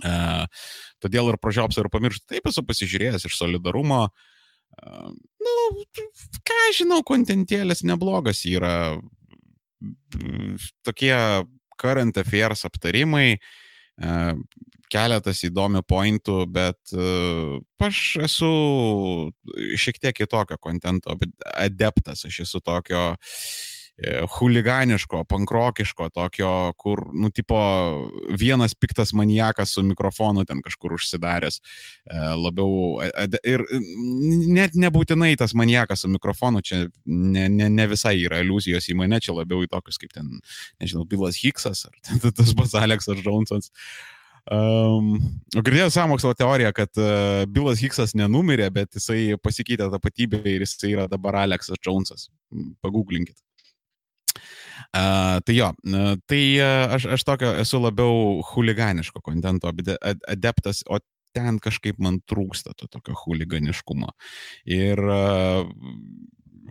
todėl 0.01 1.33
ir 1.33 1.41
pražiopsiu 1.41 1.85
ir 1.85 1.91
pamirštu. 1.93 2.29
Taip 2.33 2.49
esu 2.49 2.65
pasižiūrėjęs 2.67 3.27
iš 3.29 3.39
solidarumo. 3.39 4.07
Nu, 5.43 5.57
ką 6.49 6.61
žinau, 6.77 7.03
kontentėlis 7.05 7.85
neblogas 7.85 8.45
yra. 8.49 8.97
Tokie 10.87 11.13
current 11.81 12.19
affairs 12.23 12.63
aptarimai, 12.69 13.41
keletas 14.93 15.43
įdomių 15.49 15.83
pointų, 15.89 16.39
bet 16.53 16.95
aš 17.83 18.01
esu 18.29 18.53
šiek 19.83 19.99
tiek 19.99 20.17
kitokio 20.23 20.57
kontento 20.63 21.19
adeptas, 21.59 22.25
aš 22.29 22.45
esu 22.47 22.63
tokio 22.65 23.05
uh, 23.13 23.17
E, 23.17 23.72
huliganiško, 24.39 25.23
pankrokiško, 25.31 26.09
tokio, 26.15 26.73
kur, 26.79 27.05
nu, 27.15 27.31
tipo, 27.31 27.59
vienas 28.39 28.75
piktas 28.75 29.13
maniakas 29.13 29.75
su 29.77 29.83
mikrofonu 29.87 30.45
ten 30.49 30.63
kažkur 30.63 30.97
užsidaręs, 30.97 31.61
e, 32.07 32.23
labiau, 32.39 33.03
ir 33.47 33.65
net 34.53 34.75
nebūtinai 34.79 35.35
tas 35.39 35.55
maniakas 35.59 36.05
su 36.05 36.11
mikrofonu, 36.13 36.63
čia 36.65 36.87
ne, 37.07 37.49
ne, 37.49 37.69
ne 37.71 37.87
visai 37.91 38.17
yra 38.25 38.43
iliuzijos 38.43 38.91
į 38.91 38.99
mane, 38.99 39.21
čia 39.23 39.37
labiau 39.37 39.63
į 39.63 39.71
tokius 39.73 40.01
kaip 40.03 40.17
ten, 40.17 40.41
nežinau, 40.83 41.07
Bilas 41.09 41.39
Hicksas 41.43 41.87
ar 41.89 42.19
tas 42.39 42.57
pats 42.59 42.75
Aleksas 42.79 43.23
Džonsas. 43.23 43.71
Um, 44.51 45.21
girdėjau 45.55 45.93
sąmokslo 45.95 46.33
teoriją, 46.35 46.73
kad 46.75 46.99
uh, 46.99 47.45
Bilas 47.47 47.79
Hicksas 47.79 48.17
nenumirė, 48.19 48.67
bet 48.75 48.99
jisai 48.99 49.37
pasikeitė 49.39 49.87
tapatybę 49.93 50.43
ir 50.51 50.65
jisai 50.67 50.97
yra 50.97 51.07
dabar 51.11 51.45
Aleksas 51.45 51.79
Jonesas. 51.79 52.27
Pagooglinkit. 52.83 53.39
Uh, 54.93 55.41
tai 55.41 55.55
jo, 55.57 55.71
uh, 55.73 56.19
tai 56.29 56.43
uh, 56.61 56.93
aš, 56.93 57.07
aš 57.17 57.23
tokio 57.25 57.55
esu 57.63 57.79
labiau 57.81 58.43
huliganiško 58.51 59.23
kontento 59.25 59.71
adeptas, 60.29 60.83
o 60.85 60.99
ten 61.33 61.57
kažkaip 61.65 61.97
man 61.97 62.19
trūksta 62.29 62.75
to 62.77 62.91
tokio 62.93 63.17
huliganiškumo. 63.23 64.11
Ir 64.69 65.01
uh, 65.01 65.65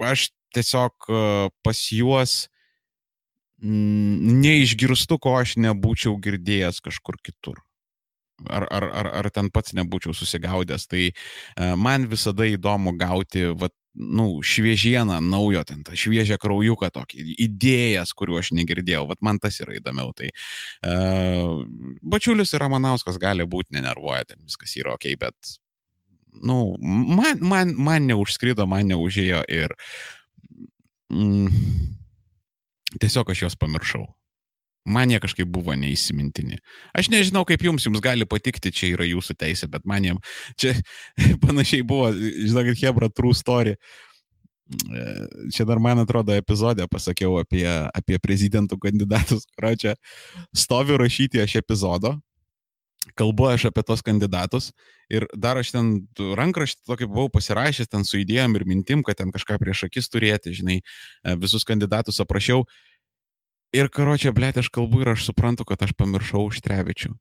aš 0.05 0.27
tiesiog 0.53 1.09
uh, 1.09 1.49
pas 1.65 1.81
juos 1.89 2.35
mm, 3.57 4.37
neišgirstu, 4.45 5.17
ko 5.17 5.39
aš 5.39 5.57
nebūčiau 5.65 6.13
girdėjęs 6.21 6.77
kažkur 6.85 7.17
kitur. 7.25 7.57
Ar, 8.45 8.67
ar, 8.69 8.85
ar, 9.01 9.13
ar 9.17 9.33
ten 9.33 9.49
pats 9.53 9.73
nebūčiau 9.77 10.13
susigaudęs. 10.17 10.87
Tai 10.89 11.03
man 11.77 12.07
visada 12.09 12.47
įdomu 12.49 12.95
gauti 12.97 13.43
vat, 13.53 13.73
nu, 13.93 14.39
šviežieną, 14.43 15.19
naujo, 15.21 15.63
ten 15.67 15.83
tą 15.83 15.95
šviežią 15.99 16.37
kraujuką 16.41 16.89
tokį, 16.95 17.25
idėjas, 17.43 18.13
kuriuo 18.15 18.39
aš 18.39 18.53
negirdėjau, 18.55 19.03
vat 19.09 19.19
man 19.25 19.39
tas 19.43 19.59
yra 19.63 19.75
įdomiau. 19.79 20.13
Tai 20.15 20.29
uh, 20.31 21.65
Bačiulis 22.01 22.55
ir 22.55 22.63
Ramanauskas 22.63 23.19
gali 23.21 23.47
būti 23.47 23.75
nenervuoja, 23.75 24.23
ten 24.31 24.39
viskas 24.45 24.77
yra 24.79 24.95
ok, 24.95 25.09
bet, 25.19 25.55
nu, 26.39 26.61
man, 26.79 27.43
man, 27.43 27.75
man 27.75 28.07
neužskrido, 28.07 28.67
man 28.69 28.87
neužėjo 28.93 29.43
ir 29.51 29.75
mm, 31.11 31.51
tiesiog 33.03 33.35
aš 33.35 33.45
juos 33.47 33.59
pamiršau. 33.59 34.07
Man 34.85 35.11
jie 35.13 35.19
kažkaip 35.21 35.49
buvo 35.53 35.75
neįsimintini. 35.77 36.57
Aš 36.97 37.11
nežinau, 37.13 37.43
kaip 37.45 37.61
jums, 37.61 37.85
jums 37.85 38.01
gali 38.01 38.25
patikti, 38.25 38.71
čia 38.73 38.95
yra 38.95 39.05
jūsų 39.05 39.35
teisė, 39.37 39.69
bet 39.69 39.85
man 39.85 40.07
jiem 40.07 40.21
čia 40.59 40.73
panašiai 41.43 41.85
buvo, 41.85 42.09
žinokit, 42.15 42.81
Hebra 42.81 43.11
True 43.13 43.37
Story. 43.37 43.75
E, 44.71 45.05
čia 45.53 45.67
dar, 45.67 45.81
man 45.83 46.01
atrodo, 46.01 46.33
epizodė 46.33 46.87
pasakiau 46.89 47.37
apie, 47.41 47.67
apie 47.67 48.17
prezidentų 48.23 48.79
kandidatus, 48.81 49.45
kurio 49.53 49.75
čia 49.77 49.95
stoviu 50.55 50.97
rašyti 51.01 51.43
aš 51.43 51.59
epizodo, 51.59 52.15
kalbu 53.19 53.49
aš 53.51 53.67
apie 53.69 53.83
tos 53.83 54.03
kandidatus 54.05 54.71
ir 55.11 55.25
dar 55.35 55.59
aš 55.59 55.73
ten 55.75 55.89
rankraštį 56.17 56.87
tokį 56.87 57.09
buvau 57.11 57.31
pasirašęs 57.33 57.91
ten 57.91 58.05
su 58.07 58.21
idėjom 58.21 58.55
ir 58.55 58.65
mintim, 58.69 59.03
kad 59.03 59.19
ten 59.19 59.33
kažką 59.33 59.57
prieš 59.59 59.85
akis 59.89 60.07
turėti, 60.09 60.55
žinai, 60.55 60.79
e, 60.79 61.35
visus 61.41 61.67
kandidatus 61.67 62.21
aprašiau 62.23 62.63
Ir 63.71 63.87
karočią, 63.87 64.33
blėt, 64.35 64.59
aš 64.59 64.67
kalbu 64.73 65.05
ir 65.05 65.13
aš 65.13 65.29
suprantu, 65.29 65.63
kad 65.67 65.83
aš 65.85 65.93
pamiršau 65.95 66.43
Užtrevičių. 66.49 67.13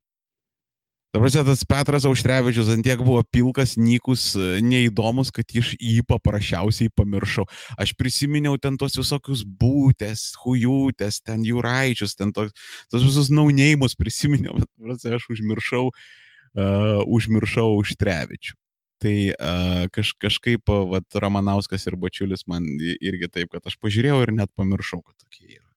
Dabar 1.11 1.27
tas 1.27 1.65
Petras 1.67 2.05
Auštrevičius 2.07 2.69
ant 2.71 2.85
tiek 2.87 2.99
buvo 3.03 3.19
pilkas, 3.35 3.73
nykus, 3.75 4.29
neįdomus, 4.63 5.27
kad 5.35 5.49
iš 5.51 5.73
jį 5.75 6.05
paprasčiausiai 6.07 6.91
pamiršau. 6.95 7.43
Aš 7.75 7.91
prisiminiau 7.99 8.55
ten 8.55 8.77
tos 8.79 8.95
visokius 8.95 9.41
būtės, 9.43 10.29
hujūtės, 10.39 11.19
ten 11.27 11.43
jūraičius, 11.43 12.15
ten 12.15 12.31
tos, 12.31 12.53
tos 12.87 13.03
visus 13.03 13.27
naunėjimus 13.27 13.97
prisiminiau, 13.99 14.55
bet 14.79 15.03
aš 15.03 15.27
užmiršau, 15.35 15.89
uh, 15.91 17.03
užmiršau 17.03 17.67
Auštrevičių. 17.73 18.55
Tai 19.03 19.17
uh, 19.33 19.89
kaž, 19.91 20.13
kažkaip, 20.15 20.63
uh, 20.71 20.85
vat, 20.95 21.19
Ramanauskas 21.19 21.89
ir 21.91 21.99
Bačiulis 21.99 22.47
man 22.47 22.63
irgi 22.79 23.27
taip, 23.27 23.51
kad 23.51 23.67
aš 23.67 23.75
pažiūrėjau 23.83 24.23
ir 24.23 24.33
net 24.39 24.55
pamiršau, 24.55 25.03
kad 25.03 25.19
tokie 25.19 25.57
yra. 25.57 25.70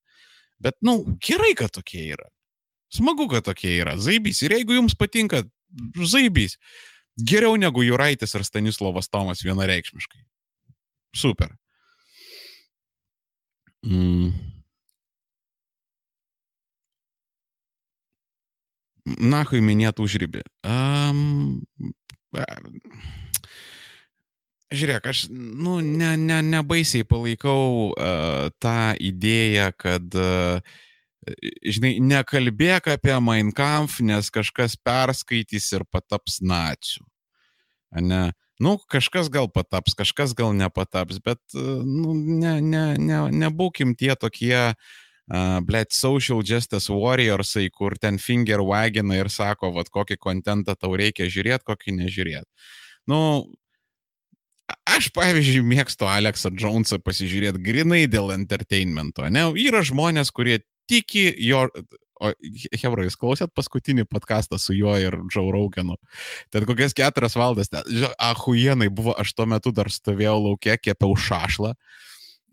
Bet, 0.65 0.78
nu, 0.81 0.97
gerai, 1.20 1.53
kad 1.59 1.74
tokie 1.77 2.07
yra. 2.15 2.31
Smagu, 2.95 3.27
kad 3.28 3.45
tokie 3.45 3.74
yra. 3.82 3.99
Zaibys. 4.01 4.41
Ir 4.47 4.55
jeigu 4.57 4.78
jums 4.78 4.97
patinka, 4.97 5.43
zaibys. 6.01 6.57
Geriau 7.20 7.59
negu 7.61 7.85
Juraitis 7.85 8.35
ar 8.35 8.47
Stanislavas 8.47 9.11
Tomas 9.12 9.45
vienareikšmiškai. 9.45 10.24
Super. 11.15 11.53
Mm. 13.85 14.32
Nahui 19.05 19.61
minėtų 19.61 20.09
užribį. 20.09 20.43
Um, 20.65 21.61
Žiūrėk, 24.73 25.07
aš, 25.11 25.27
nu, 25.31 25.78
ne, 25.85 26.15
ne, 26.16 26.39
nebaisiai 26.43 27.05
palaikau 27.07 27.93
uh, 27.93 28.49
tą 28.62 28.95
idėją, 28.97 29.69
kad, 29.77 30.16
uh, 30.16 30.65
žinai, 31.61 31.99
nekalbėk 32.01 32.89
apie 32.95 33.19
Mein 33.23 33.53
Kampf, 33.55 34.01
nes 34.01 34.32
kažkas 34.32 34.78
perskaitys 34.81 35.69
ir 35.77 35.85
pataps 35.93 36.41
nacijų. 36.41 37.05
Ne? 38.01 38.24
Nu, 38.62 38.78
kažkas 38.91 39.28
gal 39.31 39.51
pataps, 39.53 39.95
kažkas 39.99 40.35
gal 40.35 40.55
nepataps, 40.57 41.20
bet, 41.23 41.41
nu, 41.55 42.15
ne, 42.15 42.57
ne, 42.65 42.85
ne, 42.99 43.20
nebūkim 43.45 43.95
tie 43.99 44.15
tokie, 44.19 44.57
uh, 44.73 45.59
blėt, 45.65 45.93
social 45.93 46.43
justice 46.43 46.93
warriorsai, 46.93 47.69
kur 47.70 47.97
ten 48.01 48.19
finger 48.19 48.62
wagina 48.62 49.16
ir 49.16 49.28
sako, 49.28 49.73
vad, 49.73 49.91
kokį 49.91 50.19
kontentą 50.19 50.74
tau 50.77 50.97
reikia 50.97 51.28
žiūrėti, 51.28 51.65
kokį 51.65 51.97
nežiūrėti. 52.01 52.51
Nu, 53.09 53.20
Aš, 54.89 55.11
pavyzdžiui, 55.12 55.65
mėgstu 55.66 56.07
Aleksą 56.09 56.53
Jonesą 56.57 56.97
pasižiūrėti 57.05 57.61
grinai 57.65 58.05
dėl 58.09 58.32
entertainmento. 58.32 59.27
Ne? 59.32 59.51
Yra 59.61 59.85
žmonės, 59.85 60.32
kurie 60.35 60.62
tiki 60.91 61.28
jo... 61.45 61.66
O, 62.23 62.31
Hebra, 62.78 63.05
jūs 63.05 63.19
klausėt 63.19 63.51
paskutinį 63.59 64.05
podcastą 64.07 64.57
su 64.62 64.73
juo 64.77 64.95
ir 65.03 65.16
Džau 65.27 65.49
Raugenu. 65.53 65.97
Ten 66.55 66.65
kokias 66.69 66.95
keturias 66.97 67.35
valandas, 67.36 67.69
ahujenai 68.23 68.86
buvo, 68.89 69.16
aš 69.19 69.35
tuo 69.35 69.49
metu 69.51 69.73
dar 69.74 69.91
stovėjau 69.93 70.36
laukia, 70.47 70.78
kėpiau 70.78 71.19
šašlą. 71.19 71.74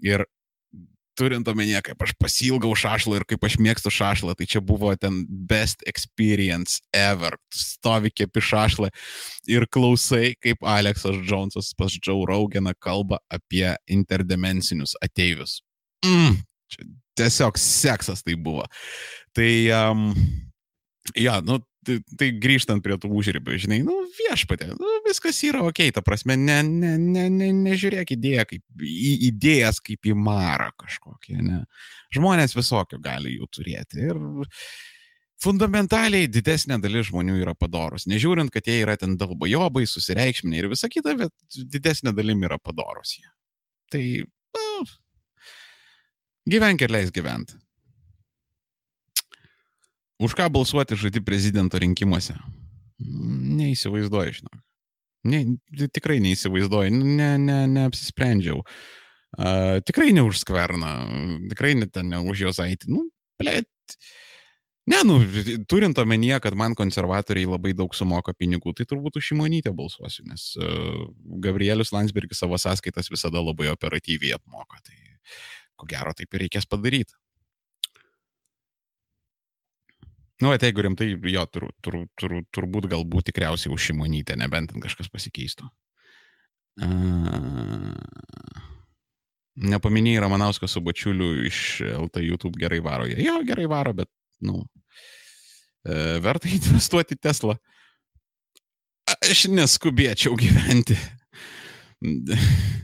Ir 0.04 0.26
turint 1.18 1.48
omenyje, 1.48 1.82
kaip 1.90 2.04
aš 2.06 2.14
pasilgau 2.20 2.72
šašlą 2.78 3.20
ir 3.20 3.26
kaip 3.30 3.44
aš 3.48 3.58
mėgstu 3.62 3.92
šašlą, 3.94 4.36
tai 4.38 4.48
čia 4.50 4.62
buvo 4.64 4.92
ten 5.00 5.22
best 5.28 5.84
experience 5.90 6.80
ever. 6.96 7.38
Stovi 7.56 8.12
kepi 8.14 8.44
šašlą 8.52 8.92
ir 9.52 9.68
klausai, 9.72 10.34
kaip 10.42 10.64
Aleksas 10.64 11.20
Jonesas 11.28 11.74
pas 11.78 11.98
Joe 12.00 12.26
Roganą 12.30 12.74
kalba 12.80 13.22
apie 13.32 13.68
interdimensinius 13.92 14.96
ateivius. 15.04 15.60
Mm, 16.06 16.40
čia 16.72 16.88
tiesiog 17.20 17.60
seksas 17.60 18.24
tai 18.26 18.38
buvo. 18.40 18.66
Tai, 19.36 19.52
um, 19.78 20.08
ja, 21.16 21.40
nu, 21.46 21.60
tai, 21.88 21.98
tai 22.20 22.30
grįžtant 22.42 22.84
prie 22.84 22.98
tų 23.02 23.10
užribių, 23.20 23.58
žinai, 23.64 23.80
nu, 23.86 23.96
viešpatė, 24.18 24.72
nu, 24.78 24.94
viskas 25.08 25.40
yra 25.48 25.64
ok, 25.68 25.84
ta 25.96 26.04
prasme, 26.06 26.38
ne, 26.40 26.60
ne, 26.68 26.94
ne, 27.02 27.26
ne, 27.34 27.50
nežiūrėk 27.58 28.14
idėją 28.16 28.48
kaip, 28.54 28.64
į 28.86 29.12
idėjas 29.32 29.82
kaip 29.84 30.10
į 30.10 30.16
marą 30.18 30.72
kažkokią, 30.82 31.42
ne. 31.46 31.62
Žmonės 32.16 32.56
visokio 32.58 33.00
gali 33.02 33.38
jų 33.38 33.50
turėti. 33.56 34.04
Ir 34.10 34.20
fundamentaliai 35.42 36.30
didesnė 36.30 36.78
dalis 36.84 37.10
žmonių 37.10 37.40
yra 37.42 37.56
padorus. 37.58 38.06
Nežiūrint, 38.10 38.54
kad 38.54 38.68
jie 38.70 38.82
yra 38.84 38.98
ten 39.00 39.18
dalbojobai, 39.20 39.88
susireikšminė 39.90 40.62
ir 40.62 40.70
visa 40.76 40.90
kita, 40.92 41.16
bet 41.18 41.34
didesnė 41.74 42.14
dalim 42.18 42.44
yra 42.46 42.60
padorus 42.62 43.18
jie. 43.18 43.28
Tai, 43.92 44.04
nu, 44.58 44.86
gyvenk 46.52 46.86
ir 46.86 46.94
leis 46.94 47.14
gyventi. 47.16 47.58
Už 50.22 50.38
ką 50.38 50.50
balsuoti 50.54 50.98
žadi 51.00 51.22
prezidento 51.26 51.80
rinkimuose? 51.82 52.36
Neįsivaizduoju, 53.02 54.38
žinok. 54.42 54.60
Ne, 55.32 55.40
tikrai 55.94 56.20
neįsivaizduoju, 56.22 56.94
ne, 56.94 57.32
ne, 57.42 57.60
neapsisprendžiau. 57.70 58.62
Uh, 59.32 59.80
tikrai 59.88 60.12
ne 60.14 60.26
už 60.28 60.42
skverną, 60.42 60.92
tikrai 61.54 61.74
ne, 61.80 61.88
ne 61.88 62.20
už 62.30 62.46
jos 62.46 62.60
aitį. 62.62 62.90
Nu, 62.92 63.06
blėt. 63.42 63.70
Ne, 64.92 65.00
nu, 65.08 65.20
turint 65.70 65.98
omenyje, 66.02 66.40
kad 66.44 66.58
man 66.58 66.76
konservatoriai 66.78 67.48
labai 67.50 67.74
daug 67.78 67.94
sumoka 67.96 68.34
pinigų, 68.38 68.74
tai 68.78 68.86
turbūt 68.90 69.20
už 69.22 69.32
šimonytę 69.32 69.74
balsuosiu, 69.78 70.26
nes 70.30 70.52
uh, 70.60 71.06
Gabrielius 71.42 71.94
Landsbergis 71.96 72.42
savo 72.42 72.60
sąskaitas 72.62 73.10
visada 73.14 73.42
labai 73.42 73.70
operatyviai 73.72 74.36
apmoka. 74.38 74.82
Tai 74.86 74.98
ko 75.82 75.90
gero 75.90 76.14
taip 76.18 76.34
ir 76.34 76.46
reikės 76.46 76.68
padaryti. 76.70 77.14
Nu, 80.42 80.50
bet 80.50 80.64
jeigu 80.66 80.82
rimtai, 80.82 81.12
jo, 81.30 81.46
tur, 81.54 81.68
tur, 81.86 81.98
tur, 82.18 82.40
turbūt 82.50 82.88
galbūt 82.90 83.30
tikriausiai 83.30 83.74
už 83.74 83.92
šimonytę, 83.92 84.38
nebent 84.42 84.74
kažkas 84.82 85.12
pasikeistų. 85.14 85.68
Uh, 86.82 87.92
nepaminėjai 89.62 90.24
Ramanausko 90.24 90.70
su 90.72 90.82
Bačiuliu 90.82 91.46
iš 91.46 91.82
LT 91.92 92.24
YouTube 92.26 92.58
gerai 92.58 92.80
varo. 92.82 93.06
Jo, 93.12 93.42
gerai 93.46 93.68
varo, 93.70 93.94
bet, 94.02 94.10
nu, 94.42 94.64
uh, 94.64 96.18
verta 96.26 96.50
investuoti 96.58 97.20
Tesla. 97.22 97.60
Aš 99.22 99.46
neskubėčiau 99.54 100.34
gyventi. 100.40 100.98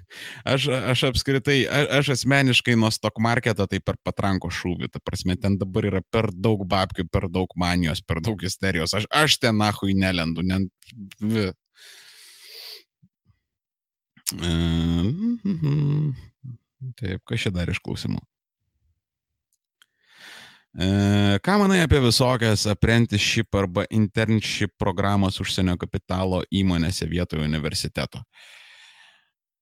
Aš, 0.47 0.67
aš 0.71 1.03
apskritai, 1.09 1.65
aš, 1.67 1.87
aš 1.99 2.09
asmeniškai 2.15 2.75
nuo 2.79 2.89
stock 2.93 3.19
marketo 3.21 3.65
tai 3.69 3.79
per 3.83 3.97
patranko 4.05 4.49
šūvį, 4.53 4.87
ta 4.93 5.01
prasme, 5.03 5.35
ten 5.37 5.57
dabar 5.59 5.85
yra 5.89 6.01
per 6.13 6.29
daug 6.31 6.63
babkių, 6.69 7.07
per 7.11 7.27
daug 7.29 7.51
manijos, 7.59 8.01
per 8.01 8.21
daug 8.23 8.41
isterijos. 8.47 8.95
Aš, 8.97 9.09
aš 9.11 9.37
ten 9.43 9.59
nahui 9.59 9.97
nelendu, 9.97 10.45
ne... 10.47 10.63
Taip, 16.97 17.21
kas 17.27 17.45
čia 17.45 17.53
dar 17.53 17.69
iš 17.71 17.83
klausimų? 17.83 18.23
E, 20.77 20.87
ką 21.41 21.55
manai 21.63 21.79
apie 21.81 21.99
visokias 22.03 22.67
apprenticeship 22.69 23.55
arba 23.57 23.87
internship 23.89 24.75
programas 24.77 25.39
užsienio 25.41 25.77
kapitalo 25.81 26.43
įmonėse 26.53 27.07
vietoje 27.09 27.47
universiteto? 27.47 28.21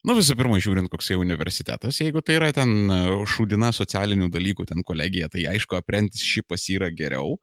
Nu, 0.05 0.13
visų 0.13 0.35
pirma, 0.37 0.59
žiūrint, 0.61 0.89
koks 0.93 1.07
jau 1.09 1.21
universitetas, 1.23 1.97
jeigu 1.97 2.21
tai 2.21 2.35
yra 2.37 2.51
ten 2.53 2.91
e, 2.93 2.97
šūdina 3.31 3.71
socialinių 3.73 4.29
dalykų, 4.33 4.67
ten 4.69 4.83
kolegija, 4.85 5.31
tai 5.33 5.47
aišku, 5.49 5.79
apprenticeshipas 5.79 6.67
yra 6.75 6.91
geriau. 6.93 7.39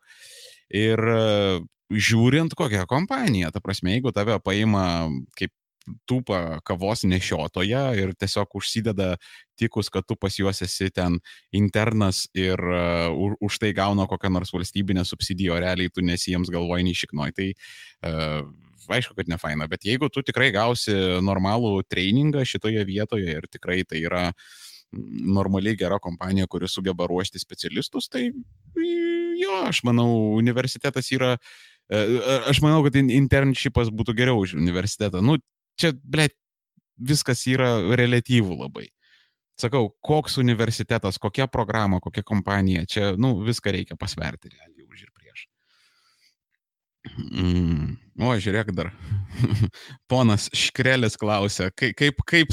Ir 0.70 1.02
e, 1.02 1.24
žiūrint 1.90 2.55
kokią 2.59 2.84
kompaniją, 2.90 3.51
ta 3.51 3.62
prasme, 3.64 3.97
jeigu 3.97 4.14
tave 4.14 4.39
paima 4.47 4.84
kaip 5.39 5.51
tūpa 6.06 6.60
kavos 6.62 7.02
nešiotoja 7.09 7.82
ir 7.98 8.12
tiesiog 8.14 8.55
užsideda 8.59 9.16
tikus, 9.59 9.90
kad 9.90 10.06
tu 10.06 10.14
pas 10.14 10.36
juos 10.39 10.62
esi 10.62 10.90
ten 10.94 11.18
internas 11.51 12.28
ir 12.39 12.59
uh, 12.62 13.10
už 13.43 13.59
tai 13.62 13.72
gauna 13.76 14.06
kokią 14.10 14.30
nors 14.32 14.52
valstybinę 14.55 15.05
subsidiją, 15.06 15.56
o 15.56 15.62
realiai 15.62 15.90
tu 15.90 16.05
nesi 16.05 16.32
jiems 16.32 16.52
galvoj 16.55 16.86
nei 16.86 16.94
šiknoj. 16.94 17.34
Tai 17.34 17.48
uh, 17.51 18.47
aišku, 18.90 19.14
kad 19.18 19.30
ne 19.30 19.38
faina, 19.38 19.68
bet 19.70 19.86
jeigu 19.86 20.09
tu 20.12 20.22
tikrai 20.26 20.50
gausi 20.54 20.94
normalų 21.24 21.82
treningą 21.90 22.44
šitoje 22.48 22.84
vietoje 22.88 23.38
ir 23.38 23.48
tikrai 23.50 23.82
tai 23.88 24.02
yra 24.02 24.24
normaliai 24.92 25.76
gera 25.78 25.98
kompanija, 26.02 26.46
kuri 26.50 26.68
sugeba 26.68 27.06
ruošti 27.09 27.40
specialistus, 27.40 28.10
tai 28.12 28.26
jo, 29.40 29.59
aš 29.66 29.82
manau, 29.88 30.09
universitetas 30.36 31.09
yra, 31.14 31.36
e, 31.88 32.02
aš 32.50 32.60
manau, 32.64 32.82
kad 32.86 32.98
internshipas 33.00 33.92
būtų 33.92 34.16
geriau 34.18 34.42
už 34.42 34.56
universitetą. 34.59 35.22
Nu, 35.24 35.38
čia, 35.80 35.94
ble, 36.02 36.28
viskas 37.00 37.46
yra 37.50 37.78
relatyvų 37.96 38.59
labai. 38.64 38.90
Sakau, 39.60 39.90
koks 40.04 40.38
universitetas, 40.40 41.18
kokia 41.22 41.46
programa, 41.50 42.00
kokia 42.02 42.24
kompanija, 42.26 42.86
čia, 42.88 43.12
nu, 43.20 43.34
viską 43.46 43.74
reikia 43.76 43.98
pasverti 44.00 44.52
realiai. 44.52 44.81
Mm. 47.10 47.96
O, 48.22 48.30
žiūrėk 48.38 48.70
dar. 48.76 48.92
Ponas 50.10 50.46
Škrelis 50.54 51.16
klausia, 51.18 51.70
kaip, 51.74 51.96
kaip, 51.98 52.22
kaip, 52.28 52.52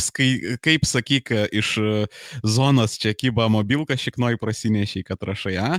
kaip 0.63 0.87
sakyk, 0.87 1.31
iš 1.53 1.75
zonos 2.47 2.97
čia 3.01 3.13
kyba 3.17 3.49
mobilka 3.51 3.97
šiknoj 3.99 4.39
prasinešė, 4.41 5.03
kad 5.11 5.25
rašai, 5.29 5.57
a? 5.61 5.71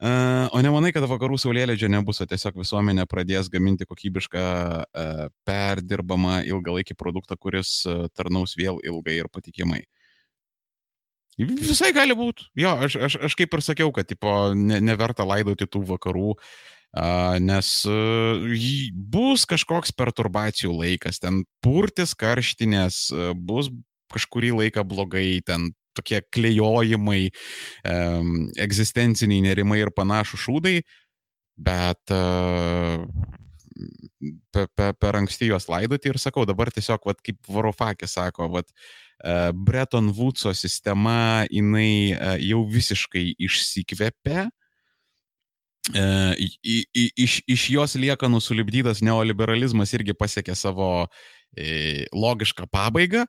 Uh, 0.00 0.46
o 0.56 0.60
nemanai, 0.64 0.94
kad 0.96 1.04
vakarų 1.04 1.36
saulėlydžio 1.42 1.90
nebus, 1.92 2.22
o 2.22 2.26
tiesiog 2.28 2.54
visuomenė 2.56 3.04
pradės 3.08 3.50
gaminti 3.52 3.84
kokybišką, 3.84 4.44
uh, 4.80 5.26
perdirbamą 5.44 6.38
ilgalaikį 6.48 6.96
produktą, 6.96 7.36
kuris 7.36 7.82
uh, 7.84 8.06
tarnaus 8.16 8.56
vėl 8.56 8.80
ilgai 8.80 9.18
ir 9.18 9.28
patikimai. 9.28 9.82
Visai 11.36 11.92
gali 11.96 12.16
būti. 12.16 12.48
Jo, 12.56 12.78
aš, 12.86 12.96
aš, 12.96 13.18
aš 13.28 13.36
kaip 13.36 13.52
ir 13.56 13.64
sakiau, 13.64 13.92
kad 13.96 14.08
tipo, 14.08 14.32
ne, 14.56 14.80
neverta 14.84 15.24
laidoti 15.28 15.68
tų 15.68 15.84
vakarų, 15.92 16.32
uh, 16.32 16.79
nes 17.38 17.68
uh, 17.86 18.42
bus 18.92 19.44
kažkoks 19.46 19.92
perturbacijų 19.94 20.72
laikas, 20.74 21.20
ten 21.22 21.44
purtis 21.62 22.16
karštinės, 22.18 23.10
uh, 23.14 23.30
bus 23.34 23.70
kažkurį 24.10 24.50
laiką 24.56 24.82
blogai, 24.82 25.38
ten 25.46 25.70
tokie 25.94 26.20
klejojimai, 26.32 27.32
egzistenciniai 28.62 29.42
nerimai 29.42 29.80
ir 29.82 29.90
panašų 29.90 30.38
šūdai, 30.38 30.74
bet 31.58 32.12
per, 34.54 34.68
per, 34.78 34.94
per 34.94 35.18
anksti 35.18 35.50
juos 35.50 35.66
laidoti 35.70 36.10
ir 36.10 36.18
sakau, 36.22 36.46
dabar 36.46 36.70
tiesiog, 36.74 37.04
vat, 37.10 37.18
kaip 37.26 37.42
Varofakė 37.50 38.06
sako, 38.10 38.48
vat, 38.54 38.70
uh, 38.70 39.50
Bretton 39.54 40.10
Woodso 40.14 40.54
sistema, 40.54 41.44
jinai 41.50 42.16
jau 42.42 42.64
visiškai 42.70 43.34
išsikvėpė. 43.38 44.48
Uh, 45.88 46.36
iš, 47.16 47.40
iš 47.48 47.62
jos 47.72 47.96
liekanų 47.98 48.38
sulibdytas 48.44 49.00
neoliberalizmas 49.02 49.94
irgi 49.96 50.12
pasiekė 50.14 50.52
savo 50.54 51.08
e, 51.56 52.04
logišką 52.12 52.68
pabaigą 52.70 53.24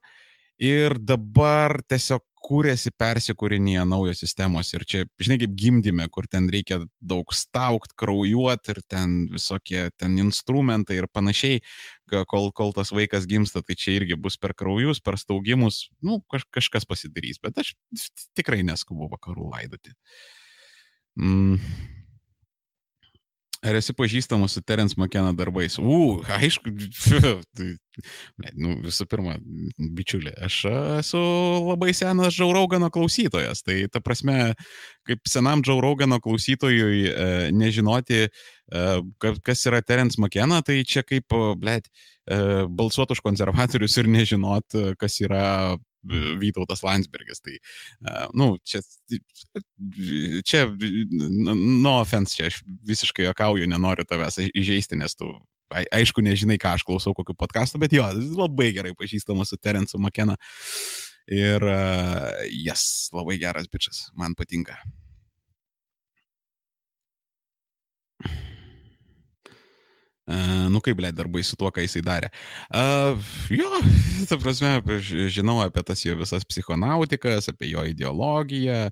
ir 0.61 0.97
dabar 0.99 1.79
tiesiog 1.89 2.21
kūrėsi, 2.41 2.91
persikūrinėja 2.97 3.83
naujos 3.85 4.21
sistemos 4.23 4.71
ir 4.73 4.83
čia, 4.89 5.03
žinai, 5.21 5.37
kaip 5.43 5.53
gimdyme, 5.57 6.07
kur 6.13 6.25
ten 6.29 6.47
reikia 6.51 6.79
daug 6.97 7.33
staukt, 7.37 7.93
kraujuot 7.99 8.71
ir 8.73 8.81
ten 8.89 9.15
visokie 9.31 9.87
ten 10.01 10.17
instrumentai 10.21 10.97
ir 10.99 11.07
panašiai, 11.13 11.61
kol, 12.29 12.49
kol 12.57 12.73
tas 12.77 12.91
vaikas 12.93 13.29
gimsta, 13.29 13.61
tai 13.65 13.77
čia 13.77 13.95
irgi 13.99 14.17
bus 14.19 14.39
per 14.41 14.55
kraujus, 14.57 15.01
per 15.05 15.19
staugimus, 15.21 15.85
nu, 16.01 16.19
kaž, 16.33 16.47
kažkas 16.57 16.89
pasidarys, 16.89 17.39
bet 17.41 17.61
aš 17.61 17.75
tikrai 18.37 18.61
neskubu 18.67 19.09
vakarų 19.13 19.51
laidoti. 19.53 19.95
Mm. 21.21 21.61
Ar 23.61 23.77
esi 23.77 23.93
pažįstamas 23.93 24.55
su 24.57 24.61
Terence 24.65 24.97
McKenna 24.97 25.35
darbais? 25.37 25.75
U, 25.77 26.17
aišku, 26.33 26.71
tai, 27.57 27.67
nu, 28.57 28.79
visų 28.81 29.05
pirma, 29.11 29.35
bičiulė, 29.77 30.33
aš 30.47 30.57
esu 31.01 31.21
labai 31.67 31.91
senas 31.93 32.33
Džauraugano 32.33 32.89
klausytojas. 32.93 33.61
Tai 33.67 33.75
ta 33.93 34.01
prasme, 34.01 34.55
kaip 35.05 35.29
senam 35.29 35.61
Džauraugano 35.61 36.17
klausytojui 36.25 37.03
e, 37.11 37.29
nežinoti, 37.53 38.23
e, 38.25 38.87
kas 39.45 39.63
yra 39.69 39.83
Terence 39.85 40.17
McKenna, 40.17 40.63
tai 40.65 40.81
čia 40.81 41.05
kaip, 41.05 41.29
blėt, 41.61 41.91
e, 42.25 42.41
balsuoti 42.65 43.13
už 43.13 43.21
konservatorius 43.29 44.01
ir 44.01 44.09
nežinot, 44.09 44.81
kas 44.97 45.21
yra 45.21 45.77
Vytautas 46.41 46.83
Landsbergis. 46.85 47.41
Tai, 47.45 47.57
na, 48.01 48.25
nu, 48.37 48.55
čia, 48.65 48.81
čia, 50.47 50.65
no 51.53 51.97
offense, 51.99 52.35
čia 52.37 52.49
aš 52.51 52.61
visiškai 52.87 53.27
jokauju, 53.29 53.69
nenoriu 53.69 54.07
tavęs 54.07 54.41
įžeisti, 54.49 54.99
nes 54.99 55.17
tu, 55.17 55.29
aišku, 55.71 56.23
nežinai, 56.25 56.59
ką 56.61 56.75
aš 56.77 56.85
klausau, 56.87 57.15
kokiu 57.17 57.37
podkastu, 57.37 57.79
bet 57.81 57.93
jo, 57.95 58.05
labai 58.37 58.71
gerai 58.75 58.95
pažįstamas 58.97 59.53
su 59.53 59.59
Terencu 59.61 60.01
Makena. 60.01 60.37
Ir 61.31 61.63
jas, 61.63 61.69
uh, 61.69 62.49
yes, 62.49 62.85
labai 63.13 63.37
geras 63.39 63.69
bičias, 63.71 64.07
man 64.17 64.33
patinka. 64.35 64.79
Uh, 70.31 70.67
nu 70.71 70.79
kaip, 70.83 70.95
blė, 70.99 71.11
darbai 71.15 71.43
su 71.43 71.57
tuo, 71.59 71.71
ką 71.73 71.83
jisai 71.83 72.03
darė. 72.05 72.29
Uh, 72.71 73.19
jo, 73.51 73.67
ta 74.29 74.37
prasme, 74.39 74.77
žinau 75.33 75.59
apie 75.65 75.83
tas 75.87 76.05
jo 76.05 76.15
visas 76.19 76.45
psichonautikas, 76.47 77.49
apie 77.51 77.73
jo 77.73 77.83
ideologiją. 77.89 78.85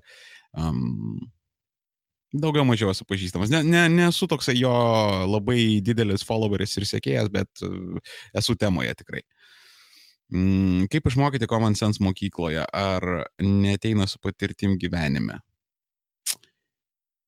Um, 0.58 1.20
daugiau 2.36 2.66
mažiau 2.68 2.92
esu 2.92 3.06
pažįstamas. 3.08 3.52
Ne, 3.52 3.62
ne, 3.64 3.86
nesu 3.92 4.28
toksai 4.30 4.58
jo 4.58 4.72
labai 5.30 5.80
didelis 5.84 6.26
followeris 6.26 6.76
ir 6.76 6.88
sėkėjas, 6.90 7.32
bet 7.32 7.64
uh, 7.64 8.16
esu 8.36 8.58
temoje 8.60 8.98
tikrai. 9.00 9.24
Mm, 10.30 10.86
kaip 10.92 11.08
išmokyti 11.10 11.48
common 11.50 11.74
sense 11.78 12.02
mokykloje? 12.04 12.62
Ar 12.62 13.06
neteina 13.42 14.06
su 14.06 14.20
patirtim 14.22 14.76
gyvenime? 14.78 15.40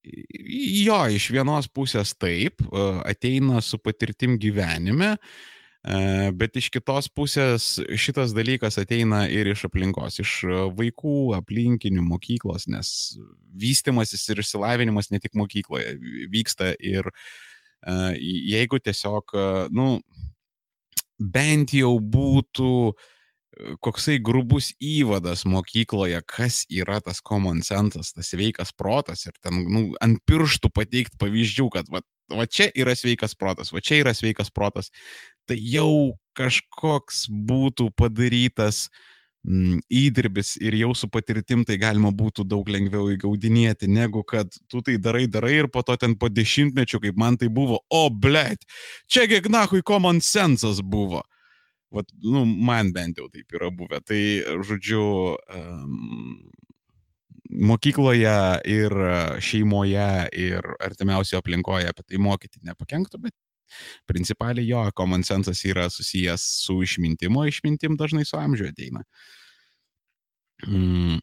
Jo, 0.02 1.04
iš 1.14 1.28
vienos 1.30 1.68
pusės 1.70 2.14
taip, 2.18 2.64
ateina 3.06 3.60
su 3.62 3.78
patirtim 3.78 4.34
gyvenime, 4.42 5.12
bet 6.38 6.58
iš 6.58 6.68
kitos 6.74 7.08
pusės 7.10 7.68
šitas 7.98 8.34
dalykas 8.34 8.80
ateina 8.82 9.24
ir 9.30 9.52
iš 9.52 9.66
aplinkos, 9.70 10.18
iš 10.22 10.34
vaikų, 10.78 11.36
aplinkinių, 11.38 12.02
mokyklos, 12.06 12.66
nes 12.70 12.90
vystimasis 13.62 14.26
ir 14.30 14.42
išsilavinimas 14.42 15.12
ne 15.14 15.22
tik 15.22 15.38
mokykloje 15.38 15.96
vyksta 16.34 16.74
ir 16.82 17.10
jeigu 18.18 18.82
tiesiog, 18.82 19.34
nu, 19.74 19.88
bent 21.18 21.74
jau 21.78 21.96
būtų 22.02 22.74
uh, 22.90 23.10
koksai 23.84 24.18
grubus 24.24 24.72
įvadas 24.80 25.44
mokykloje, 25.48 26.22
kas 26.28 26.62
yra 26.72 27.00
tas 27.04 27.20
common 27.24 27.62
sense, 27.64 28.00
tas 28.14 28.32
sveikas 28.32 28.72
protas 28.76 29.26
ir 29.28 29.36
ten 29.42 29.62
nu, 29.68 29.84
ant 30.02 30.20
pirštų 30.28 30.72
pateikti 30.72 31.20
pavyzdžių, 31.20 31.68
kad 31.74 31.90
va, 31.92 32.02
va 32.32 32.48
čia 32.48 32.70
yra 32.72 32.96
sveikas 32.96 33.36
protas, 33.38 33.72
va 33.74 33.82
čia 33.84 34.00
yra 34.02 34.14
sveikas 34.16 34.52
protas, 34.54 34.92
tai 35.48 35.58
jau 35.60 36.16
kažkoks 36.38 37.26
būtų 37.28 37.90
padarytas 37.98 38.86
mm, 39.44 39.82
įdirbis 40.00 40.54
ir 40.62 40.78
jau 40.80 40.94
su 40.96 41.10
patirtim 41.12 41.66
tai 41.68 41.76
galima 41.82 42.12
būtų 42.14 42.46
daug 42.48 42.70
lengviau 42.72 43.10
įgaudinėti, 43.12 43.90
negu 43.90 44.24
kad 44.24 44.48
tu 44.72 44.80
tai 44.80 44.96
darai, 44.96 45.26
darai 45.28 45.58
ir 45.60 45.68
po 45.68 45.84
to 45.84 45.98
ten 46.00 46.16
po 46.16 46.32
dešimtmečių, 46.32 47.02
kaip 47.04 47.20
man 47.20 47.36
tai 47.36 47.52
buvo, 47.52 47.82
o 47.92 48.02
blėt, 48.08 48.64
čia 49.12 49.28
kiek 49.28 49.52
nahui 49.52 49.84
common 49.84 50.24
sense 50.24 50.72
buvo 50.80 51.20
Vat, 51.92 52.08
nu, 52.24 52.44
man 52.46 52.92
bent 52.96 53.18
jau 53.20 53.28
taip 53.28 53.52
yra 53.52 53.68
buvę. 53.74 54.00
Tai, 54.08 54.20
žodžiu, 54.64 55.04
um, 55.52 56.36
mokykloje 57.52 58.36
ir 58.72 58.94
šeimoje 59.44 60.08
ir 60.40 60.68
artimiausioje 60.80 61.42
aplinkoje 61.42 61.90
apie 61.90 62.06
tai 62.08 62.20
mokyti 62.22 62.62
nepakenktų, 62.64 63.20
bet 63.26 63.36
principaliai 64.08 64.68
jo, 64.68 64.86
common 64.96 65.24
sensas 65.24 65.60
yra 65.68 65.88
susijęs 65.92 66.46
su 66.64 66.78
išmintimo, 66.84 67.44
išmintim 67.48 67.98
dažnai 68.00 68.24
su 68.28 68.40
amžiu 68.40 68.70
ateina. 68.70 69.04
Mm. 70.64 71.20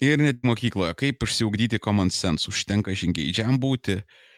Ir 0.00 0.16
net 0.16 0.40
mokykloje, 0.48 0.96
kaip 0.96 1.28
išsiugdyti 1.28 1.80
common 1.84 2.08
sense, 2.08 2.48
užtenka 2.48 2.94
žingeidžiam 2.96 3.58
būti, 3.60 4.00
uh, 4.00 4.29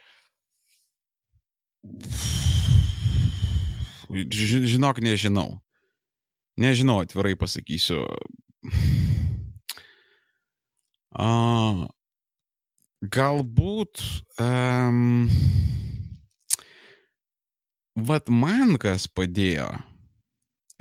Žinok, 4.13 5.01
nežinau. 5.03 5.59
Nežinau, 6.61 7.01
atvirai 7.03 7.35
pasakysiu. 7.39 8.05
A, 11.13 11.29
galbūt. 13.03 14.03
Um, 14.41 15.31
vat 17.97 18.29
man 18.29 18.77
kas 18.81 19.09
padėjo. 19.09 19.71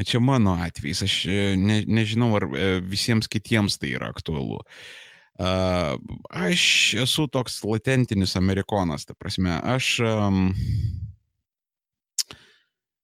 Čia 0.02 0.18
mano 0.18 0.56
atvejs, 0.57 1.03
aš 1.06 1.15
e, 1.30 1.41
ne, 1.61 1.84
nežinau, 1.86 2.32
ar 2.40 2.48
e, 2.49 2.69
visiems 2.82 3.30
kitiems 3.30 3.78
tai 3.78 3.91
yra 3.94 4.10
aktualu. 4.10 4.57
Uh, 4.57 5.11
aš 5.40 6.64
esu 7.02 7.28
toks 7.32 7.62
latentinis 7.64 8.36
amerikonas, 8.36 9.06
ta 9.06 9.16
prasme, 9.18 9.60
aš 9.64 9.99
um, 10.06 10.52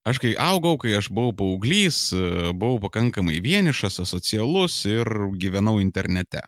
Aš 0.08 0.22
kai 0.24 0.30
augau, 0.40 0.78
kai 0.80 0.94
aš 0.96 1.10
buvau 1.12 1.34
paauglys, 1.36 1.98
buvau 2.56 2.78
pakankamai 2.80 3.42
vienišas, 3.44 3.98
asocialus 4.06 4.86
ir 4.88 5.10
gyvenau 5.36 5.82
internete. 5.84 6.46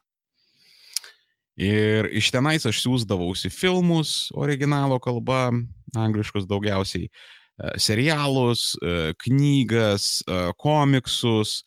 Ir 1.59 2.07
iš 2.15 2.29
tenais 2.31 2.63
aš 2.63 2.79
siūsdavausi 2.79 3.51
filmus 3.51 4.29
originalo 4.31 4.95
kalba, 5.03 5.49
angliškus 5.91 6.45
daugiausiai, 6.47 7.09
e, 7.09 7.73
serialus, 7.75 8.77
e, 8.79 9.11
knygas, 9.25 10.21
e, 10.23 10.37
komiksus. 10.55 11.65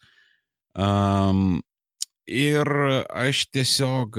Um, 0.72 1.60
Ir 2.30 2.68
aš 3.10 3.40
tiesiog, 3.50 4.14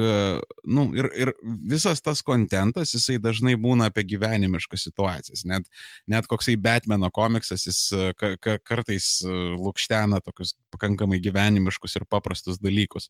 nu, 0.67 0.83
ir, 0.97 1.07
ir 1.15 1.29
visas 1.71 2.01
tas 2.03 2.19
kontentas, 2.25 2.91
jisai 2.91 3.15
dažnai 3.23 3.53
būna 3.55 3.87
apie 3.87 4.03
gyvenimiškas 4.09 4.83
situacijas. 4.89 5.45
Net, 5.47 5.69
net 6.11 6.27
koksai 6.27 6.57
Batmano 6.59 7.07
komiksas, 7.15 7.63
jis 7.69 7.79
ka, 8.19 8.33
ka, 8.43 8.57
kartais 8.59 9.21
lūkštena 9.23 10.19
tokius 10.25 10.51
pakankamai 10.75 11.21
gyvenimiškus 11.23 11.95
ir 11.95 12.05
paprastus 12.11 12.59
dalykus. 12.59 13.07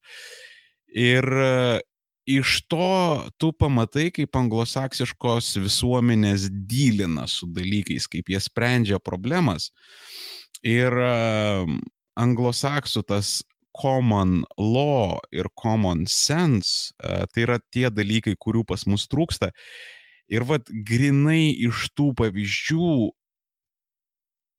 Ir 0.94 1.26
iš 2.30 2.60
to 2.70 3.30
tu 3.42 3.50
pamatai, 3.50 4.12
kaip 4.14 4.38
anglosaksiškos 4.38 5.56
visuomenės 5.64 6.46
dylina 6.54 7.26
su 7.28 7.50
dalykais, 7.50 8.06
kaip 8.14 8.30
jie 8.30 8.44
sprendžia 8.46 9.02
problemas. 9.02 9.72
Ir 10.62 10.94
anglosaksų 12.14 13.04
tas 13.10 13.40
common 13.74 14.44
law 14.58 15.20
ir 15.32 15.50
common 15.56 16.06
sense, 16.08 16.94
e, 17.04 17.26
tai 17.34 17.46
yra 17.48 17.60
tie 17.74 17.90
dalykai, 17.90 18.36
kurių 18.40 18.64
pas 18.70 18.86
mus 18.90 19.08
trūksta. 19.12 19.52
Ir 20.32 20.46
vad 20.48 20.70
grinai 20.88 21.52
iš 21.68 21.90
tų 21.98 22.14
pavyzdžių 22.18 22.94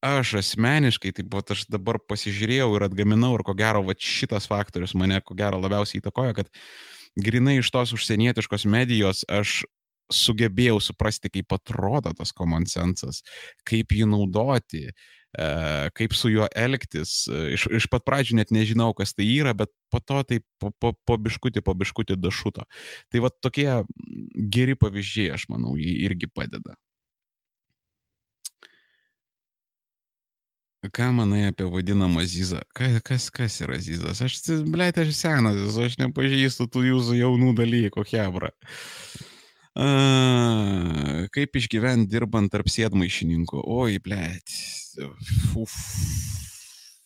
aš 0.04 0.34
asmeniškai, 0.42 1.14
taip 1.16 1.30
pat 1.32 1.54
aš 1.54 1.64
dabar 1.72 1.96
pasižiūrėjau 2.10 2.74
ir 2.76 2.84
atgaminau 2.90 3.32
ir 3.38 3.46
ko 3.46 3.54
gero, 3.56 3.80
va 3.86 3.96
šitas 3.96 4.50
faktorius 4.50 4.92
mane 4.98 5.22
ko 5.24 5.36
gero 5.38 5.62
labiausiai 5.62 6.02
įtakoja, 6.02 6.36
kad 6.36 6.50
grinai 7.16 7.58
iš 7.62 7.70
tos 7.72 7.94
užsienietiškos 7.96 8.66
medijos 8.68 9.24
aš 9.32 9.62
sugebėjau 10.12 10.82
suprasti, 10.84 11.30
kaip 11.32 11.54
atrodo 11.56 12.12
tas 12.12 12.34
common 12.36 12.68
sensas, 12.68 13.22
kaip 13.64 13.94
jį 13.96 14.10
naudoti, 14.12 14.90
E, 14.90 14.92
kaip 15.98 16.14
su 16.14 16.30
juo 16.32 16.48
elgtis. 16.54 17.24
E, 17.28 17.42
iš, 17.56 17.66
iš 17.80 17.88
pat 17.92 18.06
pradžių 18.06 18.38
net 18.40 18.54
nežinau, 18.54 18.92
kas 18.96 19.14
tai 19.16 19.26
yra, 19.26 19.54
bet 19.56 19.72
po 19.92 20.00
to 20.00 20.22
tai 20.28 20.40
po, 20.62 20.70
po, 20.80 20.94
po 21.06 21.18
biškutį, 21.20 21.64
po 21.64 21.74
biškutį 21.78 22.18
dašuto. 22.20 22.66
Tai 23.12 23.24
va 23.24 23.32
tokie 23.44 23.68
geri 24.54 24.78
pavyzdžiai, 24.78 25.32
aš 25.36 25.48
manau, 25.52 25.76
irgi 25.78 26.30
padeda. 26.30 26.78
Ką 30.92 31.12
manai 31.16 31.46
apie 31.48 31.64
vadinamą 31.64 32.26
Zizą? 32.28 32.60
Kas, 32.76 32.98
kas, 33.06 33.30
kas 33.32 33.54
yra 33.64 33.78
Zizas? 33.80 34.20
Aš, 34.20 34.36
blėt, 34.68 34.98
aš 35.00 35.14
senas, 35.16 35.78
aš 35.80 35.96
nepažįstu 36.02 36.66
tų 36.68 36.82
jūsų 36.90 37.16
jaunų 37.22 37.54
dalykų, 37.56 38.04
Hebra. 38.10 38.50
A, 39.74 41.26
kaip 41.34 41.58
išgyventi 41.58 42.12
dirbant 42.12 42.52
tarp 42.52 42.70
sėdmaišininkų? 42.70 43.64
Oi, 43.74 43.98
blėt 44.02 44.54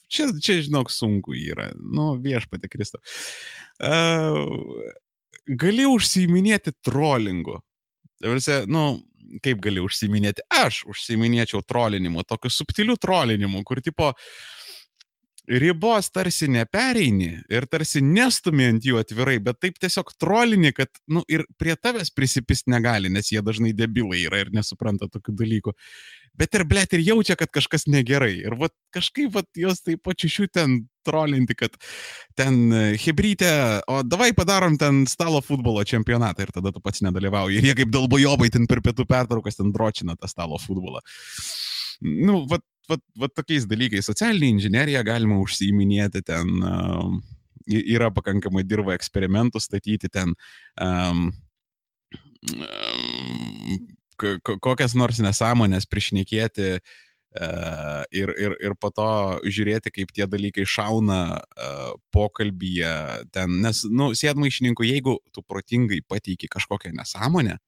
čia, 0.08 0.28
čia, 0.40 0.58
žinok, 0.64 0.90
sunku 0.92 1.36
yra. 1.36 1.70
Nu, 1.78 2.12
viešpatė 2.22 2.70
Kristau. 2.72 3.02
Uh, 3.78 4.40
gali 5.48 5.86
užsiminėti 5.88 6.74
trollingu. 6.84 7.60
Tarsi, 8.22 8.64
nu, 8.70 9.00
kaip 9.44 9.60
gali 9.64 9.82
užsiminėti? 9.84 10.44
Aš 10.50 10.82
užsiminėčiau 10.90 11.62
trolinimu, 11.66 12.24
tokiu 12.26 12.50
subtiliu 12.52 12.98
trolinimu, 13.00 13.62
kur 13.68 13.82
tipo 13.84 14.12
ribos 15.48 16.10
tarsi 16.12 16.48
nepereini 16.52 17.30
ir 17.48 17.66
tarsi 17.70 18.02
nestumi 18.04 18.68
ant 18.68 18.84
jų 18.84 19.00
atvirai, 19.00 19.38
bet 19.42 19.60
taip 19.64 19.80
tiesiog 19.80 20.12
trolini, 20.20 20.74
kad, 20.76 20.92
nu, 21.08 21.24
ir 21.30 21.46
prie 21.60 21.76
tavęs 21.76 22.12
prisipist 22.14 22.68
negali, 22.68 23.10
nes 23.12 23.32
jie 23.32 23.42
dažnai 23.44 23.72
debilai 23.76 24.24
yra 24.26 24.44
ir 24.44 24.52
nesupranta 24.54 25.08
tokių 25.08 25.36
dalykų 25.42 25.76
bet 26.38 26.54
ir 26.54 26.64
blėt 26.68 26.94
ir 26.96 27.02
jaučia, 27.06 27.36
kad 27.38 27.50
kažkas 27.54 27.86
negerai. 27.90 28.36
Ir 28.44 28.56
vat, 28.60 28.72
kažkaip 28.94 29.32
vat, 29.34 29.48
jos 29.58 29.82
taip 29.84 30.02
pačiušiu 30.06 30.48
ten 30.54 30.78
trolinti, 31.06 31.56
kad 31.58 31.74
ten 32.38 32.60
e, 32.70 32.82
hebrytė, 33.00 33.50
o 33.90 34.00
davai 34.06 34.30
padarom 34.36 34.78
ten 34.80 35.04
stalo 35.10 35.40
futbolo 35.44 35.82
čempionatą 35.88 36.46
ir 36.46 36.54
tada 36.54 36.72
tu 36.74 36.82
pats 36.84 37.02
nedalyvauji. 37.06 37.58
Ir 37.58 37.70
jie 37.70 37.76
kaip 37.82 37.92
dalbojobai 37.94 38.50
ten 38.54 38.68
per 38.70 38.82
pietų 38.84 39.08
pertraukas 39.08 39.58
ten 39.58 39.72
dročina 39.74 40.18
tą 40.18 40.30
stalo 40.30 40.60
futbolą. 40.62 41.02
Nu, 42.04 42.44
vat, 42.50 42.62
vat, 42.90 43.02
vat 43.18 43.34
tokiais 43.36 43.66
dalykais. 43.68 44.06
Socialinė 44.08 44.54
inžinierija 44.56 45.04
galima 45.06 45.40
užsiiminėti 45.42 46.24
ten. 46.26 46.54
Uh, 46.62 47.18
yra 47.68 48.10
pakankamai 48.14 48.64
dirba 48.66 48.96
eksperimentų 48.96 49.60
statyti 49.60 50.08
ten. 50.12 50.34
Um, 50.80 51.28
um, 52.56 53.76
kokias 54.18 54.96
nors 54.98 55.20
nesąmonės 55.22 55.86
prišnekėti 55.90 56.70
uh, 56.78 58.02
ir, 58.10 58.32
ir, 58.40 58.56
ir 58.64 58.76
po 58.80 58.90
to 58.94 59.10
žiūrėti, 59.44 59.92
kaip 59.94 60.14
tie 60.16 60.26
dalykai 60.30 60.66
šauna 60.66 61.20
uh, 61.38 61.92
pokalbyje 62.14 62.94
ten. 63.34 63.60
Nes, 63.64 63.84
nu, 63.90 64.10
sėdmaišininkų, 64.18 64.88
jeigu 64.88 65.18
tu 65.34 65.44
protingai 65.44 66.00
pateiki 66.08 66.50
kažkokią 66.50 66.94
nesąmonę, 66.96 67.58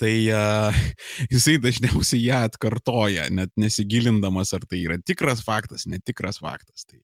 tai 0.00 0.14
uh, 0.32 0.72
jisai 1.32 1.58
dažniausiai 1.62 2.24
ją 2.24 2.38
atkartoja, 2.48 3.28
net 3.34 3.52
nesigilindamas, 3.60 4.54
ar 4.56 4.62
tai 4.68 4.78
yra 4.86 4.96
tikras 4.98 5.40
faktas, 5.46 5.86
netikras 5.90 6.36
faktas. 6.42 6.80
Tai 6.88 7.00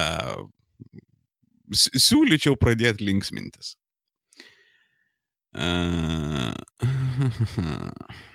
uh, 0.00 0.40
siūlyčiau 1.74 2.54
pradėti 2.60 3.04
linksmintis. 3.08 3.66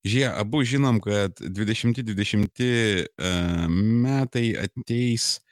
Žie, 0.00 0.24
abu 0.32 0.62
žinom, 0.64 0.96
kad 1.04 1.36
2020 1.42 3.10
metai 3.68 4.56
ateis, 4.56 5.44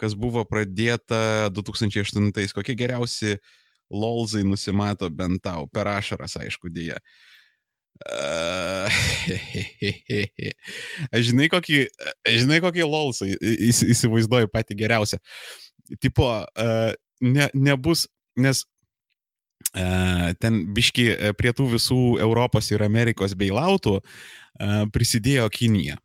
kas 0.00 0.16
buvo 0.18 0.42
pradėta 0.48 1.50
2008. 1.54 2.32
Kokie 2.56 2.74
geriausi 2.74 3.36
lolzai 3.94 4.42
nusimato 4.46 5.08
bent 5.10 5.42
tau, 5.44 5.68
per 5.70 5.88
ašaras, 5.94 6.36
aišku, 6.42 6.72
dėja. 6.74 6.98
Uh, 8.04 8.90
aš 11.14 11.28
žinai, 11.30 11.46
kokį, 11.52 11.84
žinai, 12.26 12.58
kokį 12.64 12.88
lolsą 12.90 13.28
įsivaizduoju 13.30 14.50
patį 14.52 14.78
geriausią. 14.82 15.20
Tipo, 16.02 16.26
uh, 16.42 16.90
ne, 17.22 17.48
nebus, 17.54 18.08
nes 18.36 18.64
ten 20.38 20.58
biški 20.76 21.06
prie 21.38 21.50
tų 21.56 21.70
visų 21.72 22.00
Europos 22.22 22.68
ir 22.70 22.82
Amerikos 22.84 23.32
beilautų 23.34 23.96
prisidėjo 24.94 25.48
Kinija 25.50 25.96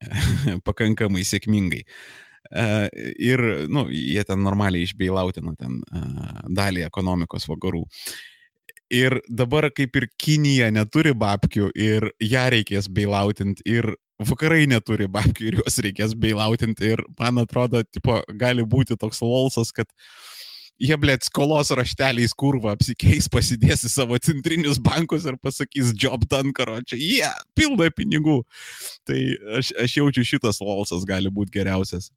pakankamai 0.66 1.22
sėkmingai. 1.28 1.84
Ir, 2.50 3.42
nu, 3.70 3.84
jie 3.92 4.22
ten 4.26 4.40
normaliai 4.42 4.88
išbeilautina 4.88 5.54
ten 5.60 5.80
dalį 6.50 6.86
ekonomikos 6.88 7.46
vakarų. 7.50 7.84
Ir 8.90 9.20
dabar 9.30 9.68
kaip 9.70 9.94
ir 10.00 10.08
Kinija 10.18 10.70
neturi 10.74 11.12
babkių 11.14 11.68
ir 11.78 12.08
ją 12.18 12.48
reikės 12.50 12.88
bailautinti 12.90 13.62
ir 13.70 13.92
vakarai 14.26 14.64
neturi 14.66 15.06
babkių 15.06 15.46
ir 15.46 15.60
juos 15.60 15.78
reikės 15.84 16.16
bailautinti 16.18 16.96
ir 16.96 17.04
man 17.20 17.38
atrodo, 17.44 17.84
tipo, 17.86 18.18
gali 18.40 18.66
būti 18.66 18.98
toks 18.98 19.22
lolsas, 19.22 19.70
kad 19.72 19.86
jie, 20.80 20.96
blėt, 21.00 21.24
skolos 21.28 21.70
rašteliais 21.76 22.34
kurva 22.36 22.74
apsikeis, 22.74 23.28
pasidės 23.32 23.84
į 23.86 23.92
savo 23.92 24.18
centrinius 24.18 24.80
bankus 24.82 25.26
ir 25.28 25.36
pasakys 25.40 25.92
job 25.94 26.24
done, 26.28 26.54
karo, 26.56 26.80
čia 26.82 26.98
jie, 26.98 27.20
yeah, 27.20 27.36
pilna 27.54 27.90
pinigų. 27.94 28.40
Tai 29.08 29.20
aš, 29.60 29.74
aš 29.84 29.98
jaučiu 30.00 30.26
šitas 30.34 30.60
lolsas 30.64 31.06
gali 31.08 31.32
būti 31.32 31.60
geriausias. 31.60 32.10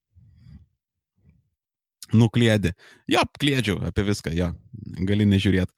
Nuklėdi. 2.13 2.73
Jo, 3.09 3.23
klėdžiu 3.41 3.79
apie 3.87 4.05
viską, 4.05 4.33
jo, 4.37 4.51
gali 5.07 5.25
nežiūrėti. 5.29 5.73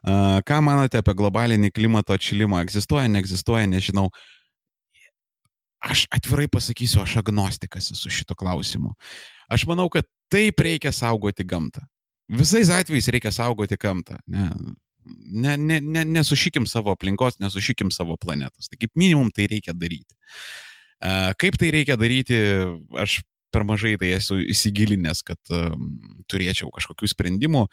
Uh, 0.00 0.40
ką 0.48 0.60
manote 0.64 1.00
apie 1.00 1.14
globalinį 1.18 1.70
klimato 1.76 2.16
atšilimą? 2.16 2.62
Egzistuoja, 2.64 3.10
neegzistuoja, 3.12 3.66
nežinau. 3.70 4.08
Aš 5.84 6.06
atvirai 6.14 6.46
pasakysiu, 6.48 7.02
aš 7.02 7.18
agnostikas 7.20 7.90
esu 7.92 8.12
šito 8.12 8.36
klausimu. 8.38 8.94
Aš 9.52 9.66
manau, 9.68 9.90
kad 9.92 10.08
taip 10.32 10.62
reikia 10.64 10.94
saugoti 10.96 11.44
gamtą. 11.44 11.84
Visais 12.32 12.70
atvejais 12.72 13.10
reikia 13.12 13.34
saugoti 13.36 13.76
gamtą. 13.76 14.16
Ne, 14.24 14.48
ne, 15.04 15.58
ne, 15.60 15.80
ne, 15.84 16.06
nesušykim 16.16 16.64
savo 16.70 16.94
aplinkos, 16.96 17.36
nesušykim 17.44 17.92
savo 17.92 18.16
planetos. 18.16 18.70
Tai 18.72 18.80
kaip 18.80 18.94
minimum 18.96 19.28
tai 19.34 19.50
reikia 19.52 19.76
daryti. 19.76 20.16
Uh, 21.04 21.34
kaip 21.36 21.60
tai 21.60 21.68
reikia 21.74 21.98
daryti, 22.00 22.40
aš 22.96 23.20
per 23.54 23.66
mažai 23.68 23.94
tai 24.00 24.12
esu 24.18 24.40
įsigilinęs, 24.42 25.22
kad 25.26 25.54
turėčiau 26.30 26.72
kažkokių 26.74 27.10
sprendimų. 27.14 27.64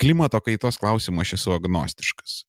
Klimato 0.00 0.42
kaitos 0.44 0.78
klausimą 0.82 1.24
aš 1.24 1.38
esu 1.38 1.54
agnostiškas. 1.54 2.42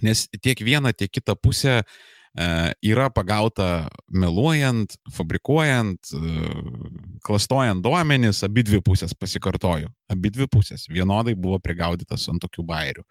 Nes 0.00 0.24
tiek 0.40 0.60
viena, 0.64 0.94
tiek 0.96 1.12
kita 1.12 1.36
pusė 1.36 1.82
uh, 1.82 2.70
yra 2.80 3.10
pagauta 3.12 3.90
meluojant, 4.08 4.96
fabrikuojant, 5.12 6.12
uh, 6.16 7.18
klastojant 7.26 7.84
duomenis, 7.84 8.40
abi 8.46 8.64
dvi 8.64 8.80
pusės 8.84 9.12
pasikartoju. 9.12 9.90
Abi 10.08 10.32
dvi 10.32 10.48
pusės 10.48 10.88
vienodai 10.88 11.34
buvo 11.36 11.60
prigaudytas 11.60 12.24
ant 12.32 12.40
tokių 12.40 12.64
bairių. 12.64 13.04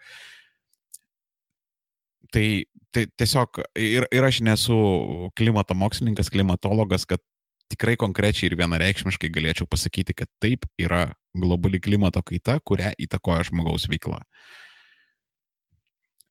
Tai, 2.31 2.45
tai 2.95 3.05
tiesiog 3.19 3.61
ir, 3.75 4.07
ir 4.09 4.25
aš 4.25 4.41
nesu 4.47 4.77
klimato 5.37 5.75
mokslininkas, 5.75 6.31
klimatologas, 6.31 7.05
kad 7.05 7.21
tikrai 7.71 7.97
konkrečiai 7.99 8.51
ir 8.51 8.57
vienareikšmiškai 8.59 9.31
galėčiau 9.33 9.69
pasakyti, 9.69 10.15
kad 10.17 10.29
taip 10.43 10.67
yra 10.81 11.07
globali 11.37 11.79
klimato 11.83 12.21
kaita, 12.25 12.59
kurią 12.65 12.91
įtakoja 12.99 13.47
žmogaus 13.49 13.87
veikla. 13.91 14.21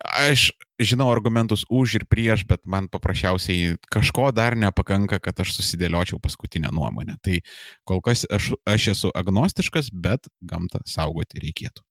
Aš 0.00 0.48
žinau 0.80 1.10
argumentus 1.12 1.66
už 1.68 2.00
ir 2.00 2.04
prieš, 2.08 2.46
bet 2.48 2.64
man 2.64 2.88
paprasčiausiai 2.88 3.76
kažko 3.92 4.30
dar 4.32 4.56
nepakanka, 4.56 5.20
kad 5.20 5.42
aš 5.44 5.52
susidėliočiau 5.58 6.16
paskutinę 6.24 6.72
nuomonę. 6.72 7.18
Tai 7.20 7.42
kol 7.84 8.00
kas 8.04 8.24
aš, 8.32 8.54
aš 8.64 8.88
esu 8.94 9.12
agnostiškas, 9.12 9.92
bet 9.92 10.24
gamtą 10.40 10.80
saugoti 10.88 11.44
reikėtų. 11.44 11.84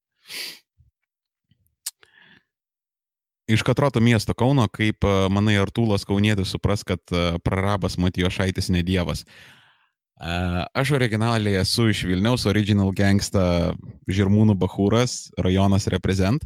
Iš 3.49 3.63
Katroto 3.65 3.97
miesto 3.97 4.35
Kauno, 4.37 4.67
kaip 4.69 5.01
e, 5.01 5.11
manai 5.33 5.55
Artūlas 5.57 6.03
Kaunietis 6.05 6.51
supras, 6.53 6.83
kad 6.85 7.01
e, 7.09 7.39
prarabas 7.41 7.95
Matijo 7.97 8.29
Šaitis 8.29 8.69
ne 8.69 8.83
dievas. 8.85 9.23
E, 9.25 10.35
aš 10.77 10.91
originaliai 10.99 11.57
esu 11.63 11.87
iš 11.89 12.03
Vilniaus, 12.05 12.45
original 12.45 12.93
gangsta 12.93 13.73
Žirmūnų 14.05 14.53
Bahūras, 14.61 15.31
rajonas 15.41 15.89
reprezent. 15.89 16.45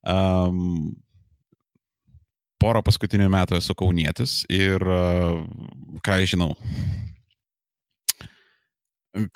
Um, 0.00 0.96
porą 2.56 2.80
paskutinių 2.88 3.28
metų 3.36 3.58
esu 3.58 3.76
kaunietis 3.76 4.40
ir 4.48 4.80
ką 6.00 6.20
žinau. 6.24 6.54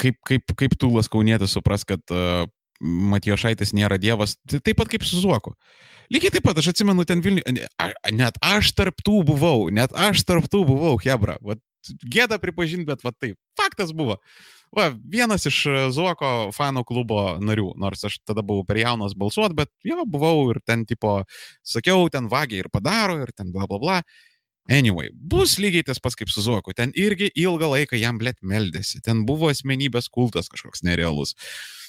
Kaip, 0.01 0.23
kaip, 0.25 0.57
kaip 0.57 0.81
Tūlas 0.81 1.13
kaunietis 1.13 1.53
supras, 1.53 1.85
kad 1.85 2.01
uh, 2.17 2.47
Matijo 2.81 3.37
Šaitis 3.37 3.77
nėra 3.77 4.01
dievas, 4.01 4.39
tai 4.49 4.65
taip 4.65 4.81
pat 4.81 4.97
kaip 4.97 5.05
su 5.05 5.21
Zuoku. 5.21 5.53
Uh, 5.53 5.85
Lygiai 6.13 6.35
taip 6.35 6.45
pat, 6.45 6.59
aš 6.61 6.73
atsimenu 6.75 7.05
ten 7.09 7.23
Vilnių, 7.25 7.45
net 8.13 8.41
aš 8.45 8.73
tarptų 8.77 9.23
buvau, 9.29 9.69
net 9.73 9.95
aš 9.97 10.25
tarptų 10.29 10.65
buvau, 10.69 10.97
Hebra. 11.01 11.39
Vat, 11.45 11.63
gėda 12.05 12.39
pripažinti, 12.43 12.89
bet 12.89 13.05
va 13.05 13.15
taip, 13.17 13.39
faktas 13.59 13.95
buvo. 13.97 14.19
Va, 14.75 14.89
vienas 14.91 15.47
iš 15.47 15.61
e, 15.71 15.75
Zuoko 15.95 16.51
fanų 16.55 16.83
klubo 16.89 17.21
narių, 17.39 17.71
nors 17.79 18.03
aš 18.09 18.19
tada 18.27 18.43
buvau 18.43 18.65
per 18.67 18.81
jaunas 18.81 19.15
balsuot, 19.15 19.55
bet 19.55 19.71
jo, 19.87 20.03
buvau 20.11 20.49
ir 20.51 20.59
ten, 20.67 20.83
tipo, 20.89 21.21
sakiau, 21.63 22.09
ten 22.11 22.27
vagiai 22.33 22.65
ir 22.65 22.71
padaro, 22.75 23.21
ir 23.23 23.31
ten 23.37 23.53
bla 23.55 23.69
bla 23.71 23.79
bla. 23.79 24.01
Anyway, 24.73 25.13
bus 25.15 25.59
lygiai 25.61 25.85
tas 25.87 26.01
pats 26.01 26.17
kaip 26.19 26.33
su 26.33 26.43
Zuoku. 26.43 26.73
Ten 26.75 26.91
irgi 26.97 27.29
ilgą 27.37 27.69
laiką 27.69 28.01
jam 28.01 28.19
blėt 28.19 28.41
meldėsi. 28.41 29.03
Ten 29.05 29.27
buvo 29.29 29.51
asmenybės 29.53 30.09
kultas 30.09 30.49
kažkoks 30.49 30.81
nerealus. 30.89 31.35
Uh, 31.37 31.84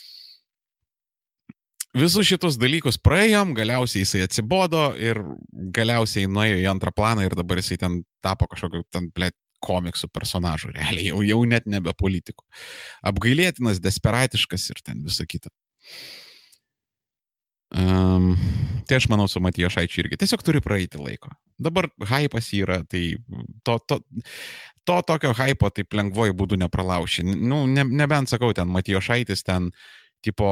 visus 1.95 2.27
šitus 2.27 2.59
dalykus 2.59 2.99
praėjom, 3.01 3.53
galiausiai 3.57 4.03
jisai 4.03 4.25
atsibodo 4.25 4.89
ir 4.99 5.21
galiausiai 5.75 6.29
nuėjo 6.31 6.59
į 6.61 6.67
antrą 6.71 6.93
planą 6.95 7.25
ir 7.25 7.35
dabar 7.37 7.61
jisai 7.61 7.79
ten 7.81 8.01
tapo 8.25 8.49
kažkokiu 8.51 8.83
ten, 8.93 9.09
blėt, 9.15 9.37
komiksų 9.65 10.09
personažu, 10.13 10.71
realiai 10.77 11.09
jau, 11.09 11.23
jau 11.25 11.39
net 11.49 11.65
nebe 11.69 11.93
politikų. 11.97 12.43
Apgailėtinas, 13.09 13.81
desperatiškas 13.83 14.69
ir 14.73 14.83
ten 14.85 15.01
visa 15.05 15.25
kita. 15.29 15.51
Um, 17.75 18.35
tai 18.87 18.99
aš 19.01 19.09
manau, 19.11 19.25
su 19.27 19.41
Matijo 19.43 19.67
Šaičiu 19.73 20.03
irgi 20.03 20.19
tiesiog 20.21 20.43
turi 20.45 20.61
praeiti 20.63 21.01
laiko. 21.01 21.33
Dabar 21.59 21.89
hypas 22.11 22.51
yra, 22.55 22.77
tai 22.87 23.17
to, 23.67 23.79
to, 23.89 23.97
to 24.87 24.99
tokio 25.09 25.33
hypo 25.35 25.71
taip 25.73 25.97
lengvojų 25.97 26.37
būdų 26.37 26.59
nepralauši. 26.61 27.25
Nu, 27.25 27.65
ne, 27.67 27.83
nebent 27.89 28.31
sakau, 28.31 28.53
ten 28.55 28.69
Matijo 28.71 29.01
Šaitis, 29.03 29.43
ten 29.43 29.71
tipo 30.23 30.47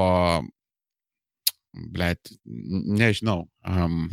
blėt, 1.74 2.32
nežinau, 2.46 3.48
um, 3.68 4.08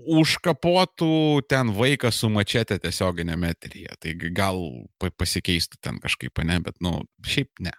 užkapotų 0.00 1.42
ten 1.50 1.74
vaiką 1.76 2.12
su 2.14 2.30
mačete 2.32 2.78
tiesioginėme 2.80 3.50
eteryje. 3.52 3.98
Tai 4.00 4.14
gal 4.32 4.62
pasikeistų 5.02 5.80
ten 5.84 6.00
kažkaip, 6.00 6.40
ne, 6.46 6.60
bet, 6.64 6.78
nu, 6.84 7.00
šiaip 7.26 7.50
ne. 7.66 7.74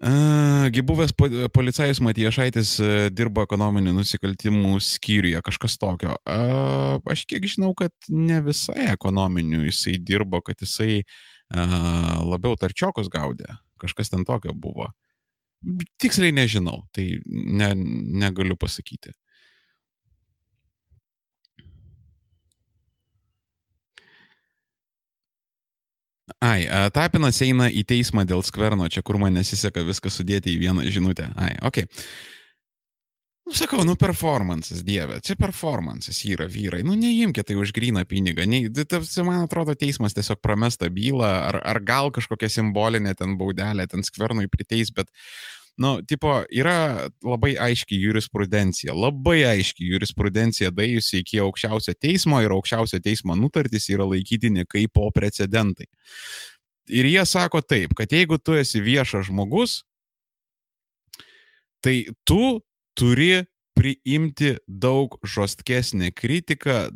Gi 0.00 0.80
buvęs 0.88 1.12
policajus 1.52 1.98
Matijašaitis 2.00 2.70
dirbo 3.12 3.42
ekonominių 3.44 3.92
nusikaltimų 3.98 4.78
skyriuje, 4.80 5.42
kažkas 5.44 5.76
tokio. 5.80 6.14
Aš 6.24 7.26
kiek 7.28 7.44
žinau, 7.44 7.74
kad 7.76 7.92
ne 8.08 8.38
visai 8.46 8.88
ekonominių 8.94 9.66
jisai 9.66 9.98
dirbo, 10.00 10.40
kad 10.44 10.56
jisai 10.64 11.02
labiau 11.52 12.56
tarčiokus 12.56 13.12
gaudė. 13.12 13.58
Kažkas 13.80 14.12
ten 14.12 14.24
tokio 14.24 14.56
buvo. 14.56 14.88
Tiksliai 16.00 16.32
nežinau, 16.32 16.84
tai 16.96 17.20
ne, 17.26 17.74
negaliu 18.22 18.56
pasakyti. 18.56 19.12
Ai, 26.40 26.64
Tapinas 26.94 27.42
eina 27.44 27.66
į 27.68 27.82
teismą 27.84 28.24
dėl 28.24 28.40
skverno, 28.46 28.86
čia 28.88 29.02
kur 29.04 29.18
man 29.20 29.34
nesiseka 29.36 29.82
viską 29.84 30.12
sudėti 30.14 30.54
į 30.54 30.60
vieną 30.62 30.86
žinutę. 30.88 31.28
Ai, 31.36 31.56
okei. 31.60 31.84
Okay. 31.84 32.39
Nu, 33.50 33.56
sakau, 33.56 33.82
nu 33.82 33.96
performances, 33.98 34.84
dieve, 34.86 35.16
čia 35.26 35.34
performances 35.34 36.20
yra 36.22 36.44
vyrai, 36.46 36.84
nu 36.86 36.94
neimkite 36.94 37.48
tai 37.48 37.56
už 37.58 37.72
gryną 37.74 38.04
pinigą, 38.06 38.44
ne, 38.46 38.60
tai, 38.70 39.00
man 39.26 39.42
atrodo 39.42 39.74
teismas 39.74 40.14
tiesiog 40.14 40.38
pramesta 40.38 40.86
bylą, 40.86 41.26
ar, 41.48 41.58
ar 41.72 41.80
gal 41.82 42.12
kažkokia 42.14 42.46
simbolinė 42.46 43.16
ten 43.18 43.34
baudelė, 43.40 43.88
ten 43.90 44.06
skvernui 44.06 44.46
priteis, 44.46 44.94
bet 44.94 45.10
nu, 45.82 45.96
tipo, 46.06 46.36
yra 46.46 47.10
labai 47.26 47.56
aiški 47.58 47.98
jurisprudencija, 47.98 48.94
labai 48.94 49.40
aiški 49.56 49.90
jurisprudencija 49.96 50.70
daėjusi 50.70 51.24
iki 51.24 51.42
aukščiausio 51.42 51.98
teismo 51.98 52.38
ir 52.46 52.54
aukščiausio 52.54 53.02
teismo 53.02 53.34
nutartys 53.34 53.90
yra 53.90 54.06
laikytini 54.14 54.62
kaip 54.70 54.94
po 54.94 55.10
precedentai. 55.10 55.90
Ir 56.86 57.10
jie 57.10 57.26
sako 57.26 57.66
taip, 57.66 57.98
kad 57.98 58.14
jeigu 58.14 58.38
tu 58.38 58.54
esi 58.54 58.78
viešas 58.78 59.26
žmogus, 59.26 59.80
tai 61.82 62.04
tu 62.22 62.60
turi 62.98 63.44
priimti 63.80 64.54
daug 64.68 65.14
žostkesnę 65.24 66.10
kritiką, 66.12 66.90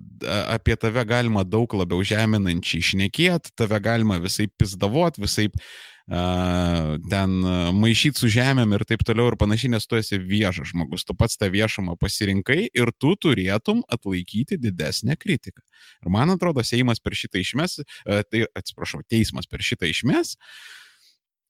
apie 0.52 0.76
tave 0.76 1.04
galima 1.08 1.44
daug 1.46 1.72
labiau 1.78 2.04
žeminančiai 2.04 2.82
išnekėti, 2.82 3.54
tave 3.56 3.80
galima 3.80 4.18
visai 4.20 4.48
pizdavot, 4.60 5.16
visai 5.22 5.46
uh, 5.48 6.98
ten 7.08 7.38
maišyti 7.78 8.20
su 8.20 8.28
žemėm 8.34 8.76
ir 8.76 8.84
taip 8.90 9.06
toliau 9.06 9.30
ir 9.32 9.38
panašiai, 9.40 9.72
nes 9.76 9.88
tu 9.88 9.96
esi 9.96 10.20
viešas 10.20 10.74
žmogus, 10.74 11.06
tu 11.08 11.16
pats 11.16 11.40
tą 11.40 11.48
viešumą 11.54 11.96
pasirinkai 12.00 12.66
ir 12.66 12.92
tu 13.00 13.14
turėtum 13.16 13.80
atlaikyti 13.88 14.60
didesnę 14.60 15.16
kritiką. 15.16 15.64
Ir 16.04 16.12
man 16.12 16.36
atrodo, 16.36 16.66
Seimas 16.66 17.00
per 17.00 17.16
šitą 17.16 17.40
išmes, 17.40 17.80
uh, 17.80 18.24
tai 18.28 18.44
atsiprašau, 18.52 19.06
teismas 19.08 19.48
per 19.48 19.64
šitą 19.64 19.88
išmes. 19.88 20.36
Uh, 20.36 20.80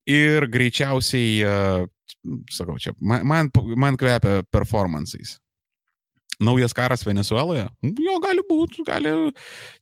Ir 0.04 0.44
greičiausiai 0.52 1.88
sakau, 2.52 2.76
čia 2.81 2.94
man, 3.01 3.24
man, 3.28 3.51
man 3.81 3.98
kvepia 4.01 4.43
performanceais 4.52 5.39
naujas 6.40 6.72
karas 6.74 7.05
Venezueloje? 7.06 7.66
Jo, 7.82 8.16
gali 8.22 8.43
būti, 8.48 8.85
gali, 8.86 9.12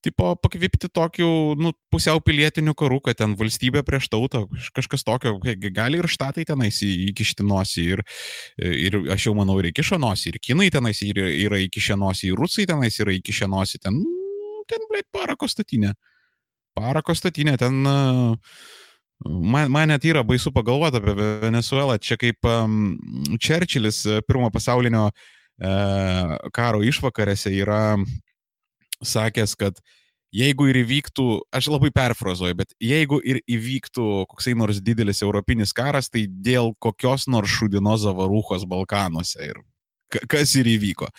tipo, 0.04 0.32
pakvipti 0.40 0.90
tokiu, 0.92 1.28
nu, 1.60 1.72
pusiau 1.92 2.20
pilietiniu 2.24 2.74
karu, 2.78 3.00
kad 3.04 3.18
ten 3.20 3.36
valstybė 3.38 3.84
prieš 3.86 4.10
tautą, 4.12 4.44
kažkas 4.76 5.06
tokio, 5.06 5.36
gali 5.72 6.00
ir 6.00 6.10
štatai 6.10 6.44
tenais 6.48 6.82
įkišti 6.84 7.46
nosį, 7.46 7.86
ir, 7.96 8.04
ir 8.58 8.98
aš 9.14 9.28
jau 9.28 9.36
manau, 9.38 9.58
ir 9.62 9.70
įkišo 9.72 10.00
nosį, 10.02 10.34
ir 10.34 10.42
kinai 10.42 10.70
tenais 10.74 11.02
yra, 11.06 11.28
yra 11.46 11.62
įkišę 11.66 11.98
nosį, 12.00 12.32
ir 12.32 12.44
rusai 12.44 12.68
tenais 12.68 13.00
yra 13.02 13.16
įkišę 13.16 13.50
nosį, 13.52 13.82
ten, 13.86 13.98
ten, 14.70 14.88
blėt, 14.90 15.08
parako 15.14 15.50
statinė. 15.50 15.96
Parako 16.76 17.16
statinė, 17.16 17.58
ten... 17.60 17.82
Man, 19.26 19.70
man 19.70 19.92
net 19.92 20.04
yra 20.08 20.24
baisu 20.26 20.50
pagalvoti 20.54 20.98
apie 20.98 21.14
Venezuelą. 21.44 21.98
Čia 22.02 22.16
kaip 22.20 22.48
um, 22.48 22.96
Čerčilis 23.38 24.02
pirmo 24.26 24.50
pasaulinio 24.54 25.08
uh, 25.10 25.30
E, 25.62 25.72
karo 26.54 26.82
išvakarėse 26.82 27.52
yra 27.54 27.96
sakęs, 29.02 29.54
kad 29.58 29.78
jeigu 30.34 30.68
ir 30.70 30.80
įvyktų, 30.82 31.26
aš 31.54 31.68
labai 31.74 31.92
perfrazuoju, 31.94 32.56
bet 32.62 32.74
jeigu 32.82 33.20
ir 33.20 33.42
įvyktų 33.46 34.24
koksai 34.30 34.56
nors 34.58 34.80
didelis 34.82 35.22
europinis 35.22 35.74
karas, 35.76 36.08
tai 36.10 36.24
dėl 36.26 36.72
kokios 36.82 37.28
nors 37.28 37.52
šudinos 37.52 38.02
zavarūchos 38.06 38.66
Balkanuose 38.68 39.52
ir 39.52 39.62
kas 40.30 40.56
ir 40.58 40.70
įvyko. 40.72 41.10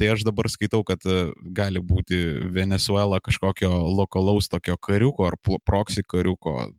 Tai 0.00 0.08
aš 0.14 0.24
dabar 0.24 0.48
skaitau, 0.48 0.80
kad 0.86 1.04
e, 1.04 1.30
gali 1.56 1.80
būti 1.84 2.18
Venezuela 2.52 3.20
kažkokio 3.20 3.70
lokalaus 3.96 4.48
tokio 4.48 4.78
kariuko 4.80 5.28
ar 5.28 5.36
proksi 5.44 6.04
kariuko. 6.08 6.70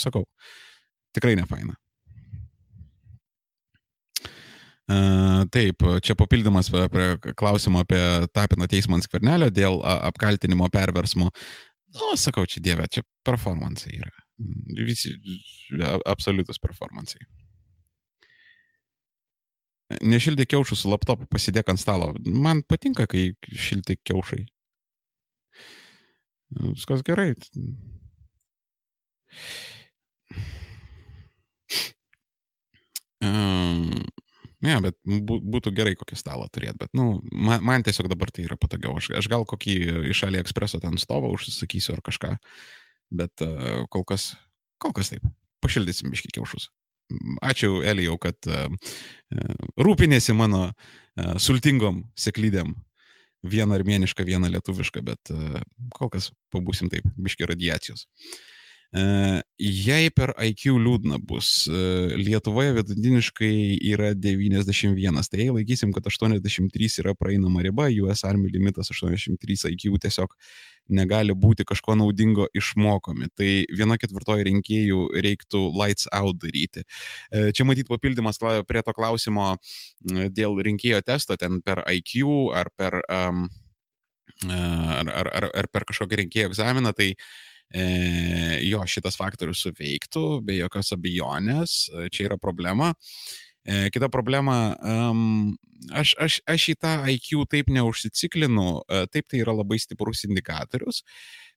Sakau, 0.00 0.24
tikrai 1.16 1.34
ne 1.38 1.46
faina. 1.48 1.76
Taip, 5.52 5.84
čia 6.04 6.14
papildymas 6.18 6.68
prie 6.92 7.34
klausimo 7.38 7.80
apie 7.82 8.00
Tapino 8.34 8.66
teismo 8.68 8.98
skvernelio 9.00 9.48
dėl 9.54 9.78
apkaltinimo 9.82 10.68
perversmo. 10.72 11.30
Nu, 11.92 12.14
sakau, 12.16 12.44
čia 12.48 12.60
dievė, 12.64 12.88
čia 12.92 13.04
performansai 13.24 13.94
yra. 13.98 14.12
Visi 14.88 15.12
absoliutus 16.08 16.60
performansai. 16.60 17.20
Nešildi 20.00 20.46
kiaušų 20.48 20.76
su 20.80 20.88
laptopu, 20.88 21.28
pasidėk 21.28 21.68
ant 21.68 21.80
stalo. 21.80 22.14
Man 22.24 22.62
patinka, 22.64 23.04
kai 23.06 23.34
šilti 23.44 23.98
kiaušai. 24.00 24.40
Viskas 26.72 27.04
gerai. 27.04 27.34
Um, 33.22 34.02
Ne, 34.62 34.76
bet 34.78 34.94
būtų 35.02 35.72
gerai 35.74 35.96
kokį 35.98 36.16
stalą 36.20 36.46
turėti, 36.54 36.76
bet, 36.84 36.92
nu, 36.94 37.16
man, 37.34 37.64
man 37.66 37.82
tiesiog 37.82 38.06
dabar 38.12 38.30
tai 38.30 38.44
yra 38.46 38.54
patogiau. 38.60 38.94
Aš, 39.00 39.08
aš 39.18 39.26
gal 39.30 39.42
kokį 39.48 39.74
iš 40.12 40.22
AliExpreso 40.28 40.78
ten 40.82 40.94
stovą 41.02 41.32
užsisakysiu 41.34 41.96
ar 41.96 42.02
kažką, 42.06 42.30
bet 43.22 43.42
uh, 43.42 43.82
kol 43.90 44.06
kas, 44.06 44.28
kol 44.82 44.94
kas 44.94 45.10
taip, 45.10 45.26
pašildysim 45.66 46.14
biški 46.14 46.30
kiaušus. 46.36 46.68
Ačiū 47.42 47.82
Elijau, 47.82 48.14
kad 48.22 48.38
uh, 48.46 48.94
rūpinėsi 49.82 50.36
mano 50.38 50.68
uh, 50.70 51.34
sultingom 51.42 52.04
seklydėm. 52.14 52.76
Vieną 53.42 53.74
armėnišką, 53.74 54.22
vieną 54.22 54.46
lietuvišką, 54.54 55.02
bet 55.02 55.34
uh, 55.34 55.58
kol 55.98 56.12
kas 56.14 56.30
pabūsim 56.54 56.86
taip, 56.92 57.08
biški 57.18 57.50
radiacijos. 57.50 58.06
Uh, 58.06 58.51
Jei 58.92 60.10
per 60.12 60.34
IQ 60.36 60.74
liūdna 60.76 61.16
bus, 61.24 61.64
Lietuvoje 62.20 62.74
vidutiniškai 62.76 63.78
yra 63.88 64.10
91, 64.12 65.20
tai 65.32 65.38
jei 65.40 65.52
laikysim, 65.56 65.94
kad 65.96 66.04
83 66.04 66.98
yra 67.00 67.14
praeinama 67.16 67.62
riba, 67.64 67.86
US 68.04 68.20
Army 68.28 68.50
limitas 68.52 68.90
83 68.92 69.70
IQ 69.72 69.96
tiesiog 70.02 70.34
negali 70.92 71.32
būti 71.32 71.64
kažko 71.64 71.96
naudingo 71.96 72.50
išmokomi. 72.52 73.30
Tai 73.32 73.48
viena 73.72 73.96
ketvirtoji 73.96 74.44
rinkėjų 74.50 75.06
reiktų 75.24 75.62
lights 75.72 76.10
out 76.12 76.42
daryti. 76.42 76.84
Čia 77.32 77.64
matyt 77.64 77.88
papildymas 77.88 78.42
prie 78.42 78.82
to 78.84 78.92
klausimo 78.92 79.54
dėl 80.04 80.60
rinkėjo 80.68 81.00
testo, 81.06 81.38
ten 81.40 81.62
per 81.64 81.80
IQ 81.88 82.28
ar 82.60 82.68
per, 82.76 82.98
um, 83.08 83.46
ar, 84.50 85.08
ar, 85.08 85.32
ar, 85.32 85.48
ar 85.62 85.70
per 85.72 85.88
kažkokį 85.88 86.20
rinkėjo 86.24 86.52
egzaminą, 86.52 86.92
tai 86.92 87.14
uh, 87.14 87.24
e, 87.74 87.86
jo 88.68 88.82
šitas 88.88 89.16
faktorius 89.18 89.64
suveiktų, 89.66 90.42
be 90.46 90.58
jokios 90.60 90.92
abejonės, 90.96 91.76
e, 91.92 92.08
čia 92.12 92.28
yra 92.30 92.38
problema. 92.40 92.92
E, 93.64 93.90
kita 93.94 94.08
problema, 94.10 94.74
um, 94.82 95.52
aš, 95.94 96.16
aš, 96.18 96.40
aš 96.50 96.68
į 96.72 96.78
tą 96.82 96.96
IQ 97.14 97.44
taip 97.50 97.70
neužsiciklinu, 97.70 98.66
e, 98.82 99.04
taip 99.12 99.30
tai 99.30 99.44
yra 99.44 99.54
labai 99.54 99.78
stiprus 99.82 100.24
indikatorius, 100.26 101.04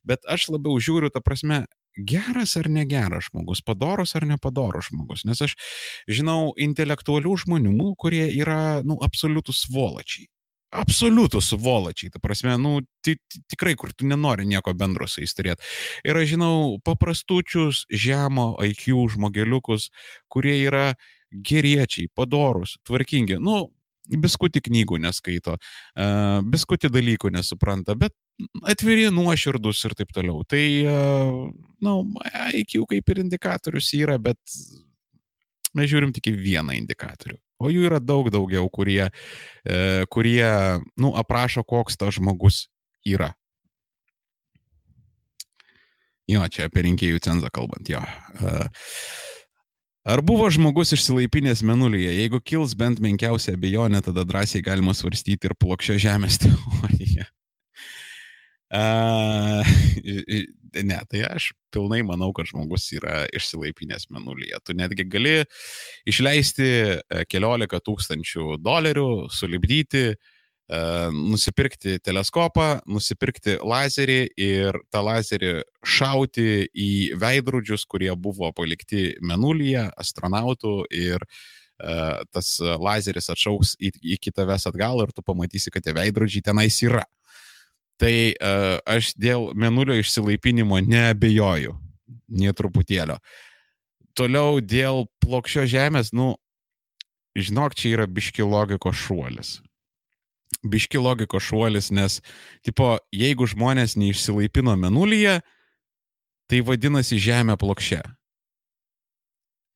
bet 0.05 0.21
aš 0.29 0.51
labiau 0.53 0.77
žiūriu, 0.77 1.09
ta 1.09 1.23
prasme, 1.25 1.63
geras 1.95 2.53
ar 2.59 2.69
negeras 2.69 3.31
žmogus, 3.31 3.63
padorus 3.65 4.13
ar 4.19 4.27
nepadorus 4.27 4.91
žmogus. 4.91 5.25
Nes 5.25 5.41
aš 5.41 5.55
žinau 6.11 6.53
intelektualių 6.61 7.35
žmonių, 7.45 7.93
kurie 7.97 8.27
yra, 8.35 8.83
nu, 8.85 8.99
absoliutus 9.01 9.63
svolačiai 9.65 10.27
absoliutus 10.75 11.53
volačiai, 11.59 12.11
ta 12.13 12.21
prasme, 12.23 12.55
nu, 12.61 12.79
tikrai, 13.03 13.75
kur 13.79 13.93
tu 13.93 14.07
nenori 14.09 14.47
nieko 14.49 14.73
bendro 14.77 15.07
su 15.07 15.23
jais 15.23 15.35
turėti. 15.37 15.65
Ir 16.07 16.19
aš 16.19 16.33
žinau 16.35 16.55
paprastučius 16.85 17.85
žemo 17.89 18.53
IQ 18.65 19.07
žmogeliukus, 19.15 19.89
kurie 20.31 20.57
yra 20.63 20.91
geriečiai, 21.31 22.11
padorus, 22.15 22.77
tvarkingi. 22.87 23.39
Nu, 23.43 23.69
biskutį 24.05 24.61
knygų 24.67 24.99
neskaito, 25.01 25.55
uh, 25.57 26.39
biskutį 26.45 26.91
dalykų 26.93 27.31
nesupranta, 27.33 27.95
bet 27.97 28.13
atviri, 28.69 29.07
nuoširdus 29.13 29.81
ir 29.87 29.95
taip 29.97 30.13
toliau. 30.15 30.43
Tai, 30.47 30.63
na, 30.85 31.95
nu, 31.95 31.95
IQ 32.61 32.85
kaip 32.91 33.13
ir 33.13 33.23
indikatorius 33.23 33.93
yra, 33.97 34.19
bet 34.21 34.37
mes 35.75 35.89
žiūrim 35.91 36.13
tik 36.15 36.31
į 36.31 36.37
vieną 36.39 36.77
indikatorių. 36.77 37.39
O 37.61 37.71
jų 37.71 37.85
yra 37.87 38.01
daug 38.03 38.27
daugiau, 38.33 38.67
kurie, 38.71 39.07
e, 39.63 40.05
kurie 40.11 40.45
nu, 40.99 41.13
aprašo, 41.15 41.63
koks 41.63 41.95
tas 41.99 42.17
žmogus 42.17 42.65
yra. 43.07 43.31
Jo, 46.27 46.41
čia 46.49 46.67
apie 46.67 46.83
rinkėjų 46.87 47.21
cenzą 47.21 47.51
kalbant, 47.53 47.87
jo. 47.89 48.01
E, 48.01 48.55
ar 50.09 50.23
buvo 50.25 50.49
žmogus 50.51 50.95
išsilaipinęs 50.97 51.61
menulyje? 51.65 52.11
Jeigu 52.17 52.41
kils 52.41 52.73
bent 52.77 52.99
menkiausia 53.03 53.53
abejonė, 53.55 54.01
tada 54.05 54.25
drąsiai 54.27 54.65
galima 54.65 54.97
svarstyti 54.97 55.47
ir 55.47 55.55
plokščio 55.61 55.99
žemės 56.01 56.39
teoriją. 56.43 57.29
Uh, 58.75 59.63
ne, 60.83 60.97
tai 61.07 61.21
aš 61.29 61.51
pilnai 61.71 62.01
manau, 62.03 62.31
kad 62.35 62.49
žmogus 62.49 62.89
yra 62.97 63.23
išsilaipinęs 63.35 64.09
menulyje. 64.11 64.59
Tu 64.65 64.75
netgi 64.75 65.05
gali 65.07 65.35
išleisti 66.09 66.67
e, 66.67 67.21
keliolika 67.29 67.79
tūkstančių 67.83 68.57
dolerių, 68.63 69.07
sulibdyti, 69.31 70.03
uh, 70.11 71.09
nusipirkti 71.13 71.99
teleskopą, 72.03 72.81
nusipirkti 72.89 73.59
lazerį 73.63 74.21
ir 74.35 74.79
tą 74.91 75.03
lazerį 75.05 75.59
šauti 75.85 76.65
į 76.73 76.91
veidrodžius, 77.21 77.85
kurie 77.87 78.11
buvo 78.17 78.51
palikti 78.57 79.13
menulyje, 79.21 79.87
astronautų 80.01 80.77
ir 80.91 81.21
uh, 81.23 82.23
tas 82.33 82.57
lazeris 82.59 83.29
atšauks 83.29 83.77
iki 83.79 84.35
tavęs 84.35 84.67
atgal 84.67 85.05
ir 85.05 85.13
tu 85.15 85.23
pamatysi, 85.23 85.71
kad 85.71 85.85
tie 85.85 85.95
veidrodžiai 85.95 86.49
tenais 86.51 86.81
yra. 86.83 87.05
Tai 88.01 88.11
uh, 88.11 88.77
aš 88.83 89.13
dėl 89.15 89.53
menulio 89.55 89.95
išsilaipinimo 89.95 90.81
neabejoju, 90.83 91.75
nie 92.27 92.51
truputėlio. 92.51 93.21
Toliau 94.15 94.59
dėl 94.59 95.05
plokščio 95.23 95.63
žemės, 95.71 96.11
nu, 96.15 96.33
žinok, 97.35 97.75
čia 97.75 97.95
yra 97.95 98.07
biški 98.07 98.43
logikos 98.43 98.99
šuolis. 98.99 99.57
Biški 100.65 100.99
logikos 100.99 101.43
šuolis, 101.43 101.91
nes, 101.95 102.19
tipo, 102.65 102.95
jeigu 103.15 103.47
žmonės 103.47 103.95
neišsilaipino 103.99 104.75
menulyje, 104.79 105.39
tai 106.51 106.61
vadinasi 106.65 107.19
žemė 107.21 107.57
plokščia. 107.59 108.03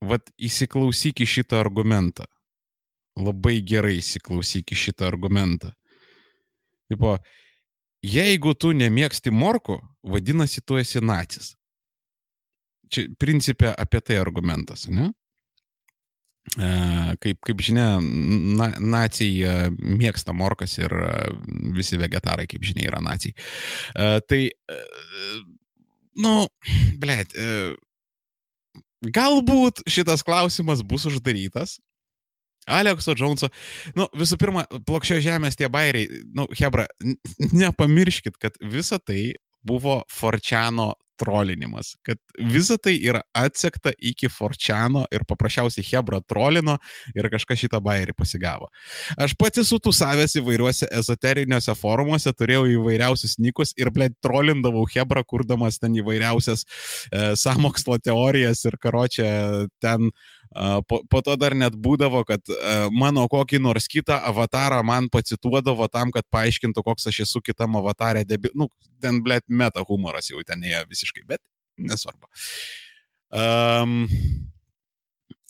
Vat 0.10 0.32
įsiklausyk 0.40 1.24
į 1.24 1.28
šitą 1.28 1.60
argumentą. 1.60 2.28
Labai 3.20 3.60
gerai 3.60 3.98
įsiklausyk 4.00 4.72
į 4.72 4.80
šitą 4.88 5.10
argumentą. 5.10 5.74
Tipo, 6.90 7.18
Jeigu 8.06 8.54
tu 8.56 8.72
nemėgsti 8.72 9.32
morko, 9.32 9.80
vadinasi, 10.08 10.62
tu 10.64 10.78
esi 10.80 11.02
nacis. 11.04 11.54
Čia 12.90 13.10
principė 13.22 13.74
apie 13.76 14.00
tai 14.02 14.18
argumentas, 14.22 14.88
ne? 14.90 15.12
E, 16.58 16.70
kaip, 17.22 17.38
kaip 17.46 17.60
žinia, 17.62 18.00
na, 18.02 18.70
nacijai 18.80 19.68
e, 19.68 19.74
mėgsta 20.00 20.34
morkas 20.34 20.78
ir 20.80 20.96
e, 20.96 21.12
visi 21.76 22.00
vegetarai, 22.00 22.48
kaip 22.50 22.64
žinia, 22.66 22.88
yra 22.90 23.04
nacijai. 23.04 23.36
Tai, 24.26 24.40
nu, 26.24 26.34
blėt, 27.04 27.36
galbūt 29.20 29.84
šitas 29.92 30.26
klausimas 30.26 30.82
bus 30.82 31.06
uždarytas. 31.12 31.78
Alekso 32.70 33.16
Džonso, 33.18 33.50
nu, 33.98 34.08
visų 34.18 34.40
pirma, 34.42 34.66
plokščio 34.88 35.20
žemės 35.26 35.60
tie 35.60 35.70
bairiai, 35.72 36.24
nu, 36.38 36.48
Hebra, 36.60 36.88
nepamirškit, 37.64 38.40
kad 38.42 38.58
visa 38.62 39.02
tai 39.02 39.34
buvo 39.66 40.02
Forčiano 40.12 40.94
trolinimas, 41.20 41.98
kad 42.04 42.18
visa 42.40 42.78
tai 42.78 42.96
yra 43.04 43.22
atsekta 43.36 43.92
iki 44.00 44.30
Forčiano 44.32 45.04
ir 45.12 45.26
paprasčiausiai 45.28 45.86
Hebra 45.90 46.22
trolino 46.24 46.78
ir 47.16 47.28
kažkas 47.32 47.60
šitą 47.60 47.82
bairį 47.84 48.16
pasigavo. 48.18 48.70
Aš 49.20 49.36
pats 49.40 49.60
esu 49.66 49.82
tūsavęs 49.84 50.38
įvairiuose 50.40 50.88
ezoteriniuose 51.02 51.76
forumuose, 51.80 52.32
turėjau 52.32 52.66
įvairiausius 52.78 53.36
nikus 53.44 53.76
ir, 53.80 53.92
ble, 53.96 54.10
trolindavau 54.24 54.86
Hebra, 54.94 55.26
kurdamas 55.28 55.82
ten 55.84 55.98
įvairiausias 56.00 56.64
e, 56.64 57.34
samokslo 57.40 58.00
teorijas 58.04 58.64
ir 58.70 58.80
karočią 58.80 59.30
ten 59.84 60.14
Po, 60.50 61.02
po 61.06 61.20
to 61.22 61.36
dar 61.38 61.54
net 61.54 61.76
būdavo, 61.78 62.24
kad 62.26 62.42
mano 62.90 63.28
kokį 63.30 63.60
nors 63.62 63.86
kitą 63.90 64.18
avatarą 64.26 64.80
man 64.86 65.06
pacituodavo 65.14 65.86
tam, 65.94 66.10
kad 66.16 66.26
paaiškintų, 66.34 66.82
koks 66.88 67.12
aš 67.12 67.20
esu 67.28 67.42
kitam 67.46 67.78
avatarė. 67.78 68.26
Debi... 68.26 68.50
Nu, 68.58 68.70
ten, 69.02 69.22
blėt, 69.26 69.46
meta 69.46 69.84
humoras 69.86 70.32
jau 70.32 70.42
ten 70.48 70.66
ėjo 70.66 70.82
visiškai, 70.90 71.22
bet 71.30 71.42
nesvarbu. 71.78 72.26
Um, 73.30 74.08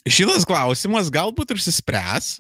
šitas 0.03 0.43
klausimas 0.47 1.07
galbūt 1.15 1.55
ir 1.55 1.61
išsispręs, 1.61 2.34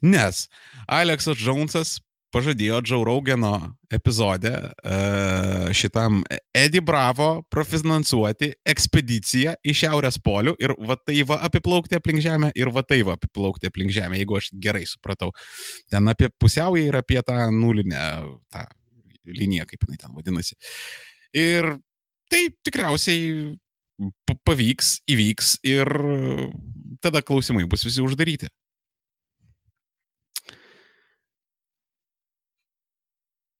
nes 0.00 0.46
Aleksas 0.88 1.36
Džonsas 1.36 1.98
pažadėjo 2.34 2.80
Džau 2.82 3.04
Raugeno 3.06 3.52
epizode 3.94 4.50
uh, 4.50 5.70
šitam 5.76 6.22
Edi 6.54 6.82
Bravo 6.84 7.28
profinansuoti 7.52 8.50
ekspediciją 8.74 9.54
į 9.62 9.74
Šiaurės 9.80 10.18
polių 10.24 10.56
ir 10.62 10.74
va 10.88 10.98
tai 10.98 11.20
va 11.28 11.38
apiplaukti 11.46 11.98
aplink 11.98 12.24
Žemę 12.24 12.50
ir 12.58 12.72
va 12.74 12.82
tai 12.86 13.02
va 13.06 13.14
apiplaukti 13.18 13.70
aplink 13.70 13.94
Žemę, 13.94 14.18
jeigu 14.20 14.38
aš 14.40 14.50
gerai 14.66 14.84
supratau. 14.90 15.30
Ten 15.90 16.10
apie 16.10 16.30
pusiaują 16.40 16.90
ir 16.90 16.98
apie 16.98 17.20
tą 17.22 17.38
nulinę 17.54 18.04
tą 18.52 18.66
liniją, 19.24 19.68
kaip 19.70 19.86
jinai 19.86 20.00
ten 20.00 20.14
vadinasi. 20.16 20.58
Ir 21.38 21.70
tai 22.30 22.48
tikriausiai 22.66 23.54
pavyks, 24.44 24.98
įvyks 25.10 25.56
ir 25.70 25.88
tada 27.04 27.22
klausimai 27.22 27.66
bus 27.70 27.86
visi 27.86 28.02
uždaryti. 28.02 28.50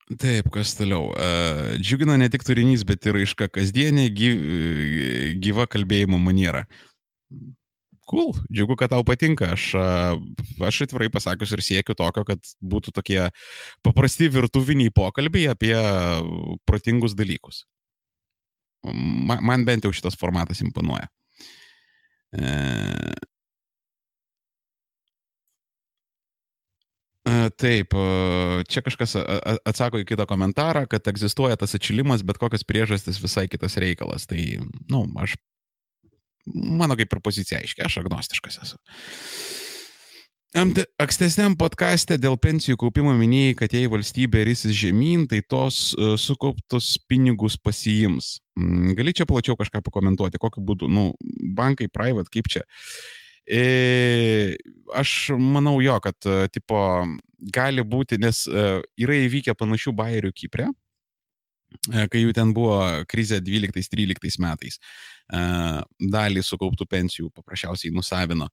Taip, 0.04 0.50
kas 0.52 0.74
toliau. 0.76 1.08
Uh, 1.16 1.76
džiugina 1.80 2.18
ne 2.20 2.28
tik 2.28 2.44
turinys, 2.44 2.82
bet 2.84 3.06
ir 3.08 3.22
iška 3.22 3.48
kasdienė 3.48 4.10
gyv, 4.12 4.42
gyva 5.40 5.64
kalbėjimo 5.70 6.20
maniera. 6.20 6.66
Cool, 8.04 8.34
džiugu, 8.52 8.76
kad 8.76 8.92
tau 8.92 9.00
patinka. 9.06 9.54
Aš, 9.56 9.70
aš 10.60 10.82
atvirai 10.84 11.08
pasakius 11.12 11.54
ir 11.56 11.64
siekiu 11.64 11.96
tokio, 11.96 12.26
kad 12.28 12.52
būtų 12.60 12.92
tokie 12.98 13.22
paprasti 13.84 14.28
virtuviniai 14.28 14.92
pokalbiai 14.92 15.48
apie 15.54 15.72
protingus 16.68 17.16
dalykus. 17.16 17.64
Man 18.84 19.64
bent 19.64 19.88
jau 19.88 19.94
šitas 19.96 20.20
formatas 20.20 20.60
imponuoja. 20.60 21.08
Taip, 27.24 27.94
čia 28.68 28.82
kažkas 28.84 29.16
atsako 29.64 30.02
į 30.02 30.08
kitą 30.10 30.26
komentarą, 30.28 30.84
kad 30.92 31.06
egzistuoja 31.08 31.56
tas 31.56 31.72
atšilimas, 31.76 32.20
bet 32.20 32.36
kokias 32.40 32.66
priežastis 32.68 33.20
visai 33.22 33.46
kitas 33.48 33.78
reikalas. 33.80 34.28
Tai, 34.28 34.40
na, 34.60 34.68
nu, 34.92 35.06
aš, 35.24 35.38
mano 36.52 36.98
kaip 37.00 37.16
ir 37.16 37.24
pozicija 37.24 37.62
aiškiai, 37.64 37.88
aš 37.88 38.02
agnostiškas 38.02 38.60
esu. 38.66 38.80
Ankstesniam 40.54 41.56
podcast'e 41.58 42.20
dėl 42.20 42.36
pensijų 42.38 42.76
kaupimo 42.84 43.16
minėjai, 43.18 43.56
kad 43.58 43.72
jei 43.74 43.88
valstybė 43.90 44.44
rysis 44.46 44.76
žemyn, 44.84 45.24
tai 45.26 45.40
tos 45.42 45.96
sukauptus 46.20 46.92
pinigus 47.08 47.56
pasijims. 47.58 48.36
Mm, 48.60 48.92
gali 49.00 49.16
čia 49.16 49.24
plačiau 49.26 49.56
kažką 49.58 49.80
pakomentuoti, 49.88 50.38
kokiu 50.38 50.62
būdu, 50.62 50.92
nu, 50.92 51.08
bankai, 51.56 51.88
private, 51.88 52.30
kaip 52.36 52.52
čia. 52.52 52.62
E, 52.68 53.23
aš 54.94 55.34
manau 55.36 55.76
jo, 55.84 55.98
kad 56.00 56.16
e, 56.26 56.48
tipo, 56.52 56.78
gali 57.52 57.84
būti, 57.84 58.18
nes 58.20 58.46
e, 58.48 58.64
yra 59.04 59.18
įvykę 59.26 59.54
panašių 59.58 59.92
bairių 59.96 60.32
Kiprė, 60.32 60.70
kai 61.90 62.22
jų 62.22 62.32
ten 62.36 62.54
buvo 62.54 62.78
krizė 63.10 63.40
12-13 63.42 64.38
metais. 64.38 64.78
Dalį 65.98 66.44
sukauptų 66.46 66.86
pensijų 66.86 67.32
paprasčiausiai 67.34 67.90
nusavino. 67.90 68.46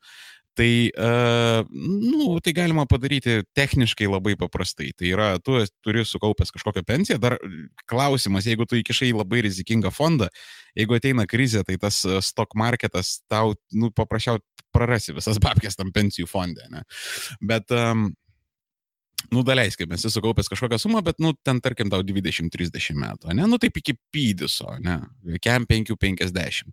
Tai, 0.57 0.89
uh, 0.99 1.61
nu, 1.71 2.35
tai 2.43 2.51
galima 2.51 2.83
padaryti 2.89 3.37
techniškai 3.55 4.09
labai 4.11 4.33
paprastai. 4.39 4.89
Tai 4.99 5.07
yra, 5.07 5.29
tu 5.39 5.55
turi 5.79 6.03
sukaupęs 6.07 6.51
kažkokią 6.51 6.83
pensiją, 6.87 7.19
dar 7.23 7.37
klausimas, 7.87 8.49
jeigu 8.49 8.67
tu 8.67 8.75
įkišai 8.81 9.13
labai 9.15 9.45
rizikingą 9.47 9.93
fondą, 9.95 10.27
jeigu 10.75 10.97
ateina 10.97 11.23
krizė, 11.29 11.63
tai 11.67 11.79
tas 11.79 12.01
stock 12.27 12.57
marketas 12.59 13.21
tau, 13.31 13.55
nu, 13.71 13.93
paprasčiau 13.95 14.41
prarasi 14.75 15.15
visas 15.15 15.39
babkės 15.43 15.77
tam 15.79 15.91
pensijų 15.95 16.27
fonde. 16.31 16.65
Ne? 16.71 16.83
Bet 17.43 17.71
um, 17.75 18.09
nu, 19.29 19.43
daleiskime, 19.45 19.95
esi 19.95 20.09
sukaupęs 20.11 20.49
kažkokią 20.51 20.79
sumą, 20.81 21.01
bet, 21.05 21.19
nu, 21.23 21.33
ten, 21.45 21.59
tarkim, 21.63 21.89
tau 21.91 22.03
20-30 22.05 22.97
metų, 22.97 23.35
ne, 23.37 23.45
nu, 23.49 23.59
taip 23.61 23.77
iki 23.81 23.95
pydiso, 24.13 24.73
ne, 24.83 24.97
kem 25.43 25.67
5-50. 25.69 26.71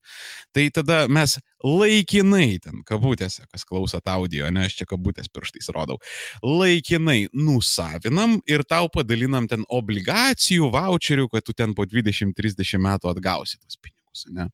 Tai 0.57 0.65
tada 0.75 1.01
mes 1.12 1.37
laikinai, 1.65 2.59
ten, 2.65 2.81
kabutėse, 2.89 3.45
kas 3.53 3.66
klausot 3.69 4.09
audio, 4.12 4.49
ne, 4.55 4.66
aš 4.69 4.79
čia 4.81 4.89
kabutės 4.89 5.31
pirštais 5.33 5.70
rodau, 5.75 5.99
laikinai 6.45 7.29
nusavinam 7.37 8.39
ir 8.49 8.65
tau 8.69 8.91
padalinam 8.95 9.51
ten 9.51 9.66
obligacijų, 9.69 10.73
voucherių, 10.75 11.29
kad 11.35 11.47
tu 11.47 11.57
ten 11.57 11.77
po 11.77 11.89
20-30 11.89 12.85
metų 12.89 13.12
atgausi 13.12 13.61
tos 13.61 13.77
pinigus, 13.77 14.27
ne. 14.33 14.49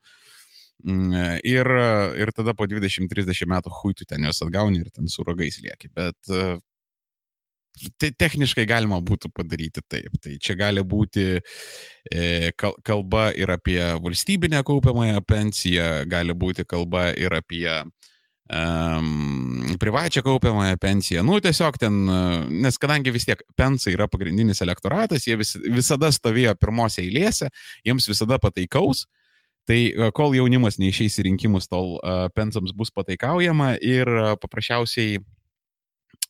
Mm, 0.84 1.38
ir, 1.46 1.68
ir 2.20 2.30
tada 2.36 2.52
po 2.52 2.66
20-30 2.68 3.48
metų 3.48 3.70
hui 3.78 3.94
tu 3.96 4.04
ten 4.08 4.26
juos 4.26 4.42
atgauni 4.44 4.82
ir 4.82 4.90
ten 4.92 5.08
su 5.08 5.24
ragais 5.24 5.56
lieki. 5.62 5.88
Bet 5.94 6.18
te, 7.98 8.10
techniškai 8.12 8.66
galima 8.68 9.00
būtų 9.04 9.30
padaryti 9.34 9.82
taip. 9.88 10.14
Tai 10.22 10.36
čia 10.42 10.56
gali 10.58 10.84
būti 10.86 11.26
e, 11.38 12.52
kalba 12.56 13.30
ir 13.36 13.52
apie 13.54 13.80
valstybinę 14.04 14.62
kaupiamąją 14.66 15.24
pensiją, 15.26 15.88
gali 16.10 16.36
būti 16.36 16.66
kalba 16.68 17.10
ir 17.18 17.34
apie 17.34 17.68
um, 17.80 19.74
privačią 19.80 20.22
kaupiamąją 20.26 20.78
pensiją. 20.80 21.26
Nu, 21.26 21.40
tiesiog 21.40 21.78
ten, 21.80 22.04
nes 22.64 22.78
kadangi 22.78 23.14
vis 23.14 23.28
tiek 23.28 23.42
pensai 23.56 23.96
yra 23.96 24.08
pagrindinis 24.10 24.62
elektoratas, 24.64 25.26
jie 25.28 25.38
vis, 25.40 25.56
visada 25.64 26.12
stovėjo 26.14 26.56
pirmose 26.60 27.02
eilėse, 27.04 27.50
jiems 27.86 28.08
visada 28.10 28.40
pataikaus. 28.42 29.06
Tai 29.64 29.78
kol 30.12 30.34
jaunimas 30.36 30.76
neišeis 30.76 31.14
į 31.22 31.30
rinkimus, 31.30 31.70
tol 31.72 31.94
uh, 31.96 32.26
pensams 32.36 32.74
bus 32.76 32.90
pataikaujama 32.92 33.78
ir 33.80 34.10
uh, 34.12 34.34
paprasčiausiai 34.36 35.22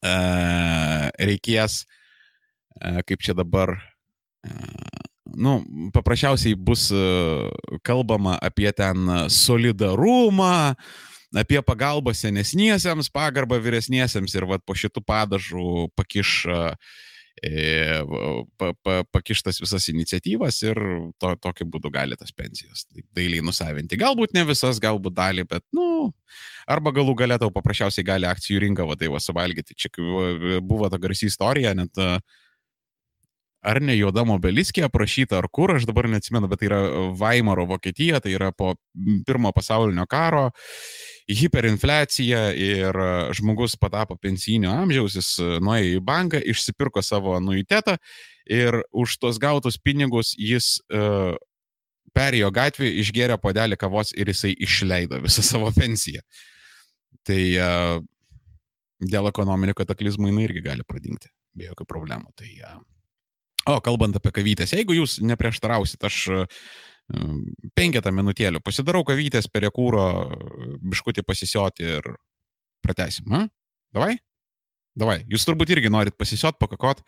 reikės, 0.05 1.83
kaip 3.09 3.25
čia 3.25 3.35
dabar, 3.39 3.73
nu, 5.35 5.57
paprasčiausiai 5.95 6.59
bus 6.59 6.91
kalbama 7.87 8.37
apie 8.45 8.69
ten 8.77 9.09
solidarumą, 9.33 10.75
apie 11.35 11.63
pagalbą 11.63 12.15
senesniesiems, 12.15 13.11
pagarbą 13.13 13.59
vyresniesiems 13.63 14.35
ir 14.37 14.47
vat, 14.49 14.63
po 14.67 14.77
šitų 14.79 15.03
padažų 15.07 15.89
pakiš 15.99 16.35
e, 16.51 18.03
pa, 18.59 18.71
pa, 18.87 19.01
pakištas 19.13 19.59
visas 19.63 19.89
iniciatyvas 19.91 20.61
ir 20.69 20.81
to, 21.19 21.35
tokiu 21.43 21.67
būdu 21.71 21.91
gali 21.95 22.19
tas 22.19 22.33
pensijas 22.33 22.87
dailiai 23.17 23.43
nusavinti. 23.45 23.99
Galbūt 24.01 24.37
ne 24.37 24.47
visas, 24.49 24.81
galbūt 24.83 25.17
dalį, 25.19 25.47
bet, 25.51 25.65
nu, 25.75 25.87
arba 26.71 26.93
galų 26.97 27.17
galę 27.19 27.39
tau 27.43 27.53
paprasčiausiai 27.55 28.07
gali 28.07 28.29
akcijų 28.31 28.63
rinką 28.67 28.89
va 28.89 28.97
tai 29.01 29.11
va 29.13 29.21
suvalgyti. 29.23 29.77
Čia 29.79 29.93
buvo 30.65 30.91
ta 30.93 31.01
garsi 31.03 31.29
istorija, 31.31 31.75
net 31.77 32.01
ar 33.65 33.81
ne 33.81 33.97
juoda 33.97 34.25
obeliskė 34.35 34.85
aprašyta, 34.87 35.41
ar 35.41 35.49
kur, 35.53 35.75
aš 35.75 35.87
dabar 35.89 36.09
neatsimenu, 36.13 36.49
bet 36.51 36.61
tai 36.61 36.69
yra 36.69 36.81
Vaimaro 37.17 37.67
Vokietija, 37.71 38.21
tai 38.21 38.35
yra 38.37 38.53
po 38.53 38.75
pirmo 39.27 39.53
pasaulinio 39.57 40.05
karo, 40.11 40.51
hiperinfliacija 41.33 42.43
ir 42.61 42.99
žmogus 43.37 43.79
patapo 43.81 44.19
pensijinio 44.21 44.75
amžiaus, 44.83 45.17
jis 45.17 45.31
nuėjo 45.65 45.99
į 45.99 46.05
banką, 46.05 46.43
išsipirko 46.53 47.03
savo 47.03 47.33
anuitetą 47.39 47.97
ir 48.45 48.83
už 48.93 49.17
tos 49.23 49.41
gautus 49.41 49.81
pinigus 49.81 50.35
jis 50.37 50.77
uh, 50.93 51.33
perėjo 52.15 52.51
gatvį, 52.55 52.91
išgėrė 53.03 53.39
podelį 53.43 53.79
kavos 53.81 54.15
ir 54.17 54.31
jisai 54.33 54.55
išleido 54.67 55.21
visą 55.25 55.45
savo 55.53 55.71
pensiją. 55.75 56.25
Tai 57.25 57.43
uh, 57.59 58.01
dėl 59.01 59.31
ekonominių 59.31 59.77
kataklizmų 59.79 60.31
jinai 60.31 60.49
irgi 60.49 60.65
gali 60.65 60.87
pradingti, 60.87 61.31
be 61.57 61.71
jokių 61.71 61.87
problemų. 61.89 62.35
Tai, 62.39 62.51
uh, 62.69 62.81
o, 63.73 63.79
kalbant 63.85 64.17
apie 64.19 64.35
kavytės, 64.35 64.77
jeigu 64.77 64.99
jūs 64.99 65.21
neprieštarausit, 65.25 66.05
aš 66.05 66.21
uh, 66.33 66.67
Penketą 67.77 68.09
minutėlių. 68.17 68.63
Pasidarau 68.65 69.03
kavytės 69.05 69.49
prie 69.53 69.69
kūro, 69.75 70.05
biškutį 70.81 71.25
pasisioti 71.27 71.85
ir 71.99 72.07
pratesim. 72.85 73.29
Ha? 73.35 73.43
Davai? 73.95 74.15
Davai. 74.97 75.19
Jūs 75.29 75.45
turbūt 75.45 75.75
irgi 75.75 75.93
norit 75.93 76.17
pasisiot, 76.17 76.57
pakakot. 76.61 77.03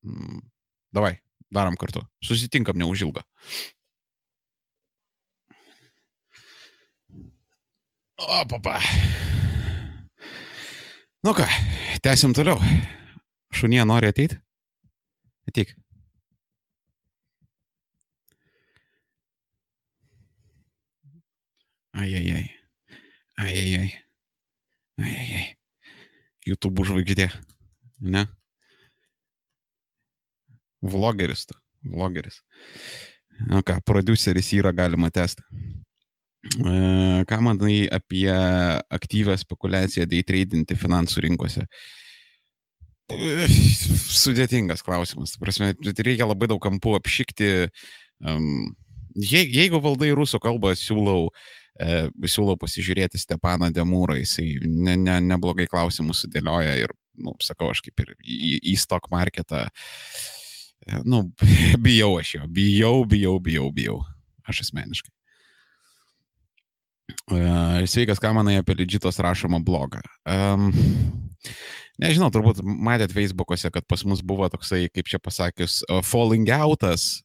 Mm, 0.00 0.40
davai, 0.96 1.18
darom 1.52 1.76
kartu. 1.76 2.06
Susitinkam 2.24 2.80
neužilgą. 2.80 3.24
O, 8.18 8.46
papa. 8.46 8.80
Nu 11.24 11.34
ką, 11.34 11.44
tęsim 12.02 12.34
toliau. 12.34 12.58
Šunie 13.54 13.84
nori 13.86 14.10
ateiti? 14.10 14.38
Ateik. 15.48 15.76
Ajajai. 21.94 22.42
Ajajai. 23.38 23.92
Ajajai. 24.98 25.46
YouTube 26.46 26.86
žvaigždė. 26.90 27.30
Ne? 28.02 28.26
Vlogeris 30.82 31.46
tu. 31.46 31.54
Vlogeris. 31.86 32.42
Na 33.46 33.62
ką, 33.62 33.78
produceris 33.86 34.50
yra 34.58 34.74
galima 34.74 35.10
testą. 35.14 35.46
E, 36.56 37.24
ką 37.28 37.40
manai 37.44 37.88
apie 37.92 38.32
aktyvę 38.90 39.36
spekulaciją 39.38 40.06
day 40.08 40.24
tradinti 40.24 40.76
finansų 40.78 41.24
rinkose? 41.26 41.66
Sudėtingas 43.08 44.84
klausimas. 44.84 45.36
Prasme, 45.40 45.72
reikia 45.80 46.28
labai 46.28 46.48
daug 46.50 46.60
kampų 46.60 46.96
apšikti. 46.98 47.50
Je, 49.18 49.40
jeigu 49.42 49.80
valdai 49.82 50.10
rusų 50.16 50.40
kalbą, 50.42 50.74
siūlau, 50.78 51.28
e, 51.80 52.08
siūlau 52.28 52.58
pasižiūrėti 52.60 53.20
Stepaną 53.20 53.70
Demūrą, 53.74 54.18
jisai 54.20 54.58
ne, 54.62 54.96
ne, 55.00 55.18
neblogai 55.24 55.66
klausimus 55.70 56.22
sudėlioja 56.24 56.76
ir, 56.84 56.94
nu, 57.18 57.34
sakau, 57.42 57.72
aš 57.72 57.82
kaip 57.86 58.04
ir 58.04 58.14
į, 58.22 58.58
į 58.74 58.76
stock 58.78 59.08
marketą, 59.10 59.64
e, 60.86 61.00
nu, 61.08 61.24
bijau 61.86 62.18
aš 62.20 62.36
jo, 62.36 62.48
bijau, 62.60 62.96
bijau, 63.08 63.38
bijau, 63.42 63.70
bijau, 63.74 64.02
aš 64.46 64.68
asmeniškai. 64.68 65.17
Sveikas, 67.88 68.20
ką 68.20 68.32
manai 68.36 68.58
apie 68.60 68.76
Lidžitos 68.76 69.20
rašomą 69.20 69.60
blogą. 69.64 70.00
Um, 70.28 70.70
nežinau, 72.00 72.30
turbūt 72.32 72.60
matėt 72.64 73.14
Facebook'ose, 73.16 73.70
kad 73.72 73.86
pas 73.88 74.04
mus 74.08 74.22
buvo 74.24 74.48
toksai, 74.52 74.86
kaip 74.92 75.08
čia 75.08 75.20
pasakius, 75.20 75.82
uh, 75.88 76.02
falling 76.04 76.48
out'as. 76.48 77.22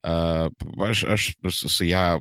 Uh, 0.00 0.48
aš, 0.80 1.04
aš 1.12 1.26
su 1.68 1.84
ją 1.84 2.16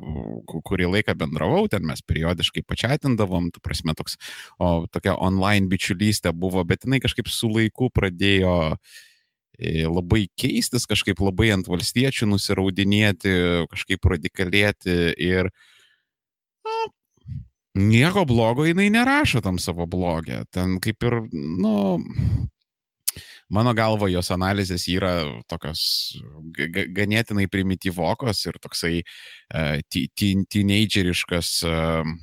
kurį 0.67 0.89
laiką 0.97 1.15
bendravau, 1.15 1.69
ten 1.71 1.85
mes 1.87 2.03
periodiškai 2.03 2.65
pačiatindavom, 2.67 3.53
tu 3.55 3.63
prasme 3.63 3.95
toks, 3.95 4.17
o 4.59 4.83
tokia 4.91 5.15
online 5.15 5.71
bičiulystė 5.71 6.33
buvo, 6.35 6.65
bet 6.67 6.83
jinai 6.83 6.99
kažkaip 6.99 7.31
su 7.31 7.47
laiku 7.47 7.87
pradėjo 7.95 8.75
e, 9.55 9.87
labai 9.87 10.25
keistis, 10.35 10.83
kažkaip 10.91 11.23
labai 11.23 11.53
ant 11.55 11.71
valstiečių 11.71 12.27
nusiraudinėti, 12.33 13.31
kažkaip 13.71 14.11
radikalėti 14.11 14.99
ir 15.15 15.47
uh, 15.47 15.63
nieko 17.79 18.25
blogo 18.27 18.65
jinai 18.67 18.89
nerašo 18.93 19.41
tam 19.45 19.59
savo 19.61 19.87
blogė. 19.89 20.43
Ten 20.53 20.77
kaip 20.83 21.05
ir, 21.07 21.15
nu, 21.31 21.99
mano 23.49 23.73
galva, 23.77 24.09
jos 24.11 24.31
analizės 24.35 24.87
yra 24.91 25.13
tokios 25.49 25.81
ganėtinai 26.95 27.47
primityvokos 27.51 28.45
ir 28.49 28.59
toksai 28.61 28.93
uh, 29.01 29.79
teenageriškas, 29.89 31.55
uh, 31.69 32.13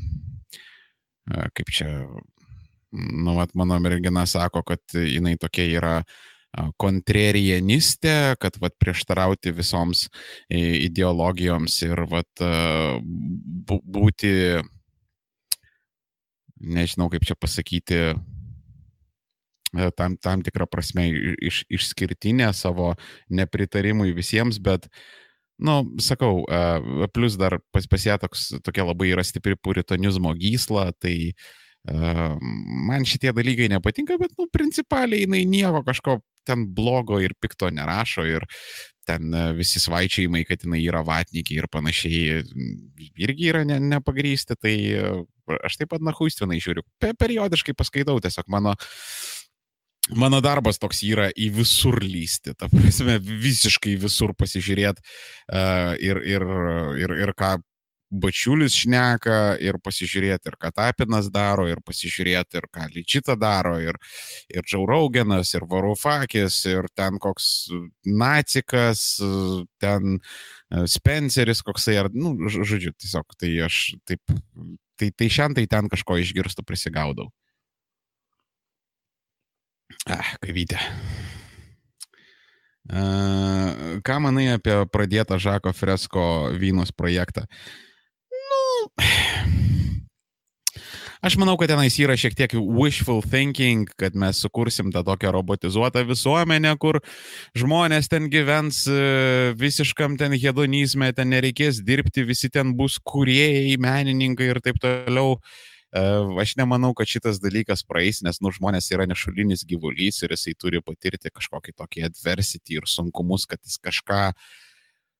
uh, 1.32 1.48
kaip 1.56 1.74
čia, 1.74 1.90
nu, 2.92 3.36
mat, 3.36 3.52
mano 3.58 3.80
mergina 3.82 4.26
sako, 4.28 4.64
kad 4.66 4.98
jinai 5.02 5.36
tokia 5.40 5.68
yra 5.80 5.98
kontrerianistė, 6.80 8.36
kad 8.40 8.54
vat, 8.62 8.72
prieštarauti 8.80 9.52
visoms 9.52 10.06
ideologijoms 10.48 11.74
ir 11.84 12.00
vat, 12.08 12.44
būti 13.66 14.30
nežinau 16.60 17.10
kaip 17.12 17.26
čia 17.26 17.36
pasakyti, 17.38 18.00
e, 19.76 19.90
tam, 19.98 20.16
tam 20.16 20.42
tikrą 20.46 20.68
prasme 20.70 21.08
iš, 21.36 21.64
išskirtinė 21.72 22.52
savo 22.56 22.94
nepritarimui 23.28 24.14
visiems, 24.16 24.60
bet, 24.62 24.88
na, 25.58 25.82
nu, 25.82 26.00
sakau, 26.02 26.44
e, 26.48 27.10
plus 27.12 27.38
dar 27.40 27.58
pas, 27.74 27.88
pas 27.88 28.08
ją 28.08 28.18
toks, 28.22 28.48
tokia 28.64 28.86
labai 28.88 29.12
yra 29.14 29.24
stipri 29.26 29.58
puritonizmo 29.58 30.34
gysla, 30.36 30.90
tai 31.00 31.32
uh, 31.90 32.36
man 32.88 33.06
šitie 33.08 33.32
dalykai 33.36 33.70
nepatinka, 33.72 34.18
bet, 34.20 34.34
nu, 34.38 34.48
principaliai 34.52 35.24
jinai 35.24 35.44
nieko 35.48 35.84
kažko 35.86 36.20
ten 36.46 36.66
blogo 36.74 37.18
ir 37.22 37.34
pikto 37.40 37.70
nerašo 37.74 38.24
ir 38.28 38.46
ten 39.06 39.36
visi 39.56 39.80
svaičiai, 39.82 40.44
kad 40.48 40.64
jinai 40.66 40.82
yra 40.84 41.02
vatnikiai 41.06 41.62
ir 41.62 41.68
panašiai, 41.72 42.42
irgi 43.22 43.50
yra 43.52 43.62
ne, 43.68 43.78
nepagrysti, 43.94 44.58
tai 44.58 44.74
aš 45.62 45.78
taip 45.80 45.92
pat 45.94 46.04
nahuistvinai 46.04 46.58
žiūriu, 46.62 46.84
Pe 47.02 47.12
periodiškai 47.18 47.76
paskaitau, 47.78 48.18
tiesiog 48.22 48.48
mano, 48.52 48.74
mano 50.18 50.40
darbas 50.44 50.80
toks 50.82 51.02
yra 51.06 51.28
į 51.30 51.50
visur 51.60 52.00
lysti, 52.02 52.56
ta 52.58 52.70
prasme, 52.72 53.18
visiškai 53.22 53.96
visur 54.02 54.34
pasižiūrėti 54.38 55.02
uh, 55.02 55.94
ir, 56.02 56.22
ir, 56.26 56.46
ir, 57.02 57.16
ir 57.26 57.34
ką 57.38 57.56
Bačiulis 58.06 58.76
šneka 58.78 59.56
ir 59.58 59.80
pasižiūrėti, 59.82 60.52
ir 60.52 60.56
ką 60.62 60.70
Tapinas 60.76 61.26
daro, 61.34 61.66
ir 61.66 61.80
pasižiūrėti, 61.82 62.60
ir 62.60 62.68
ką 62.70 62.86
Lyčita 62.94 63.34
daro, 63.34 63.76
ir, 63.82 63.98
ir 64.52 64.62
Džauraugenas, 64.62 65.50
ir 65.58 65.66
Varufakis, 65.66 66.60
ir 66.70 66.86
ten 66.94 67.18
koks 67.22 67.48
Nacikas, 68.06 69.02
ten 69.82 70.20
Spenceris 70.86 71.64
koksai, 71.66 71.98
ar, 72.04 72.12
nu, 72.14 72.36
žodžiu, 72.46 72.94
tiesiog 72.94 73.34
tai 73.40 73.56
aš 73.66 73.80
taip 74.06 74.22
tai, 74.96 75.10
tai 75.12 75.28
šiandien 75.30 75.66
tai 75.66 75.76
ten 75.76 75.90
kažko 75.92 76.18
išgirstu 76.22 76.64
prisigaudau. 76.66 77.30
Ah, 80.10 80.34
kavytė. 80.42 80.78
Uh, 82.86 83.98
ką 84.06 84.20
manai 84.22 84.46
apie 84.54 84.76
pradėtą 84.94 85.40
Žako 85.42 85.72
Fresko 85.74 86.26
Vynos 86.54 86.92
projektą? 86.94 87.46
Nu, 88.86 89.26
Aš 91.26 91.34
manau, 91.40 91.56
kad 91.58 91.70
tenais 91.72 91.96
yra 91.98 92.14
šiek 92.14 92.36
tiek 92.36 92.52
wishful 92.54 93.22
thinking, 93.24 93.88
kad 93.98 94.14
mes 94.14 94.38
sukursim 94.44 94.92
tą 94.94 95.00
tokią 95.02 95.32
robotizuotą 95.34 96.04
visuomenę, 96.06 96.74
kur 96.78 97.00
žmonės 97.58 98.06
ten 98.12 98.28
gyvens 98.30 98.84
e, 98.86 99.54
visiškam 99.58 100.18
ten 100.20 100.36
hedonizme, 100.36 101.08
ten 101.16 101.32
nereikės 101.32 101.80
dirbti, 101.82 102.26
visi 102.28 102.50
ten 102.52 102.76
bus 102.78 103.00
kuriejai, 103.00 103.78
menininkai 103.80 104.52
ir 104.52 104.60
taip 104.62 104.78
toliau. 104.82 105.40
E, 105.90 106.04
aš 106.44 106.54
nemanau, 106.60 106.92
kad 106.94 107.10
šitas 107.10 107.40
dalykas 107.42 107.82
praeis, 107.88 108.20
nes, 108.22 108.38
nu, 108.44 108.52
žmonės 108.54 108.92
yra 108.94 109.08
nešulinis 109.10 109.64
gyvulys 109.66 110.20
ir 110.22 110.36
jisai 110.36 110.54
turi 110.54 110.84
patirti 110.84 111.32
kažkokį 111.32 111.74
tokį 111.80 112.06
adversity 112.12 112.78
ir 112.78 112.86
sunkumus, 112.92 113.48
kad 113.50 113.58
jis 113.64 113.80
kažką 113.82 114.22
uh, 114.30 114.54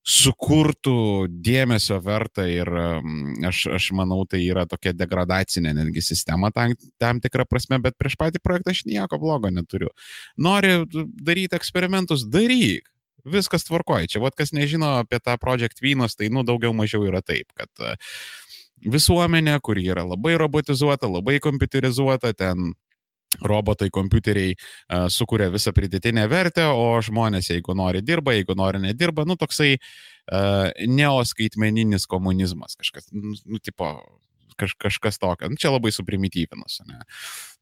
sukurtų 0.07 1.27
dėmesio 1.43 1.99
vertą 2.03 2.45
ir 2.47 2.69
aš, 3.49 3.63
aš 3.75 3.89
manau, 3.99 4.21
tai 4.31 4.45
yra 4.45 4.63
tokia 4.71 4.93
degradacinė 4.95 5.73
netgi 5.75 6.05
sistema 6.05 6.53
tam, 6.55 6.77
tam 7.03 7.19
tikrą 7.23 7.47
prasme, 7.51 7.81
bet 7.83 7.99
prieš 7.99 8.15
patį 8.21 8.43
projektą 8.43 8.75
aš 8.75 8.85
nieko 8.87 9.19
blogo 9.23 9.51
neturiu. 9.51 9.91
Nori 10.39 10.85
daryti 10.87 11.59
eksperimentus, 11.59 12.27
daryk. 12.31 12.87
Viskas 13.27 13.67
tvarkoja. 13.67 14.07
Čia, 14.07 14.21
vad, 14.23 14.37
kas 14.39 14.53
nežino 14.55 15.01
apie 15.01 15.19
tą 15.19 15.35
Project 15.43 15.83
Vynos, 15.83 16.15
tai, 16.15 16.29
nu, 16.31 16.45
daugiau 16.47 16.71
mažiau 16.71 17.03
yra 17.09 17.19
taip, 17.27 17.51
kad 17.59 17.83
e, 17.83 17.97
visuomenė, 18.87 19.57
kuri 19.67 19.89
yra 19.91 20.05
labai 20.07 20.37
robotizuota, 20.39 21.11
labai 21.11 21.41
kompiuterizuota, 21.43 22.31
ten 22.39 22.77
robotai, 23.43 23.89
kompiuteriai 23.93 24.55
uh, 24.57 25.07
sukuria 25.13 25.49
visą 25.53 25.73
pridėtinę 25.77 26.27
vertę, 26.31 26.69
o 26.73 27.01
žmonės, 27.05 27.51
jeigu 27.53 27.75
nori 27.77 28.03
dirba, 28.05 28.37
jeigu 28.37 28.57
nori 28.59 28.81
nedirba, 28.83 29.27
nu 29.29 29.37
toksai 29.41 29.75
uh, 29.77 30.71
neoskaitmeninis 30.87 32.09
komunizmas, 32.11 32.79
kažkas, 32.81 33.11
nu, 33.13 33.35
nu 33.45 33.61
tipo, 33.61 33.91
kaž, 34.57 34.75
kažkas 34.81 35.21
tokio. 35.21 35.51
Nu, 35.53 35.61
čia 35.61 35.71
labai 35.75 35.93
suprimityvinus. 35.93 36.81
Ne? 36.89 37.01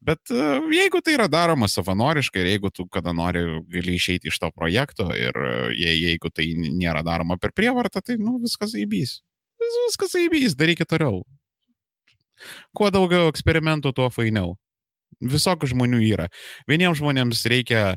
Bet 0.05 0.33
uh, 0.33 0.63
jeigu 0.73 1.01
tai 1.03 1.17
yra 1.17 1.27
daroma 1.31 1.67
savanoriškai 1.71 2.43
ir 2.43 2.51
jeigu 2.55 2.71
tu 2.73 2.87
kada 2.91 3.13
nori, 3.15 3.43
gali 3.71 3.97
išeiti 3.99 4.31
iš 4.31 4.39
to 4.41 4.51
projekto 4.55 5.09
ir 5.17 5.35
je, 5.75 5.95
jeigu 6.07 6.31
tai 6.33 6.51
nėra 6.55 7.03
daroma 7.05 7.39
per 7.41 7.55
prievartą, 7.55 8.03
tai 8.05 8.19
nu, 8.21 8.37
viskas 8.43 8.77
įbys. 8.79 9.19
Vis, 9.61 9.79
viskas 9.87 10.15
įbys, 10.19 10.55
darykit 10.59 10.89
toliau. 10.91 11.23
Kuo 12.75 12.91
daugiau 12.91 13.29
eksperimentų, 13.31 13.93
tuo 13.95 14.09
fainiau. 14.11 14.55
Visokių 15.23 15.69
žmonių 15.71 16.01
yra. 16.03 16.27
Vieniems 16.69 16.99
žmonėms 16.99 17.43
reikia 17.51 17.95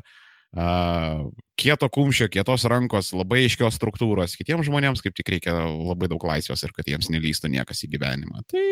kieto 1.59 1.89
kumščio, 1.93 2.29
kietos 2.33 2.65
rankos, 2.65 3.11
labai 3.13 3.43
aiškios 3.45 3.77
struktūros. 3.77 4.33
Kitiems 4.39 4.65
žmonėms 4.65 5.03
kaip 5.05 5.13
tik 5.17 5.29
reikia 5.29 5.53
labai 5.61 6.09
daug 6.09 6.23
laisvės 6.25 6.63
ir 6.65 6.73
kad 6.73 6.89
jiems 6.89 7.11
nelystų 7.13 7.51
niekas 7.53 7.83
į 7.85 7.91
gyvenimą. 7.93 8.41
Tai 8.49 8.63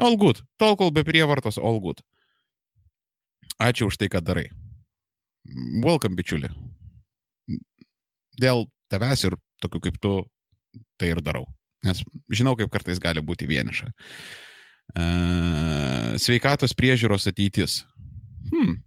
all 0.00 0.16
good. 0.16 0.40
Tol, 0.56 0.78
kol 0.80 0.94
be 0.94 1.04
prievartos, 1.04 1.58
all 1.60 1.80
good. 1.84 2.00
Ačiū 3.60 3.90
už 3.90 3.98
tai, 3.98 4.08
ką 4.08 4.22
darai. 4.24 4.48
Welcome, 5.84 6.16
bičiuli. 6.16 6.48
Dėl 8.38 8.68
tavęs 8.88 9.26
ir 9.26 9.36
tokių 9.60 9.88
kaip 9.88 9.96
tu, 10.00 10.12
tai 10.96 11.12
ir 11.12 11.20
darau. 11.20 11.48
Nes 11.84 12.00
žinau, 12.30 12.54
kaip 12.56 12.70
kartais 12.72 13.00
gali 13.02 13.20
būti 13.22 13.48
vieniša. 13.50 13.90
Uh, 13.90 14.47
sveikatos 16.18 16.72
priežiūros 16.74 17.28
ateitis. 17.30 17.82
Hmm. 18.48 18.78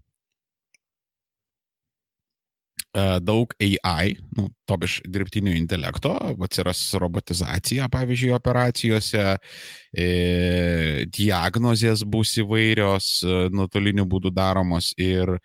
daug 3.23 3.53
AI, 3.63 4.17
nu, 4.35 4.49
tobiš 4.67 4.97
dirbtinio 5.07 5.53
intelekto, 5.55 6.11
atsiras 6.43 6.81
robotizacija, 6.99 7.87
pavyzdžiui, 7.87 8.33
operacijose, 8.35 9.37
e, 9.95 10.07
diagnozės 11.07 12.03
bus 12.03 12.33
įvairios, 12.43 13.07
e, 13.23 13.37
nuotoliniu 13.55 14.03
būdu 14.11 14.33
daromos 14.35 14.91
ir 14.99 15.37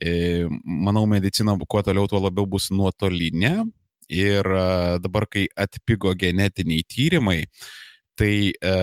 e, 0.00 0.46
manau, 0.64 1.02
medicina 1.10 1.56
kuo 1.66 1.82
toliau, 1.82 2.06
tuo 2.06 2.22
labiau 2.22 2.46
bus 2.46 2.70
nuotolinė. 2.70 3.56
Ir 4.14 4.46
e, 4.46 4.64
dabar, 5.02 5.26
kai 5.26 5.48
atpigo 5.56 6.12
genetiniai 6.14 6.84
tyrimai, 6.86 7.40
tai 8.18 8.34
e, 8.52 8.74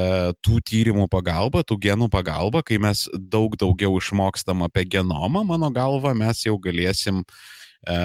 tų 0.43 0.59
tyrimų 0.67 1.07
pagalba, 1.11 1.63
tų 1.67 1.79
genų 1.87 2.09
pagalba, 2.11 2.63
kai 2.65 2.79
mes 2.81 3.07
daug 3.15 3.55
daugiau 3.59 3.95
išmokstam 3.99 4.65
apie 4.67 4.85
genomą, 4.97 5.45
mano 5.47 5.71
galva, 5.73 6.13
mes 6.17 6.45
jau 6.45 6.57
galėsim 6.61 7.23
e, 7.23 7.95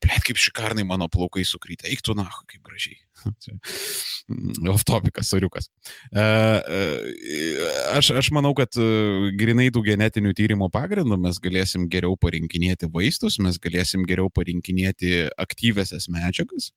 Plėt, 0.00 0.24
kaip 0.26 0.40
šikarnai 0.40 0.86
mano 0.88 1.08
plaukai 1.12 1.44
sukrytė. 1.46 1.90
Eik 1.92 2.02
tu, 2.06 2.16
na, 2.18 2.26
kaip 2.50 2.64
gražiai. 2.66 2.98
Off 4.72 4.84
topikas, 4.88 5.28
soriukas. 5.28 5.68
Uh, 6.08 6.60
uh, 6.64 7.96
aš, 7.98 8.12
aš 8.16 8.30
manau, 8.32 8.54
kad 8.56 8.72
uh, 8.80 9.28
grinai 9.36 9.68
tų 9.74 9.82
genetinių 9.90 10.32
tyrimų 10.38 10.70
pagrindų 10.72 11.18
mes 11.20 11.40
galėsim 11.42 11.88
geriau 11.92 12.16
parinkinėti 12.20 12.88
vaistus, 12.94 13.36
mes 13.42 13.60
galėsim 13.60 14.06
geriau 14.08 14.30
parinkinėti 14.32 15.28
aktyvesias 15.40 16.08
medžiagas. 16.12 16.70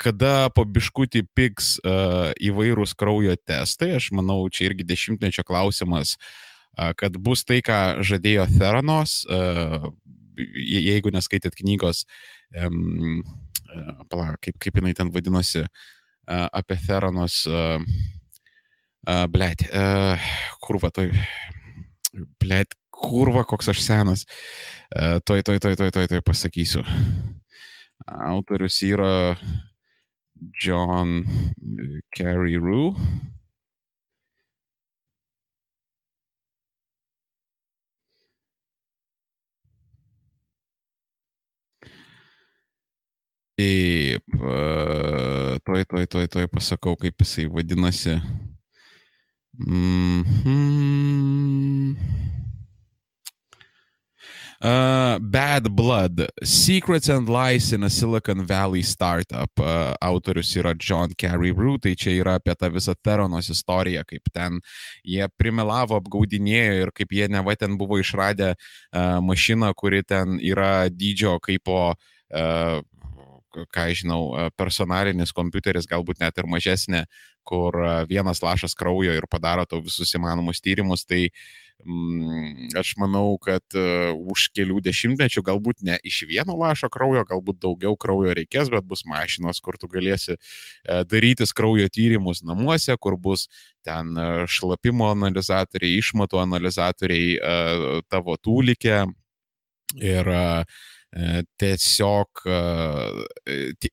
Kada 0.00 0.34
po 0.54 0.64
biškutį 0.68 1.24
piks 1.36 1.74
įvairūs 1.84 2.94
kraujo 2.98 3.36
testai, 3.38 3.94
aš 3.98 4.10
manau, 4.16 4.42
čia 4.52 4.70
irgi 4.70 4.86
dešimtmečio 4.88 5.44
klausimas, 5.48 6.16
kad 6.76 7.16
bus 7.20 7.44
tai, 7.44 7.60
ką 7.64 8.00
žadėjo 8.06 8.46
Theranos, 8.56 9.20
jeigu 10.38 11.12
neskaitėt 11.12 11.58
knygos, 11.58 12.06
kaip, 12.54 14.60
kaip 14.60 14.80
jinai 14.80 14.94
ten 14.96 15.12
vadinosi, 15.12 15.66
apie 16.30 16.78
Theranos, 16.86 17.42
blėt, 19.34 19.66
kurva, 20.62 20.92
toj, 20.94 21.10
blėt, 22.40 22.76
kurva, 23.00 23.46
koks 23.48 23.72
aš 23.72 23.80
senas, 23.80 24.26
toj, 25.24 25.42
toj, 25.46 25.60
toj, 25.62 25.78
toj, 25.80 25.92
toj, 25.96 26.10
toj 26.12 26.24
pasakysiu. 26.26 26.84
Autorius 28.06 28.82
yra 28.82 29.36
John 30.62 31.24
Carey 32.16 32.56
Rue. 32.56 32.94
Taip, 43.60 44.24
toj, 45.66 45.84
toj, 45.84 46.06
toj, 46.08 46.26
toj 46.32 46.46
pasakau, 46.48 46.94
kaip 46.96 47.20
jisai 47.20 47.44
vadinasi. 47.52 48.16
Mm 49.52 50.24
-hmm. 50.24 52.39
Uh, 54.60 55.18
Bad 55.20 55.74
Blood- 55.74 56.28
Secrets 56.44 57.08
and 57.08 57.26
Lies 57.30 57.72
in 57.72 57.82
a 57.82 57.88
Silicon 57.88 58.44
Valley 58.44 58.82
Startup. 58.82 59.48
Uh, 59.58 59.94
autorius 60.02 60.54
yra 60.54 60.74
John 60.76 61.14
Carey 61.16 61.50
Rue, 61.50 61.78
tai 61.78 61.94
čia 61.96 62.12
yra 62.20 62.34
apie 62.36 62.52
tą 62.52 62.68
visą 62.68 62.92
Teronos 63.00 63.48
istoriją, 63.48 64.04
kaip 64.04 64.28
ten 64.34 64.60
jie 65.02 65.24
primelavo, 65.40 65.96
apgaudinėjo 65.96 66.74
ir 66.82 66.92
kaip 66.92 67.08
jie 67.08 67.30
neva 67.32 67.56
ten 67.56 67.78
buvo 67.80 67.96
išradę 67.96 68.52
uh, 68.52 69.16
mašiną, 69.24 69.72
kuri 69.72 70.02
ten 70.04 70.36
yra 70.36 70.90
dydžio 70.92 71.38
kaip 71.40 71.64
po 71.64 71.94
uh, 71.96 72.84
ką 73.50 73.86
žinau, 73.96 74.50
personalinis 74.60 75.32
kompiuteris, 75.32 75.88
galbūt 75.88 76.20
net 76.20 76.36
ir 76.38 76.46
mažesnė, 76.46 77.06
kur 77.42 77.74
vienas 78.06 78.44
lašas 78.44 78.76
kraujo 78.78 79.16
ir 79.16 79.26
padaro 79.26 79.64
tau 79.66 79.80
visus 79.82 80.12
įmanomus 80.14 80.60
tyrimus, 80.62 81.02
tai 81.08 81.24
mm, 81.26 81.59
aš 82.78 82.92
manau, 83.00 83.38
kad 83.42 83.64
uh, 83.78 84.12
už 84.32 84.48
kelių 84.56 84.80
dešimtmečių 84.84 85.42
galbūt 85.46 85.82
ne 85.86 85.98
iš 86.06 86.22
vieno 86.30 86.56
lašo 86.60 86.90
kraujo, 86.92 87.24
galbūt 87.28 87.60
daugiau 87.62 87.96
kraujo 88.00 88.34
reikės, 88.36 88.70
bet 88.72 88.86
bus 88.88 89.04
mašinos, 89.08 89.62
kur 89.64 89.78
tu 89.80 89.88
galėsi 89.90 90.36
uh, 90.36 91.02
darytis 91.08 91.54
kraujo 91.56 91.88
tyrimus 91.92 92.44
namuose, 92.46 92.96
kur 93.00 93.16
bus 93.16 93.48
ten 93.86 94.14
uh, 94.16 94.44
šlapimo 94.50 95.10
analizatoriai, 95.14 95.98
išmatų 96.02 96.44
analizatoriai 96.44 97.36
uh, 97.36 97.90
tavo 98.08 98.38
tūlikė. 98.40 99.04
Ir 100.00 100.28
uh, 100.30 100.80
E, 101.10 101.42
tiesiog 101.58 102.42
e, 102.46 102.58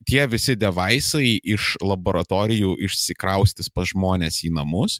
tie 0.06 0.26
visi 0.30 0.54
devaisai 0.54 1.40
iš 1.42 1.72
laboratorijų 1.82 2.76
išsikraustis 2.86 3.72
pas 3.74 3.90
žmonės 3.90 4.44
į 4.46 4.52
namus. 4.54 5.00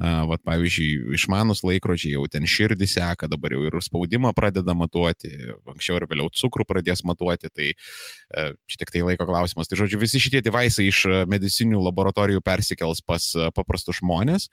Vat 0.00 0.40
pavyzdžiui, 0.48 1.12
išmanus 1.18 1.60
laikrodžiai 1.66 2.14
jau 2.14 2.22
ten 2.32 2.46
širdį 2.48 2.86
seka, 2.88 3.28
dabar 3.28 3.52
jau 3.52 3.66
ir 3.68 3.74
spaudimą 3.84 4.32
pradeda 4.36 4.72
matuoti, 4.72 5.28
anksčiau 5.68 5.98
ir 5.98 6.06
vėliau 6.08 6.30
cukrų 6.32 6.64
pradės 6.68 7.04
matuoti, 7.04 7.50
tai 7.52 7.66
e, 7.74 8.46
čia 8.64 8.80
tik 8.80 8.94
tai 8.94 9.04
laiko 9.04 9.26
klausimas. 9.28 9.68
Tai 9.68 9.76
žodžiu, 9.82 10.00
visi 10.00 10.22
šitie 10.22 10.40
devaisai 10.46 10.88
iš 10.88 11.02
medicinių 11.28 11.82
laboratorijų 11.90 12.40
persikels 12.46 13.04
pas 13.04 13.28
paprastus 13.56 14.00
žmonės. 14.00 14.48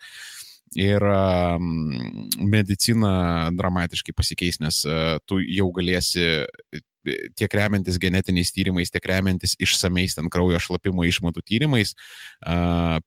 Ir 0.76 1.00
medicina 2.44 3.12
dramatiškai 3.56 4.12
pasikeis, 4.12 4.60
nes 4.60 4.82
tu 5.24 5.40
jau 5.40 5.70
galėsi 5.72 6.44
tiek 7.38 7.54
remiantis 7.60 8.00
genetiniais 8.02 8.52
tyrimais, 8.56 8.92
tiek 8.94 9.06
remiantis 9.10 9.56
išsameis 9.64 10.18
ten 10.18 10.30
kraujo 10.34 10.60
šlapimo 10.62 11.06
išmatų 11.08 11.44
tyrimais, 11.48 11.94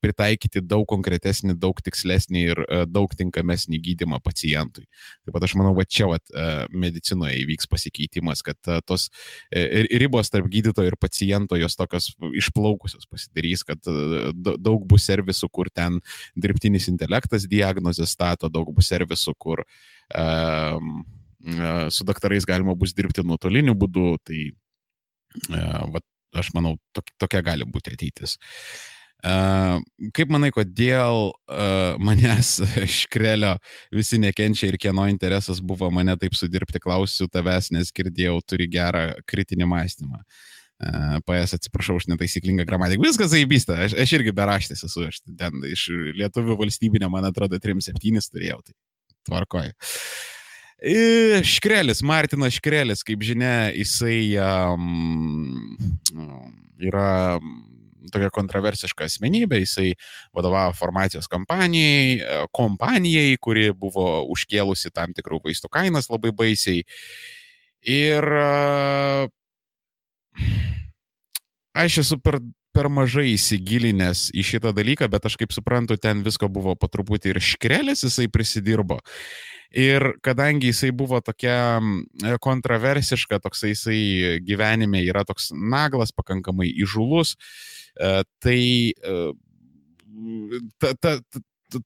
pritaikyti 0.03 0.63
daug 0.65 0.87
konkretesnį, 0.91 1.57
daug 1.61 1.81
tikslesnį 1.85 2.45
ir 2.53 2.63
daug 2.91 3.13
tinkamesnį 3.17 3.81
gydimą 3.85 4.21
pacientui. 4.25 4.87
Taip 5.25 5.37
pat 5.37 5.47
aš 5.47 5.57
manau, 5.61 5.75
va 5.79 5.87
čia 5.87 6.11
vat, 6.11 6.25
medicinoje 6.71 7.39
įvyks 7.45 7.71
pasikeitimas, 7.71 8.45
kad 8.47 8.59
tos 8.87 9.09
e, 9.53 9.87
ribos 10.01 10.33
tarp 10.33 10.49
gydytojo 10.51 10.91
ir 10.91 10.99
paciento 11.01 11.59
jos 11.59 11.77
tokios 11.79 12.11
išplaukusios 12.41 13.09
pasidarys, 13.11 13.65
kad 13.67 13.83
daug 14.35 14.85
bus 14.89 15.07
servisų, 15.11 15.51
kur 15.53 15.71
ten 15.73 16.01
dirbtinis 16.39 16.89
intelektas 16.93 17.49
diagnozės 17.51 18.15
stato, 18.17 18.51
daug 18.53 18.73
bus 18.75 18.91
servisų, 18.91 19.35
kur 19.39 19.65
um, 20.15 21.01
su 21.91 22.05
daktarais 22.05 22.47
galima 22.49 22.75
bus 22.77 22.95
dirbti 22.97 23.25
nuotoliniu 23.25 23.75
būdu, 23.79 24.15
tai 24.25 24.51
va, 25.49 26.01
aš 26.37 26.53
manau, 26.57 26.77
tokia 27.21 27.43
gali 27.45 27.67
būti 27.69 27.95
ateitis. 27.97 28.37
Kaip 29.21 30.31
manai, 30.33 30.49
kodėl 30.55 31.33
manęs 32.01 32.55
škrelio 33.01 33.57
visi 33.93 34.21
nekenčia 34.21 34.71
ir 34.71 34.79
kieno 34.81 35.05
interesas 35.13 35.61
buvo 35.61 35.91
mane 35.93 36.17
taip 36.21 36.37
sudirbti, 36.39 36.81
klausiu 36.81 37.29
tavęs, 37.29 37.71
nes 37.77 37.93
girdėjau, 37.93 38.39
turi 38.49 38.69
gerą 38.71 39.11
kritinį 39.29 39.69
mąstymą. 39.69 40.25
PS, 41.29 41.59
atsiprašau 41.59 41.99
už 42.01 42.07
netaisyklingą 42.09 42.65
gramatiką. 42.65 43.05
Viskas 43.05 43.35
įbysta, 43.37 43.77
aš, 43.85 43.99
aš 44.01 44.15
irgi 44.17 44.33
beraštis 44.33 44.87
esu, 44.87 45.03
aš 45.11 45.19
ten 45.29 45.67
iš 45.69 45.91
lietuvių 46.17 46.57
valstybinio, 46.63 47.11
man 47.13 47.29
atrodo, 47.29 47.61
3-7 47.61 48.31
turėjau, 48.33 48.63
tai 48.65 48.73
tvarkoju. 49.29 49.77
Škrelis, 50.81 52.01
Martinas 52.03 52.57
Škrelis, 52.57 53.03
kaip 53.05 53.21
žinia, 53.27 53.69
jisai 53.77 54.33
um, 54.41 55.77
yra 56.81 57.37
tokia 58.11 58.31
kontroversiška 58.33 59.05
asmenybė, 59.05 59.61
jisai 59.61 59.91
vadovavo 60.37 60.73
farmacijos 60.79 61.29
kompanijai, 61.31 62.47
kompanijai, 62.57 63.37
kuri 63.45 63.69
buvo 63.77 64.25
užkėlusi 64.33 64.93
tam 64.95 65.13
tikrų 65.17 65.43
vaistų 65.45 65.69
kainas 65.69 66.09
labai 66.09 66.33
baisiai. 66.33 66.87
Ir 67.85 68.25
uh, 68.41 69.29
aš 71.77 72.01
esu 72.07 72.21
per 72.25 72.41
per 72.71 72.87
mažai 72.87 73.33
įsigilinęs 73.35 74.29
į 74.31 74.45
šitą 74.47 74.71
dalyką, 74.75 75.09
bet 75.11 75.25
aš 75.27 75.37
kaip 75.41 75.51
suprantu, 75.55 75.97
ten 75.99 76.23
visko 76.23 76.49
buvo 76.53 76.77
po 76.79 76.87
truputį 76.87 77.35
ir 77.35 77.41
škrelis 77.43 78.05
jisai 78.07 78.29
prisidirbo. 78.31 79.01
Ir 79.71 80.17
kadangi 80.25 80.73
jisai 80.73 80.91
buvo 80.97 81.21
tokia 81.23 81.79
kontroversiška, 82.43 83.39
toksai 83.45 83.75
jisai 83.75 84.01
gyvenime 84.43 85.05
yra 85.07 85.23
toks 85.29 85.53
naglas, 85.55 86.11
pakankamai 86.11 86.73
įžulus, 86.83 87.37
tai 88.43 88.59
ta, 90.81 90.95
ta, 90.99 91.15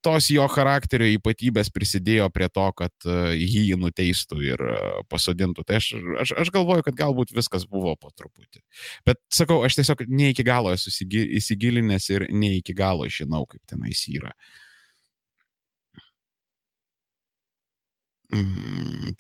tos 0.03 0.29
jo 0.33 0.45
charakterio 0.49 1.07
ypatybės 1.19 1.71
prisidėjo 1.75 2.29
prie 2.33 2.49
to, 2.53 2.65
kad 2.79 3.07
e, 3.07 3.37
jį 3.37 3.77
nuteistų 3.81 4.41
ir 4.47 4.65
e, 4.65 4.77
pasodintų. 5.13 5.65
Tai 5.69 5.79
aš, 5.81 5.91
aš, 6.25 6.35
aš 6.45 6.53
galvoju, 6.55 6.87
kad 6.87 6.97
galbūt 6.99 7.35
viskas 7.37 7.67
buvo 7.69 7.95
po 8.01 8.13
truputį. 8.17 8.63
Bet 9.07 9.21
sakau, 9.33 9.61
aš 9.67 9.79
tiesiog 9.81 10.07
ne 10.09 10.33
iki 10.33 10.47
galo 10.47 10.73
esu 10.75 10.93
įsigilinęs 11.13 12.11
ir 12.15 12.29
ne 12.33 12.55
iki 12.61 12.77
galo 12.77 13.09
žinau, 13.11 13.45
kaip 13.51 13.63
tenais 13.71 14.07
yra. 14.09 14.33
Mm, 14.33 14.64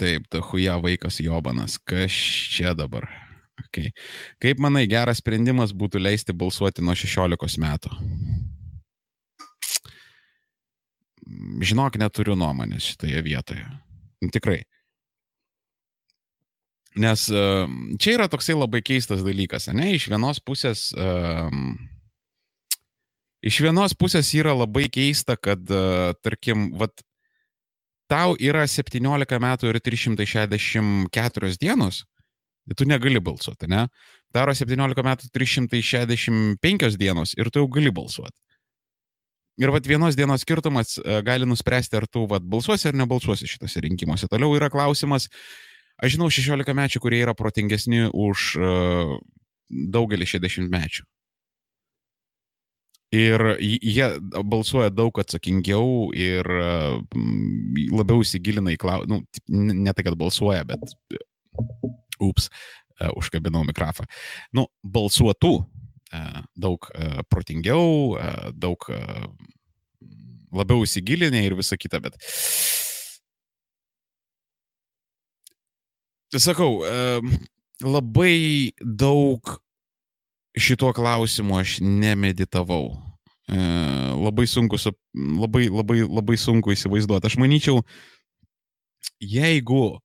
taip, 0.00 0.26
ta 0.30 0.40
huja 0.50 0.78
vaikas 0.82 1.20
Jobanas. 1.20 1.78
Kas 1.78 2.14
čia 2.54 2.74
dabar? 2.78 3.08
Okay. 3.68 3.92
Kaip 4.42 4.58
manai, 4.62 4.86
geras 4.90 5.20
sprendimas 5.22 5.74
būtų 5.76 6.02
leisti 6.02 6.34
balsuoti 6.34 6.82
nuo 6.82 6.96
16 6.98 7.60
metų? 7.62 7.94
žinok, 11.64 11.98
neturiu 12.00 12.36
nuomonės 12.38 12.92
šitoje 12.92 13.22
vietoje. 13.24 13.64
Tikrai. 14.32 14.62
Nes 17.00 17.26
čia 17.26 18.14
yra 18.14 18.28
toksai 18.30 18.54
labai 18.54 18.80
keistas 18.86 19.24
dalykas, 19.26 19.66
ne? 19.74 19.90
Iš 19.96 20.06
vienos 20.12 20.38
pusės, 20.44 20.86
um, 20.94 21.74
iš 23.42 23.58
vienos 23.64 23.96
pusės 23.98 24.30
yra 24.38 24.54
labai 24.54 24.86
keista, 24.94 25.34
kad, 25.34 25.64
uh, 25.74 26.14
tarkim, 26.22 26.70
vat, 26.78 27.02
tau 28.10 28.34
yra 28.40 28.64
17 28.68 29.38
metų 29.40 29.70
ir 29.70 29.80
364 29.84 31.56
dienos, 31.60 32.02
tai 32.68 32.78
tu 32.78 32.88
negali 32.88 33.20
balsuoti, 33.20 33.68
ne? 33.70 33.86
Taro 34.34 34.54
17 34.56 35.04
metų 35.06 35.30
365 35.34 36.98
dienos 36.98 37.36
ir 37.38 37.50
tu 37.50 37.62
jau 37.62 37.68
gali 37.70 37.92
balsuoti. 37.94 38.38
Ir 39.62 39.70
vat 39.70 39.86
vienos 39.86 40.16
dienos 40.18 40.42
skirtumas 40.42 40.96
e, 40.98 41.20
gali 41.22 41.46
nuspręsti, 41.46 41.94
ar 42.00 42.08
tu 42.10 42.24
vat, 42.26 42.42
balsuosi 42.42 42.88
ar 42.90 42.96
nebalsuosi 42.98 43.46
šitose 43.46 43.84
rinkimuose. 43.84 44.26
Toliau 44.26 44.56
yra 44.58 44.66
klausimas, 44.72 45.28
aš 46.02 46.16
žinau 46.16 46.26
16 46.34 46.74
mečių, 46.74 47.02
kurie 47.04 47.20
yra 47.22 47.36
protingesni 47.38 48.08
už 48.10 48.48
uh, 48.58 49.14
daugelį 49.70 50.26
60 50.26 50.72
mečių. 50.72 51.06
Ir 53.14 53.44
jie 53.62 54.08
balsuoja 54.42 54.90
daug 54.90 55.18
atsakingiau 55.22 56.10
ir 56.18 56.48
uh, 56.50 56.98
labiau 57.94 58.24
įsigilina 58.24 58.74
į 58.74 58.80
klausimą. 58.80 59.20
Nu, 59.22 59.70
ne 59.84 59.94
tai, 59.94 60.06
kad 60.06 60.18
balsuoja, 60.18 60.64
bet... 60.68 60.96
Ups, 62.22 62.46
uh, 63.00 63.10
užkabinau 63.18 63.62
mikrofą. 63.66 64.06
Nu, 64.54 64.68
balsuotų 64.82 65.56
E, 66.14 66.42
daug 66.54 66.90
e, 66.94 67.22
protingiau, 67.28 68.14
e, 68.18 68.30
daug 68.54 68.86
labiau 70.54 70.84
įsigilinę 70.86 71.40
ir 71.42 71.56
visa 71.58 71.78
kita, 71.80 71.98
bet 72.02 72.14
sakau, 76.38 76.82
labai 77.82 78.70
daug 78.82 79.56
šituo 80.54 80.92
klausimu 80.94 81.58
aš 81.58 81.80
nemeditavau. 81.82 82.92
Labai 83.48 84.46
sunku, 84.48 84.78
labai, 85.14 85.68
labai, 85.68 85.98
labai 86.08 86.36
sunku 86.40 86.72
įsivaizduoti. 86.72 87.28
Aš 87.28 87.36
manyčiau, 87.40 87.82
jeigu 89.20 89.98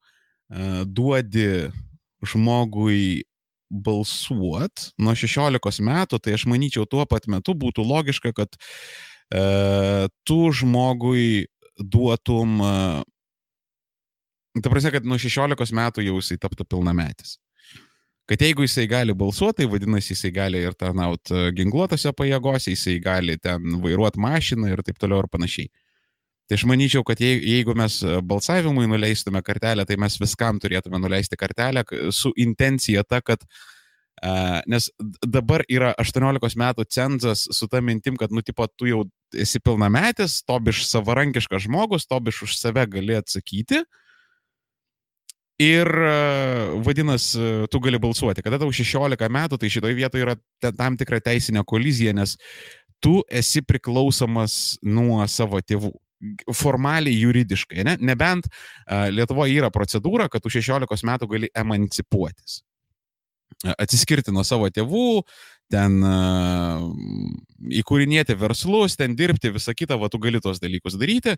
duodi 0.92 1.70
žmogui 2.26 3.24
balsuot 3.70 4.90
nuo 4.98 5.14
16 5.16 5.86
metų, 5.86 6.20
tai 6.20 6.34
aš 6.36 6.46
manyčiau, 6.50 6.88
tuo 6.90 7.06
pat 7.10 7.30
metu 7.30 7.54
būtų 7.58 7.86
logiška, 7.86 8.34
kad 8.34 8.58
e, 8.58 10.10
tu 10.26 10.40
žmogui 10.56 11.46
duotum, 11.78 12.58
e, 12.66 12.74
ta 14.60 14.74
prasme, 14.74 14.96
kad 14.98 15.06
nuo 15.06 15.20
16 15.22 15.78
metų 15.78 16.08
jau 16.08 16.18
jisai 16.18 16.40
taptų 16.42 16.66
pilnametis. 16.66 17.38
Kad 18.30 18.44
jeigu 18.46 18.62
jisai 18.62 18.86
gali 18.90 19.14
balsuoti, 19.18 19.64
tai 19.64 19.72
vadinasi, 19.72 20.14
jisai 20.14 20.30
gali 20.34 20.60
ir 20.62 20.76
tarnauti 20.78 21.34
e, 21.34 21.52
ginkluotose 21.58 22.12
pajėgose, 22.14 22.76
jisai 22.76 23.00
gali 23.02 23.40
ten 23.42 23.80
vairuoti 23.82 24.22
mašiną 24.22 24.70
ir 24.70 24.84
taip 24.86 25.00
toliau 25.02 25.24
ir 25.24 25.30
panašiai. 25.34 25.72
Tai 26.50 26.58
aš 26.58 26.66
manyčiau, 26.70 27.02
kad 27.06 27.22
jeigu 27.22 27.74
mes 27.78 28.00
e, 28.06 28.20
balsavimui 28.30 28.86
nuleistume 28.90 29.42
kartelę, 29.46 29.86
tai 29.90 29.98
mes 30.02 30.20
viskam 30.22 30.62
turėtume 30.62 31.02
nuleisti 31.02 31.38
kartelę 31.42 31.86
su 32.14 32.34
intencija 32.38 33.06
ta, 33.08 33.24
kad 33.26 33.46
Uh, 34.20 34.60
nes 34.68 34.90
dabar 35.24 35.62
yra 35.72 35.94
18 35.96 36.58
metų 36.60 36.84
cenzas 36.92 37.46
su 37.56 37.68
ta 37.72 37.80
mintim, 37.80 38.18
kad, 38.20 38.34
nu, 38.36 38.42
tipo, 38.44 38.66
tu 38.68 38.90
jau 38.90 39.06
esi 39.32 39.62
pilnametis, 39.64 40.42
tobiš 40.44 40.82
savarankiškas 40.90 41.64
žmogus, 41.64 42.04
tobiš 42.10 42.42
už 42.50 42.58
save 42.60 42.84
gali 42.92 43.16
atsakyti. 43.16 43.80
Ir 45.60 45.90
uh, 45.92 46.78
vadinasi, 46.86 47.68
tu 47.72 47.82
gali 47.84 48.00
balsuoti. 48.00 48.44
Kada 48.46 48.62
tau 48.62 48.72
16 48.72 49.28
metų, 49.36 49.58
tai 49.60 49.72
šitoje 49.74 49.98
vietoje 49.98 50.24
yra 50.24 50.38
tam 50.72 50.96
tikra 51.00 51.20
teisinė 51.20 51.66
kolizija, 51.68 52.14
nes 52.16 52.38
tu 53.04 53.20
esi 53.28 53.60
priklausomas 53.68 54.78
nuo 54.88 55.20
savo 55.28 55.60
tėvų 55.60 55.92
formaliai 56.56 57.16
juridiškai, 57.16 57.84
ne? 57.88 57.98
nebent 58.04 58.48
uh, 58.48 59.08
Lietuvoje 59.12 59.60
yra 59.60 59.70
procedūra, 59.72 60.30
kad 60.32 60.44
tu 60.44 60.52
16 60.52 61.06
metų 61.08 61.30
gali 61.32 61.52
emancipuotis. 61.56 62.62
Atsiskirti 63.76 64.32
nuo 64.32 64.46
savo 64.48 64.70
tėvų, 64.72 65.24
ten 65.72 66.00
uh, 66.06 66.86
įkūrinėti 67.82 68.36
verslus, 68.40 68.96
ten 69.00 69.16
dirbti, 69.20 69.52
visą 69.56 69.76
kitą, 69.76 70.00
va, 70.00 70.08
tu 70.12 70.22
gali 70.24 70.40
tos 70.44 70.64
dalykus 70.64 70.96
daryti. 71.00 71.36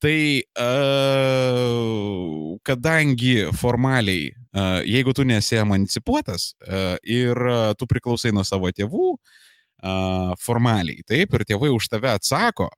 Tai 0.00 0.40
uh, 0.64 2.56
kadangi 2.64 3.34
formaliai, 3.52 4.30
uh, 4.32 4.80
jeigu 4.88 5.12
tu 5.12 5.26
nesi 5.28 5.58
emancipuotas 5.60 6.54
uh, 6.64 6.96
ir 7.04 7.36
uh, 7.36 7.74
tu 7.76 7.84
priklausai 7.88 8.32
nuo 8.32 8.44
savo 8.48 8.70
tėvų, 8.72 9.10
uh, 9.12 10.32
formaliai, 10.40 11.04
taip, 11.04 11.36
ir 11.36 11.44
tėvai 11.52 11.68
už 11.76 11.90
tave 11.92 12.08
atsako, 12.14 12.70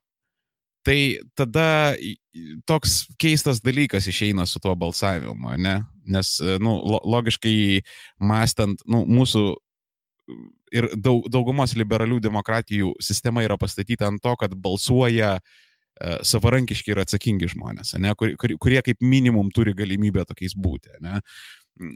Tai 0.83 0.99
tada 1.31 1.95
toks 2.67 3.05
keistas 3.15 3.61
dalykas 3.63 4.03
išeina 4.11 4.43
su 4.43 4.59
tuo 4.59 4.73
balsavimu, 4.75 5.53
ne? 5.55 5.77
Nes, 6.03 6.33
nu, 6.59 6.73
logiškai 7.07 7.79
mąstant, 8.19 8.83
nu, 8.91 9.05
mūsų 9.07 9.45
ir 10.75 10.89
daug, 10.99 11.23
daugumos 11.31 11.77
liberalių 11.79 12.19
demokratijų 12.25 12.97
sistema 12.99 13.45
yra 13.47 13.55
pastatyta 13.55 14.09
ant 14.11 14.19
to, 14.19 14.35
kad 14.41 14.57
balsuoja 14.59 15.37
uh, 15.37 15.63
savarankiški 16.27 16.93
ir 16.93 17.03
atsakingi 17.03 17.49
žmonės, 17.53 17.95
ne, 18.01 18.13
kur, 18.19 18.33
kur, 18.39 18.55
kurie 18.61 18.81
kaip 18.85 19.03
minimum 19.03 19.51
turi 19.55 19.75
galimybę 19.77 20.25
tokiais 20.29 20.55
būti. 20.57 20.97
Ne. 21.03 21.21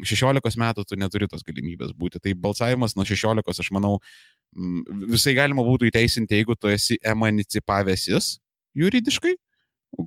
16 0.08 0.58
metų 0.58 0.86
tu 0.90 0.98
neturi 0.98 1.28
tos 1.30 1.44
galimybės 1.46 1.92
būti. 1.98 2.22
Tai 2.24 2.34
balsavimas 2.42 2.96
nuo 2.98 3.06
16, 3.06 3.62
aš 3.62 3.70
manau, 3.76 3.98
visai 5.12 5.36
galima 5.38 5.66
būtų 5.66 5.92
įteisinti, 5.92 6.40
jeigu 6.40 6.58
tu 6.58 6.72
esi 6.72 6.98
emancipavęsis 7.06 8.38
juridiškai, 8.78 9.36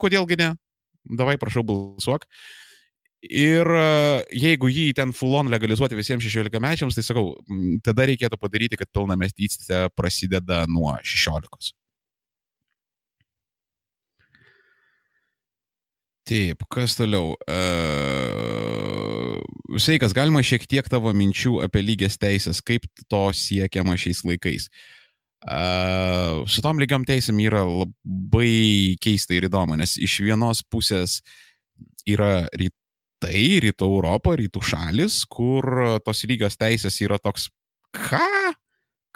kodėlgi 0.01 0.39
ne, 0.41 0.51
davai 1.21 1.37
prašau 1.41 1.65
balsuok. 1.67 2.27
Ir 3.21 3.69
e, 3.69 3.89
jeigu 4.33 4.71
jį 4.73 4.87
ten 4.97 5.11
fulon 5.13 5.51
legalizuoti 5.53 5.99
visiems 5.99 6.25
16 6.25 6.63
mečiams, 6.65 6.97
tai 6.97 7.05
sakau, 7.05 7.35
tada 7.85 8.07
reikėtų 8.09 8.39
padaryti, 8.41 8.79
kad 8.81 8.89
pilnamestystė 8.97 9.83
prasideda 9.93 10.63
nuo 10.71 10.95
16. 11.05 11.75
Taip, 16.31 16.63
kas 16.71 16.95
toliau? 16.95 17.33
Uh, 17.51 19.35
sveikas, 19.83 20.13
galima 20.15 20.39
šiek 20.47 20.63
tiek 20.71 20.87
tavo 20.87 21.11
minčių 21.17 21.57
apie 21.65 21.83
lygias 21.83 22.15
teisės, 22.23 22.61
kaip 22.63 22.87
to 23.11 23.23
siekiama 23.35 23.97
šiais 23.99 24.23
laikais. 24.29 24.69
Uh, 25.41 26.47
su 26.47 26.63
tom 26.63 26.79
lygiam 26.79 27.03
teisėm 27.09 27.41
yra 27.43 27.65
labai 27.67 28.95
keista 29.03 29.35
ir 29.35 29.49
įdomu, 29.49 29.75
nes 29.81 29.97
iš 29.99 30.21
vienos 30.23 30.63
pusės 30.71 31.19
yra 32.07 32.47
rytai, 32.55 33.59
rytų 33.67 33.91
Europo, 33.91 34.37
rytų 34.39 34.63
šalis, 34.71 35.25
kur 35.27 35.99
tos 36.07 36.23
lygios 36.31 36.55
teisės 36.61 37.03
yra 37.03 37.19
toks, 37.19 37.51
ką? 37.91 38.55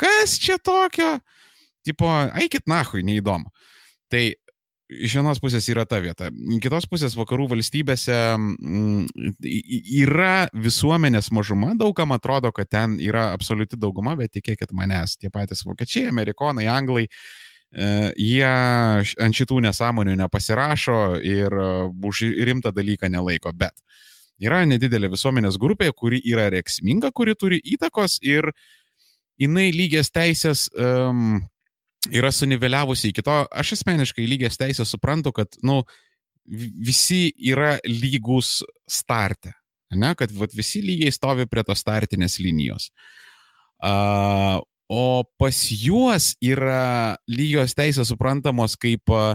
Kas 0.02 0.34
čia 0.42 0.58
tokio? 0.58 1.20
Tipo, 1.86 2.10
eikit 2.42 2.66
nahui, 2.66 3.06
neįdomu. 3.06 3.54
Tai 4.10 4.34
iš 5.02 5.16
vienos 5.18 5.40
pusės 5.42 5.66
yra 5.72 5.84
ta 5.88 5.98
vieta. 6.02 6.30
Kitos 6.62 6.86
pusės 6.90 7.16
vakarų 7.18 7.48
valstybėse 7.54 8.16
mm, 8.36 9.06
yra 10.00 10.46
visuomenės 10.52 11.30
mažuma, 11.34 11.72
daugam 11.78 12.14
atrodo, 12.16 12.52
kad 12.54 12.70
ten 12.70 12.98
yra 13.02 13.30
absoliuti 13.34 13.78
dauguma, 13.80 14.16
bet 14.18 14.34
tikėkit 14.36 14.74
manęs, 14.76 15.16
tie 15.18 15.32
patys 15.34 15.64
vokiečiai, 15.66 16.08
amerikonai, 16.12 16.66
anglai, 16.70 17.06
e, 17.06 17.88
jie 18.20 18.52
ant 19.26 19.40
šitų 19.40 19.62
nesąmonių 19.68 20.16
nepasirašo 20.22 21.00
ir 21.22 21.58
e, 21.58 21.70
už 22.10 22.24
rimtą 22.50 22.74
dalyką 22.74 23.10
nelaiko, 23.12 23.54
bet 23.56 23.74
yra 24.42 24.64
nedidelė 24.68 25.12
visuomenės 25.14 25.58
grupė, 25.60 25.90
kuri 25.96 26.22
yra 26.24 26.48
reiksminga, 26.54 27.12
kuri 27.14 27.36
turi 27.38 27.60
įtakos 27.76 28.20
ir 28.24 28.50
jinai 29.40 29.70
lygias 29.74 30.12
teisės 30.14 30.68
um, 30.78 31.42
yra 32.12 32.32
suniveliavusi 32.32 33.10
iki 33.12 33.22
to, 33.24 33.36
aš 33.50 33.74
asmeniškai 33.78 34.26
lygias 34.28 34.58
teisės 34.60 34.90
suprantu, 34.94 35.32
kad, 35.36 35.56
nu, 35.66 35.82
visi 36.44 37.30
yra 37.40 37.76
lygus 37.88 38.58
starte, 38.90 39.54
ne, 39.94 40.12
kad 40.18 40.32
vat, 40.36 40.52
visi 40.56 40.82
lygiai 40.84 41.14
stovi 41.14 41.48
prie 41.48 41.64
tos 41.64 41.80
startinės 41.84 42.38
linijos. 42.42 42.90
Uh, 43.84 44.60
o 44.88 45.24
pas 45.40 45.56
juos 45.72 46.34
yra 46.44 47.16
lygios 47.28 47.74
teisės 47.76 48.10
suprantamos 48.12 48.76
kaip 48.80 49.10
uh, 49.12 49.34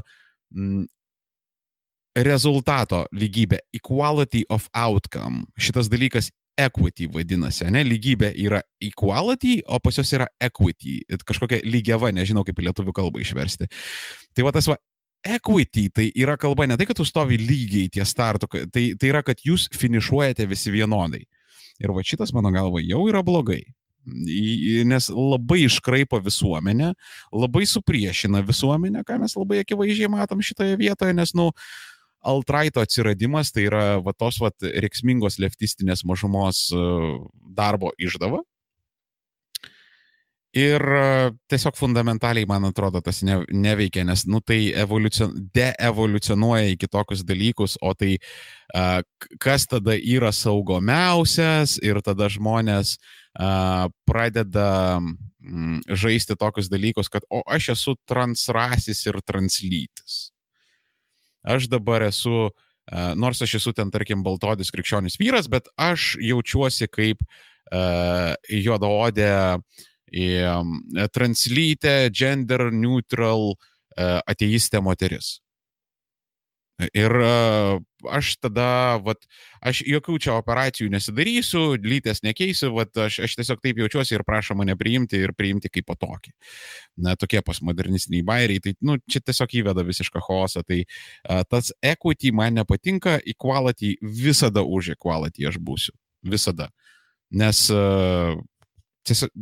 rezultato 2.17 3.03
lygybė, 3.15 3.59
equality 3.73 4.43
of 4.49 4.67
outcome. 4.73 5.45
Šitas 5.59 5.89
dalykas 5.91 6.31
equity 6.59 7.07
vadinasi, 7.11 7.67
ne, 7.73 7.83
lygybė 7.87 8.31
yra 8.43 8.61
equality, 8.83 9.59
o 9.67 9.79
pas 9.83 9.97
jos 9.99 10.11
yra 10.15 10.27
equity, 10.43 10.99
kažkokia 11.27 11.61
lygiava, 11.67 12.11
nežinau 12.15 12.45
kaip 12.47 12.59
į 12.59 12.69
lietuvių 12.69 12.95
kalbą 12.95 13.23
išversti. 13.23 13.69
Tai 14.35 14.45
va 14.47 14.53
tas 14.55 14.69
va, 14.69 14.77
equity 15.25 15.87
tai 15.95 16.07
yra 16.15 16.37
kalba 16.39 16.67
ne 16.67 16.77
tai, 16.79 16.87
kad 16.89 16.99
tu 16.99 17.07
stovi 17.07 17.39
lygiai 17.41 17.91
ties 17.93 18.13
startu, 18.13 18.49
tai, 18.49 18.91
tai 18.99 19.11
yra, 19.11 19.23
kad 19.25 19.41
jūs 19.45 19.69
finišuojate 19.75 20.47
visi 20.49 20.73
vienodai. 20.73 21.25
Ir 21.79 21.93
va 21.95 22.03
šitas, 22.03 22.33
mano 22.35 22.51
galva, 22.51 22.81
jau 22.83 23.05
yra 23.07 23.23
blogai. 23.23 23.61
Nes 24.89 25.09
labai 25.11 25.61
iškraipo 25.67 26.17
visuomenę, 26.23 26.93
labai 27.35 27.65
supriešina 27.69 28.41
visuomenę, 28.47 29.03
ką 29.07 29.19
mes 29.21 29.35
labai 29.37 29.61
akivaizdžiai 29.63 30.09
matom 30.11 30.41
šitoje 30.43 30.79
vietoje, 30.79 31.13
nes, 31.15 31.35
nu, 31.37 31.49
uh, 31.51 31.88
altraito 32.21 32.81
atsiradimas 32.83 33.51
tai 33.51 33.65
yra 33.69 33.83
va 34.03 34.13
tos 34.17 34.39
va 34.43 34.51
reiksmingos 34.59 35.39
leftistinės 35.39 36.03
mažumos 36.07 36.67
e, 36.71 36.85
darbo 37.55 37.93
išdava. 37.99 38.41
Ir 40.57 40.81
e, 40.81 41.31
tiesiog 41.51 41.77
fundamentaliai, 41.77 42.47
man 42.49 42.65
atrodo, 42.65 43.03
tas 43.05 43.21
ne, 43.23 43.37
neveikia, 43.53 44.03
nes, 44.07 44.25
nu, 44.25 44.41
tai 44.41 44.71
evoliucion, 44.81 45.35
deevoliucionuoja 45.55 46.71
į 46.73 46.79
kitokius 46.81 47.21
dalykus, 47.21 47.77
o 47.85 47.93
tai 47.93 48.15
uh, 48.17 48.97
kas 49.37 49.67
tada 49.69 49.93
yra 49.93 50.31
saugomiausias 50.33 51.77
ir 51.85 52.01
tada 52.01 52.31
žmonės 52.33 52.95
uh, 52.97 53.93
pradeda 54.09 54.97
mm, 54.97 55.85
žaisti 55.93 56.33
tokius 56.33 56.73
dalykus, 56.73 57.13
kad, 57.13 57.29
o 57.29 57.43
aš 57.45 57.69
esu 57.77 57.93
transrasis 58.09 59.05
ir 59.05 59.21
translytis 59.21 60.28
aš 61.43 61.69
dabar 61.71 62.03
esu, 62.07 62.49
nors 63.15 63.41
aš 63.41 63.59
esu 63.59 63.73
ten, 63.75 63.91
tarkim, 63.93 64.23
baltodis 64.25 64.71
krikščionis 64.73 65.19
vyras, 65.21 65.49
bet 65.51 65.69
aš 65.77 66.15
jaučiuosi 66.23 66.89
kaip 66.91 67.21
uh, 67.23 68.33
juodaodė, 68.49 69.59
um, 70.53 70.79
translytė, 71.13 72.09
gender 72.09 72.69
neutral 72.73 73.53
ateistė 73.99 74.79
moteris. 74.81 75.39
Ir 76.95 77.11
aš 78.07 78.29
tada, 78.39 78.95
vat, 79.03 79.25
aš 79.59 79.81
jokių 79.83 80.15
čia 80.23 80.37
operacijų 80.39 80.87
nesidarysiu, 80.93 81.63
lytės 81.83 82.23
nekeisiu, 82.23 82.69
vat, 82.77 82.93
aš, 82.95 83.17
aš 83.27 83.35
tiesiog 83.35 83.59
taip 83.63 83.81
jaučiuosi 83.81 84.15
ir 84.15 84.23
prašo 84.27 84.55
mane 84.55 84.77
priimti 84.79 85.19
ir 85.19 85.33
priimti 85.35 85.71
kaip 85.73 85.89
po 85.89 85.97
tokį. 85.99 86.31
Na, 87.03 87.17
tokie 87.19 87.43
postmodernistiniai 87.43 88.23
bairiai, 88.27 88.63
tai, 88.63 88.75
nu, 88.85 88.95
čia 89.11 89.19
tiesiog 89.19 89.57
įveda 89.59 89.83
visišką 89.87 90.23
chaosą. 90.23 90.63
Tai 90.63 90.79
uh, 90.85 91.43
tas 91.51 91.73
equity 91.83 92.31
man 92.35 92.61
nepatinka, 92.61 93.17
equality 93.27 93.97
visada 93.99 94.63
už 94.63 94.93
equality 94.95 95.49
aš 95.51 95.59
būsiu. 95.59 95.97
Visada. 96.23 96.71
Nes 97.35 97.65
uh, 97.75 98.39
tiesiog, 99.03 99.35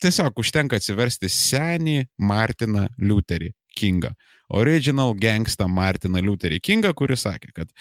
tiesiog 0.00 0.40
užtenka 0.40 0.80
atsiversti 0.80 1.28
senį 1.28 2.06
Martiną 2.24 2.88
Liuterį 2.96 3.52
Kingą 3.76 4.12
original 4.52 5.14
gangsta 5.16 5.68
Martiną 5.68 6.20
Lutherį 6.22 6.60
Kingą, 6.60 6.92
kuris 6.96 7.24
sakė, 7.24 7.52
kad 7.56 7.72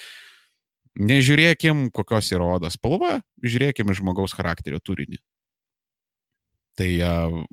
nežiūrėkim, 0.99 1.89
kokios 1.95 2.31
yra 2.35 2.47
odos 2.57 2.77
spalva, 2.79 3.19
žiūrėkim 3.43 3.91
žmogaus 3.95 4.35
charakterio 4.35 4.79
turinį. 4.83 5.19
Tai 6.79 6.89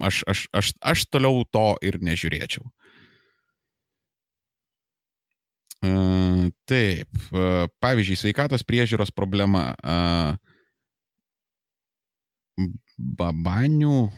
aš, 0.06 0.22
aš, 0.30 0.44
aš, 0.54 0.72
aš 0.78 1.06
toliau 1.10 1.42
to 1.50 1.72
ir 1.82 1.98
nežiūrėčiau. 2.02 2.66
Taip, 6.68 7.18
pavyzdžiui, 7.82 8.18
sveikatos 8.18 8.64
priežiūros 8.66 9.12
problema. 9.14 9.72
Babanių 12.98 14.08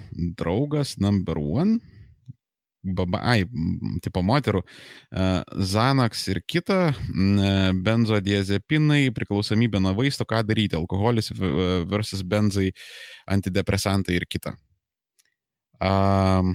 draugas 0.41 0.95
number 0.97 1.37
one 1.37 1.81
ai, 3.20 3.44
tipo 4.02 4.23
moterų, 4.24 4.62
Zanaks 5.73 6.27
ir 6.32 6.40
kita, 6.48 6.94
benzodiazepinai, 7.85 9.11
priklausomybė 9.16 9.82
nuo 9.82 9.94
vaisto, 9.98 10.24
ką 10.24 10.43
daryti, 10.47 10.78
alkoholis 10.78 11.32
versus 11.90 12.23
benzai, 12.23 12.70
antidepresantai 13.28 14.16
ir 14.16 14.28
kita. 14.28 14.55
Um, 15.81 16.55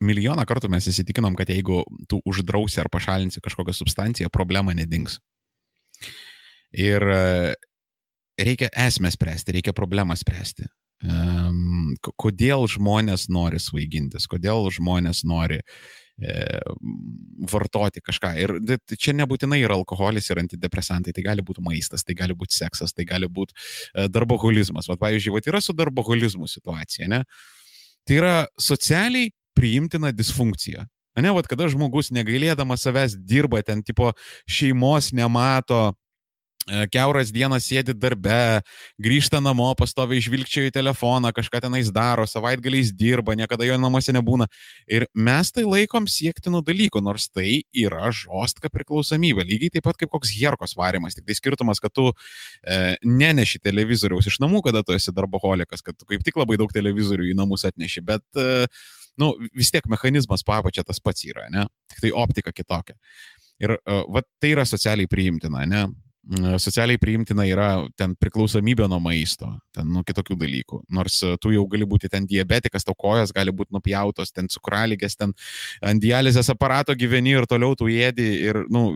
milijoną 0.00 0.44
kartų 0.48 0.70
mes 0.72 0.88
įsitikinom, 0.88 1.36
kad 1.36 1.50
jeigu 1.52 1.82
tu 2.08 2.20
uždrausi 2.28 2.80
ar 2.80 2.90
pašalinsi 2.92 3.42
kažkokią 3.44 3.74
substanciją, 3.76 4.32
problema 4.32 4.74
nedings. 4.76 5.18
Ir 6.76 7.04
reikia 8.36 8.68
esmę 8.68 9.10
spręsti, 9.10 9.52
reikia 9.56 9.72
problemą 9.72 10.16
spręsti. 10.16 10.68
Kodėl 12.16 12.66
žmonės 12.70 13.28
nori 13.28 13.60
svaigintis, 13.60 14.26
kodėl 14.30 14.70
žmonės 14.72 15.22
nori 15.28 15.58
e, 15.60 16.36
vartoti 17.52 18.00
kažką. 18.00 18.32
Ir 18.40 18.54
čia 18.96 19.12
nebūtinai 19.16 19.60
yra 19.60 19.76
alkoholis 19.76 20.30
ir 20.30 20.40
antidepresantai, 20.40 21.12
tai 21.12 21.26
gali 21.26 21.44
būti 21.44 21.64
maistas, 21.64 22.04
tai 22.04 22.16
gali 22.16 22.36
būti 22.36 22.56
seksas, 22.56 22.96
tai 22.96 23.04
gali 23.08 23.28
būti 23.28 23.52
e, 23.52 24.08
darboholizmas. 24.08 24.88
Vat, 24.88 25.00
pavyzdžiui, 25.02 25.34
vat 25.36 25.50
yra 25.52 25.60
su 25.64 25.76
darboholizmu 25.76 26.48
situacija, 26.48 27.10
ne? 27.12 27.22
Tai 28.06 28.20
yra 28.20 28.34
socialiai 28.60 29.32
priimtina 29.56 30.12
disfunkcija. 30.14 30.86
Ne, 31.16 31.30
vat 31.32 31.46
kada 31.48 31.68
žmogus 31.72 32.10
negailėdamas 32.12 32.82
savęs 32.84 33.14
dirba, 33.24 33.62
ten 33.64 33.80
tipo 33.84 34.10
šeimos 34.44 35.14
nemato, 35.16 35.94
keuras 36.92 37.30
dienas 37.34 37.66
sėdi 37.68 37.94
darbe, 37.94 38.60
grįžta 39.02 39.38
namo, 39.42 39.68
pastoviai 39.78 40.22
žvilgčioja 40.24 40.70
į 40.70 40.74
telefoną, 40.74 41.30
kažką 41.36 41.60
tenais 41.62 41.92
daro, 41.94 42.26
savaitgaliais 42.26 42.90
dirba, 42.96 43.36
niekada 43.38 43.66
jo 43.68 43.76
namuose 43.78 44.14
nebūna. 44.16 44.48
Ir 44.90 45.06
mes 45.14 45.52
tai 45.54 45.66
laikom 45.66 46.08
siektinų 46.10 46.64
dalykų, 46.66 47.02
nors 47.06 47.28
tai 47.30 47.62
yra 47.76 48.10
žostka 48.14 48.70
priklausomybė. 48.72 49.46
Lygiai 49.46 49.76
taip 49.76 49.86
pat 49.86 50.00
kaip 50.00 50.10
koks 50.14 50.34
herkos 50.34 50.76
varimas. 50.78 51.14
Tik 51.14 51.28
tai 51.28 51.38
skirtumas, 51.38 51.80
kad 51.82 51.94
tu 51.94 52.08
e, 52.10 52.96
neneši 53.06 53.62
televizoriaus 53.62 54.26
iš 54.30 54.40
namų, 54.42 54.64
kada 54.66 54.82
tu 54.86 54.96
esi 54.96 55.14
darboholikas, 55.14 55.84
kad 55.86 55.98
tu 55.98 56.08
kaip 56.08 56.26
tik 56.26 56.38
labai 56.40 56.58
daug 56.60 56.72
televizorių 56.74 57.30
į 57.30 57.36
namus 57.38 57.66
atneši, 57.68 58.02
bet 58.06 58.42
e, 58.42 58.66
nu, 59.22 59.32
vis 59.56 59.70
tiek 59.74 59.86
mechanizmas 59.90 60.44
papačia 60.46 60.84
tas 60.86 61.00
pats 61.02 61.24
yra, 61.28 61.46
ne? 61.52 61.66
Tik 61.92 62.02
tai 62.04 62.12
optika 62.24 62.52
kitokia. 62.52 62.98
Ir 63.62 63.72
uh, 63.78 64.02
va, 64.12 64.20
tai 64.42 64.52
yra 64.52 64.66
socialiai 64.68 65.08
priimtina, 65.08 65.64
ne? 65.68 65.86
Socialiai 66.58 66.98
priimtina 66.98 67.44
yra 67.46 67.68
ten 67.98 68.16
priklausomybė 68.18 68.88
nuo 68.90 68.98
maisto, 69.02 69.46
ten 69.74 69.86
nuo 69.94 70.02
kitokių 70.06 70.34
dalykų. 70.40 70.80
Nors 70.90 71.20
e, 71.22 71.36
tu 71.38 71.52
jau 71.54 71.62
gali 71.70 71.86
būti 71.86 72.10
ten 72.10 72.26
diabetikas, 72.26 72.82
tau 72.86 72.96
kojas 72.98 73.30
gali 73.34 73.52
būti 73.54 73.74
nupjautos, 73.76 74.32
ten 74.34 74.50
cukraligės, 74.50 75.14
ten 75.16 75.34
ant 75.86 76.02
dializės 76.02 76.50
aparato 76.50 76.96
gyveni 76.98 77.36
ir 77.36 77.46
toliau 77.46 77.76
tu 77.78 77.86
ėdi 77.86 78.26
ir 78.42 78.64
nu, 78.72 78.88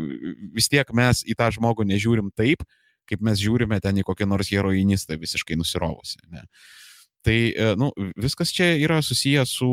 vis 0.55 0.66
tiek 0.73 0.90
mes 0.97 1.23
į 1.23 1.36
tą 1.39 1.52
žmogų 1.55 1.86
nežiūrim 1.86 2.32
taip, 2.35 2.65
kaip 3.07 3.23
mes 3.23 3.39
žiūrime 3.39 3.78
ten 3.82 4.01
į 4.01 4.07
kokią 4.09 4.27
nors 4.27 4.51
heroinistą 4.51 5.19
visiškai 5.20 5.59
nusirovusi. 5.59 6.19
Ne? 6.35 6.43
Tai 7.23 7.36
e, 7.36 7.69
nu, 7.78 7.93
viskas 8.19 8.51
čia 8.57 8.73
yra 8.81 8.98
susijęs 9.07 9.52
su 9.61 9.70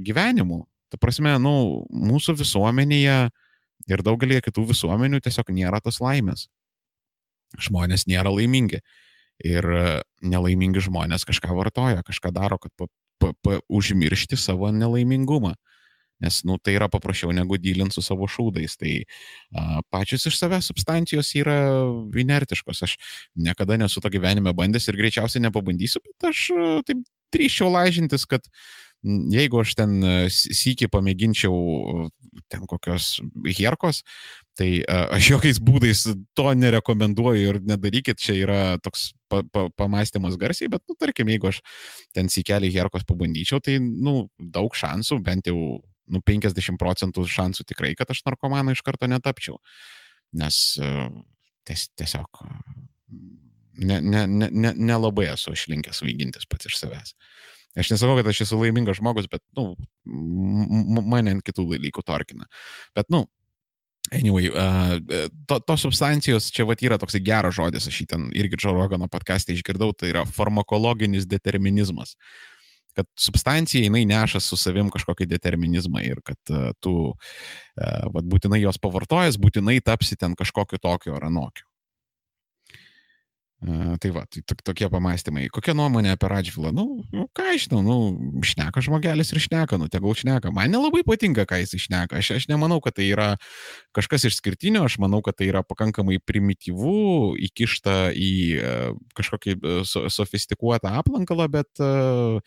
gyvenimu. 0.00 0.62
Ta 0.90 0.96
prasme, 0.96 1.36
nu, 1.42 1.84
mūsų 1.92 2.38
visuomenėje 2.40 3.18
ir 3.90 4.02
daugelį 4.06 4.40
kitų 4.48 4.64
visuomenių 4.72 5.20
tiesiog 5.20 5.52
nėra 5.52 5.82
tos 5.84 6.00
laimės 6.00 6.48
žmonės 7.58 8.06
nėra 8.10 8.32
laimingi. 8.34 8.80
Ir 9.40 9.64
e, 9.64 9.84
nelaimingi 10.20 10.82
žmonės 10.84 11.24
kažką 11.28 11.56
vartoja, 11.56 12.04
kažką 12.06 12.32
daro, 12.36 12.58
kad 12.60 12.72
pa, 12.76 12.90
pa, 13.22 13.32
pa, 13.40 13.58
užmiršti 13.72 14.36
savo 14.36 14.68
nelaimingumą. 14.74 15.54
Nes, 16.20 16.42
nu, 16.44 16.58
tai 16.60 16.74
yra 16.76 16.90
paprasčiau 16.92 17.32
negu 17.32 17.56
dylinti 17.56 17.96
su 17.96 18.04
savo 18.04 18.28
šūdais. 18.28 18.76
Tai 18.80 18.92
a, 19.00 19.80
pačios 19.88 20.28
iš 20.28 20.36
savęs 20.36 20.68
substancijos 20.68 21.32
yra 21.40 21.56
inertiškos. 22.24 22.84
Aš 22.84 22.98
niekada 23.34 23.80
nesu 23.80 24.04
to 24.04 24.12
gyvenime 24.12 24.52
bandęs 24.56 24.90
ir 24.90 25.00
greičiausiai 25.00 25.46
nepabandysiu, 25.48 26.04
bet 26.04 26.30
aš 26.34 26.44
a, 26.52 26.68
taip 26.84 27.00
drįščiau 27.32 27.72
laižintis, 27.72 28.26
kad 28.28 28.44
jeigu 29.32 29.62
aš 29.62 29.74
ten 29.78 29.96
sykį 30.34 30.90
pamėginčiau 30.92 31.54
ten 32.52 32.66
kokios 32.68 33.18
herkos, 33.56 34.02
tai 34.60 34.68
aš 34.86 35.28
jokiais 35.34 35.60
būdais 35.64 36.04
to 36.36 36.48
nerekomenduoju 36.62 37.54
ir 37.54 37.60
nedarykit, 37.66 38.20
čia 38.20 38.36
yra 38.42 38.60
toks 38.84 39.10
pa, 39.32 39.42
pa, 39.48 39.68
pamastymas 39.78 40.36
garsiai, 40.40 40.70
bet, 40.72 40.84
nu, 40.90 40.96
tarkim, 41.00 41.30
jeigu 41.32 41.50
aš 41.50 41.62
ten 42.16 42.28
sykelį 42.32 42.72
herkos 42.76 43.06
pabandyčiau, 43.08 43.62
tai, 43.64 43.78
nu, 43.80 44.28
daug 44.38 44.76
šansų, 44.76 45.20
bent 45.26 45.48
jau 45.50 45.80
nu, 46.10 46.22
50 46.26 46.78
procentų 46.80 47.24
šansų 47.30 47.66
tikrai, 47.70 47.94
kad 47.98 48.10
aš 48.12 48.24
narkomaną 48.26 48.74
iš 48.74 48.84
karto 48.86 49.08
netapčiau. 49.10 49.60
Nes 50.36 50.56
ties, 51.66 51.88
tiesiog 51.98 52.42
nelabai 53.80 54.04
ne, 54.10 54.26
ne, 54.26 54.48
ne, 54.50 54.72
ne 54.76 55.26
esu 55.32 55.54
aš 55.54 55.68
linkęs 55.72 56.02
vaigintis 56.04 56.48
pats 56.50 56.68
iš 56.68 56.76
savęs. 56.82 57.14
Aš 57.78 57.92
nesakau, 57.92 58.16
kad 58.18 58.26
aš 58.26 58.42
esu 58.44 58.58
laimingas 58.58 58.98
žmogus, 58.98 59.28
bet, 59.30 59.42
nu, 59.54 59.76
mane 61.06 61.36
ant 61.36 61.44
kitų 61.46 61.68
dalykų 61.70 62.02
torkina. 62.06 62.48
Bet, 62.98 63.06
nu, 63.14 63.24
Anyway, 64.10 64.48
uh, 64.48 64.96
to, 65.46 65.60
tos 65.62 65.84
substancijos, 65.84 66.48
čia 66.50 66.64
va 66.66 66.74
yra 66.74 66.98
toks 66.98 67.18
geras 67.22 67.54
žodis, 67.54 67.86
aš 67.86 68.00
jį 68.02 68.06
ten 68.10 68.24
irgi 68.34 68.58
Džo 68.58 68.72
Rogano 68.74 69.06
podcast'e 69.12 69.54
išgirdau, 69.54 69.92
tai 69.94 70.10
yra 70.10 70.24
farmakologinis 70.26 71.28
determinizmas. 71.30 72.16
Kad 72.98 73.06
substancija 73.14 73.84
jinai 73.84 74.02
neša 74.10 74.40
su 74.42 74.58
savim 74.58 74.90
kažkokį 74.90 75.28
determinizmą 75.30 76.02
ir 76.02 76.24
kad 76.26 76.40
uh, 76.50 76.72
tu 76.82 76.94
uh, 77.12 78.06
vat, 78.10 78.26
būtinai 78.26 78.64
jos 78.64 78.80
pavartojęs, 78.82 79.38
būtinai 79.38 79.78
tapsi 79.84 80.18
ten 80.18 80.34
kažkokiu 80.34 80.82
tokiu 80.82 81.14
ar 81.14 81.28
anokiu. 81.30 81.69
Tai 83.60 84.10
va, 84.16 84.22
tai 84.24 84.40
tokie 84.64 84.86
pamastymai. 84.88 85.42
Kokia 85.52 85.74
nuomonė 85.76 86.14
apie 86.14 86.28
Radžvilą? 86.32 86.70
Nu, 86.72 87.02
nu, 87.12 87.26
ką 87.36 87.44
aš 87.52 87.66
žinau, 87.66 87.82
nu, 87.84 87.96
šneka 88.40 88.80
žmogelis 88.80 89.34
ir 89.34 89.40
šneka, 89.44 89.76
nu, 89.76 89.90
tegul 89.92 90.16
šneka. 90.16 90.48
Man 90.56 90.72
nelabai 90.72 91.02
patinka, 91.04 91.44
ką 91.44 91.58
jis 91.60 91.76
šneka. 91.84 92.22
Aš, 92.22 92.30
aš 92.38 92.46
nemanau, 92.48 92.78
kad 92.80 92.96
tai 92.96 93.10
yra 93.12 93.34
kažkas 93.96 94.24
išskirtinio, 94.30 94.86
aš 94.88 94.96
manau, 95.04 95.20
kad 95.26 95.36
tai 95.36 95.50
yra 95.50 95.60
pakankamai 95.60 96.16
primityvu, 96.24 97.36
įkišta 97.50 97.98
į 98.16 98.32
uh, 98.56 98.94
kažkokį 99.20 99.58
so, 99.84 100.06
sofistikuotą 100.08 100.94
aplankalą, 101.02 101.50
bet 101.52 101.84
uh, 101.84 102.40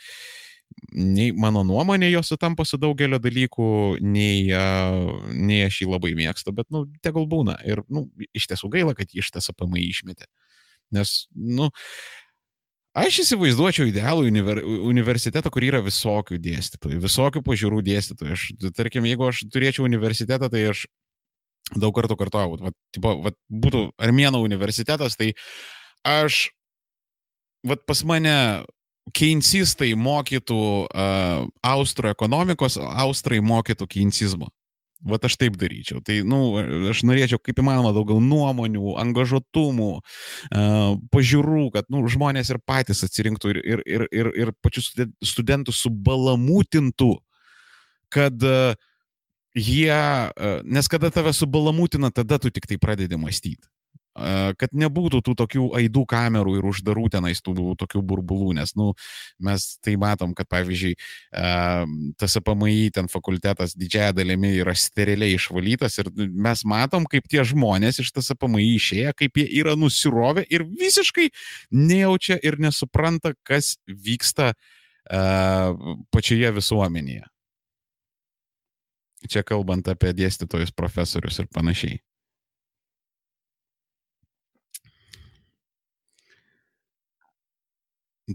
nei 0.97 1.29
mano 1.37 1.61
nuomonė 1.67 2.09
jos 2.09 2.31
sutampa 2.33 2.65
su 2.65 2.79
daugelio 2.81 3.19
dalykų, 3.21 3.67
nei, 4.01 4.49
nei 5.29 5.61
aš 5.67 5.83
jį 5.83 5.91
labai 5.91 6.13
mėgstu, 6.17 6.53
bet, 6.57 6.71
nu, 6.73 6.87
tegul 7.05 7.29
būna. 7.29 7.59
Ir, 7.69 7.83
nu, 7.93 8.07
iš 8.33 8.49
tiesų 8.49 8.71
gaila, 8.73 8.97
kad 8.97 9.13
jį 9.13 9.21
iš 9.21 9.29
tas 9.37 9.53
apamai 9.53 9.85
išmetė. 9.85 10.25
Nes, 10.93 11.13
nu, 11.33 11.69
aš 12.97 13.21
įsivaizduočiau 13.23 13.87
idealų 13.89 14.27
univer, 14.29 14.61
universitetą, 14.63 15.51
kur 15.53 15.65
yra 15.65 15.81
visokių 15.85 16.39
dėstytojų, 16.43 16.99
visokių 17.03 17.43
pažiūrų 17.45 17.81
dėstytojų. 17.87 18.35
Aš, 18.35 18.49
tarkim, 18.77 19.07
jeigu 19.09 19.29
aš 19.29 19.45
turėčiau 19.53 19.87
universitetą, 19.87 20.51
tai 20.53 20.67
aš 20.73 20.85
daug 21.79 21.95
kartų 21.95 22.17
kartuoju, 22.19 22.59
vat, 22.67 22.77
tipo, 22.93 23.15
vat, 23.23 23.37
būtų 23.49 23.87
Armėno 24.03 24.43
universitetas, 24.43 25.17
tai 25.17 25.31
aš, 26.05 26.49
vat 27.65 27.85
pas 27.87 28.03
mane 28.05 28.37
keinsistai 29.15 29.93
mokytų 29.99 30.59
uh, 30.87 31.47
austrų 31.67 32.13
ekonomikos, 32.13 32.77
austrai 32.79 33.41
mokytų 33.43 33.87
keinsizmo. 33.97 34.47
Vat 35.03 35.25
aš 35.27 35.35
taip 35.39 35.57
daryčiau. 35.59 35.99
Tai, 36.05 36.21
na, 36.23 36.37
nu, 36.37 36.87
aš 36.91 37.03
norėčiau 37.07 37.41
kaip 37.43 37.59
įmanoma 37.59 37.91
daugiau 37.95 38.21
nuomonių, 38.23 38.95
angažuotumų, 39.03 39.89
pažiūrų, 41.11 41.65
kad, 41.75 41.89
na, 41.89 41.99
nu, 41.99 42.11
žmonės 42.11 42.53
ir 42.53 42.61
patys 42.63 43.03
atsirinktų 43.07 43.51
ir, 43.51 43.61
ir, 43.63 43.83
ir, 43.83 44.07
ir, 44.15 44.31
ir 44.45 44.53
pačius 44.63 44.93
studentus 45.25 45.83
subalamutintų, 45.83 47.11
kad 48.13 48.47
jie, 49.57 49.99
nes 50.63 50.91
kada 50.91 51.11
tave 51.11 51.35
subalamutina, 51.35 52.13
tada 52.13 52.39
tu 52.39 52.53
tik 52.53 52.69
tai 52.69 52.79
pradedi 52.79 53.19
mąstyti 53.19 53.67
kad 54.13 54.75
nebūtų 54.77 55.23
tų 55.25 55.33
tokių 55.39 55.67
aidų 55.79 56.03
kamerų 56.09 56.57
ir 56.59 56.67
uždarų 56.69 57.07
tenais 57.15 57.41
tų 57.41 57.73
tokių 57.81 58.03
burbulų, 58.05 58.51
nes, 58.59 58.75
nu, 58.77 58.91
mes 59.41 59.65
tai 59.81 59.95
matom, 59.97 60.35
kad, 60.37 60.45
pavyzdžiui, 60.53 60.93
tas 62.21 62.37
APMI 62.37 62.91
ten 62.93 63.09
fakultetas 63.09 63.73
didžiaja 63.73 64.13
dalimi 64.19 64.53
yra 64.61 64.75
steriliai 64.77 65.33
išvalytas 65.39 65.97
ir 66.03 66.11
mes 66.13 66.61
matom, 66.69 67.09
kaip 67.09 67.25
tie 67.31 67.41
žmonės 67.47 68.03
iš 68.03 68.13
tas 68.13 68.29
APMI 68.35 68.67
išėję, 68.75 69.17
kaip 69.17 69.41
jie 69.41 69.47
yra 69.63 69.73
nusirovę 69.79 70.45
ir 70.45 70.67
visiškai 70.69 71.31
nejaučia 71.73 72.37
ir 72.45 72.61
nesupranta, 72.61 73.33
kas 73.41 73.77
vyksta 73.87 74.53
pačioje 76.13 76.53
visuomenėje. 76.55 77.25
Čia 79.31 79.43
kalbant 79.47 79.87
apie 79.87 80.11
dėstytojus, 80.15 80.73
profesorius 80.75 81.39
ir 81.39 81.47
panašiai. 81.51 82.01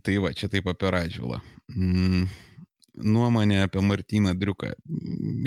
Tai 0.04 0.18
va, 0.20 0.34
čia 0.36 0.50
taip 0.52 0.66
apie 0.68 0.90
Radžvilą. 0.92 1.38
Mm, 1.72 2.26
nuomonė 3.08 3.62
apie 3.64 3.80
Martyną 3.84 4.34
Driuką. 4.36 4.74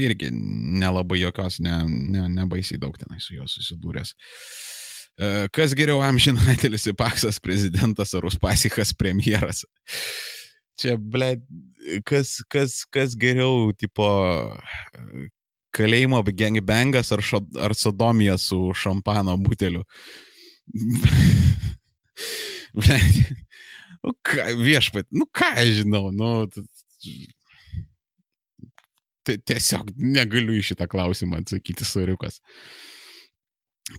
Irgi 0.02 0.32
nelabai 0.34 1.20
jokios, 1.22 1.60
ne, 1.62 1.76
ne, 1.86 2.26
nebaisiai 2.40 2.82
daug 2.82 2.98
tenai 2.98 3.22
su 3.22 3.36
juo 3.36 3.46
susidūręs. 3.50 4.16
E, 5.22 5.28
kas 5.54 5.76
geriau 5.78 6.02
amžinatelis 6.06 6.88
Ipaksas 6.94 7.38
prezidentas 7.44 8.16
ar 8.18 8.26
Uspasikas 8.26 8.96
premjeras? 8.98 9.62
Čia, 10.82 10.96
ble, 10.98 11.36
kas, 12.08 12.40
kas, 12.50 12.80
kas 12.90 13.14
geriau, 13.20 13.70
tipo, 13.78 14.08
kalėjimo 15.76 16.24
gangbangas 16.34 17.14
ar, 17.14 17.22
šo, 17.22 17.44
ar 17.62 17.78
sodomija 17.78 18.40
su 18.42 18.72
šampano 18.74 19.38
buteliu? 19.38 19.86
ble, 22.82 22.98
Nu, 24.02 24.16
ką, 24.26 24.48
viešpat, 24.58 25.08
nu 25.14 25.28
ką 25.30 25.52
aš 25.62 25.76
žinau, 25.82 26.10
nu, 26.16 26.48
tiesiog 29.26 29.92
negaliu 30.02 30.56
į 30.58 30.64
šitą 30.72 30.88
klausimą 30.90 31.44
atsakyti, 31.44 31.86
suriukas. 31.86 32.40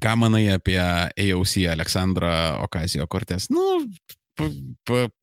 Ką 0.03 0.17
manai 0.19 0.47
apie 0.55 0.81
AOC 0.81 1.69
Aleksandrą 1.71 2.33
Okazijo 2.65 3.07
Kortes? 3.11 3.47
Nu, 3.53 3.85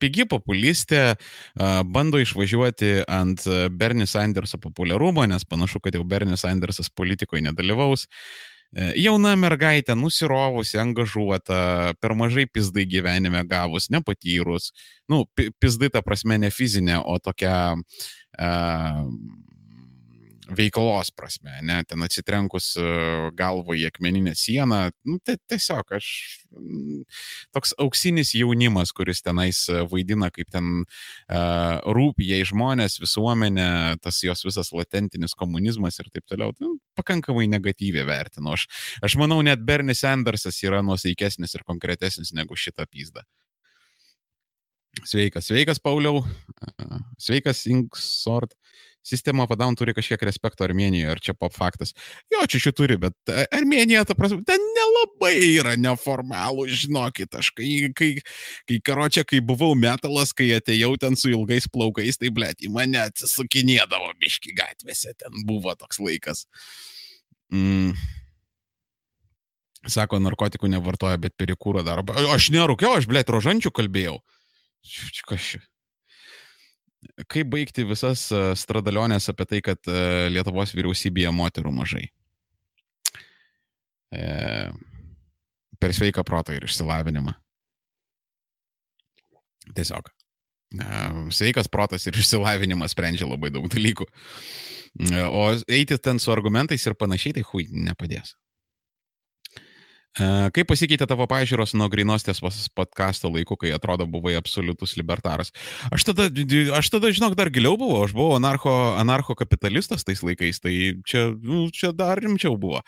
pigi 0.00 0.24
populistė, 0.30 1.16
bando 1.90 2.20
išvažiuoti 2.22 2.92
ant 3.10 3.44
Bernie 3.74 4.06
Sanderso 4.08 4.60
populiarumo, 4.62 5.26
nes 5.26 5.44
panašu, 5.44 5.82
kad 5.82 5.98
jau 5.98 6.04
Bernie 6.06 6.38
Sandersas 6.40 6.88
politikoje 6.94 7.42
nedalyvaus. 7.48 8.06
E, 8.70 8.92
jauna 9.02 9.34
mergaitė, 9.40 9.96
nusirovusi, 9.98 10.78
angažuota, 10.78 11.94
per 12.00 12.14
mažai 12.18 12.46
pizdai 12.46 12.86
gyvenime 12.90 13.42
gavus, 13.50 13.88
nepatyrus. 13.90 14.70
Nu, 15.10 15.24
pizdai 15.34 15.90
ta 15.90 16.04
prasme 16.06 16.38
ne 16.38 16.52
fizinė, 16.54 17.00
o 17.02 17.18
tokia 17.18 17.56
uh, 17.74 19.02
veiklos 20.56 21.10
prasme, 21.14 21.52
ne, 21.66 21.80
ten 21.88 22.02
atsitrenkus 22.04 22.72
e, 22.80 22.84
galvo 23.36 23.74
į 23.76 23.86
akmeninę 23.90 24.34
sieną, 24.38 24.80
nu, 25.08 25.18
tai 25.24 25.36
tiesiog 25.50 25.94
aš 25.96 26.08
mm, 26.50 27.02
toks 27.56 27.74
auksinis 27.82 28.34
jaunimas, 28.38 28.92
kuris 28.96 29.22
tenais 29.26 29.62
e, 29.70 29.82
vaidina, 29.90 30.30
kaip 30.34 30.50
ten 30.52 30.82
uh, 30.82 31.78
rūpi 31.96 32.26
jai 32.30 32.40
žmonės, 32.48 32.98
visuomenė, 33.02 33.98
tas 34.04 34.20
jos 34.24 34.44
visas 34.46 34.72
latentinis 34.76 35.36
komunizmas 35.38 36.00
ir 36.02 36.10
taip 36.12 36.26
toliau, 36.30 36.54
tai, 36.56 36.70
pakankamai 36.98 37.46
negatyviai 37.50 38.06
vertinu. 38.08 38.54
Aš, 38.56 38.66
aš 39.06 39.18
manau, 39.20 39.40
net 39.46 39.62
Bernie 39.66 39.96
Sandersas 39.96 40.58
yra 40.66 40.82
nuosaikesnis 40.86 41.54
ir 41.56 41.66
konkretesnis 41.66 42.34
negu 42.36 42.58
šitą 42.58 42.86
pizdą. 42.90 43.24
Sveikas, 45.06 45.46
sveikas, 45.46 45.78
Pauliau. 45.78 46.24
Sveikas, 47.18 47.62
Inksort. 47.70 48.56
Sistema 49.02 49.46
padaun 49.48 49.74
turi 49.80 49.94
kažkiek 49.96 50.20
respekto 50.28 50.64
Armenijoje, 50.66 51.08
ar 51.14 51.20
čia 51.24 51.32
pop 51.32 51.54
faktas. 51.56 51.94
Jo, 52.32 52.42
čia 52.44 52.60
čia 52.66 52.72
turi, 52.76 52.98
bet 53.00 53.32
e, 53.32 53.46
Armenija, 53.56 54.02
ta 54.04 54.16
prasme, 54.18 54.42
ten 54.44 54.60
nelabai 54.76 55.32
yra 55.54 55.72
neformalų, 55.80 56.66
žinokit, 56.82 57.32
aš 57.40 57.48
kai, 57.56 57.70
kai, 57.96 58.10
kai 58.68 58.78
karočią, 58.84 59.24
kai 59.28 59.40
buvau 59.40 59.72
metalas, 59.78 60.34
kai 60.36 60.50
atėjau 60.58 60.92
ten 61.00 61.16
su 61.16 61.32
ilgais 61.32 61.70
plaukais, 61.72 62.20
tai 62.20 62.32
blėt, 62.34 62.60
į 62.60 62.72
mane 62.76 63.00
atsisukinėdavo 63.06 64.12
biški 64.20 64.52
gatvėse, 64.58 65.16
ten 65.16 65.48
buvo 65.48 65.72
toks 65.80 66.02
laikas. 66.04 66.44
Mm. 67.56 67.96
Sako, 69.88 70.20
narkotikų 70.20 70.68
nevartoja, 70.68 71.16
bet 71.16 71.38
perikūro 71.40 71.80
daro. 71.86 72.04
Aš 72.34 72.50
nerūkiau, 72.52 72.98
aš 73.00 73.08
blėt 73.08 73.32
rožančių 73.32 73.72
kalbėjau. 73.72 74.18
Čia? 74.84 75.64
Kaip 77.32 77.48
baigti 77.52 77.86
visas 77.88 78.26
stradalionės 78.60 79.30
apie 79.32 79.46
tai, 79.48 79.60
kad 79.64 79.88
Lietuvos 80.32 80.74
vyriausybėje 80.76 81.30
moterų 81.32 81.72
mažai? 81.72 82.10
E, 84.10 84.70
per 85.78 85.94
sveiką 85.94 86.24
protą 86.26 86.54
ir 86.56 86.66
išsilavinimą. 86.66 87.34
Tiesiog. 89.76 90.10
E, 90.10 90.86
sveikas 91.34 91.70
protas 91.70 92.06
ir 92.06 92.18
išsilavinimas 92.18 92.94
sprendžia 92.96 93.28
labai 93.30 93.52
daug 93.54 93.68
dalykų. 93.70 94.06
E, 95.06 95.22
o 95.24 95.46
eiti 95.70 95.98
ten 96.02 96.18
su 96.18 96.34
argumentais 96.34 96.86
ir 96.86 96.98
panašiai, 96.98 97.38
tai 97.38 97.46
hui, 97.52 97.68
nepadės. 97.70 98.34
Kaip 100.18 100.66
pasikeitė 100.66 101.06
tavo 101.06 101.22
pažiūros 101.30 101.70
nuo 101.78 101.86
grinostės 101.90 102.40
podkasto 102.74 103.30
laikų, 103.30 103.54
kai 103.62 103.70
atrodo 103.76 104.08
buvai 104.10 104.32
absoliutus 104.34 104.96
libertaras? 104.98 105.52
Aš 105.94 106.08
tada, 106.08 106.26
aš 106.74 106.90
tada, 106.90 107.12
žinok, 107.14 107.36
dar 107.38 107.52
giliau 107.54 107.76
buvau, 107.78 108.00
aš 108.08 108.14
buvau 108.16 108.34
anarcho, 108.34 108.72
anarcho 108.98 109.36
kapitalistas 109.38 110.02
tais 110.02 110.24
laikais, 110.26 110.58
tai 110.58 110.74
čia, 111.06 111.28
nu, 111.30 111.68
čia 111.70 111.92
dar 111.94 112.18
rimčiau 112.18 112.58
buvo. 112.58 112.82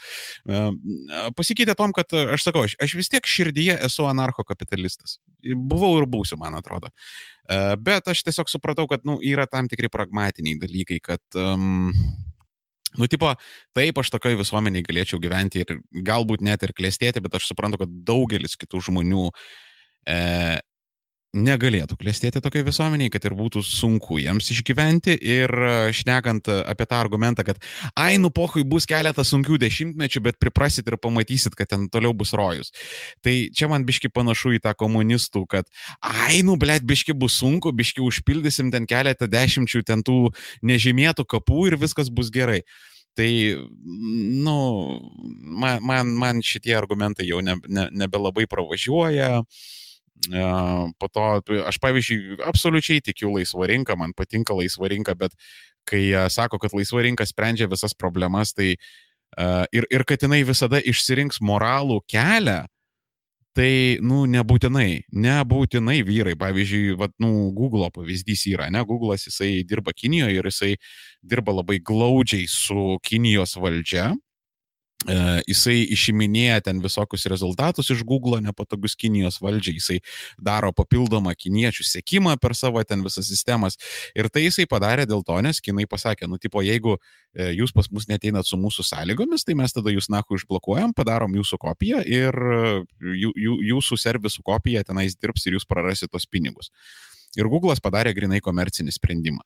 Pasikeitė 1.39 1.78
tom, 1.78 1.94
kad 1.94 2.10
aš 2.10 2.49
sakau, 2.49 2.67
aš, 2.67 2.75
aš 2.83 2.97
vis 2.99 3.12
tiek 3.12 3.31
širdyje 3.36 3.78
esu 3.86 4.09
anarcho 4.10 4.42
kapitalistas. 4.49 5.20
Buvau 5.47 5.94
ir 6.01 6.10
būsiu, 6.10 6.41
man 6.42 6.59
atrodo. 6.59 6.91
Bet 7.78 8.10
aš 8.10 8.26
tiesiog 8.26 8.51
supratau, 8.51 8.89
kad 8.91 9.07
nu, 9.07 9.20
yra 9.23 9.47
tam 9.47 9.70
tikri 9.70 9.91
pragmatiniai 9.94 10.59
dalykai, 10.59 10.99
kad 11.07 11.39
um, 11.39 11.92
Nu, 12.98 13.08
tipo, 13.08 13.30
taip, 13.76 13.98
aš 14.02 14.10
tokioj 14.12 14.36
visuomeniai 14.42 14.84
galėčiau 14.84 15.20
gyventi 15.22 15.62
ir 15.64 15.78
galbūt 16.04 16.44
net 16.44 16.66
ir 16.66 16.74
klėstėti, 16.76 17.22
bet 17.24 17.38
aš 17.38 17.48
suprantu, 17.52 17.80
kad 17.82 17.94
daugelis 18.08 18.58
kitų 18.60 18.82
žmonių 18.88 19.28
e, 20.08 20.60
negalėtų 21.32 21.96
klėstėti 21.96 22.42
tokiai 22.44 22.64
visuomeniai, 22.66 23.10
kad 23.12 23.24
ir 23.24 23.34
būtų 23.36 23.62
sunku 23.64 24.18
jiems 24.20 24.50
išgyventi. 24.52 25.14
Ir 25.16 25.48
e, 25.48 25.72
šnekant 25.96 26.50
apie 26.52 26.86
tą 26.88 26.98
argumentą, 27.00 27.44
kad 27.46 27.60
ai, 27.96 28.18
nu 28.20 28.28
pohui 28.34 28.64
bus 28.68 28.86
keletas 28.88 29.32
sunkių 29.32 29.56
dešimtmečių, 29.62 30.22
bet 30.28 30.38
priprasit 30.42 30.88
ir 30.88 30.98
pamatysit, 31.00 31.56
kad 31.56 31.72
ten 31.72 31.88
toliau 31.92 32.12
bus 32.16 32.34
rojus. 32.36 32.72
Tai 33.24 33.34
čia 33.56 33.70
man 33.72 33.88
biški 33.88 34.12
panašu 34.12 34.54
į 34.58 34.62
tą 34.66 34.76
komunistų, 34.76 35.46
kad 35.48 35.68
ai, 36.04 36.42
nu 36.44 36.58
blėt, 36.60 36.84
biški 36.84 37.16
bus 37.16 37.40
sunku, 37.40 37.72
biški 37.72 38.04
užpildysim 38.04 38.72
ten 38.74 38.88
keletą 38.88 39.28
dešimčių 39.32 39.84
ten 39.88 40.04
tų 40.04 40.34
nežymėtų 40.68 41.24
kapų 41.24 41.70
ir 41.72 41.80
viskas 41.80 42.12
bus 42.12 42.32
gerai. 42.34 42.60
Tai, 43.16 43.28
nu, 44.40 44.56
man, 45.60 45.82
man, 45.84 46.12
man 46.16 46.38
šitie 46.44 46.72
argumentai 46.76 47.26
jau 47.28 47.42
ne, 47.44 47.58
ne, 47.68 47.90
nebelabai 47.92 48.46
pravažiuoja. 48.48 49.42
Uh, 49.42 49.72
Po 50.99 51.09
to 51.10 51.23
aš, 51.67 51.78
pavyzdžiui, 51.83 52.39
absoliučiai 52.47 53.02
tikiu 53.02 53.33
laisvą 53.34 53.67
rinką, 53.70 53.97
man 53.99 54.12
patinka 54.15 54.55
laisva 54.55 54.91
rinka, 54.92 55.17
bet 55.18 55.34
kai 55.89 56.12
sako, 56.31 56.60
kad 56.62 56.75
laisva 56.76 57.02
rinka 57.02 57.26
sprendžia 57.26 57.67
visas 57.70 57.94
problemas, 57.94 58.55
tai 58.55 58.76
ir, 59.75 59.89
ir 59.91 60.05
kad 60.07 60.23
jinai 60.23 60.44
visada 60.47 60.78
išsirinks 60.78 61.42
moralų 61.42 61.99
kelią, 62.07 62.60
tai, 63.57 63.99
nu, 64.01 64.23
nebūtinai, 64.31 65.05
nebūtinai 65.12 65.99
vyrai. 66.07 66.36
Pavyzdžiui, 66.41 66.94
vat, 67.01 67.12
nu, 67.20 67.51
Google 67.57 67.91
pavyzdys 67.92 68.47
yra, 68.52 68.70
ne, 68.73 68.81
Google'as 68.89 69.26
jisai 69.28 69.60
dirba 69.68 69.92
Kinijoje 69.92 70.39
ir 70.39 70.49
jisai 70.49 70.76
dirba 71.20 71.52
labai 71.59 71.81
glaudžiai 71.84 72.47
su 72.49 72.97
Kinijos 73.05 73.59
valdžia 73.60 74.12
jisai 75.48 75.82
išiminėja 75.94 76.60
ten 76.68 76.81
visokius 76.82 77.26
rezultatus 77.31 77.90
iš 77.90 78.02
Google, 78.06 78.40
nepatogus 78.44 78.94
Kinijos 78.98 79.40
valdžiai, 79.42 79.76
jisai 79.78 79.98
daro 80.39 80.72
papildomą 80.76 81.34
kiniečių 81.39 81.86
sėkimą 81.89 82.36
per 82.42 82.55
savo 82.58 82.82
ten 82.84 83.02
visas 83.05 83.28
sistemas. 83.31 83.78
Ir 84.14 84.28
tai 84.32 84.47
jisai 84.47 84.66
padarė 84.70 85.06
dėl 85.10 85.24
to, 85.26 85.39
nes 85.44 85.60
kinai 85.60 85.86
pasakė, 85.90 86.28
nu, 86.31 86.39
tipo, 86.42 86.62
jeigu 86.62 86.97
e, 86.98 87.52
jūs 87.58 87.74
pas 87.74 87.89
mus 87.90 88.08
neteinat 88.10 88.48
su 88.48 88.58
mūsų 88.60 88.86
sąlygomis, 88.86 89.47
tai 89.47 89.56
mes 89.58 89.74
tada 89.74 89.94
jūs 89.94 90.10
nahu 90.12 90.39
išblokuojam, 90.39 90.94
padarom 90.97 91.34
jūsų 91.40 91.58
kopiją 91.62 92.02
ir 92.06 92.36
jų, 93.00 93.32
jūsų 93.72 93.98
servisų 93.98 94.44
kopija 94.47 94.84
tenais 94.86 95.16
dirbs 95.18 95.47
ir 95.47 95.58
jūs 95.58 95.68
prarasit 95.68 96.12
tos 96.12 96.26
pinigus. 96.26 96.70
Ir 97.39 97.48
Google'as 97.48 97.81
padarė 97.81 98.12
grinai 98.16 98.42
komercinį 98.44 98.92
sprendimą. 98.92 99.42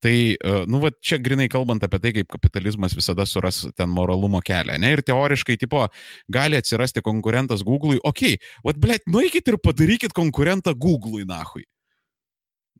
Tai, 0.00 0.14
e, 0.38 0.50
nu, 0.70 0.78
va, 0.78 0.92
čia 1.02 1.18
grinai 1.18 1.48
kalbant 1.50 1.82
apie 1.82 1.98
tai, 1.98 2.12
kaip 2.14 2.28
kapitalizmas 2.30 2.94
visada 2.94 3.24
suras 3.26 3.64
ten 3.74 3.90
moralumo 3.90 4.38
kelią, 4.46 4.76
ne? 4.78 4.92
Ir 4.94 5.02
teoriškai, 5.02 5.56
tipo, 5.58 5.82
gali 6.30 6.58
atsirasti 6.58 7.02
konkurentas 7.02 7.64
Google'ui, 7.66 7.98
okei, 8.06 8.36
okay, 8.38 8.52
vad, 8.66 8.78
blėt, 8.78 9.08
nueikit 9.10 9.50
ir 9.50 9.58
padarykit 9.58 10.14
konkurentą 10.14 10.76
Google'ui, 10.78 11.26
nahui. 11.26 11.66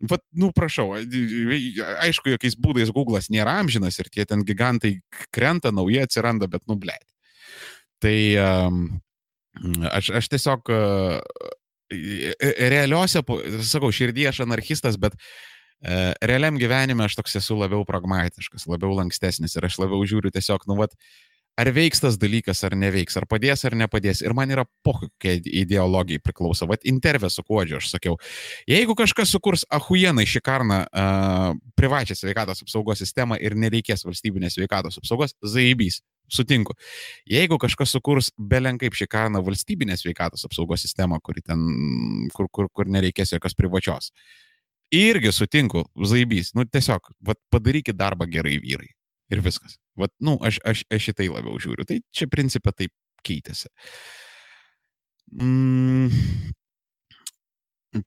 Vat, 0.06 0.22
nu, 0.38 0.52
prašau, 0.54 0.92
aišku, 0.94 2.30
jokiais 2.36 2.54
būdais 2.54 2.94
Google'as 2.94 3.32
nėra 3.34 3.56
amžinas 3.64 3.98
ir 3.98 4.12
tie 4.14 4.22
ten 4.22 4.46
gigantai 4.46 5.00
krenta, 5.34 5.74
nauji 5.74 5.98
atsiranda, 6.04 6.46
bet, 6.46 6.62
nu, 6.70 6.78
blėt. 6.78 7.02
Tai 7.98 8.16
aš, 9.90 10.14
aš 10.22 10.30
tiesiog 10.30 10.70
uh, 10.70 11.18
realiuose, 11.90 13.26
sakau, 13.66 13.90
širdį 13.90 14.30
aš 14.30 14.44
anarchistas, 14.46 14.94
bet 15.02 15.18
uh, 15.18 15.32
E, 15.57 15.57
realiam 15.82 16.58
gyvenime 16.58 17.06
aš 17.06 17.18
toks 17.20 17.38
esu 17.38 17.56
labiau 17.58 17.84
pragmatiškas, 17.86 18.66
labiau 18.70 18.96
lankstesnis 18.98 19.56
ir 19.56 19.66
aš 19.68 19.78
labiau 19.82 20.02
žiūriu 20.08 20.32
tiesiog, 20.34 20.66
nu, 20.66 20.78
vat, 20.80 20.96
ar 21.58 21.70
veiks 21.74 22.02
tas 22.02 22.18
dalykas, 22.20 22.62
ar 22.66 22.76
neveiks, 22.78 23.16
ar 23.18 23.26
padės, 23.30 23.64
ar 23.66 23.74
nepadės. 23.78 24.22
Ir 24.22 24.34
man 24.36 24.50
yra 24.54 24.64
pokokia 24.86 25.36
ideologija 25.42 26.22
priklauso. 26.22 26.68
Vat 26.70 26.86
intervė 26.88 27.30
su 27.32 27.42
kuodžiu 27.46 27.78
aš 27.80 27.90
sakiau, 27.94 28.18
jeigu 28.70 28.94
kažkas 28.98 29.32
sukurs 29.34 29.66
ahujenai 29.74 30.26
šį 30.28 30.42
karną 30.44 30.84
uh, 30.86 31.56
privačią 31.78 32.18
sveikatos 32.18 32.62
apsaugos 32.66 33.02
sistemą 33.02 33.40
ir 33.42 33.58
nereikės 33.58 34.06
valstybinės 34.06 34.58
sveikatos 34.58 35.02
apsaugos, 35.02 35.36
zaibys. 35.42 36.02
Sutinku. 36.28 36.74
Jeigu 37.24 37.56
kažkas 37.56 37.94
sukurs 37.94 38.26
belenkaip 38.36 38.92
šį 38.92 39.06
karną 39.08 39.40
valstybinės 39.46 40.02
sveikatos 40.04 40.42
apsaugos 40.44 40.82
sistemą, 40.84 41.22
ten, 41.40 41.62
kur, 42.36 42.50
kur, 42.52 42.68
kur 42.68 42.90
nereikės 42.92 43.32
jokios 43.32 43.56
privačios, 43.56 44.10
uh, 44.12 44.47
Irgi 44.94 45.32
sutinku, 45.36 45.84
zaibys. 46.08 46.54
Nu, 46.56 46.64
tiesiog, 46.64 47.10
vat, 47.28 47.40
padarykit 47.52 47.96
darbą 47.98 48.28
gerai 48.30 48.56
vyrai. 48.62 48.88
Ir 49.28 49.42
viskas. 49.44 49.76
Vat, 49.98 50.14
nu, 50.24 50.38
aš, 50.44 50.60
aš, 50.64 50.86
aš 50.88 51.10
šitai 51.10 51.28
labiau 51.28 51.58
žiūriu. 51.60 51.84
Tai 51.88 51.98
čia 52.14 52.28
principė 52.32 52.72
taip 52.72 52.94
keitėsi. 53.26 53.68
Mm. 55.36 56.08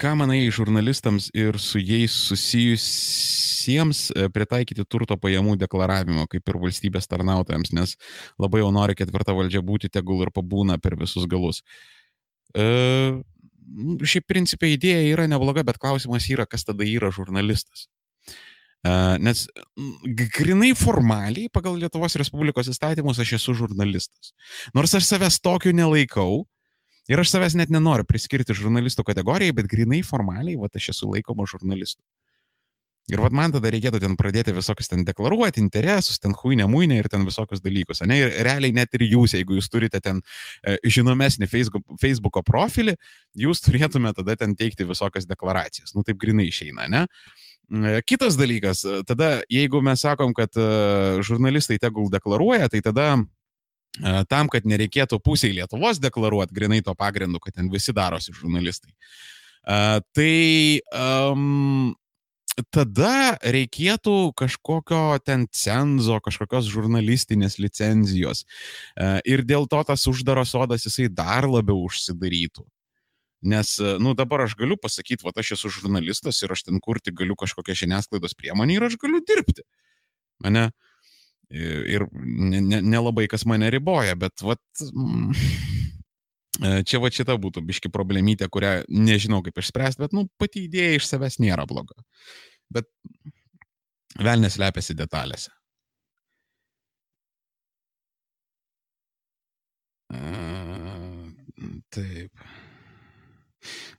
Ką 0.01 0.11
manai 0.17 0.43
žurnalistams 0.53 1.31
ir 1.33 1.57
su 1.61 1.79
jais 1.81 2.13
susijusiems 2.29 4.01
e, 4.13 4.27
pritaikyti 4.33 4.85
turto 4.85 5.17
pajamų 5.17 5.55
deklaravimo, 5.63 6.27
kaip 6.29 6.49
ir 6.49 6.59
valstybės 6.61 7.09
tarnautojams, 7.09 7.73
nes 7.73 7.95
labai 8.41 8.61
jau 8.61 8.69
nori 8.73 8.93
ketvirta 8.97 9.33
valdžia 9.33 9.63
būti, 9.65 9.89
tegul 9.89 10.21
ir 10.21 10.29
pabūna 10.33 10.77
per 10.81 10.97
visus 11.01 11.25
galus. 11.29 11.63
E, 12.53 12.67
šiaip 14.07 14.27
principė 14.29 14.71
idėja 14.75 15.01
yra 15.13 15.27
nebloga, 15.29 15.63
bet 15.67 15.79
klausimas 15.81 16.27
yra, 16.31 16.47
kas 16.49 16.65
tada 16.67 16.87
yra 16.87 17.11
žurnalistas. 17.13 17.87
Nes 19.21 19.43
grinai 20.37 20.71
formaliai 20.73 21.51
pagal 21.53 21.77
Lietuvos 21.77 22.17
Respublikos 22.17 22.71
įstatymus 22.71 23.19
aš 23.21 23.35
esu 23.37 23.53
žurnalistas. 23.59 24.33
Nors 24.73 24.95
aš 24.97 25.05
savęs 25.05 25.37
tokiu 25.43 25.73
nelaikau 25.77 26.47
ir 27.11 27.21
aš 27.21 27.35
savęs 27.35 27.57
net 27.59 27.69
nenoriu 27.69 28.07
priskirti 28.09 28.55
žurnalistų 28.57 29.05
kategorijai, 29.05 29.53
bet 29.53 29.69
grinai 29.69 30.01
formaliai, 30.05 30.57
va, 30.57 30.71
aš 30.73 30.95
esu 30.95 31.11
laikoma 31.13 31.45
žurnalistu. 31.45 32.01
Ir 33.09 33.19
vad 33.19 33.33
man 33.33 33.51
tada 33.51 33.71
reikėtų 33.73 33.99
ten 34.03 34.13
pradėti 34.19 34.53
visokius 34.53 34.91
ten 34.91 35.01
deklaruoti 35.07 35.59
interesus, 35.63 36.19
ten 36.21 36.35
huinę, 36.37 36.67
muinę 36.69 36.99
ir 37.01 37.09
ten 37.09 37.25
visokius 37.25 37.63
dalykus. 37.63 38.03
Ne? 38.05 38.19
Ir 38.21 38.35
realiai 38.45 38.75
net 38.77 38.93
ir 38.93 39.07
jūs, 39.07 39.33
jeigu 39.35 39.57
jūs 39.57 39.71
turite 39.73 39.99
ten 40.03 40.21
e, 40.61 40.77
žinomesnį 40.85 41.49
Facebook, 41.49 42.41
profilį, 42.45 42.95
jūs 43.41 43.63
turėtumėte 43.65 44.21
tada 44.21 44.37
ten 44.43 44.53
teikti 44.55 44.85
visokias 44.87 45.25
deklaracijas. 45.29 45.95
Nu 45.97 46.05
taip 46.07 46.21
grinai 46.21 46.47
išeina, 46.51 46.85
ne? 46.93 47.03
E, 47.71 47.97
kitas 48.05 48.37
dalykas, 48.39 48.85
e, 48.85 49.01
tada 49.09 49.33
jeigu 49.51 49.81
mes 49.83 50.05
sakom, 50.05 50.35
kad 50.37 50.61
žurnalistai 51.25 51.81
tegul 51.81 52.11
deklaruoja, 52.13 52.69
tai 52.69 52.83
tada 52.85 53.15
tam, 54.31 54.47
kad 54.47 54.63
nereikėtų 54.63 55.17
pusiai 55.19 55.57
Lietuvos 55.57 55.97
deklaruoti, 55.99 56.55
grinai 56.55 56.79
to 56.85 56.93
pagrindu, 56.95 57.41
kad 57.43 57.57
ten 57.57 57.67
visi 57.73 57.91
darosi 57.91 58.31
žurnalistai. 58.31 58.93
Uh, 59.61 59.99
tai 60.17 60.81
um, 60.89 61.91
tada 62.73 63.37
reikėtų 63.41 64.33
kažkokio 64.37 65.19
ten 65.25 65.47
cenzo, 65.51 66.19
kažkokios 66.23 66.69
žurnalistinės 66.71 67.57
licenzijos. 67.61 68.43
E, 68.95 69.17
ir 69.31 69.45
dėl 69.47 69.67
to 69.71 69.81
tas 69.87 70.05
uždaras 70.09 70.53
sodas 70.53 70.85
jisai 70.87 71.07
dar 71.09 71.47
labiau 71.49 71.81
užsidarytų. 71.87 72.65
Nes, 73.41 73.73
e, 73.79 73.95
nu, 74.03 74.13
dabar 74.17 74.45
aš 74.45 74.55
galiu 74.59 74.77
pasakyti, 74.77 75.25
va, 75.25 75.33
aš 75.35 75.55
esu 75.57 75.71
žurnalistas 75.79 76.41
ir 76.43 76.53
aš 76.53 76.67
ten 76.67 76.81
kurti 76.83 77.13
galiu 77.15 77.37
kažkokią 77.39 77.77
žiniasklaidos 77.85 78.37
priemonę 78.37 78.77
ir 78.77 78.87
aš 78.89 78.99
galiu 79.01 79.23
dirbti. 79.25 79.65
Mane 80.43 80.69
ir 81.51 82.05
nelabai 82.13 83.25
ne, 83.25 83.27
ne 83.27 83.31
kas 83.31 83.43
mane 83.45 83.67
riboja, 83.73 84.15
bet, 84.15 84.39
va, 84.45 84.55
mm, 84.79 85.33
čia 86.59 86.99
va 86.99 87.11
šita 87.13 87.37
būtų 87.39 87.63
biški 87.67 87.91
problemytė, 87.93 88.49
kurią 88.51 88.73
nežinau 88.91 89.41
kaip 89.45 89.57
išspręsti, 89.61 90.03
bet, 90.03 90.15
nu, 90.17 90.27
pati 90.41 90.65
idėja 90.67 90.99
iš 90.99 91.07
savęs 91.07 91.39
nėra 91.43 91.65
bloga. 91.69 91.95
Bet 92.71 92.89
velnės 94.19 94.59
lepiasi 94.59 94.95
detalėse. 94.97 95.51
Taip. 101.91 102.31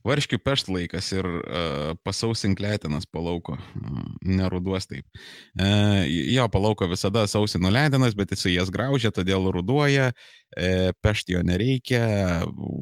Varškių 0.07 0.39
pešt 0.43 0.71
laikas 0.73 1.13
ir 1.15 1.27
uh, 1.29 1.93
pasausink 2.03 2.61
letinas 2.63 3.07
palauko, 3.07 3.57
uh, 3.57 4.03
neruduos 4.27 4.89
taip. 4.91 5.07
Uh, 5.55 6.03
jo 6.07 6.47
palauko 6.53 6.89
visada 6.91 7.25
sausino 7.31 7.71
letinas, 7.73 8.17
bet 8.19 8.35
jisai 8.35 8.57
jas 8.57 8.73
graužia, 8.75 9.13
todėl 9.15 9.51
ruduoja, 9.55 10.11
uh, 10.13 10.93
pešt 11.05 11.35
jo 11.37 11.43
nereikia, 11.47 12.05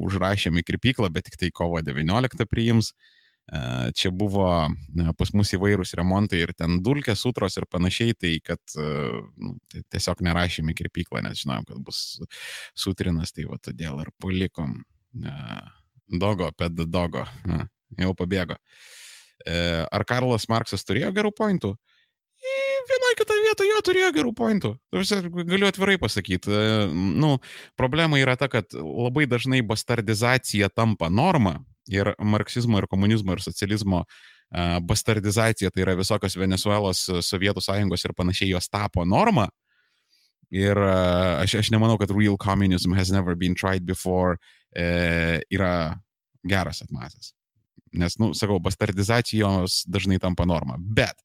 užrašėm 0.07 0.61
į 0.61 0.67
kirpyklą, 0.67 1.11
bet 1.13 1.29
tik 1.29 1.39
tai 1.41 1.51
kovo 1.53 1.81
19 1.85 2.47
priims. 2.49 2.93
Uh, 3.51 3.89
čia 3.97 4.11
buvo 4.15 4.45
uh, 4.47 5.11
pas 5.17 5.31
mus 5.35 5.49
įvairūs 5.57 5.95
remontai 5.99 6.43
ir 6.45 6.53
ten 6.55 6.77
dulkės, 6.85 7.23
sutros 7.25 7.57
ir 7.59 7.65
panašiai, 7.67 8.15
tai 8.15 8.35
kad 8.45 8.61
uh, 8.79 9.17
tiesiog 9.91 10.23
nerašėm 10.23 10.71
į 10.71 10.77
kirpyklą, 10.77 11.23
nes 11.25 11.41
žinojom, 11.41 11.67
kad 11.67 11.83
bus 11.83 12.01
sutrinas, 12.77 13.33
tai 13.35 13.49
va 13.49 13.59
todėl 13.59 13.99
ir 14.05 14.13
palikom. 14.23 14.79
Uh, 15.19 15.80
Dogo, 16.11 16.51
ped 16.57 16.83
dogo. 16.91 17.25
Na, 17.47 17.65
jau 17.99 18.11
pabėgo. 18.17 18.57
E, 19.47 19.55
ar 19.87 20.05
Karlas 20.07 20.47
Marksas 20.51 20.85
turėjo 20.85 21.11
gerų 21.15 21.31
pointų? 21.37 21.75
Vienoje 22.89 23.17
kitoje 23.19 23.43
vietoje 23.45 23.69
jo 23.69 23.81
turėjo 23.85 24.09
gerų 24.15 24.31
pointų. 24.37 24.71
Galiu 25.47 25.69
atvirai 25.69 25.97
pasakyti. 26.01 26.51
E, 26.51 26.85
nu, 26.91 27.35
problema 27.79 28.19
yra 28.19 28.35
ta, 28.39 28.49
kad 28.51 28.73
labai 28.75 29.27
dažnai 29.29 29.61
bastardizacija 29.65 30.71
tampa 30.73 31.09
norma 31.09 31.59
ir 31.91 32.13
marksizmo, 32.19 32.81
ir 32.81 32.89
komunizmo, 32.91 33.35
ir 33.35 33.43
socializmo 33.43 34.05
bastardizacija, 34.83 35.69
tai 35.71 35.85
yra 35.85 35.93
visokios 35.95 36.35
Venezuelos, 36.35 37.05
Sovietų 37.23 37.63
sąjungos 37.63 38.03
ir 38.03 38.13
panašiai 38.17 38.49
jos 38.51 38.67
tapo 38.67 39.05
norma. 39.07 39.47
Ir 40.51 40.75
aš, 40.75 41.55
aš 41.61 41.69
nemanau, 41.71 41.95
kad 41.99 42.11
real 42.11 42.35
communism 42.35 42.91
has 42.91 43.11
never 43.11 43.35
been 43.35 43.55
tried 43.55 43.85
before 43.87 44.35
e, 44.75 45.41
yra 45.53 45.73
geras 46.47 46.81
atmasas. 46.81 47.33
Nes, 47.91 48.15
nu, 48.19 48.31
sakau, 48.37 48.59
bastardizacijos 48.63 49.83
dažnai 49.91 50.19
tampa 50.23 50.45
norma. 50.47 50.77
Bet 50.79 51.17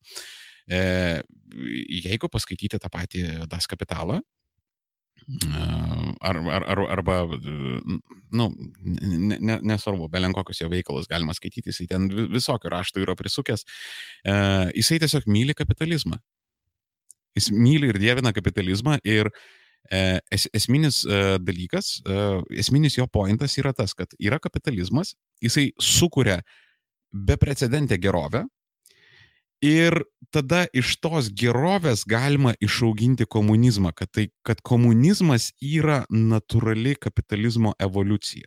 e, 0.66 1.22
jeigu 2.02 2.30
paskaityti 2.32 2.80
tą 2.82 2.90
patį 2.92 3.26
Das 3.50 3.68
Kapitalą, 3.70 4.18
ar, 6.20 6.36
ar, 6.36 6.64
ar, 6.70 6.80
arba, 6.96 7.14
nu, 8.30 8.46
ne, 8.82 9.58
nesvarbu, 9.62 10.08
belen 10.12 10.34
kokius 10.36 10.60
jo 10.60 10.70
veikalus 10.70 11.08
galima 11.10 11.34
skaityti, 11.34 11.72
jisai 11.72 11.88
ten 11.90 12.08
visokio 12.10 12.70
rašto 12.70 13.02
yra 13.02 13.16
prisukęs, 13.18 13.66
e, 14.26 14.34
jisai 14.76 15.00
tiesiog 15.02 15.26
myli 15.30 15.56
kapitalizmą. 15.56 16.18
Jis 17.36 17.50
myli 17.52 17.90
ir 17.92 17.98
dievina 18.00 18.32
kapitalizmą 18.32 18.98
ir 19.04 19.30
E, 19.30 19.42
es, 19.90 20.48
esminis 20.54 21.04
e, 21.04 21.38
dalykas, 21.42 22.00
e, 22.06 22.18
esminis 22.62 22.98
jo 22.98 23.06
pointas 23.06 23.56
yra 23.60 23.72
tas, 23.76 23.94
kad 23.94 24.12
yra 24.18 24.38
kapitalizmas, 24.42 25.14
jisai 25.42 25.70
sukuria 25.78 26.40
beprecedentę 27.12 27.98
gerovę 27.98 28.44
ir 29.64 30.02
tada 30.30 30.66
iš 30.76 30.96
tos 31.00 31.30
gerovės 31.32 32.04
galima 32.08 32.54
išauginti 32.60 33.26
komunizmą, 33.26 33.92
kad, 33.96 34.10
tai, 34.12 34.28
kad 34.44 34.60
komunizmas 34.60 35.52
yra 35.62 36.04
natūrali 36.10 36.96
kapitalizmo 37.00 37.72
evoliucija. 37.80 38.46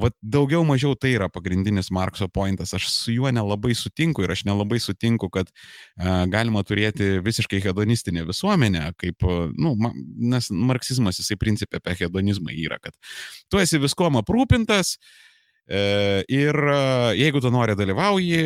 Vat 0.00 0.14
daugiau 0.18 0.64
mažiau 0.66 0.96
tai 0.98 1.12
yra 1.14 1.28
pagrindinis 1.30 1.92
Markso 1.94 2.26
pointas. 2.28 2.74
Aš 2.74 2.88
su 2.90 3.14
juo 3.14 3.30
nelabai 3.30 3.76
sutinku 3.78 4.24
ir 4.24 4.32
aš 4.34 4.42
nelabai 4.48 4.80
sutinku, 4.82 5.28
kad 5.30 5.50
uh, 5.50 6.24
galima 6.30 6.64
turėti 6.66 7.20
visiškai 7.22 7.62
hedonistinę 7.62 8.24
visuomenę, 8.26 8.88
kaip, 8.98 9.22
uh, 9.22 9.52
nu, 9.54 9.76
ma, 9.78 9.92
nes 10.34 10.50
marksizmas 10.50 11.22
jisai 11.22 11.38
principė 11.38 11.78
apie 11.78 11.94
hedonizmą 12.02 12.56
yra, 12.64 12.80
kad 12.82 12.96
tu 13.50 13.62
esi 13.62 13.78
viskuom 13.82 14.18
aprūpintas, 14.22 14.96
uh, 14.98 15.30
Ir 15.64 16.56
jeigu 17.16 17.40
tu 17.40 17.48
nori 17.48 17.72
dalyvauji 17.72 18.40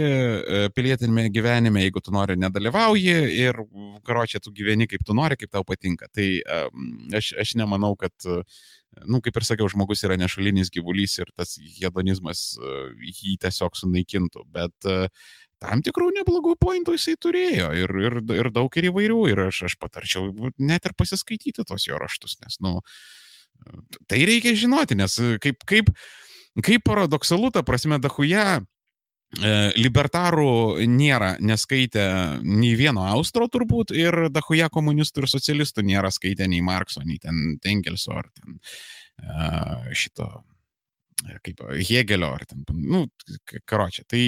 pilietinėme 0.71 1.25
gyvenime, 1.35 1.83
jeigu 1.83 1.99
tu 1.99 2.13
nori 2.15 2.37
nedalyvauji 2.39 3.17
ir, 3.43 3.59
karočią, 4.07 4.39
tu 4.39 4.53
gyveni 4.55 4.87
kaip 4.87 5.03
tu 5.03 5.17
nori, 5.19 5.35
kaip 5.35 5.51
tau 5.51 5.65
patinka. 5.67 6.07
Tai 6.15 6.29
aš, 7.19 7.33
aš 7.43 7.57
nemanau, 7.59 7.97
kad 7.99 8.15
uh, 8.31 8.47
nu, 9.07 9.21
kaip 9.25 9.37
ir 9.39 9.47
sakiau, 9.47 9.69
žmogus 9.71 10.05
yra 10.07 10.19
nešalinis 10.21 10.73
gyvulys 10.75 11.19
ir 11.21 11.31
tas 11.37 11.57
hedonizmas 11.79 12.53
e, 12.57 12.79
jį 13.11 13.37
tiesiog 13.45 13.77
sunaikintų, 13.79 14.45
bet 14.55 14.89
e, 14.89 15.11
tam 15.63 15.83
tikrų 15.85 16.11
neblogų 16.21 16.57
pointų 16.61 16.97
jisai 16.97 17.17
turėjo 17.21 17.73
ir, 17.77 17.95
ir, 18.07 18.21
ir 18.39 18.51
daug 18.55 18.81
ir 18.81 18.91
įvairių 18.91 19.21
ir 19.33 19.45
aš, 19.49 19.65
aš 19.71 19.77
patarčiau 19.83 20.31
net 20.59 20.89
ir 20.89 20.97
pasiskaityti 20.99 21.67
tos 21.69 21.89
jo 21.89 21.99
raštus, 22.01 22.39
nes, 22.45 22.59
nu, 22.65 22.79
tai 24.11 24.23
reikia 24.29 24.55
žinoti, 24.59 24.99
nes 24.99 25.19
kaip, 25.43 25.63
kaip, 25.69 25.93
kaip 26.65 26.85
paradoksalu, 26.87 27.53
ta 27.55 27.65
prasme, 27.67 28.01
dahuja 28.03 28.61
E, 28.61 28.78
libertarų 29.37 30.81
nėra 30.89 31.35
neskaitę 31.45 32.05
nei 32.41 32.73
vieno 32.81 33.05
austro 33.05 33.45
turbūt 33.53 33.93
ir 33.93 34.31
dahuja 34.33 34.71
komunistų 34.73 35.25
ir 35.25 35.29
socialistų 35.29 35.85
nėra 35.85 36.09
skaitę 36.11 36.49
nei 36.49 36.63
Markso, 36.65 37.03
nei 37.05 37.19
ten 37.21 37.59
Tengelso 37.61 38.17
ar 38.17 38.31
ten 38.33 38.57
uh, 38.57 39.85
šito, 39.93 40.31
e, 41.29 41.37
kaip 41.45 41.61
Hegelio 41.77 42.33
ar 42.39 42.47
ten, 42.49 42.65
nu, 42.73 43.05
karočią. 43.69 44.07
Tai 44.09 44.23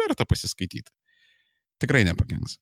verta 0.00 0.24
pasiskaityti. 0.24 0.88
Tikrai 1.84 2.04
nepakenks. 2.08 2.58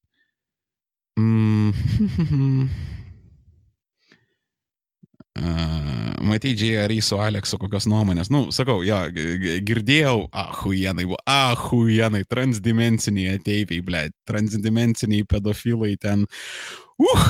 Mm. 1.21 1.71
Uh, 5.33 6.13
Matai, 6.21 6.53
džiai, 6.55 7.01
su 7.01 7.17
Aleksu 7.17 7.57
kokios 7.59 7.87
nuomonės. 7.89 8.29
Nu, 8.31 8.45
sakau, 8.53 8.83
jo, 8.85 8.99
girdėjau, 9.65 10.27
ahujenai, 10.29 11.07
ahujenai, 11.29 12.21
transdimensiniai 12.29 13.39
ateiviai, 13.39 13.81
ble, 13.87 14.03
transdimensiniai 14.29 15.25
pedofilai 15.25 15.97
ten. 16.01 16.27
Uh, 17.01 17.25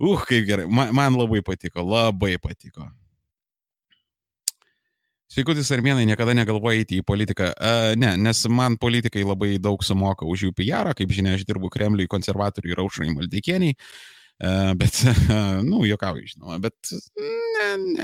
uh, 0.00 0.24
kaip 0.24 0.48
gerai, 0.48 0.66
man, 0.72 0.94
man 0.96 1.20
labai 1.20 1.44
patiko, 1.44 1.84
labai 1.84 2.38
patiko. 2.40 2.88
Sveikutis 5.28 5.68
armėnai 5.76 6.08
niekada 6.08 6.32
negalvoja 6.32 6.80
eiti 6.80 7.02
į 7.02 7.06
politiką. 7.06 7.52
Uh, 7.54 7.92
ne, 8.00 8.16
nes 8.16 8.46
man 8.48 8.80
politikai 8.80 9.20
labai 9.28 9.58
daug 9.60 9.84
sumoka 9.84 10.24
už 10.24 10.48
jų 10.48 10.56
PR, 10.56 10.96
kaip 10.96 11.12
žinia, 11.12 11.36
aš 11.36 11.44
dirbu 11.44 11.68
Kremliui 11.70 12.08
konservatoriui 12.08 12.72
ir 12.72 12.80
aušrai 12.86 13.12
Maldeikieniai. 13.12 13.76
Uh, 13.76 14.17
bet, 14.38 15.02
nu, 15.70 15.82
juokauju, 15.86 16.26
žinoma, 16.34 16.58
bet 16.62 16.92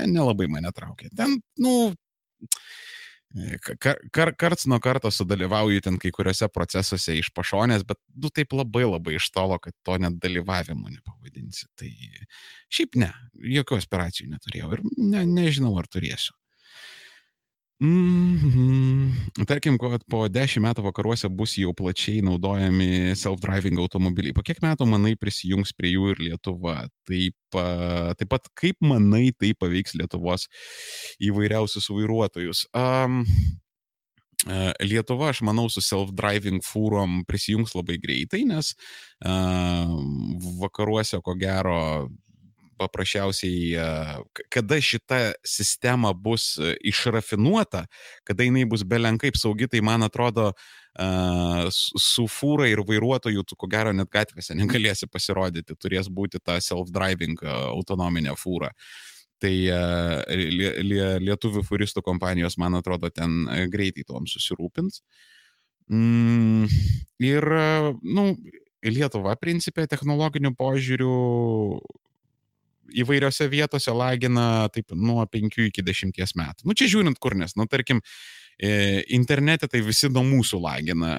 nelabai 0.05 0.47
ne, 0.47 0.51
ne, 0.51 0.51
ne 0.51 0.53
mane 0.57 0.73
traukia. 0.75 1.11
Ten, 1.15 1.37
nu, 1.63 1.93
kar, 3.79 3.99
kar, 4.11 4.31
karts 4.39 4.67
nuo 4.71 4.79
karto 4.83 5.11
sudalyvauju 5.11 5.83
ten 5.85 5.97
kai 6.01 6.11
kuriuose 6.15 6.47
procesuose 6.53 7.17
iš 7.19 7.31
pašonės, 7.35 7.85
bet, 7.87 7.99
nu, 8.15 8.31
taip 8.35 8.55
labai 8.55 8.85
labai 8.87 9.17
iš 9.19 9.29
tolo, 9.35 9.59
kad 9.63 9.75
to 9.87 9.97
net 10.01 10.19
dalyvavimu 10.23 10.91
nepavadinsi. 10.97 11.67
Tai 11.79 11.91
šiaip 12.73 12.99
ne, 13.01 13.11
jokių 13.57 13.79
aspiracijų 13.79 14.31
neturėjau 14.33 14.73
ir 14.77 14.83
ne, 14.97 15.25
nežinau, 15.27 15.75
ar 15.79 15.89
turėsiu. 15.91 16.35
Mm 17.81 18.37
-hmm. 18.39 19.45
Tarkim, 19.47 19.77
kad 19.77 20.03
po 20.07 20.27
dešimt 20.27 20.63
metų 20.63 20.83
vakaruose 20.83 21.29
bus 21.29 21.57
jau 21.57 21.73
plačiai 21.73 22.21
naudojami 22.21 23.11
self-driving 23.15 23.79
automobiliai. 23.79 24.33
Po 24.33 24.41
kiek 24.41 24.61
metų, 24.61 24.85
manai, 24.87 25.15
prisijungs 25.15 25.73
prie 25.73 25.91
jų 25.91 26.11
ir 26.11 26.17
Lietuva? 26.19 26.87
Taip, 27.03 27.35
taip 28.17 28.29
pat, 28.29 28.47
kaip 28.55 28.75
manai, 28.79 29.31
tai 29.39 29.53
paveiks 29.53 29.93
Lietuvos 29.93 30.47
įvairiausius 31.19 31.89
vairuotojus? 31.89 32.65
Um, 32.73 33.25
Lietuva, 34.79 35.29
aš 35.29 35.41
manau, 35.41 35.69
su 35.69 35.81
self-driving 35.81 36.61
fūrom 36.63 37.23
prisijungs 37.25 37.75
labai 37.75 37.97
greitai, 37.97 38.45
nes 38.45 38.75
uh, 39.25 39.89
vakaruose, 40.61 41.19
ko 41.25 41.35
gero, 41.35 42.09
paprasčiausiai, 42.79 43.75
kada 44.53 44.79
šita 44.81 45.19
sistema 45.47 46.13
bus 46.13 46.55
e, 46.57 46.75
išrafinuota, 46.91 47.85
kada 48.27 48.47
jinai 48.47 48.65
bus 48.69 48.83
belenkaip 48.87 49.37
saugi, 49.39 49.69
tai 49.71 49.83
man 49.85 50.05
atrodo, 50.07 50.51
su 51.75 52.23
fūra 52.31 52.69
ir 52.71 52.79
vairuotoju 52.87 53.41
tu 53.43 53.57
ko 53.59 53.67
gero 53.67 53.91
net 53.91 54.07
gatvėse 54.13 54.55
negalėsi 54.61 55.09
pasirodyti, 55.11 55.75
turės 55.75 56.07
būti 56.07 56.39
ta 56.39 56.55
self-driving 56.63 57.41
autonominė 57.43 58.37
fūra. 58.39 58.71
Tai 59.43 59.51
lietuvių 61.19 61.65
furistų 61.67 62.01
kompanijos, 62.01 62.55
man 62.57 62.79
atrodo, 62.79 63.11
ten 63.11 63.43
e, 63.51 63.65
greitai 63.71 64.07
tom 64.07 64.29
susirūpins. 64.31 65.01
Mm, 65.91 66.71
ir, 67.21 67.45
nu, 68.01 68.29
Lietuva, 68.85 69.33
principė, 69.41 69.87
technologiniu 69.89 70.51
požiūriu 70.53 71.13
įvairiose 72.93 73.47
vietose 73.51 73.93
lagina 73.95 74.67
taip 74.73 74.93
nuo 74.93 75.23
5 75.25 75.61
iki 75.69 75.85
10 75.85 76.37
metų. 76.37 76.65
Nu, 76.65 76.77
čia 76.77 76.89
žiūrint 76.91 77.21
kur, 77.21 77.37
nes, 77.37 77.57
nu, 77.59 77.69
tarkim, 77.71 78.03
Internete 79.11 79.67
tai 79.67 79.81
visi 79.83 80.07
nuo 80.07 80.21
mūsų 80.23 80.61
lagina, 80.63 81.09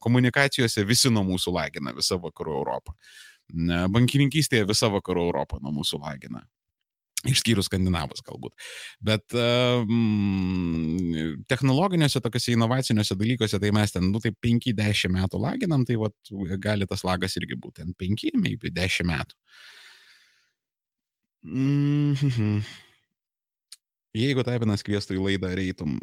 komunikacijose 0.00 0.80
visi 0.88 1.10
nuo 1.12 1.26
mūsų 1.28 1.52
lagina 1.52 1.92
visą 1.92 2.16
vakarų 2.22 2.54
Europą. 2.56 2.94
Bankininkystėje 3.92 4.64
visa 4.66 4.88
vakarų 4.88 5.26
Europą 5.28 5.60
nuo 5.60 5.74
mūsų 5.76 6.00
lagina. 6.00 6.40
Išskyrus 7.26 7.66
skandinavus 7.66 8.22
galbūt. 8.24 8.54
Bet 9.02 9.34
um, 9.34 11.42
technologiniuose, 11.50 12.20
tokiuose 12.22 12.54
inovaciniuose 12.54 13.16
dalykuose, 13.18 13.60
tai 13.62 13.72
mes 13.74 13.94
ten, 13.94 14.06
nu, 14.12 14.22
tai 14.22 14.32
5-10 14.46 15.12
metų 15.16 15.40
laginam, 15.42 15.84
tai 15.88 15.98
vat, 16.00 16.14
gali 16.62 16.88
tas 16.88 17.02
lagas 17.08 17.36
irgi 17.40 17.58
būti 17.58 17.82
ten 17.82 17.96
5, 17.98 18.28
maybe 18.40 18.70
10 18.72 19.10
metų. 19.10 19.38
Mm 21.46 22.14
-hmm. 22.14 22.64
Jeigu 24.16 24.42
Tapinas 24.42 24.82
kvieštų 24.82 25.14
į 25.16 25.22
laidą, 25.22 25.54
reitum, 25.54 26.00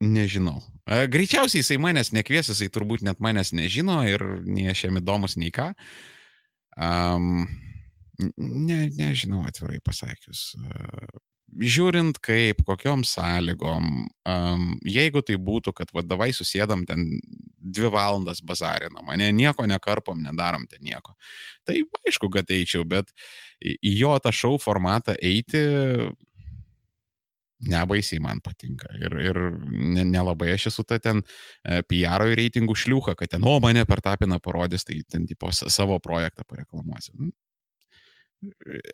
nežinau. 0.00 0.62
Greičiausiai 0.86 1.60
jisai 1.60 1.78
manęs 1.78 2.12
nekvies, 2.12 2.48
jisai 2.48 2.68
turbūt 2.68 3.02
net 3.02 3.20
manęs 3.20 3.52
nežino 3.52 4.02
ir 4.08 4.22
nei 4.44 4.70
aš 4.70 4.84
jam 4.84 4.96
įdomus, 4.96 5.36
nei 5.36 5.50
ką. 5.50 5.74
Um, 6.76 7.46
Ne, 8.18 8.86
nežinau 8.96 9.44
atvirai 9.44 9.78
pasakius. 9.84 10.54
Žiūrint 11.56 12.18
kaip, 12.24 12.62
kokiom 12.66 13.04
sąlygom, 13.06 13.90
um, 14.28 14.64
jeigu 14.88 15.22
tai 15.24 15.36
būtų, 15.40 15.72
kad 15.76 15.92
vadovai 15.94 16.32
susėdam 16.34 16.82
ten 16.88 17.04
dvi 17.76 17.90
valandas 17.92 18.42
bazarinam, 18.44 19.06
ne, 19.20 19.28
nieko 19.36 19.66
nekarpom, 19.68 20.24
nedarom 20.24 20.66
ten 20.70 20.82
nieko, 20.84 21.14
tai 21.68 21.82
aišku, 22.08 22.32
kad 22.34 22.50
eičiau, 22.52 22.84
bet 22.88 23.12
į 23.62 23.92
jo 24.00 24.16
tą 24.22 24.32
šou 24.34 24.56
formatą 24.62 25.16
eiti 25.22 25.62
nebaisiai 27.66 28.20
man 28.20 28.42
patinka. 28.44 28.90
Ir, 29.00 29.16
ir 29.22 29.40
nelabai 30.04 30.52
aš 30.54 30.68
esu 30.72 30.84
ta 30.84 30.98
ten 31.02 31.22
e, 31.22 31.80
PR 31.88 32.26
reitingų 32.36 32.76
šliuha, 32.76 33.16
kad 33.16 33.32
ten, 33.32 33.46
o 33.48 33.56
mane 33.64 33.86
per 33.88 34.02
tapiną 34.04 34.38
parodys, 34.44 34.84
tai 34.84 35.00
ten 35.08 35.26
tipo 35.28 35.50
savo 35.52 35.98
projektą 36.04 36.44
pareklamuosiu. 36.48 37.16
Nu, 37.16 37.32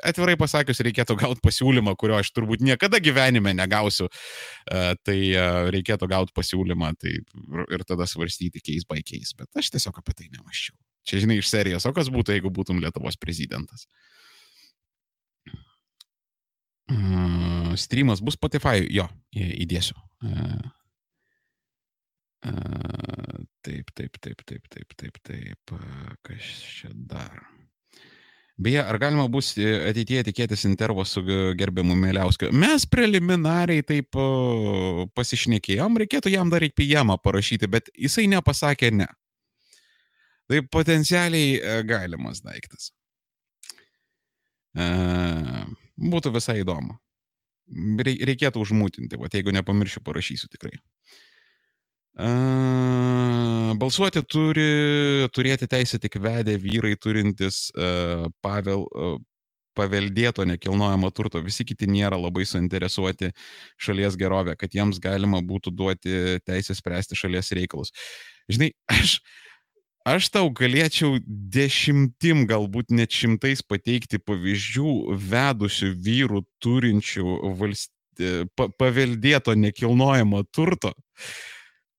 atvirai 0.06 0.36
pasakius, 0.38 0.80
reikėtų 0.86 1.16
gauti 1.20 1.42
pasiūlymą, 1.44 1.94
kurio 1.98 2.18
aš 2.20 2.30
turbūt 2.36 2.62
niekada 2.64 3.00
gyvenime 3.02 3.54
negausiu, 3.56 4.08
e, 4.08 4.94
tai 5.02 5.18
e, 5.32 5.44
reikėtų 5.74 6.08
gauti 6.10 6.34
pasiūlymą 6.36 6.92
tai 7.02 7.18
ir 7.74 7.86
tada 7.88 8.06
svarstyti 8.08 8.62
by 8.88 9.02
case, 9.02 9.34
bet 9.38 9.50
aš 9.58 9.74
tiesiog 9.74 9.98
apie 9.98 10.14
tai 10.14 10.30
nemaščiau. 10.30 10.76
Čia, 11.02 11.18
žinai, 11.24 11.40
iš 11.42 11.50
serijos, 11.50 11.86
o 11.86 11.92
kas 11.92 12.12
būtų, 12.14 12.36
jeigu 12.36 12.50
būtum 12.54 12.78
Lietuvos 12.78 13.18
prezidentas? 13.18 13.88
Uh, 16.92 17.72
streamas 17.80 18.20
bus 18.20 18.36
Spotify, 18.36 18.82
jo, 18.92 19.06
įdėsiu. 19.32 19.96
Uh, 20.26 20.58
uh, 22.50 23.40
taip, 23.64 23.94
taip, 23.96 24.18
taip, 24.20 24.44
taip, 24.44 24.68
taip, 24.68 24.92
taip, 25.00 25.18
taip, 25.24 25.74
kas 26.26 26.52
čia 26.68 26.92
dar? 26.92 27.40
Beje, 28.62 28.82
ar 28.84 28.98
galima 29.00 29.24
bus 29.32 29.54
e, 29.56 29.70
ateityje 29.88 30.26
tikėtis 30.28 30.66
intervo 30.68 31.02
su 31.08 31.22
gerbiamu 31.58 31.96
Mėliauskiu? 31.98 32.50
Mes 32.52 32.84
preliminariai 32.86 33.82
taip 33.86 34.18
pasišnekėjom, 35.16 35.96
reikėtų 36.04 36.34
jam 36.34 36.52
dar 36.52 36.62
iki 36.66 36.86
jamą 36.90 37.16
parašyti, 37.22 37.70
bet 37.72 37.88
jisai 37.96 38.28
nepasakė 38.30 38.92
ne. 38.94 39.08
Tai 40.50 40.60
potencialiai 40.68 41.56
e, 41.56 41.76
galimas 41.88 42.42
daiktas. 42.44 42.90
E, 44.76 44.86
būtų 45.98 46.32
visai 46.36 46.60
įdomu. 46.62 46.98
Reikėtų 48.02 48.60
užmūtinti, 48.60 49.16
o 49.16 49.28
jeigu 49.30 49.54
nepamiršiu, 49.54 50.02
parašysiu 50.04 50.50
tikrai. 50.52 50.74
Balsuoti 53.80 54.20
turi 54.28 55.28
turėti 55.32 55.68
teisę 55.70 55.98
tik 56.02 56.18
vedę 56.20 56.58
vyrai 56.60 56.92
turintys 57.00 57.70
pavel, 58.44 58.84
paveldėto 59.78 60.44
nekilnojamo 60.44 61.08
turto, 61.16 61.40
visi 61.40 61.64
kiti 61.64 61.88
nėra 61.88 62.18
labai 62.20 62.44
suinteresuoti 62.44 63.30
šalies 63.80 64.18
gerovę, 64.20 64.58
kad 64.60 64.74
jiems 64.76 65.00
galima 65.00 65.40
būtų 65.40 65.72
duoti 65.72 66.18
teisę 66.44 66.76
spręsti 66.76 67.16
šalies 67.16 67.54
reikalus. 67.56 67.94
Žinai, 68.52 68.72
aš, 68.92 69.22
aš 70.08 70.28
tau 70.34 70.50
galėčiau 70.54 71.18
dešimtim, 71.26 72.46
galbūt 72.50 72.92
net 72.94 73.14
šimtais 73.14 73.62
pateikti 73.66 74.20
pavyzdžių 74.22 75.16
vedusių 75.32 75.90
vyrų 76.06 76.44
turinčių 76.62 77.38
valst... 77.58 77.92
pa, 78.56 78.68
paveldėto 78.78 79.54
nekilnojamo 79.56 80.42
turto, 80.52 80.92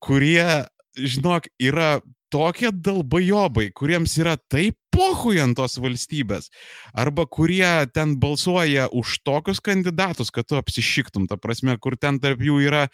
kurie, 0.04 0.64
žinok, 0.94 1.48
yra 1.58 1.98
tokie 2.34 2.70
dalbajobai, 2.72 3.68
kuriems 3.70 4.16
yra 4.18 4.34
taip 4.50 4.76
pohui 4.94 5.40
ant 5.42 5.56
tos 5.58 5.76
valstybės, 5.82 6.50
arba 6.94 7.26
kurie 7.30 7.86
ten 7.94 8.16
balsuoja 8.22 8.88
už 8.94 9.20
tokius 9.26 9.62
kandidatus, 9.62 10.30
kad 10.34 10.46
tu 10.46 10.58
apsišiktum, 10.58 11.28
ta 11.30 11.38
prasme, 11.38 11.76
kur 11.82 11.98
ten 11.98 12.20
tarp 12.22 12.42
jų 12.42 12.60
yra 12.66 12.86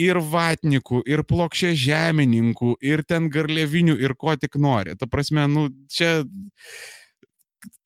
ir 0.00 0.20
vatnikų, 0.20 1.00
ir 1.08 1.22
plokščia 1.28 1.72
žemininkų, 1.80 2.76
ir 2.84 3.02
ten 3.08 3.30
garlevinių, 3.32 3.96
ir 4.02 4.14
ko 4.18 4.36
tik 4.36 4.58
nori. 4.60 4.96
Ta 5.00 5.08
prasme, 5.10 5.46
nu, 5.48 5.68
čia 5.92 6.20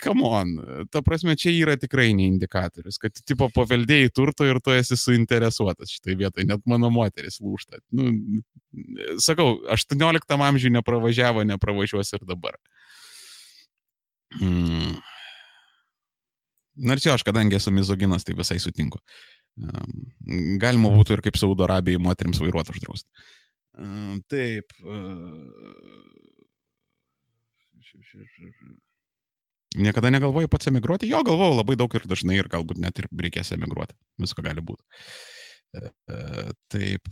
come 0.03 0.25
on, 0.25 0.55
ta 0.91 1.03
prasme, 1.03 1.37
čia 1.37 1.53
yra 1.55 1.77
tikrai 1.81 2.11
ne 2.17 2.27
indikatorius, 2.29 2.99
kad 3.01 3.17
tipo 3.27 3.49
paveldėjai 3.55 4.11
turto 4.17 4.47
ir 4.49 4.61
tu 4.65 4.75
esi 4.75 4.99
suinteresuotas 4.99 5.93
šitai 5.97 6.17
vietai, 6.21 6.47
net 6.49 6.65
mano 6.69 6.91
moteris 6.95 7.41
lūšta. 7.45 7.81
Nu, 7.97 8.43
sakau, 9.23 9.59
18 9.73 10.37
amžiuje 10.37 10.75
nepravažiavo, 10.79 11.45
nepravažiuos 11.53 12.13
ir 12.17 12.27
dabar. 12.29 12.59
Hmm. 14.39 14.99
Nors 16.81 17.05
jo, 17.05 17.13
aš 17.13 17.25
kadangi 17.27 17.59
esu 17.59 17.73
mizoginas, 17.75 18.25
tai 18.25 18.37
visai 18.39 18.61
sutinku. 18.63 19.01
Galima 20.63 20.93
būtų 20.95 21.17
ir 21.17 21.25
kaip 21.27 21.39
Saudo 21.41 21.67
Arabijai 21.67 22.01
moteriams 22.03 22.41
vairuoti 22.43 22.77
uždrausti. 22.77 23.09
Taip. 24.31 24.73
Niekada 29.81 30.11
negalvojai 30.11 30.51
pats 30.51 30.67
emigruoti? 30.67 31.11
Jo, 31.11 31.23
galvojau 31.27 31.61
labai 31.61 31.77
daug 31.79 31.93
ir 31.95 32.07
dažnai 32.11 32.41
ir 32.41 32.49
galbūt 32.51 32.81
net 32.83 32.99
ir 32.99 33.07
reikės 33.15 33.53
emigruoti. 33.55 33.95
Visko 34.19 34.43
gali 34.43 34.65
būti. 34.65 34.83
E, 35.71 35.87
e, 36.11 36.17
taip, 36.75 37.07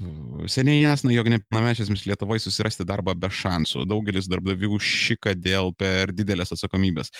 seniai 0.50 0.82
esame, 0.90 1.12
jog 1.14 1.28
nepilnamečiams 1.30 2.02
Lietuvoje 2.10 2.42
susirasti 2.42 2.86
darbą 2.88 3.14
be 3.14 3.30
šansų. 3.30 3.84
Daugelis 3.86 4.26
darbdavių 4.30 4.80
šika 4.82 5.36
dėl 5.38 5.70
per 5.78 6.10
didelės 6.10 6.50
atsakomybės. 6.56 7.12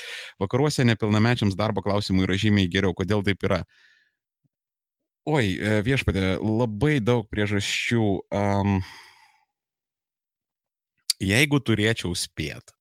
Vakaruose 0.43 0.87
nepilnamečiams 0.89 1.55
darbo 1.59 1.87
klausimų 1.87 2.27
yra 2.27 2.41
žymiai 2.43 2.71
geriau. 2.73 2.97
Kodėl 2.99 3.23
taip 3.27 3.47
yra? 3.47 3.63
Oi, 5.27 5.59
viešpatė, 5.85 6.39
labai 6.41 6.99
daug 7.05 7.27
priežasčių. 7.29 8.05
Um, 8.31 8.79
jeigu 11.19 11.61
turėčiau 11.61 12.15
spėt, 12.17 12.77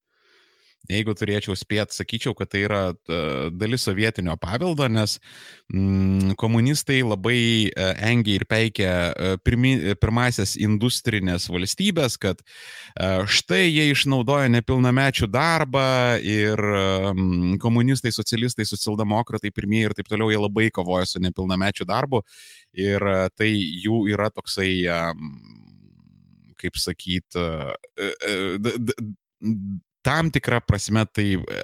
Jeigu 0.87 1.11
turėčiau 1.19 1.55
spėt, 1.59 1.91
sakyčiau, 1.91 2.31
kad 2.37 2.47
tai 2.53 2.61
yra 2.63 2.81
dalis 3.51 3.83
sovietinio 3.87 4.37
paveldo, 4.39 4.87
nes 4.87 5.17
mm, 5.73 6.37
komunistai 6.39 7.01
labai 7.03 7.39
e, 7.67 7.87
engia 8.07 8.37
ir 8.39 8.45
peikia 8.47 8.93
e, 9.11 9.33
pirmi, 9.43 9.73
pirmasias 9.99 10.55
industrinės 10.55 11.49
valstybės, 11.51 12.15
kad 12.23 12.39
e, 12.39 13.09
štai 13.27 13.65
jie 13.65 13.89
išnaudoja 13.91 14.47
nepilnamečių 14.55 15.27
darbą 15.33 15.89
ir 16.23 16.63
mm, 16.63 17.59
komunistai, 17.63 18.13
socialistai, 18.15 18.67
socialdemokratai 18.69 19.51
pirmieji 19.51 19.91
ir 19.91 19.97
taip 19.97 20.11
toliau, 20.11 20.31
jie 20.31 20.39
labai 20.39 20.69
kovoja 20.71 21.09
su 21.09 21.23
nepilnamečių 21.23 21.87
darbu. 21.89 22.23
Ir 22.77 23.03
tai 23.35 23.51
jų 23.51 24.05
yra 24.13 24.29
toksai 24.31 24.69
kaip 26.57 26.77
sakyt, 26.79 27.37
tam 30.07 30.31
tikrą 30.31 30.61
prasme 30.63 31.03
tai 31.11 31.35
e, 31.35 31.61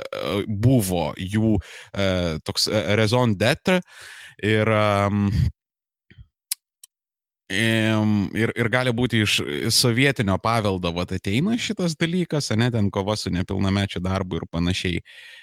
buvo 0.47 1.11
jų 1.17 1.55
e, 1.57 2.07
toks 2.43 2.67
e, 2.67 2.85
raison 2.99 3.35
d'être 3.35 3.81
ir 4.43 4.73
Ir, 7.53 8.49
ir 8.57 8.67
gali 8.71 8.89
būti 8.95 9.19
iš 9.21 9.33
sovietinio 9.75 10.39
paveldo 10.41 10.89
vat, 10.95 11.11
ateina 11.13 11.53
šitas 11.59 11.93
dalykas, 11.99 12.47
ne 12.57 12.71
ten 12.73 12.87
kova 12.89 13.13
su 13.19 13.29
nepilnamečiu 13.29 14.01
darbu 14.01 14.39
ir 14.39 14.45
panašiai. 14.49 15.03
E, 15.03 15.42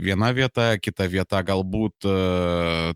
viena 0.00 0.30
vieta, 0.32 0.78
kita 0.80 1.06
vieta 1.12 1.42
galbūt 1.44 2.06
e, 2.08 2.14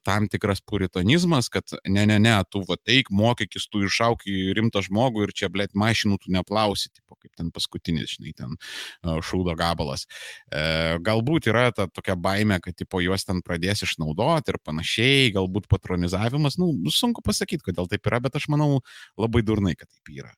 tam 0.07 0.28
tikras 0.31 0.62
puritonizmas, 0.65 1.51
kad 1.52 1.69
ne, 1.85 2.07
ne, 2.09 2.17
ne, 2.19 2.33
tu 2.49 2.62
va 2.65 2.78
teik, 2.81 3.10
mokykis, 3.12 3.67
tu 3.69 3.83
išauk 3.85 4.25
į 4.25 4.55
rimtą 4.57 4.81
žmogų 4.86 5.27
ir 5.27 5.35
čia, 5.36 5.51
blėt, 5.52 5.77
mašinų 5.77 6.17
tu 6.23 6.33
neplausi, 6.33 6.89
tipo, 6.94 7.19
kaip 7.20 7.35
ten 7.36 7.52
paskutinis, 7.52 8.17
žinai, 8.17 8.33
ten 8.39 8.57
e, 8.57 9.19
šūdo 9.20 9.55
gabalas. 9.60 10.07
E, 10.49 10.97
galbūt 11.05 11.51
yra 11.52 11.69
ta 11.77 11.91
tokia 11.93 12.17
baime, 12.17 12.60
kad, 12.65 12.78
tipo, 12.78 13.02
juos 13.05 13.28
ten 13.28 13.44
pradės 13.44 13.85
išnaudoti 13.85 14.55
ir 14.55 14.60
panašiai, 14.65 15.31
galbūt 15.36 15.69
patronizavimas, 15.69 16.57
nu, 16.62 16.73
sunku 16.89 17.25
pasakyti, 17.27 17.69
kodėl 17.69 17.91
taip 17.91 18.09
yra, 18.09 18.25
bet 18.25 18.41
aš 18.41 18.49
manau 18.52 18.81
labai 19.20 19.44
durnai, 19.44 19.77
kad 19.77 19.93
taip 19.93 20.15
yra. 20.23 20.33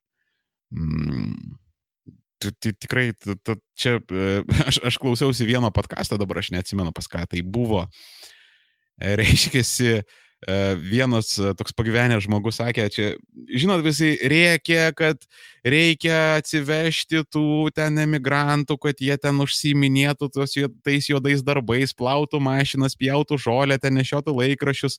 Mm 0.72 1.61
tikrai, 2.50 3.12
čia 3.78 3.98
e, 4.00 4.42
aš, 4.68 4.80
aš 4.84 4.98
klausiausi 5.02 5.46
vieno 5.48 5.70
podcast'o, 5.74 6.18
dabar 6.20 6.42
aš 6.42 6.52
neatsimenu 6.56 6.92
pas 6.94 7.08
ką 7.10 7.24
tai 7.30 7.42
buvo. 7.44 7.86
E, 9.00 9.14
reiškiasi, 9.18 9.92
e, 10.02 10.58
vienas 10.82 11.34
toks 11.58 11.74
pagyvenęs 11.78 12.26
žmogus 12.26 12.60
sakė, 12.60 12.88
čia, 12.92 13.08
žinot, 13.50 13.84
visi 13.86 14.14
rėkė, 14.18 14.80
kad 14.98 15.26
reikia 15.64 16.38
atsivežti 16.40 17.24
tų 17.32 17.72
ten 17.76 17.98
emigrantų, 18.04 18.78
kad 18.82 19.02
jie 19.02 19.16
ten 19.22 19.42
užsiminėtų 19.44 20.30
tos, 20.34 20.58
tais 20.84 21.10
juodais 21.10 21.44
darbais, 21.46 21.94
plautų 21.94 22.42
mašinas, 22.42 22.98
pjautų 22.98 23.40
žolę, 23.42 23.78
ten 23.82 23.98
nešiotų 24.00 24.36
laikrašius. 24.42 24.98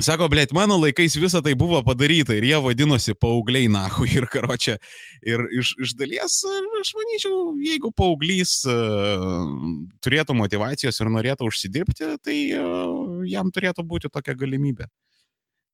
Sako, 0.00 0.24
blėt, 0.32 0.54
mano 0.56 0.78
laikais 0.80 1.18
visa 1.20 1.42
tai 1.44 1.52
buvo 1.58 1.76
padaryta 1.84 2.32
ir 2.32 2.46
jie 2.48 2.56
vadinosi 2.64 3.12
paaugliai 3.12 3.68
nahu 3.68 4.06
ir 4.08 4.24
karočią. 4.32 4.78
Ir 5.20 5.44
iš, 5.52 5.74
iš 5.84 5.92
dalies, 5.98 6.38
aš 6.80 6.92
manyčiau, 6.96 7.52
jeigu 7.60 7.90
paauglys 7.92 8.62
uh, 8.72 9.52
turėtų 10.00 10.36
motivacijos 10.38 10.96
ir 10.96 11.12
norėtų 11.12 11.50
užsidirbti, 11.50 12.08
tai 12.24 12.38
uh, 12.56 13.20
jam 13.28 13.52
turėtų 13.52 13.84
būti 13.84 14.08
tokia 14.08 14.32
galimybė. 14.32 14.88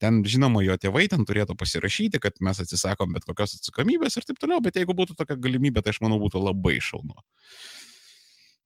Ten, 0.02 0.20
žinoma, 0.26 0.64
jo 0.66 0.74
tėvai 0.78 1.06
ten 1.10 1.22
turėtų 1.26 1.54
pasirašyti, 1.58 2.18
kad 2.22 2.42
mes 2.42 2.58
atsisakom 2.62 3.14
bet 3.14 3.26
kokios 3.26 3.54
atsakomybės 3.60 4.18
ir 4.18 4.26
taip 4.26 4.42
toliau, 4.42 4.58
bet 4.62 4.82
jeigu 4.82 4.98
būtų 4.98 5.14
tokia 5.18 5.38
galimybė, 5.38 5.82
tai 5.82 5.94
aš 5.94 6.02
manau 6.02 6.18
būtų 6.22 6.42
labai 6.42 6.76
šaunu. 6.82 7.14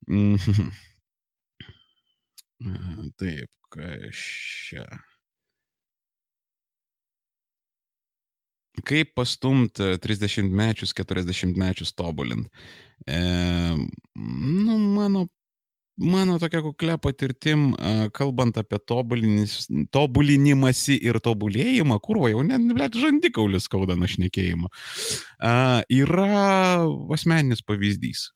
Mm 0.08 0.36
-hmm. 0.40 0.72
Taip, 3.20 3.50
kažčia. 3.68 4.88
Kaip 8.80 9.12
pastumti 9.18 9.98
30-mečius, 10.00 10.94
40-mečius 10.96 11.92
tobulint? 11.92 12.48
E, 13.04 13.18
nu, 14.16 14.78
mano, 14.94 15.26
mano 16.00 16.38
tokia 16.40 16.62
kuklė 16.64 16.96
patirtim, 17.02 17.74
kalbant 18.16 18.56
apie 18.62 18.78
tobulinimąsi 19.92 20.96
ir 21.04 21.20
tobulėjimą, 21.20 21.98
kurvo 22.04 22.30
jau 22.32 22.40
net, 22.46 22.64
net 22.72 22.96
žandikaulis 22.96 23.68
skauda 23.68 23.96
nušnekėjimą, 24.00 24.72
yra 25.92 26.30
asmeninis 27.12 27.60
pavyzdys. 27.66 28.30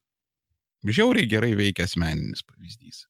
Žiauriai 0.86 1.26
gerai 1.30 1.54
veikia 1.58 1.88
asmeninis 1.88 2.44
pavyzdys. 2.46 3.06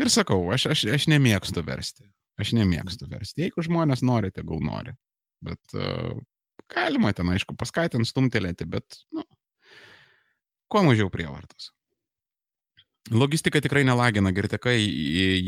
Ir 0.00 0.08
sakau, 0.08 0.46
aš, 0.54 0.70
aš, 0.72 0.86
aš 0.94 1.10
nemėgstu 1.12 1.62
versti. 1.66 2.06
Aš 2.40 2.54
nemėgstu 2.56 3.08
versti. 3.10 3.46
Jeigu 3.46 3.64
žmonės 3.66 4.04
nori, 4.06 4.32
tegul 4.32 4.62
nori. 4.64 4.94
Bet 5.44 5.76
uh, 5.76 6.14
galima 6.72 7.12
ten, 7.16 7.28
aišku, 7.34 7.56
paskatinti, 7.58 8.08
stumtelėti, 8.08 8.68
bet, 8.70 9.02
nu, 9.16 9.26
kuo 10.72 10.84
mažiau 10.86 11.12
prievartos. 11.12 11.72
Logistika 13.10 13.58
tikrai 13.64 13.80
nelagina, 13.88 14.30
girtekai 14.30 14.76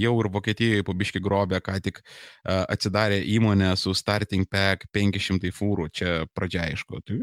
jau 0.01 0.13
ir 0.23 0.29
Vokietijoje 0.33 0.85
pabiški 0.89 1.21
grobė, 1.23 1.61
ką 1.63 1.77
tik 1.85 2.01
uh, 2.01 2.65
atsidarė 2.73 3.21
įmonė 3.37 3.75
su 3.79 3.93
starting 3.95 4.49
pack 4.51 4.89
500 4.97 5.53
fūrų, 5.55 5.91
čia 5.95 6.15
pradžia 6.35 6.65
aišku. 6.71 7.03
Tai 7.07 7.19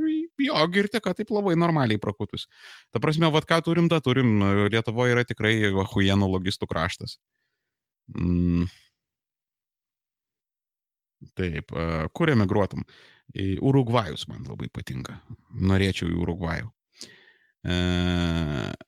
jo, 0.45 0.59
girteka 0.71 1.15
taip 1.17 1.33
labai 1.33 1.57
normaliai 1.59 1.99
prakutus. 2.01 2.45
Ta 2.93 3.01
prasme, 3.03 3.27
vad 3.33 3.49
ką 3.49 3.59
turim, 3.65 3.89
tą 3.91 3.99
turim, 4.05 4.37
Lietuvoje 4.69 5.17
yra 5.17 5.25
tikrai 5.27 5.57
huienų 5.73 6.29
logistų 6.37 6.69
kraštas. 6.69 7.17
Mm. 8.15 8.69
Taip, 11.35 11.73
kur 12.15 12.31
emigruotum? 12.31 12.85
Į 13.35 13.59
Urugvajus 13.61 14.25
man 14.29 14.45
labai 14.47 14.69
patinka. 14.73 15.19
Norėčiau 15.53 16.09
į 16.09 16.17
Urugvajų. 16.23 16.69
E, 17.67 17.75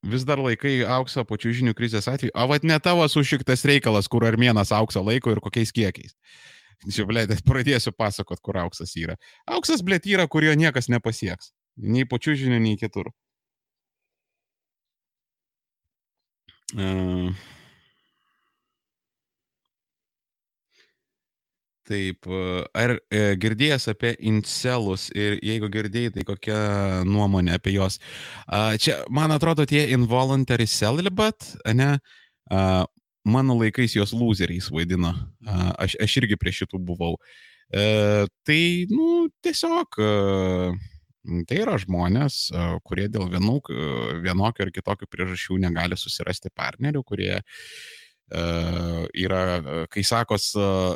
vis 0.07 0.23
dar 0.23 0.39
laikai 0.39 0.79
auksą 0.87 1.25
po 1.27 1.35
čiūžinių 1.37 1.75
krizės 1.77 2.07
atveju. 2.07 2.33
O 2.33 2.47
vad 2.49 2.65
ne 2.65 2.77
tavo 2.79 3.05
sušiktas 3.11 3.65
reikalas, 3.67 4.07
kur 4.09 4.25
armėnas 4.25 4.71
auksą 4.75 5.03
laiko 5.03 5.33
ir 5.33 5.43
kokiais 5.43 5.73
kiekiais. 5.75 6.15
Čia, 6.93 7.05
blėt, 7.05 7.35
pradėsiu 7.45 7.93
pasakot, 7.93 8.39
kur 8.41 8.57
auksas 8.63 8.95
yra. 8.97 9.17
Auksas, 9.45 9.83
blėt, 9.85 10.07
yra, 10.09 10.25
kurio 10.31 10.55
niekas 10.57 10.89
nepasieks. 10.89 11.51
Nei 11.77 12.07
po 12.09 12.17
čiūžinių, 12.21 12.57
nei 12.63 12.79
kitur. 12.79 13.11
Uh, 16.71 17.35
Taip, 21.91 22.27
ar 22.77 22.93
e, 23.11 23.21
girdėjęs 23.41 23.89
apie 23.91 24.13
incelus 24.29 25.09
ir 25.17 25.35
jeigu 25.43 25.67
girdėjai, 25.73 26.13
tai 26.15 26.23
kokia 26.27 26.59
nuomonė 27.07 27.57
apie 27.57 27.73
juos? 27.75 27.99
Čia, 28.79 29.01
man 29.11 29.33
atrodo, 29.35 29.65
tie 29.67 29.83
involuntary 29.91 30.69
celibate, 30.71 31.57
ne? 31.75 31.97
Mano 33.27 33.57
laikais 33.59 33.97
juos 33.97 34.15
loseriais 34.15 34.71
vaidino. 34.71 35.11
Aš, 35.81 35.97
aš 36.01 36.17
irgi 36.23 36.39
prie 36.39 36.55
šitų 36.61 36.79
buvau. 36.87 37.17
E, 37.75 37.83
tai, 38.47 38.61
nu, 38.91 39.27
tiesiog 39.43 39.99
tai 41.47 41.57
yra 41.61 41.75
žmonės, 41.77 42.47
kurie 42.87 43.05
dėl 43.11 43.27
vienokio 43.29 44.65
ir 44.65 44.71
kitokio 44.73 45.05
priežasčių 45.11 45.59
negali 45.67 45.99
susirasti 45.99 46.49
partnerių, 46.55 47.03
kurie 47.05 47.35
uh, 47.35 47.59
yra, 48.31 49.41
kai 49.91 50.03
sakos, 50.07 50.51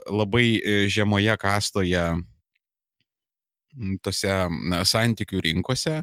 labai 0.07 0.88
žemoje 0.91 1.35
kastoje 1.41 2.05
tose 4.05 4.35
santykių 4.88 5.41
rinkose, 5.49 5.99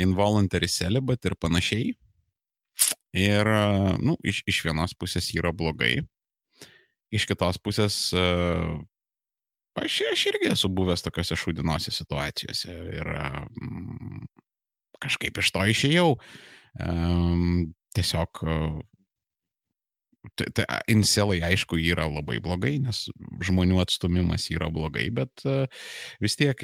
involuntary 0.00 0.70
celibate 0.70 1.28
ir 1.28 1.36
panašiai. 1.36 1.92
Ir, 3.12 3.48
nu, 4.00 4.16
iš, 4.24 4.40
iš 4.48 4.62
vienos 4.64 4.94
pusės 4.96 5.28
yra 5.36 5.52
blogai, 5.52 5.98
iš 7.12 7.26
kitos 7.28 7.58
pusės 7.60 7.96
aš, 9.76 9.98
aš 10.12 10.22
irgi 10.30 10.48
esu 10.54 10.70
buvęs 10.72 11.04
tokiuose 11.04 11.36
šūdinose 11.36 11.92
situacijose 11.92 12.72
ir 12.72 13.12
kažkaip 15.02 15.42
iš 15.42 15.52
to 15.52 15.66
išėjau. 15.74 16.08
Tiesiog 17.92 18.42
Tai 20.38 20.64
inselai, 20.86 21.40
aišku, 21.42 21.74
yra 21.82 22.04
labai 22.06 22.36
blogai, 22.42 22.76
nes 22.78 23.08
žmonių 23.42 23.80
atstumimas 23.82 24.44
yra 24.54 24.68
blogai, 24.70 25.08
bet 25.10 25.42
vis 26.22 26.38
tiek 26.38 26.62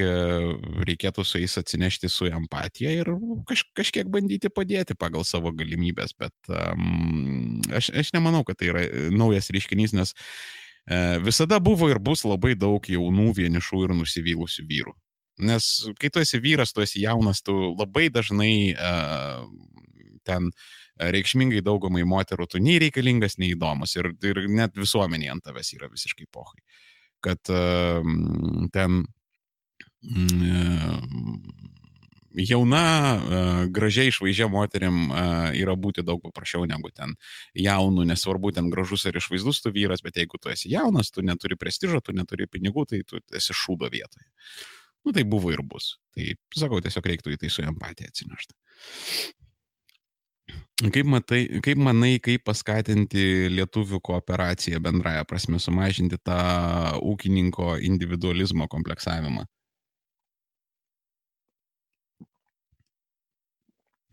reikėtų 0.86 1.24
su 1.26 1.40
jais 1.42 1.58
atsinešti 1.58 2.10
su 2.12 2.28
empatija 2.30 2.92
ir 3.00 3.10
kaž, 3.50 3.64
kažkiek 3.74 4.06
bandyti 4.14 4.52
padėti 4.54 4.94
pagal 4.94 5.26
savo 5.26 5.50
galimybės. 5.58 6.14
Bet 6.14 6.52
um, 6.54 7.58
aš, 7.74 7.90
aš 7.98 8.14
nemanau, 8.14 8.44
kad 8.46 8.60
tai 8.60 8.70
yra 8.70 8.86
naujas 9.10 9.50
reiškinys, 9.50 9.96
nes 9.98 10.14
visada 11.26 11.58
buvo 11.58 11.90
ir 11.90 11.98
bus 11.98 12.22
labai 12.24 12.54
daug 12.54 12.86
jaunų 12.86 13.34
vienišų 13.42 13.82
ir 13.88 13.96
nusivylusių 13.98 14.68
vyrų. 14.70 14.94
Nes 15.50 15.66
kai 15.98 16.10
tu 16.14 16.22
esi 16.22 16.38
vyras, 16.42 16.70
tu 16.74 16.82
esi 16.82 17.02
jaunas, 17.02 17.42
tu 17.42 17.54
labai 17.74 18.06
dažnai 18.10 18.54
uh, 18.74 19.42
ten 20.28 20.52
uh, 20.52 20.78
reikšmingai 20.98 21.62
daugumai 21.64 22.04
moterų 22.08 22.48
tu 22.50 22.60
nei 22.62 22.78
reikalingas, 22.82 23.38
nei 23.38 23.52
įdomus 23.54 23.94
ir, 23.96 24.10
ir 24.26 24.42
net 24.50 24.76
visuomenė 24.78 25.32
ant 25.34 25.46
tavęs 25.46 25.72
yra 25.76 25.90
visiškai 25.92 26.26
pohai. 26.34 26.60
Kad 27.24 27.50
uh, 27.50 28.02
ten 28.74 29.00
uh, 30.06 30.98
jauna, 32.38 32.82
uh, 32.82 33.62
gražiai 33.74 34.12
išvaizdžia 34.12 34.48
moterim 34.52 35.08
uh, 35.10 35.50
yra 35.58 35.74
būti 35.78 36.04
daug 36.06 36.22
paprasčiau 36.22 36.66
negu 36.70 36.90
ten 36.94 37.14
jaunų, 37.58 38.06
nesvarbu 38.12 38.54
ten 38.58 38.70
gražus 38.74 39.06
ar 39.10 39.18
išvaizdus 39.18 39.62
tu 39.64 39.74
vyras, 39.74 40.02
bet 40.04 40.18
jeigu 40.18 40.38
tu 40.38 40.52
esi 40.54 40.70
jaunas, 40.74 41.12
tu 41.14 41.26
neturi 41.26 41.58
prestižo, 41.58 42.02
tu 42.02 42.14
neturi 42.14 42.50
pinigų, 42.50 42.86
tai 42.90 43.04
tu 43.06 43.22
esi 43.34 43.56
šūdo 43.56 43.90
vietoje. 43.90 44.26
Nu 45.06 45.14
tai 45.14 45.22
buvo 45.24 45.52
ir 45.54 45.62
bus. 45.62 45.94
Tai 46.12 46.24
sakau, 46.58 46.82
tiesiog 46.82 47.06
reiktų 47.06 47.32
į 47.32 47.38
tai 47.40 47.50
su 47.54 47.62
empatija 47.62 48.10
atsinešti. 48.10 48.56
Kaip, 50.78 51.06
matai, 51.10 51.40
kaip 51.64 51.80
manai, 51.82 52.16
kaip 52.22 52.44
paskatinti 52.46 53.48
lietuvių 53.50 53.98
kooperaciją 54.04 54.78
bendraja 54.82 55.26
prasme, 55.26 55.58
sumažinti 55.62 56.20
tą 56.22 56.38
ūkininko 57.02 57.76
individualizmo 57.88 58.68
kompleksavimą? 58.70 59.46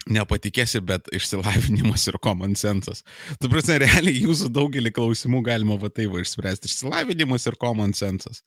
nepatikėsi, 0.05 0.81
bet 0.85 1.09
išsilavinimas 1.15 2.05
ir 2.11 2.19
common 2.23 2.55
sense. 2.59 3.01
Tu 3.41 3.49
prasme, 3.49 3.79
realiai 3.81 4.21
jūsų 4.21 4.51
daugelį 4.53 4.93
klausimų 4.95 5.41
galima 5.45 5.79
va 5.81 5.89
tai 5.89 6.07
va 6.11 6.21
išspręsti. 6.21 6.69
Išsilavinimas 6.69 7.47
ir 7.49 7.57
common 7.61 7.95
sense. 7.97 8.41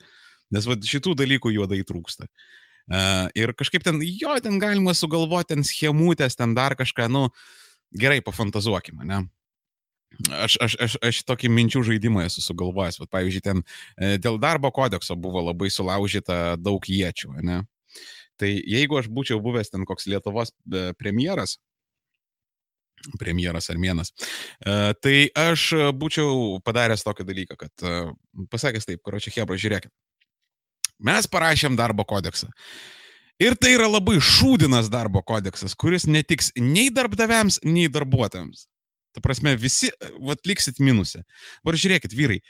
Nes 0.55 0.69
va 0.69 0.79
šitų 0.79 1.17
dalykų 1.19 1.53
juodai 1.57 1.83
trūksta. 1.87 2.29
Uh, 2.89 3.27
ir 3.37 3.53
kažkaip 3.53 3.83
ten, 3.85 3.99
jo, 4.01 4.33
ten 4.41 4.57
galima 4.63 4.95
sugalvoti, 4.97 5.51
ten 5.53 5.67
schemutės, 5.67 6.39
ten 6.39 6.55
dar 6.57 6.73
kažką, 6.79 7.11
nu, 7.13 7.27
gerai, 7.95 8.21
pafantazuokime, 8.25 9.07
ne? 9.09 9.25
Aš, 10.33 10.57
aš, 10.65 10.75
aš, 10.81 10.95
aš 11.05 11.21
tokį 11.29 11.51
minčių 11.53 11.83
žaidimą 11.91 12.25
esu 12.27 12.43
sugalvojęs. 12.43 12.99
Vat, 13.03 13.11
pavyzdžiui, 13.13 13.45
ten 13.45 13.61
e, 13.63 14.17
dėl 14.23 14.39
darbo 14.41 14.71
kodekso 14.75 15.17
buvo 15.21 15.43
labai 15.45 15.69
sulaužyta 15.71 16.57
daug 16.59 16.85
iečių, 16.89 17.37
ne? 17.45 17.63
Tai 18.39 18.49
jeigu 18.49 18.99
aš 18.99 19.11
būčiau 19.13 19.41
buvęs 19.43 19.73
ten 19.75 19.85
koks 19.87 20.09
Lietuvos 20.09 20.55
e, 20.55 20.91
premjeras, 20.99 21.59
premjeras 23.21 23.69
Armėnas. 23.71 24.15
E, 24.15 24.95
tai 24.99 25.17
aš 25.39 25.71
būčiau 26.01 26.59
padaręs 26.67 27.05
tokį 27.07 27.29
dalyką, 27.29 27.59
kad 27.61 27.89
pasakęs 28.51 28.89
taip, 28.89 29.05
karočią 29.05 29.35
Hebra, 29.37 29.61
žiūrėkit. 29.61 29.93
Mes 31.05 31.29
parašėm 31.31 31.77
darbo 31.79 32.03
kodeksą. 32.09 32.49
Ir 33.39 33.55
tai 33.55 33.77
yra 33.77 33.87
labai 33.87 34.19
šūdinas 34.19 34.89
darbo 34.91 35.23
kodeksas, 35.23 35.77
kuris 35.79 36.09
netiks 36.11 36.51
nei 36.59 36.89
darbdaviams, 36.91 37.61
nei 37.63 37.87
darbuotojams. 37.93 38.67
Ta 39.15 39.23
prasme, 39.23 39.55
visi, 39.59 39.93
vat 40.19 40.43
liksit 40.47 40.81
minusė. 40.83 41.23
Var 41.67 41.79
žiūrėkit, 41.79 42.15
vyrai, 42.19 42.41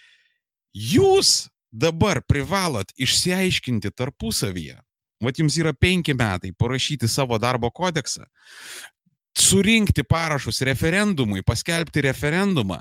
jūs 0.72 1.50
dabar 1.68 2.22
privalot 2.24 2.94
išsiaiškinti 2.96 3.92
tarpusavyje. 3.92 4.78
Vat 5.24 5.40
jums 5.40 5.58
yra 5.60 5.74
penki 5.74 6.14
metai 6.16 6.54
parašyti 6.56 7.08
savo 7.10 7.36
darbo 7.42 7.68
kodeksą, 7.74 8.24
surinkti 9.38 10.04
parašus 10.06 10.62
referendumui, 10.66 11.44
paskelbti 11.46 12.06
referendumą 12.06 12.80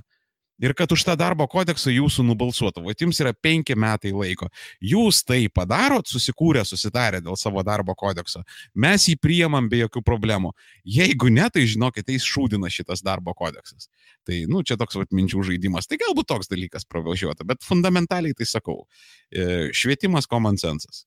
ir 0.60 0.74
kad 0.78 0.92
už 0.92 1.04
tą 1.06 1.16
darbo 1.20 1.48
kodeksą 1.50 1.92
jūsų 1.94 2.26
nubalsuotų. 2.28 2.84
Vat 2.88 3.02
jums 3.02 3.20
yra 3.22 3.34
penki 3.34 3.76
metai 3.78 4.12
laiko. 4.16 4.50
Jūs 4.82 5.22
tai 5.28 5.46
padarot, 5.54 6.10
susikūrę, 6.10 6.64
susitarę 6.66 7.22
dėl 7.26 7.38
savo 7.40 7.64
darbo 7.66 7.96
kodekso. 7.98 8.44
Mes 8.74 9.08
jį 9.10 9.18
priemam 9.22 9.70
be 9.70 9.84
jokių 9.84 10.04
problemų. 10.06 10.54
Jeigu 10.98 11.32
ne, 11.34 11.48
tai 11.54 11.68
žinokit, 11.70 12.08
tai 12.08 12.18
šūdina 12.24 12.72
šitas 12.74 13.04
darbo 13.06 13.36
kodeksas. 13.38 13.90
Tai, 14.28 14.42
nu, 14.52 14.64
čia 14.66 14.80
toks 14.80 14.98
vat, 15.00 15.14
minčių 15.16 15.46
žaidimas. 15.52 15.88
Tai 15.88 16.02
galbūt 16.02 16.30
toks 16.34 16.52
dalykas 16.52 16.88
pravažiuota, 16.90 17.46
bet 17.48 17.64
fundamentaliai 17.66 18.36
tai 18.38 18.50
sakau. 18.50 18.86
E, 19.32 19.70
švietimas 19.78 20.30
common 20.30 20.60
sense. 20.62 21.06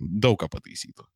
Daug 0.00 0.38
ką 0.40 0.50
pataisytų. 0.52 1.06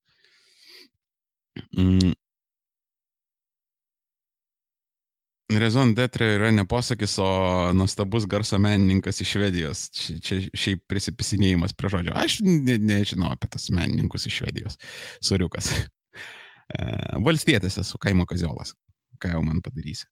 Rezon 5.58 5.94
Detre 5.98 6.28
yra 6.36 6.50
ne 6.54 6.64
posakis, 6.68 7.16
o 7.18 7.28
nuostabus 7.74 8.26
garso 8.30 8.58
menininkas 8.62 9.20
iš 9.24 9.32
Švedijos. 9.34 9.86
Čia, 10.22 10.38
šiaip 10.54 10.84
prisipisinėjimas 10.90 11.74
prie 11.74 11.90
žodžio. 11.90 12.14
Aš 12.18 12.38
ne, 12.46 12.76
nežinau 12.78 13.32
apie 13.34 13.50
tas 13.50 13.66
menininkus 13.74 14.28
iš 14.30 14.42
Švedijos. 14.42 14.78
Suriukas. 15.24 15.72
E, 16.70 16.84
valstietis 17.26 17.80
esu, 17.82 17.98
kaimo 17.98 18.22
kaziolas. 18.30 18.76
Ką 19.18 19.32
jau 19.32 19.40
man 19.42 19.56
padarysi. 19.58 20.04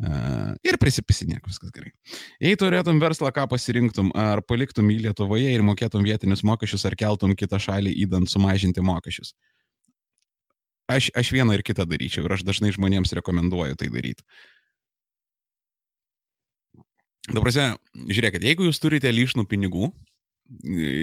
Uh, 0.00 0.54
ir 0.64 0.78
prisipisinėk, 0.80 1.44
viskas 1.44 1.68
gerai. 1.70 1.92
Jei 2.40 2.56
turėtum 2.56 2.96
verslą, 2.98 3.28
ką 3.36 3.44
pasirinktum, 3.50 4.08
ar 4.16 4.40
paliktum 4.48 4.88
jį 4.88 5.02
Lietuvoje 5.04 5.52
ir 5.52 5.62
mokėtum 5.62 6.00
vietinius 6.06 6.40
mokesčius, 6.48 6.86
ar 6.88 6.96
keltum 6.96 7.36
kitą 7.36 7.60
šalį 7.60 7.92
įdant 8.06 8.32
sumažinti 8.32 8.80
mokesčius? 8.80 9.34
Aš, 10.90 11.12
aš 11.14 11.30
vieną 11.36 11.54
ir 11.54 11.62
kitą 11.62 11.86
daryčiau 11.86 12.26
ir 12.26 12.34
aš 12.34 12.42
dažnai 12.48 12.72
žmonėms 12.74 13.14
rekomenduoju 13.20 13.78
tai 13.78 13.92
daryti. 13.92 14.24
Dabar, 17.30 17.54
žiūrėkit, 17.54 18.42
jeigu 18.42 18.66
jūs 18.66 18.80
turite 18.82 19.10
lyšnų 19.14 19.44
pinigų, 19.46 19.92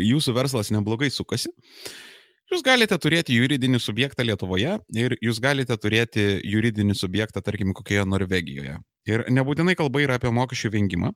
jūsų 0.03 0.33
verslas 0.35 0.67
neblogai 0.75 1.07
sukasi, 1.13 1.51
jūs 2.51 2.63
galite 2.65 2.97
turėti 2.99 3.37
juridinį 3.37 3.79
subjektą 3.79 4.25
Lietuvoje 4.27 4.75
ir 4.99 5.15
jūs 5.23 5.39
galite 5.39 5.77
turėti 5.79 6.41
juridinį 6.43 6.97
subjektą, 6.99 7.43
tarkim, 7.45 7.71
kokioje 7.77 8.03
Norvegijoje. 8.09 8.75
Ir 9.07 9.23
nebūtinai 9.31 9.77
kalba 9.79 10.01
yra 10.03 10.17
apie 10.19 10.31
mokesčių 10.35 10.73
vengimą, 10.73 11.13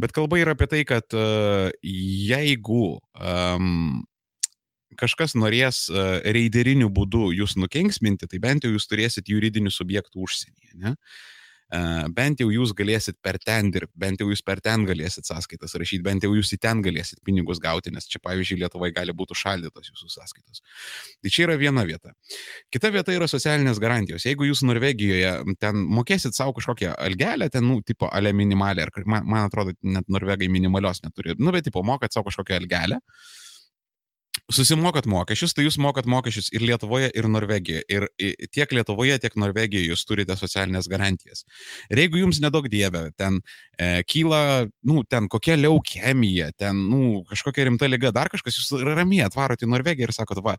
bet 0.00 0.14
kalba 0.16 0.40
yra 0.40 0.56
apie 0.56 0.70
tai, 0.72 0.80
kad 0.88 1.12
uh, 1.12 1.68
jeigu 1.84 2.96
um, 2.96 4.00
kažkas 4.98 5.36
norės 5.36 5.84
uh, 5.92 6.16
reideriniu 6.24 6.88
būdu 6.88 7.28
jūs 7.36 7.58
nukenksminti, 7.60 8.30
tai 8.30 8.40
bent 8.40 8.64
jau 8.64 8.72
jūs 8.72 8.88
turėsit 8.88 9.28
juridinių 9.28 9.74
subjektų 9.74 10.24
užsienyje. 10.24 10.72
Ne? 10.80 10.96
Uh, 10.96 11.28
bent 12.14 12.40
jau 12.42 12.48
jūs 12.50 12.72
galėsit 12.76 13.16
per 13.22 13.38
ten 13.38 13.70
dirbti, 13.70 13.94
bent 14.02 14.22
jau 14.22 14.28
jūs 14.30 14.42
per 14.46 14.60
ten 14.64 14.84
galėsit 14.88 15.28
sąskaitas 15.28 15.76
rašyti, 15.78 16.02
bent 16.02 16.24
jau 16.26 16.32
jūs 16.34 16.52
į 16.56 16.60
ten 16.64 16.82
galėsit 16.82 17.20
pinigus 17.26 17.60
gauti, 17.62 17.92
nes 17.94 18.08
čia, 18.10 18.20
pavyzdžiui, 18.24 18.60
Lietuvai 18.64 18.90
gali 18.96 19.14
būti 19.16 19.36
užšaldytos 19.36 19.92
jūsų 19.92 20.10
sąskaitos. 20.16 20.62
Tai 21.22 21.32
čia 21.32 21.46
yra 21.46 21.58
viena 21.60 21.84
vieta. 21.86 22.14
Kita 22.74 22.90
vieta 22.94 23.14
yra 23.14 23.28
socialinės 23.30 23.80
garantijos. 23.82 24.26
Jeigu 24.26 24.48
jūs 24.48 24.64
Norvegijoje 24.66 25.34
ten 25.62 25.84
mokėsit 25.98 26.34
savo 26.36 26.56
kažkokią 26.58 26.96
algelę, 26.98 27.50
ten, 27.54 27.66
nu, 27.70 27.80
tipo, 27.86 28.10
ale 28.10 28.34
minimalę, 28.36 28.88
man, 29.04 29.26
man 29.26 29.46
atrodo, 29.46 29.76
net 29.82 30.08
norvegai 30.10 30.50
minimalios 30.50 31.04
neturi, 31.04 31.38
nu, 31.38 31.54
bet, 31.54 31.68
tipo, 31.70 31.84
mokat 31.86 32.14
savo 32.14 32.28
kažkokią 32.30 32.58
algelę, 32.60 32.98
uh, 32.98 33.38
susimokat 34.54 35.06
mokesčius, 35.10 35.54
tai 35.56 35.64
jūs 35.64 35.78
mokat 35.82 36.08
mokesčius 36.10 36.50
ir 36.54 36.64
Lietuvoje, 36.66 37.10
ir 37.16 37.28
Norvegijoje. 37.30 37.82
Ir 37.90 38.06
tiek 38.52 38.72
Lietuvoje, 38.74 39.18
tiek 39.22 39.36
Norvegijoje 39.40 39.90
jūs 39.92 40.04
turite 40.08 40.36
socialinės 40.38 40.88
garantijas. 40.90 41.44
Ir 41.90 42.02
jeigu 42.02 42.22
jums 42.22 42.40
nedaug 42.42 42.68
dievė, 42.70 43.08
ten 43.18 43.40
e, 43.76 44.02
kyla, 44.10 44.42
nu, 44.86 45.04
ten 45.08 45.28
kokia 45.32 45.58
leukemija, 45.60 46.50
ten, 46.58 46.82
nu, 46.90 47.22
kažkokia 47.30 47.68
rimta 47.70 47.90
lyga, 47.90 48.12
dar 48.14 48.32
kažkas, 48.32 48.58
jūs 48.60 48.84
ramiai 48.86 49.26
atvarote 49.26 49.66
į 49.66 49.72
Norvegiją 49.74 50.10
ir 50.10 50.16
sakote, 50.16 50.44
va, 50.44 50.56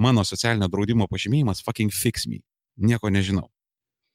mano 0.00 0.24
socialinio 0.26 0.70
draudimo 0.72 1.08
pažymėjimas 1.10 1.64
fucking 1.66 1.94
fix 1.94 2.28
me. 2.30 2.42
Nieko 2.80 3.12
nežinau. 3.12 3.50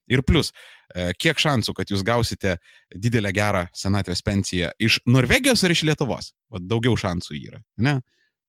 Ir 0.08 0.24
plus, 0.24 0.54
e, 0.96 1.12
kiek 1.20 1.40
šansų, 1.40 1.74
kad 1.76 1.90
jūs 1.92 2.04
gausite 2.08 2.56
didelę 2.96 3.34
gerą 3.36 3.66
senatvės 3.76 4.24
pensiją 4.24 4.72
iš 4.80 5.02
Norvegijos 5.06 5.66
ar 5.68 5.74
iš 5.76 5.84
Lietuvos? 5.90 6.32
O 6.48 6.62
daugiau 6.64 6.96
šansų 6.96 7.36
yra, 7.42 7.60
ne? 7.84 8.00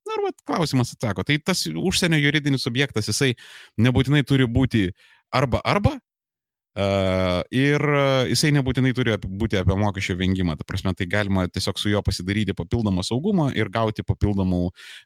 Na 0.08 0.16
ir 0.16 0.24
vat, 0.24 0.36
klausimas 0.48 0.94
atsako. 0.94 1.24
Tai 1.28 1.36
tas 1.44 1.66
užsienio 1.68 2.20
juridinis 2.22 2.64
subjektas, 2.64 3.10
jisai 3.10 3.34
nebūtinai 3.84 4.24
turi 4.26 4.48
būti 4.48 4.88
arba 5.34 5.60
arba. 5.68 5.98
Uh, 6.78 7.40
ir 7.50 7.82
jisai 8.30 8.52
nebūtinai 8.54 8.92
turi 8.94 9.16
būti 9.18 9.58
apie 9.58 9.74
mokesčio 9.80 10.14
vengimą. 10.20 10.54
Ta 10.60 10.66
prasme, 10.68 10.92
tai 10.94 11.08
galima 11.10 11.48
tiesiog 11.50 11.80
su 11.80 11.90
juo 11.90 12.02
pasidaryti 12.06 12.54
papildomą 12.54 13.02
saugumą 13.02 13.48
ir 13.56 13.70
gauti 13.74 14.04
papildomų, 14.06 14.60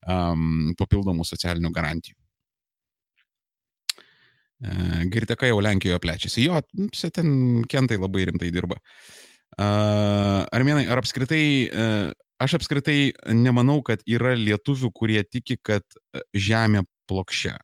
um, 0.04 0.74
papildomų 0.76 1.24
socialinių 1.24 1.72
garantijų. 1.72 2.18
Uh, 4.62 5.00
Girteka 5.14 5.48
jau 5.48 5.62
Lenkijoje 5.64 6.02
plečiasi. 6.02 6.44
Jo, 6.44 6.60
ten 7.08 7.64
kentai 7.70 7.96
labai 7.98 8.28
rimtai 8.28 8.52
dirba. 8.52 8.76
Uh, 9.56 10.44
armėnai, 10.52 10.84
ar 10.92 11.00
apskritai 11.00 11.42
uh, 11.66 12.12
Aš 12.42 12.56
apskritai 12.58 13.12
nemanau, 13.38 13.78
kad 13.86 14.02
yra 14.08 14.32
lietuvių, 14.38 14.90
kurie 14.96 15.20
tiki, 15.22 15.58
kad 15.62 15.84
e, 15.94 16.22
žemė 16.34 16.82
plokščia. 17.10 17.54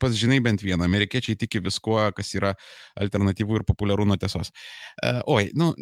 Pas 0.00 0.14
žinai 0.16 0.40
bent 0.44 0.62
vieną, 0.62 0.84
amerikiečiai 0.86 1.38
tiki 1.38 1.60
viskuo, 1.64 1.98
kas 2.16 2.32
yra 2.36 2.52
alternatyvų 3.00 3.60
ir 3.60 3.64
populiaru 3.68 4.06
nuo 4.08 4.16
tiesos. 4.20 4.52
Uh, 5.00 5.20
oi, 5.34 5.48
nu, 5.58 5.72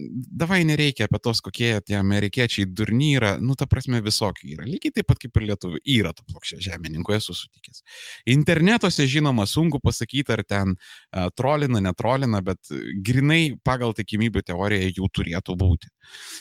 davai 0.42 0.62
nereikia 0.68 1.08
apie 1.08 1.20
tos, 1.22 1.42
kokie 1.44 1.72
tie 1.84 1.98
amerikiečiai 1.98 2.68
durny 2.70 3.14
yra, 3.18 3.34
nu, 3.42 3.56
ta 3.58 3.68
prasme 3.70 4.00
visokių 4.04 4.52
yra. 4.54 4.68
Lygiai 4.68 4.94
taip 4.98 5.08
pat 5.10 5.22
kaip 5.22 5.40
ir 5.40 5.48
lietuvių. 5.50 5.82
Yra 5.98 6.14
to 6.16 6.26
plokščia 6.28 6.60
žemininkų, 6.68 7.16
esu 7.18 7.36
sutikęs. 7.36 7.82
Internetuose, 8.30 9.06
žinoma, 9.10 9.46
sunku 9.48 9.82
pasakyti, 9.84 10.34
ar 10.36 10.44
ten 10.46 10.74
uh, 10.76 11.28
trolina, 11.36 11.82
netrolina, 11.84 12.42
bet 12.44 12.72
grinai 13.04 13.56
pagal 13.64 13.94
tikimybių 13.98 14.44
teoriją 14.52 14.92
jų 14.98 15.12
turėtų 15.20 15.58
būti. 15.58 15.92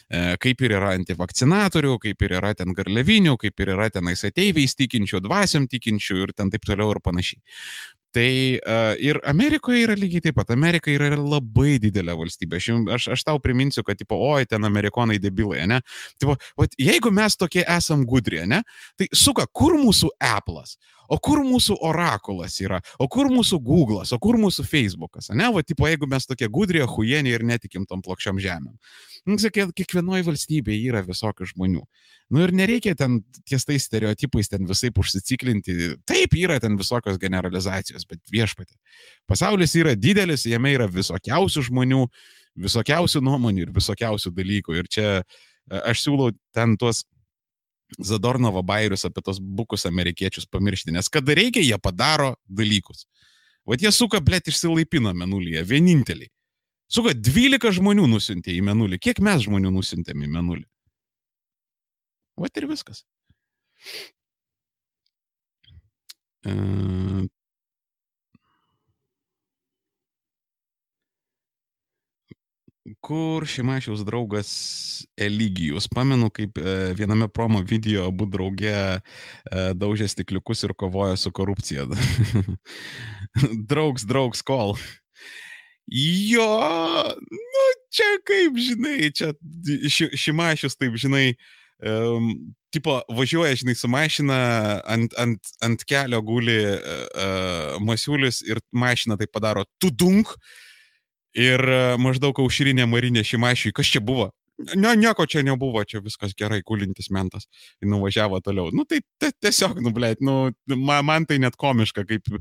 Uh, 0.08 0.36
kaip 0.42 0.62
ir 0.64 0.78
yra 0.78 0.94
antivakcinatorių, 0.98 1.98
kaip 2.04 2.24
ir 2.26 2.38
yra 2.40 2.54
ten 2.58 2.74
garlevinių, 2.78 3.36
kaip 3.42 3.64
ir 3.64 3.74
yra 3.76 3.90
tenais 3.94 4.24
ateiviais 4.28 4.76
tikinčių, 4.80 5.22
dvasiam 5.26 5.68
tikinčių 5.70 6.20
ir 6.24 6.34
ten 6.38 6.52
taip 6.54 6.66
toliau 6.68 6.94
ir 6.94 7.02
panašiai. 7.04 7.42
Tai 8.18 8.30
uh, 8.58 8.94
ir 9.04 9.20
Amerikoje 9.28 9.84
yra 9.86 9.96
lygiai 9.98 10.24
taip 10.26 10.38
pat. 10.40 10.50
Amerika 10.56 10.90
yra 10.90 11.12
labai 11.20 11.76
didelė 11.84 12.16
valstybė. 12.18 12.58
Aš, 12.58 12.70
aš, 12.96 13.08
aš 13.18 13.26
tau 13.28 13.42
priminsiu, 13.44 13.84
kad, 13.86 14.00
tipo, 14.00 14.18
oi, 14.32 14.48
ten 14.50 14.66
amerikonai 14.66 15.20
debilai, 15.22 15.66
ne? 15.70 15.82
Tipo, 16.18 16.38
vat, 16.58 16.74
jeigu 16.82 17.12
mes 17.14 17.38
tokie 17.38 17.66
esam 17.68 18.06
gudrie, 18.08 18.46
ne? 18.50 18.64
Tai 18.98 19.10
suka, 19.14 19.46
kur 19.52 19.78
mūsų 19.78 20.10
Apple'as? 20.24 20.78
O 21.08 21.18
kur 21.24 21.42
mūsų 21.46 21.78
orakulas 21.88 22.58
yra, 22.64 22.82
o 23.00 23.08
kur 23.12 23.30
mūsų 23.32 23.60
Google'as, 23.64 24.14
o 24.16 24.20
kur 24.22 24.38
mūsų 24.40 24.66
Facebook'as, 24.68 25.32
ne, 25.36 25.50
va, 25.54 25.64
tipo, 25.66 25.88
jeigu 25.90 26.10
mes 26.10 26.28
tokie 26.28 26.50
gudrie, 26.52 26.84
huieniai 26.88 27.38
ir 27.38 27.46
netikim 27.48 27.88
tom 27.90 28.04
plokščiam 28.06 28.40
žemėm. 28.42 28.76
Nu, 29.28 29.38
sakė, 29.42 29.68
kiekvienoje 29.76 30.24
valstybėje 30.28 30.92
yra 30.92 31.04
visokių 31.06 31.50
žmonių. 31.52 31.84
Nu 32.32 32.44
ir 32.44 32.54
nereikia 32.56 32.94
ten 33.00 33.22
ties 33.48 33.66
tais 33.68 33.88
stereotipais 33.88 34.50
ten 34.52 34.68
visai 34.68 34.92
užsiciklinti. 34.92 35.98
Taip, 36.08 36.36
yra 36.40 36.60
ten 36.64 36.78
visokios 36.80 37.20
generalizacijos, 37.20 38.08
bet 38.08 38.22
viešpatė. 38.32 38.76
Pasaulis 39.28 39.76
yra 39.80 39.96
didelis, 40.00 40.48
jame 40.48 40.74
yra 40.76 40.88
visokiausių 40.92 41.66
žmonių, 41.70 42.06
visokiausių 42.68 43.24
nuomonių 43.24 43.68
ir 43.68 43.76
visokiausių 43.76 44.34
dalykų. 44.36 44.80
Ir 44.80 44.90
čia 44.92 45.08
e, 45.20 45.24
aš 45.80 46.04
siūlau 46.08 46.34
ten 46.56 46.76
tuos 46.80 47.06
Zadornovo 48.04 48.62
bairius 48.68 49.06
apie 49.08 49.24
tos 49.24 49.40
bukus 49.40 49.88
amerikiečius 49.88 50.48
pamiršti, 50.52 50.92
nes 50.92 51.08
kada 51.10 51.36
reikia, 51.38 51.64
jie 51.64 51.78
padaro 51.80 52.34
dalykus. 52.48 53.06
Vat 53.68 53.84
jie 53.84 53.92
suka, 53.96 54.20
blėt, 54.24 54.48
išsilaipino 54.52 55.14
menulyje, 55.16 55.64
vieninteliai. 55.68 56.32
Suka, 56.92 57.12
12 57.12 57.72
žmonių 57.80 58.08
nusintė 58.08 58.54
į 58.56 58.62
menulį. 58.64 59.00
Kiek 59.04 59.20
mes 59.24 59.44
žmonių 59.44 59.74
nusintėm 59.76 60.24
į 60.24 60.30
menulį? 60.32 60.64
Vat 62.40 62.60
ir 62.60 62.68
viskas. 62.70 63.04
Kur 73.02 73.46
Šimašiaus 73.48 74.04
draugas 74.06 74.52
Eligijus. 75.18 75.88
Pamenu, 75.88 76.30
kaip 76.30 76.58
e, 76.58 76.94
viename 76.98 77.28
promo 77.28 77.62
video 77.62 78.08
abu 78.08 78.28
draugė 78.30 78.76
e, 78.78 79.02
daužė 79.78 80.08
stikliukus 80.12 80.64
ir 80.68 80.74
kovojo 80.78 81.18
su 81.20 81.32
korupcija. 81.32 81.88
draugs, 83.72 84.08
draugs, 84.08 84.44
kol. 84.46 84.78
Jo, 85.88 86.48
nu 87.32 87.66
čia 87.96 88.10
kaip 88.28 88.58
žinai, 88.60 89.12
čia 89.16 89.32
Šimašius 90.20 90.76
taip 90.76 90.98
žinai, 91.00 91.30
um, 91.80 92.34
tipo 92.76 92.98
važiuoja, 93.08 93.56
žinai, 93.62 93.76
su 93.80 93.88
mašina, 93.88 94.40
ant, 94.84 95.16
ant, 95.16 95.54
ant 95.64 95.86
kelio 95.88 96.20
guli 96.28 96.60
uh, 96.60 97.78
masiulis 97.80 98.42
ir 98.44 98.60
mašina 98.76 99.16
tai 99.16 99.30
padaro 99.32 99.64
tudunk. 99.80 100.36
Ir 101.36 101.62
uh, 101.62 101.96
maždaug 102.02 102.40
aušrinė 102.40 102.88
Marinė 102.90 103.24
Šimašiui, 103.28 103.76
kas 103.76 103.92
čia 103.92 104.04
buvo? 104.04 104.32
Ne, 104.58 104.96
nieko 104.98 105.28
čia 105.30 105.44
nebuvo, 105.46 105.84
čia 105.86 106.00
viskas 106.02 106.32
gerai, 106.38 106.64
kulintis 106.66 107.12
mentas. 107.14 107.46
Ir 107.78 107.92
nuvažiavo 107.92 108.40
toliau. 108.42 108.72
Nu 108.74 108.88
tai 108.90 109.04
tiesiog, 109.22 109.78
nu, 109.86 109.92
blėt, 109.94 110.24
nu, 110.26 110.50
man, 110.74 111.06
man 111.06 111.28
tai 111.30 111.38
net 111.44 111.54
komiška, 111.62 112.08
kaip, 112.10 112.32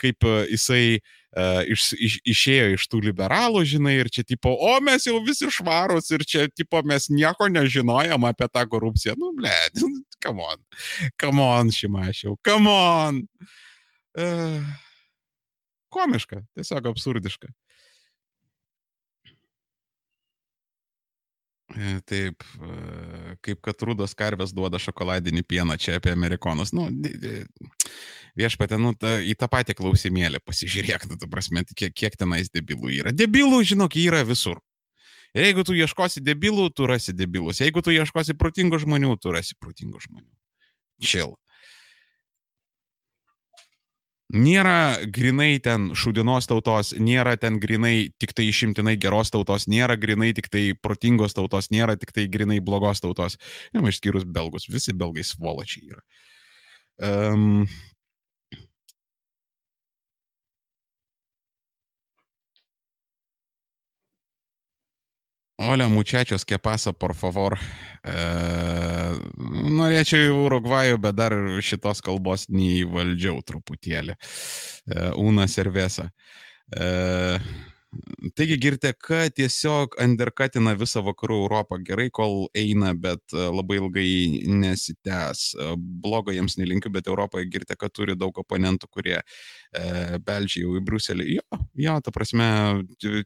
kaip 0.00 0.26
jisai 0.52 0.98
uh, 0.98 1.62
iš, 1.64 1.86
iš, 1.96 2.18
išėjo 2.28 2.66
iš 2.74 2.84
tų 2.92 3.00
liberalų, 3.06 3.64
žinai, 3.72 3.94
ir 4.02 4.12
čia 4.12 4.26
tipo, 4.28 4.52
o 4.52 4.74
mes 4.84 5.08
jau 5.08 5.16
visi 5.24 5.48
švarūs 5.48 6.12
ir 6.12 6.26
čia 6.28 6.44
tipo 6.52 6.82
mes 6.84 7.08
nieko 7.08 7.48
nežinojom 7.48 8.28
apie 8.28 8.50
tą 8.52 8.66
korupciją. 8.68 9.16
Nu, 9.16 9.32
blėt, 9.38 9.80
come 10.24 10.44
on, 10.44 10.60
come 11.16 11.40
on, 11.46 11.72
šimašiau, 11.72 12.36
come 12.44 12.68
on. 12.68 13.24
Uh, 14.12 14.60
komiška, 15.92 16.44
tiesiog 16.52 16.92
absurdiška. 16.92 17.48
Taip, 22.08 22.44
e, 22.58 23.36
kaip 23.44 23.60
kad 23.64 23.84
rudos 23.86 24.14
karvės 24.18 24.54
duoda 24.56 24.80
šokoladinį 24.82 25.44
pieną 25.48 25.76
čia 25.80 25.96
apie 25.98 26.12
amerikonus. 26.14 26.74
Nu, 26.76 26.88
viešpatė, 28.38 28.78
nu, 28.80 28.94
ta, 28.98 29.18
į 29.20 29.36
tą 29.38 29.48
patį 29.52 29.76
klausimėlį 29.78 30.42
pasižiūrėk, 30.44 31.08
nu, 31.10 31.18
tu 31.20 31.28
prasme, 31.32 31.64
kiek, 31.72 31.94
kiek 31.94 32.18
tenais 32.20 32.52
debilų 32.52 32.92
yra. 33.00 33.14
Debilų, 33.16 33.62
žinok, 33.72 33.98
yra 34.00 34.22
visur. 34.28 34.60
Ir 35.32 35.48
jeigu 35.48 35.64
tu 35.64 35.76
ieškosi 35.76 36.20
debilų, 36.20 36.68
tu 36.76 36.86
rasi 36.88 37.14
debilus. 37.16 37.62
Jeigu 37.64 37.80
tu 37.84 37.92
ieškosi 37.94 38.36
protingų 38.36 38.82
žmonių, 38.84 39.16
tu 39.20 39.32
rasi 39.32 39.56
protingų 39.60 40.02
žmonių. 40.04 40.28
Chill. 41.02 41.36
Nėra 44.32 44.96
grinai 45.12 45.58
ten 45.60 45.90
šudinos 45.92 46.48
tautos, 46.48 46.94
nėra 46.96 47.34
ten 47.36 47.58
grinai 47.60 48.08
tik 48.16 48.32
tai 48.32 48.46
išimtinai 48.48 48.96
geros 48.96 49.28
tautos, 49.34 49.66
nėra 49.68 49.98
grinai 50.00 50.30
tik 50.32 50.48
tai 50.48 50.62
protingos 50.72 51.36
tautos, 51.36 51.68
nėra 51.74 51.98
tik 52.00 52.14
tai 52.16 52.24
grinai 52.32 52.62
blogos 52.64 53.04
tautos. 53.04 53.36
Žinoma, 53.74 53.92
išskyrus 53.92 54.24
belgus, 54.24 54.70
visi 54.72 54.96
belgai 54.96 55.26
svoločiai 55.28 55.92
yra. 55.92 56.00
Um, 57.02 57.66
Hola 65.64 65.86
muchachos, 65.86 66.44
¿qué 66.44 66.58
pasa, 66.58 66.92
por 66.92 67.14
favor? 67.14 67.54
E, 68.02 68.12
norėčiau 69.78 70.24
į 70.24 70.32
Urugvajų, 70.34 70.96
bet 71.04 71.14
dar 71.14 71.36
šitos 71.62 72.00
kalbos 72.02 72.48
neįvaldžiau 72.50 73.38
truputėlį. 73.46 74.16
E, 74.16 75.04
Una 75.22 75.46
Servesa. 75.46 76.08
E, 76.74 77.38
Taigi 78.36 78.56
Girteka 78.56 79.26
tiesiog 79.36 79.98
underkatina 80.00 80.72
visą 80.80 81.02
vakarų 81.04 81.36
Europą 81.42 81.76
gerai, 81.84 82.06
kol 82.14 82.46
eina, 82.56 82.94
bet 82.96 83.34
e, 83.34 83.44
labai 83.52 83.76
ilgai 83.82 84.12
nesitęs. 84.48 85.42
E, 85.52 85.66
blogo 85.76 86.32
jiems 86.32 86.56
nelinkiu, 86.56 86.92
bet 86.94 87.10
Europoje 87.12 87.50
Girteka 87.52 87.90
turi 87.92 88.16
daug 88.16 88.38
oponentų, 88.40 88.88
kurie 88.88 89.18
e, 89.20 89.24
beldžia 90.24 90.64
jau 90.64 90.78
į 90.80 90.84
Bruselį. 90.88 91.28
Jo, 91.36 91.60
jo, 91.84 91.98
ta 92.06 92.14
prasme, 92.14 92.46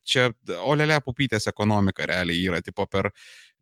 čia 0.02 0.32
olelė 0.64 0.98
pupytės 1.04 1.46
ekonomika 1.52 2.08
realiai 2.10 2.42
yra, 2.48 2.62
tipo 2.64 2.88
per, 2.90 3.12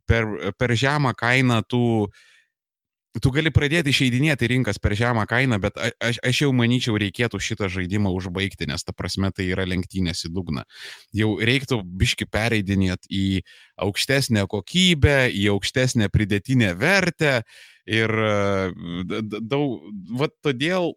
per, 0.09 0.31
per 0.57 0.73
žemą 0.79 1.13
kainą 1.21 1.61
tų 1.69 1.85
uh, 2.07 2.25
tu 3.23 3.31
gali 3.35 3.53
pradėti 3.55 3.93
išeidinėti 3.95 4.49
rinkas 4.51 4.81
per 4.83 4.95
žemą 4.99 5.27
kainą, 5.31 5.61
bet 5.63 5.79
aš, 5.79 6.19
aš 6.25 6.41
jau 6.45 6.51
manyčiau, 6.57 6.97
reikėtų 7.01 7.39
šitą 7.43 7.69
žaidimą 7.73 8.11
užbaigti, 8.15 8.67
nes 8.71 8.83
ta 8.87 8.95
prasme 8.97 9.31
tai 9.35 9.47
yra 9.53 9.67
lenktynės 9.69 10.25
į 10.27 10.33
dugną. 10.35 10.65
Jau 11.15 11.35
reiktų 11.39 11.83
biški 11.85 12.27
pereidinėti 12.31 13.11
į 13.11 13.29
aukštesnę 13.87 14.47
kokybę, 14.51 15.31
į 15.31 15.47
aukštesnę 15.55 16.11
pridėtinę 16.15 16.75
vertę 16.79 17.41
ir 17.87 18.11
daug, 19.41 19.89
va 20.19 20.31
todėl 20.43 20.95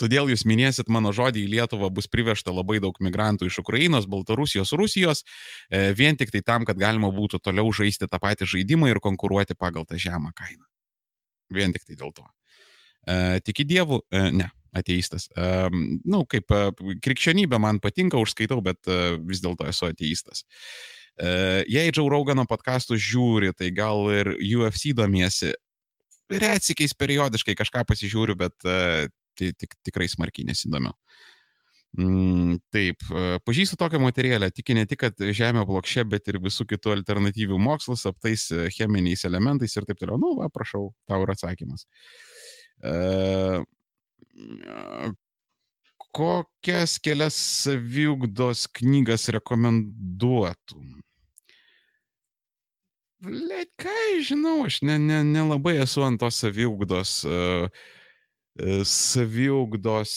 Todėl 0.00 0.26
jūs 0.32 0.42
minėsit 0.50 0.90
mano 0.90 1.12
žodį, 1.14 1.44
į 1.46 1.50
Lietuvą 1.54 1.88
bus 1.94 2.08
privežta 2.10 2.50
labai 2.50 2.80
daug 2.82 2.96
migrantų 3.00 3.46
iš 3.46 3.60
Ukrainos, 3.62 4.08
Baltarusijos, 4.10 4.74
Rusijos, 4.76 5.22
e, 5.70 5.92
vien 5.94 6.18
tik 6.18 6.34
tai 6.34 6.42
tam, 6.42 6.66
kad 6.66 6.76
galima 6.76 7.12
būtų 7.14 7.38
toliau 7.38 7.70
žaisti 7.70 8.10
tą 8.10 8.18
patį 8.20 8.50
žaidimą 8.56 8.90
ir 8.90 9.00
konkuruoti 9.00 9.54
pagal 9.54 9.86
tą 9.86 9.96
žemą 9.96 10.34
kainą. 10.34 10.66
Vien 11.54 11.74
tik 11.74 11.86
tai 11.86 11.98
dėl 11.98 12.12
to. 12.16 12.26
E, 13.06 13.40
tiki 13.46 13.66
dievų? 13.68 14.00
E, 14.10 14.22
ne, 14.34 14.48
ateistas. 14.76 15.28
E, 15.36 15.46
Na, 15.70 15.70
nu, 16.16 16.24
kaip 16.30 16.52
e, 16.54 16.62
krikščionybė 17.04 17.60
man 17.62 17.80
patinka, 17.82 18.20
užskaitau, 18.22 18.62
bet 18.64 18.88
e, 18.90 19.16
vis 19.26 19.42
dėlto 19.44 19.68
esu 19.70 19.88
ateistas. 19.90 20.44
E, 21.16 21.64
jei 21.72 21.92
Džau 21.94 22.08
Raugano 22.12 22.46
podcastus 22.48 23.00
žiūri, 23.04 23.52
tai 23.56 23.70
gal 23.74 24.08
ir 24.14 24.34
UFC 24.36 24.92
domiesi. 24.96 25.54
Retsikiais 26.26 26.96
periodiškai 26.98 27.54
kažką 27.54 27.84
pasižiūriu, 27.86 28.34
bet 28.38 28.66
e, 28.66 29.06
tik, 29.38 29.78
tikrai 29.86 30.08
smarkiai 30.10 30.48
nesidomiu. 30.50 30.94
Mm, 31.96 32.58
taip, 32.74 33.00
e, 33.08 33.38
pažįstu 33.48 33.78
tokią 33.80 33.96
moterėlę, 34.02 34.50
tiki 34.52 34.74
ne 34.76 34.82
tik, 34.88 35.00
kad 35.00 35.22
Žemė 35.38 35.62
plokščia, 35.68 36.04
bet 36.12 36.28
ir 36.28 36.36
visų 36.44 36.66
kitų 36.68 36.92
alternatyvių 36.98 37.56
mokslus, 37.62 38.04
aptais 38.10 38.50
e, 38.52 38.66
cheminiais 38.74 39.24
elementais 39.24 39.76
ir 39.78 39.86
taip 39.88 40.02
toliau. 40.02 40.20
Nu, 40.20 40.34
va, 40.36 40.50
prašau, 40.52 40.90
tau 41.08 41.24
yra 41.24 41.32
atsakymas. 41.38 41.86
E, 42.84 42.92
kokias 46.12 46.98
kelias 47.00 47.40
saviugdos 47.64 48.66
knygas 48.76 49.30
rekomenduotum? 49.32 51.00
Let, 53.24 53.72
ką 53.80 53.96
žinau, 54.20 54.58
aš 54.68 54.82
nelabai 54.84 55.00
ne, 55.00 55.22
ne, 55.32 55.44
ne 55.48 55.82
esu 55.88 56.04
ant 56.04 56.20
tos 56.20 56.44
saviugdos. 56.44 57.22
Uh, 57.24 57.94
saviugdos, 58.88 60.12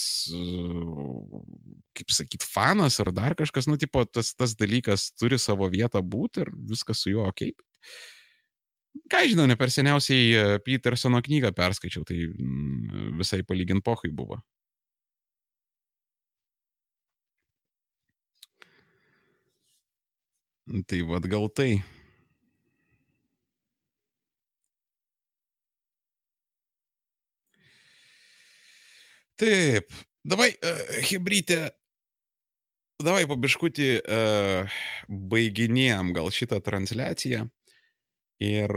kaip 1.98 2.14
sakyt, 2.16 2.46
fanas 2.48 3.00
ar 3.04 3.12
dar 3.16 3.36
kažkas, 3.40 3.68
nu, 3.68 3.78
tipo, 3.80 4.06
tas, 4.08 4.32
tas 4.38 4.56
dalykas 4.60 5.10
turi 5.20 5.40
savo 5.40 5.68
vietą 5.72 6.02
būti 6.02 6.46
ir 6.46 6.54
viskas 6.72 7.04
su 7.04 7.14
juo 7.14 7.28
ok. 7.30 7.50
Ką 9.10 9.26
žinau, 9.30 9.46
ne 9.50 9.58
per 9.60 9.72
seniausiai 9.74 10.60
Petersono 10.66 11.22
knygą 11.26 11.52
perskaičiau, 11.56 12.06
tai 12.08 12.30
visai 13.20 13.44
palygint 13.48 13.84
pohui 13.86 14.12
buvo. 14.14 14.40
Tai 20.88 21.00
vad 21.10 21.26
gal 21.26 21.50
tai. 21.50 21.82
Taip, 29.40 29.94
davai, 30.28 30.50
uh, 30.60 30.82
Hebrytė, 31.10 31.62
davai 33.04 33.24
pabiškutį 33.30 33.92
uh, 34.02 34.82
baiginėjom 35.08 36.12
gal 36.18 36.34
šitą 36.36 36.60
transliaciją. 36.66 37.48
Ir 38.40 38.72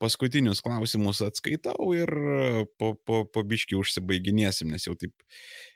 paskutinius 0.00 0.62
klausimus 0.64 1.18
atskaitau 1.20 1.90
ir 1.92 2.08
po, 2.80 2.94
po, 2.96 3.18
po 3.28 3.42
biški 3.44 3.76
užsibaiginėsim, 3.76 4.70
nes 4.72 4.86
jau 4.86 4.94
taip 4.96 5.12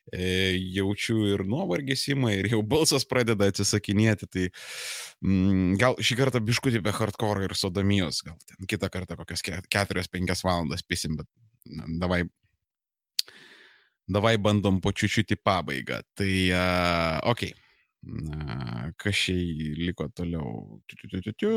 e, 0.08 0.56
jaučiu 0.78 1.18
ir 1.34 1.44
nuovargis 1.44 2.06
įma, 2.14 2.32
ir 2.32 2.48
jau 2.54 2.62
balsas 2.64 3.04
pradeda 3.04 3.50
atsisakinėti. 3.52 4.30
Tai 4.32 4.46
mm, 4.48 5.76
gal 5.82 6.00
šį 6.00 6.16
kartą 6.22 6.40
biškutį 6.48 6.80
be 6.86 6.96
hardcore 6.96 7.44
ir 7.44 7.56
sodomijos, 7.60 8.22
gal 8.24 8.40
ten 8.48 8.64
kitą 8.64 8.88
kartą 8.94 9.20
kokias 9.20 9.44
4-5 9.44 10.40
valandas 10.40 10.80
pisim, 10.88 11.20
bet 11.20 11.28
davai, 12.00 12.22
davai 14.14 14.36
bandom 14.40 14.80
po 14.84 14.92
čiučiutį 14.92 15.38
pabaigą. 15.42 16.02
Tai, 16.18 16.32
uh, 16.52 17.18
okei. 17.32 17.52
Okay. 17.52 17.58
Kas 18.98 19.14
šiai 19.14 19.74
liko 19.78 20.08
toliau? 20.10 20.80
Tiu, 20.90 20.96
tiu, 21.06 21.20
tiu, 21.22 21.32
tiu. 21.38 21.52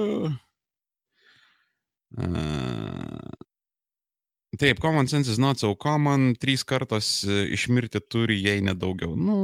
Taip, 4.56 4.80
common 4.80 5.08
sense 5.08 5.27
is 5.27 5.40
not 5.40 5.59
so 5.59 5.74
common, 5.75 6.35
trys 6.40 6.64
kartos 6.64 7.25
e, 7.27 7.42
išmirti 7.58 8.00
turi, 8.08 8.38
jei 8.40 8.61
nedaugiau. 8.64 9.16
Nu, 9.19 9.35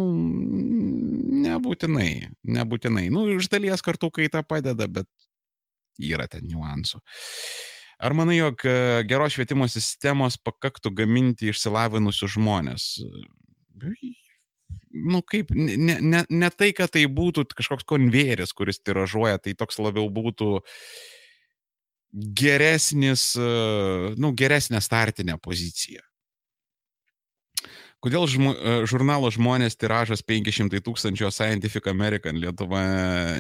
nebūtinai, 1.42 2.30
nebūtinai. 2.48 3.10
Nu, 3.12 3.26
iš 3.34 3.50
dalies 3.52 3.84
kartų 3.84 4.12
kaita 4.22 4.46
padeda, 4.48 4.88
bet 4.88 5.10
yra 6.00 6.30
ten 6.32 6.46
niuansų. 6.48 7.02
Ar 8.02 8.16
manai, 8.18 8.40
jog 8.40 8.64
e, 8.66 8.72
geros 9.06 9.36
švietimo 9.36 9.68
sistemos 9.70 10.40
pakaktų 10.42 10.90
gaminti 11.04 11.52
išsilavinusius 11.52 12.34
žmonės? 12.34 12.86
Nu, 14.92 15.22
kaip, 15.22 15.54
ne, 15.54 16.00
ne, 16.02 16.24
ne 16.26 16.50
tai, 16.50 16.72
kad 16.78 16.90
tai 16.96 17.06
būtų 17.06 17.46
kažkoks 17.54 17.86
konvejeris, 17.88 18.56
kuris 18.58 18.82
tiražuoja, 18.82 19.38
tai 19.38 19.54
toks 19.58 19.78
labiau 19.78 20.10
būtų 20.10 20.50
geresnis, 22.42 23.36
e, 23.38 23.54
nu, 24.18 24.34
geresnė 24.34 24.82
startinė 24.82 25.38
pozicija. 25.38 26.02
Kodėl 28.02 28.26
žmo, 28.26 28.58
e, 28.58 28.78
žurnalo 28.90 29.30
žmonės 29.30 29.78
tiražas 29.78 30.26
500 30.26 30.82
tūkstančių, 30.82 31.30
o 31.30 31.34
Scientific 31.38 31.86
American 31.94 32.42
Lietuva 32.42 32.82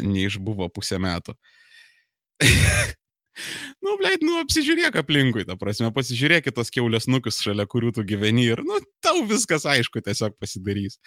neišbuvo 0.05 0.69
pusę 0.69 1.01
metų? 1.01 1.33
nu, 3.85 3.95
blėt, 3.99 4.25
nu, 4.25 4.37
apsižiūrėk 4.41 4.99
aplinkui, 5.01 5.45
ta 5.47 5.57
prasme, 5.59 5.91
pasižiūrėk 5.95 6.51
tos 6.55 6.73
keulės 6.73 7.09
nukius, 7.11 7.41
šalia 7.43 7.67
kurių 7.69 7.93
tu 7.97 8.05
gyveni 8.07 8.47
ir, 8.53 8.63
nu, 8.67 8.79
tau 9.03 9.23
viskas 9.29 9.67
aišku 9.69 10.03
tiesiog 10.05 10.37
pasidarys. 10.41 10.99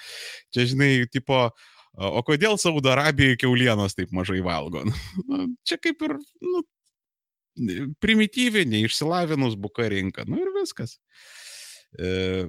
Čia, 0.54 0.68
žinai, 0.74 0.92
tipo, 1.12 1.46
o 1.94 2.24
kodėl 2.26 2.58
Saudo 2.60 2.92
Arabijoje 2.94 3.40
keulienos 3.44 3.98
taip 3.98 4.14
mažai 4.14 4.42
valgo? 4.44 4.84
Nu, 5.28 5.48
čia 5.66 5.78
kaip 5.80 6.02
ir, 6.04 6.18
nu, 6.44 6.64
primityvi, 8.02 8.64
neišsilavinus 8.66 9.54
buka 9.60 9.88
rinka. 9.88 10.24
Nu 10.26 10.40
ir 10.42 10.50
viskas. 10.56 10.98
E, 11.98 12.48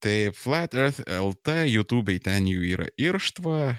tai 0.00 0.32
Flat 0.34 0.74
Earth 0.74 1.02
LT, 1.04 1.66
YouTube'ai 1.72 2.18
ten 2.22 2.48
jų 2.48 2.64
yra 2.72 2.88
irštva, 2.96 3.76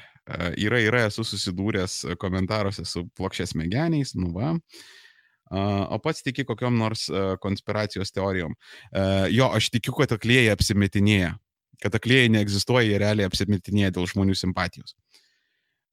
yra, 0.59 0.79
yra, 0.83 1.03
esu 1.07 1.25
susidūręs 1.27 1.99
komentaruose 2.21 2.85
su 2.87 3.05
plokščias 3.17 3.55
megeniais, 3.59 4.15
nu 4.19 4.31
va. 4.35 4.55
O 5.47 5.99
pats 6.03 6.25
tiki 6.25 6.43
kokiam 6.43 6.75
nors 6.75 7.05
e, 7.07 7.21
konspiracijos 7.39 8.11
teorijom. 8.11 8.51
E, 8.91 9.03
jo, 9.31 9.47
aš 9.55 9.69
tikiu, 9.71 9.93
kad 9.95 10.11
aklėjai 10.17 10.51
apsimetinėja. 10.51 11.37
Kad 11.79 11.95
aklėjai 11.95 12.33
neegzistuoja, 12.33 12.89
jie 12.89 12.99
realiai 12.99 13.29
apsimetinėja 13.29 13.93
dėl 13.95 14.09
žmonių 14.11 14.35
simpatijos. 14.35 14.97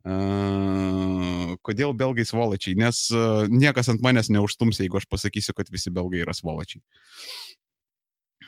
Uh, 0.05 1.55
kodėl 1.65 1.95
belgai 1.97 2.27
svolačiai? 2.29 2.75
Nes 2.77 3.07
uh, 3.15 3.47
niekas 3.49 3.89
ant 3.89 4.03
manęs 4.05 4.29
neužstums, 4.29 4.77
jeigu 4.83 4.99
aš 5.01 5.07
pasakysiu, 5.09 5.55
kad 5.57 5.71
visi 5.73 5.89
belgai 5.97 6.21
yra 6.21 6.35
svolačiai. 6.37 6.83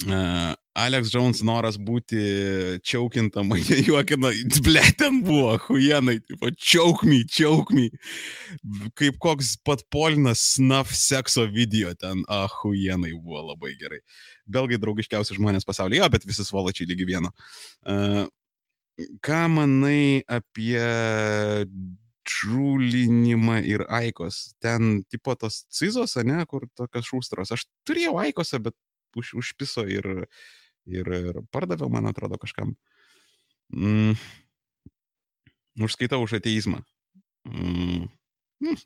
Uh, 0.05 0.53
Alex 0.77 1.09
Jones 1.15 1.41
noras 1.47 1.79
būti 1.81 2.21
čiaukinta, 2.85 3.41
mane 3.49 3.79
juokina, 3.87 4.33
ble, 4.65 4.83
ten 5.01 5.23
buvo, 5.25 5.55
huienai, 5.69 6.19
tipo, 6.21 6.51
čiaukmy, 6.53 7.23
čiaukmy. 7.33 7.87
Kaip 8.99 9.17
koks 9.23 9.55
pat 9.65 9.87
polinas 9.93 10.43
snuff 10.57 10.93
sekso 10.97 11.47
video 11.49 11.95
ten, 11.97 12.25
ah, 12.29 12.51
huienai 12.61 13.15
buvo 13.17 13.47
labai 13.53 13.73
gerai. 13.81 14.03
Belgai 14.45 14.79
draugiškiausi 14.83 15.39
žmonės 15.39 15.65
pasaulyje, 15.69 16.03
jo, 16.05 16.11
bet 16.13 16.27
visi 16.29 16.45
svolačiai 16.45 16.91
lygi 16.93 17.09
vieno. 17.09 17.33
Uh, 17.89 18.27
ką 19.25 19.43
manai 19.53 20.25
apie 20.29 20.81
džūlinimą 22.27 23.63
ir 23.69 23.87
aikos? 23.93 24.57
Ten 24.63 25.01
tipo 25.09 25.35
tos 25.39 25.65
cizos, 25.73 26.17
ne, 26.27 26.43
kur 26.51 26.69
tokios 26.77 27.09
šūstros. 27.09 27.55
Aš 27.57 27.67
turėjau 27.89 28.17
aikose, 28.25 28.61
bet 28.63 28.77
už, 29.17 29.35
užpiso 29.41 29.87
ir, 29.89 30.27
ir, 30.87 31.11
ir 31.31 31.41
pardaviau, 31.55 31.91
man 31.93 32.09
atrodo, 32.11 32.39
kažkam. 32.41 32.75
Mm. 33.75 34.15
Užskaitau 35.83 36.23
už 36.25 36.39
ateizmą. 36.41 36.83
Mm. 37.47 38.07
Mm. 38.63 38.79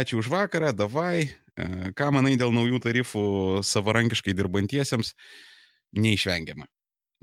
Ačiū 0.00 0.20
už 0.22 0.30
vakarą, 0.32 0.72
davai. 0.76 1.32
E, 1.54 1.66
ką 1.96 2.10
manai 2.14 2.36
dėl 2.40 2.54
naujų 2.54 2.80
tarifų 2.82 3.24
savarankiškai 3.66 4.34
dirbantiesiems? 4.36 5.12
Neišvengiama. 5.94 6.66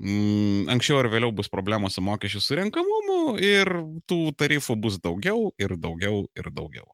Mm, 0.02 0.70
anksčiau 0.72 0.98
ar 1.02 1.08
vėliau 1.12 1.30
bus 1.36 1.50
problemos 1.52 1.94
su 1.94 2.02
mokesčių 2.02 2.40
surinkamumu 2.42 3.36
ir 3.42 3.68
tų 4.10 4.32
tarifų 4.38 4.74
bus 4.82 4.96
daugiau 5.02 5.52
ir 5.60 5.76
daugiau 5.78 6.24
ir 6.38 6.48
daugiau. 6.54 6.88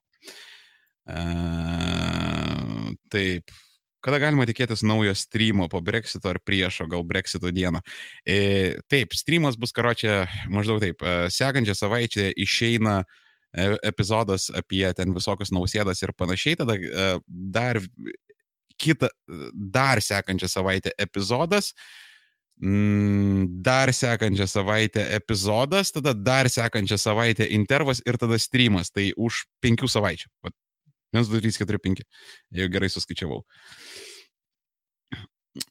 E, 1.09 1.23
taip. 3.13 3.55
Kada 4.09 4.23
galima 4.23 4.47
tikėtis 4.49 4.81
naujo 4.89 5.13
streamo 5.13 5.67
po 5.69 5.83
Brexito 5.85 6.31
ar 6.31 6.39
priešo, 6.41 6.87
gal 6.89 7.03
Brexito 7.05 7.51
dieną? 7.53 7.83
E, 8.25 8.79
taip, 8.89 9.13
streamas 9.13 9.59
bus 9.61 9.75
karočią 9.77 10.23
maždaug 10.49 10.81
taip. 10.81 11.05
E, 11.05 11.29
sekančią 11.29 11.75
savaitę 11.77 12.31
išeina 12.41 13.03
e, 13.05 13.67
epizodas 13.91 14.49
apie 14.57 14.87
ten 14.97 15.13
visokius 15.13 15.53
nausėdas 15.53 16.01
ir 16.01 16.15
panašiai, 16.17 16.57
tada 16.57 16.79
e, 16.81 17.11
dar 17.29 17.83
kitą, 18.81 19.13
dar 19.53 20.01
sekančią 20.01 20.49
savaitę 20.57 20.97
epizodas, 20.97 21.75
Mm, 22.59 23.45
dar 23.63 23.93
sekančią 23.95 24.47
savaitę 24.51 25.05
epizodas, 25.15 25.93
tada 25.95 26.11
dar 26.15 26.49
sekančią 26.51 26.97
savaitę 26.99 27.47
intervas 27.55 28.01
ir 28.03 28.19
tada 28.19 28.35
streamas. 28.39 28.91
Tai 28.91 29.13
už 29.15 29.45
penkių 29.63 29.87
savaičių. 29.87 30.27
1, 31.13 31.25
2, 31.29 31.41
3, 31.41 31.59
4, 31.65 31.79
5. 31.79 32.05
Jeigu 32.53 32.73
gerai 32.73 32.91
suskaičiavau. 32.93 33.43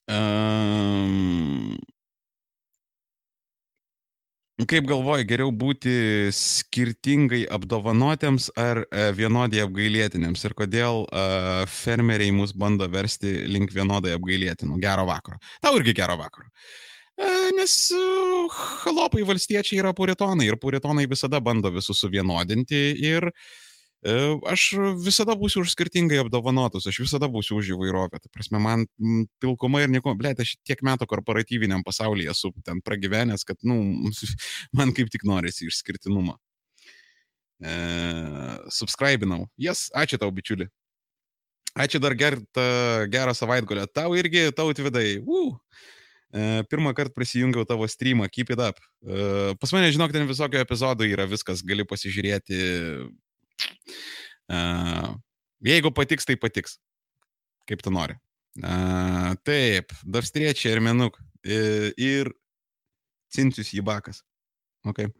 Um, 0.09 1.77
Kaip 4.57 4.87
galvoji, 4.89 5.27
geriau 5.29 5.51
būti 5.53 6.31
skirtingai 6.33 7.43
apdovanotiems 7.53 8.47
ar 8.57 8.79
e, 8.89 9.03
vienodai 9.13 9.61
apgailėtiniams 9.61 10.41
ir 10.47 10.55
kodėl 10.57 11.03
uh, 11.05 11.61
fermeriai 11.69 12.33
mus 12.33 12.55
bando 12.57 12.87
versti 12.89 13.35
link 13.45 13.69
vienodai 13.75 14.15
apgailėtinų? 14.17 14.79
Gero 14.81 15.05
vakaro. 15.05 15.37
Tau 15.61 15.77
irgi 15.77 15.93
gero 16.01 16.17
vakaro. 16.17 16.49
Uh, 17.21 17.53
nes 17.53 17.75
uh, 17.93 18.57
halopai 18.81 19.21
valstiečiai 19.29 19.83
yra 19.83 19.93
puritonai 19.93 20.49
ir 20.49 20.57
puritonai 20.57 21.05
visada 21.05 21.37
bando 21.37 21.69
visus 21.77 22.01
suvienodinti 22.01 22.81
ir 22.97 23.29
uh, 23.29 23.45
aš 24.05 24.63
visada 25.01 25.33
būsiu 25.35 25.63
už 25.65 25.71
skirtingai 25.73 26.19
apdovanotus, 26.21 26.85
aš 26.87 26.99
visada 27.01 27.27
būsiu 27.27 27.57
už 27.57 27.71
įvairovę. 27.73 28.19
Tai 28.21 28.29
prasme, 28.31 28.59
man 28.61 28.85
pilkuma 29.41 29.81
ir 29.81 29.89
nieko, 29.89 30.13
blė, 30.15 30.35
aš 30.37 30.55
tiek 30.67 30.83
metų 30.85 31.07
korporatyviniam 31.09 31.83
pasaulyje 31.83 32.31
esu 32.31 32.53
ten 32.63 32.81
pragyvenęs, 32.81 33.43
kad, 33.47 33.57
nu, 33.63 33.79
man 34.77 34.93
kaip 34.93 35.09
tik 35.09 35.25
norisi 35.25 35.67
išskirtinumo. 35.67 36.37
E, 37.57 37.73
subscribinau. 38.69 39.47
Jas, 39.57 39.87
yes, 39.87 39.93
ačiū 39.97 40.21
tau, 40.21 40.29
bičiuli. 40.31 40.69
Ačiū 41.77 42.01
dar 42.01 42.13
ger, 42.17 42.39
gerą 43.09 43.33
savaitgalę. 43.37 43.85
Tau 43.93 44.13
irgi, 44.17 44.49
tau 44.53 44.69
atvidai. 44.73 45.21
Uh. 45.25 45.55
E, 46.33 46.63
pirmą 46.69 46.91
kartą 46.93 47.15
prisijungiau 47.15 47.65
tavo 47.65 47.87
streamą, 47.87 48.27
keep 48.29 48.49
it 48.51 48.59
up. 48.59 48.81
E, 49.01 49.55
pas 49.61 49.71
mane, 49.71 49.91
žinok, 49.93 50.11
ten 50.11 50.27
visokio 50.27 50.59
epizodų 50.59 51.07
yra 51.07 51.25
viskas, 51.29 51.63
gali 51.63 51.85
pasižiūrėti 51.87 52.57
jeigu 55.67 55.91
patiks, 55.95 56.27
tai 56.27 56.37
patiks. 56.39 56.77
Kaip 57.67 57.81
tu 57.83 57.91
nori. 57.91 58.15
Taip, 59.47 59.91
Davstriečiai 60.05 60.75
ir 60.75 60.81
Menuk. 60.85 61.19
Ir, 61.43 62.31
Cincius 63.33 63.73
Jibakas. 63.75 64.23
Okay. 64.87 65.11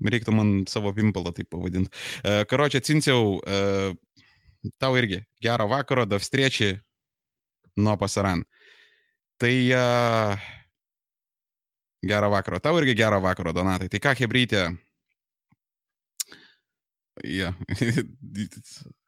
Reiktų 0.00 0.32
man 0.36 0.52
savo 0.68 0.92
pimpalą 0.96 1.32
taip 1.36 1.48
pavadinti. 1.52 1.92
Karočią 2.22 2.80
Cinciau, 2.84 3.40
tau 4.80 4.96
irgi. 5.00 5.22
Gero 5.40 5.66
vakaro, 5.70 6.06
Davstriečiai 6.08 6.78
nuo 7.80 7.96
pasaran. 8.00 8.44
Tai 9.40 9.54
uh, 9.72 10.48
gerą 12.04 12.30
vakarą. 12.32 12.60
Tau 12.60 12.76
irgi 12.80 12.94
gerą 12.96 13.20
vakarą, 13.24 13.54
Donatai. 13.56 13.88
Tai 13.92 14.00
ką, 14.04 14.14
Hebrytė? 14.20 14.66
Ja. 17.24 17.54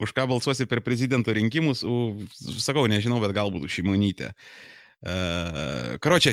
Už 0.00 0.16
ką 0.16 0.24
balsuosi 0.24 0.64
per 0.64 0.80
prezidento 0.80 1.28
rinkimus? 1.28 1.84
U, 1.84 2.24
sakau, 2.56 2.86
nežinau, 2.88 3.20
bet 3.20 3.36
galbūt 3.36 3.68
už 3.68 3.74
šimonytę. 3.80 4.32
Uh, 5.04 6.00
karočią, 6.00 6.32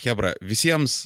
Hebra, 0.00 0.32
visiems 0.40 1.04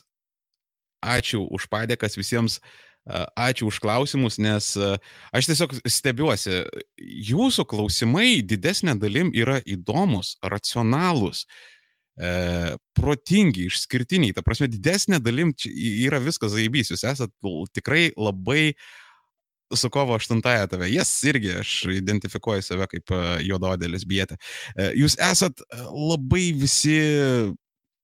ačiū 1.02 1.42
už 1.50 1.66
padėkas, 1.66 2.14
visiems 2.14 2.60
uh, 2.62 3.26
ačiū 3.34 3.66
už 3.66 3.82
klausimus, 3.82 4.39
nes 4.39 4.76
uh, 4.78 4.94
aš 5.34 5.50
tiesiog 5.50 5.74
stebiuosi, 5.82 6.62
jūsų 7.02 7.66
klausimai 7.66 8.47
didesnė 8.47 8.94
dalim 9.02 9.34
yra 9.34 9.58
įdomus, 9.66 10.36
racionalūs. 10.39 11.48
E, 12.20 12.76
protingi, 12.92 13.68
išskirtiniai, 13.70 14.34
ta 14.36 14.44
prasme, 14.44 14.68
didesnė 14.68 15.20
dalim 15.24 15.55
yra 15.65 16.20
viskas 16.20 16.52
zaibys, 16.52 16.92
jūs 16.92 17.07
esate 17.08 17.55
tikrai 17.73 18.10
labai 18.20 18.74
su 19.73 19.89
kovo 19.89 20.18
8 20.18 20.42
tave. 20.44 20.91
Jas 20.92 21.08
yes, 21.08 21.24
irgi 21.32 21.55
aš 21.62 21.73
identifikuoju 21.97 22.65
save 22.66 22.91
kaip 22.92 23.15
juodaodė 23.41 23.89
lesbietė. 23.89 24.36
Jūs 24.99 25.16
esat 25.16 25.65
labai 25.89 26.50
visi 26.52 26.99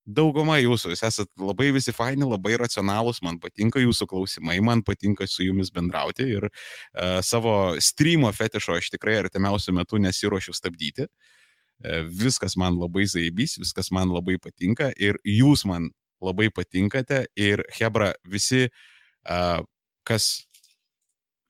dauguma 0.08 0.56
jūsų, 0.56 0.94
jūs 0.94 1.04
esate 1.04 1.44
labai 1.44 1.68
visi 1.76 1.92
faini, 1.92 2.24
labai 2.24 2.56
racionalūs, 2.56 3.20
man 3.20 3.36
patinka 3.42 3.82
jūsų 3.82 4.08
klausimai, 4.08 4.56
man 4.64 4.80
patinka 4.80 5.28
su 5.28 5.44
jumis 5.44 5.68
bendrauti 5.68 6.24
ir 6.38 6.48
uh, 6.48 7.18
savo 7.20 7.74
streamo 7.76 8.32
fetišo 8.32 8.78
aš 8.78 8.88
tikrai 8.94 9.18
artimiausiu 9.20 9.76
metu 9.76 10.00
nesiuošiu 10.00 10.56
stabdyti. 10.56 11.04
Uh, 11.04 11.37
viskas 12.10 12.56
man 12.58 12.78
labai 12.80 13.06
zaibys, 13.06 13.58
viskas 13.60 13.92
man 13.94 14.10
labai 14.10 14.38
patinka 14.42 14.90
ir 14.98 15.20
jūs 15.26 15.64
man 15.68 15.90
labai 16.22 16.48
patinkate 16.50 17.26
ir 17.38 17.62
Hebra, 17.78 18.12
visi, 18.26 18.66
kas 20.08 20.26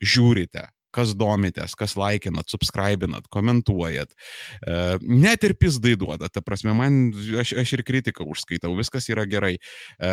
žiūrite, 0.05 0.67
kas 0.95 1.13
domitės, 1.19 1.75
kas 1.79 1.95
laikinat, 1.99 2.49
subscribinat, 2.51 3.29
komentuojat, 3.33 4.13
e, 4.13 4.77
net 5.05 5.45
ir 5.47 5.55
pizdai 5.61 5.95
duodat, 6.01 6.33
ta 6.35 6.43
prasme, 6.45 6.75
man, 6.77 6.99
aš, 7.43 7.55
aš 7.61 7.75
ir 7.77 7.85
kritiką 7.87 8.27
užskaitau, 8.33 8.73
viskas 8.79 9.09
yra 9.13 9.27
gerai. 9.29 9.57
E, 9.59 10.13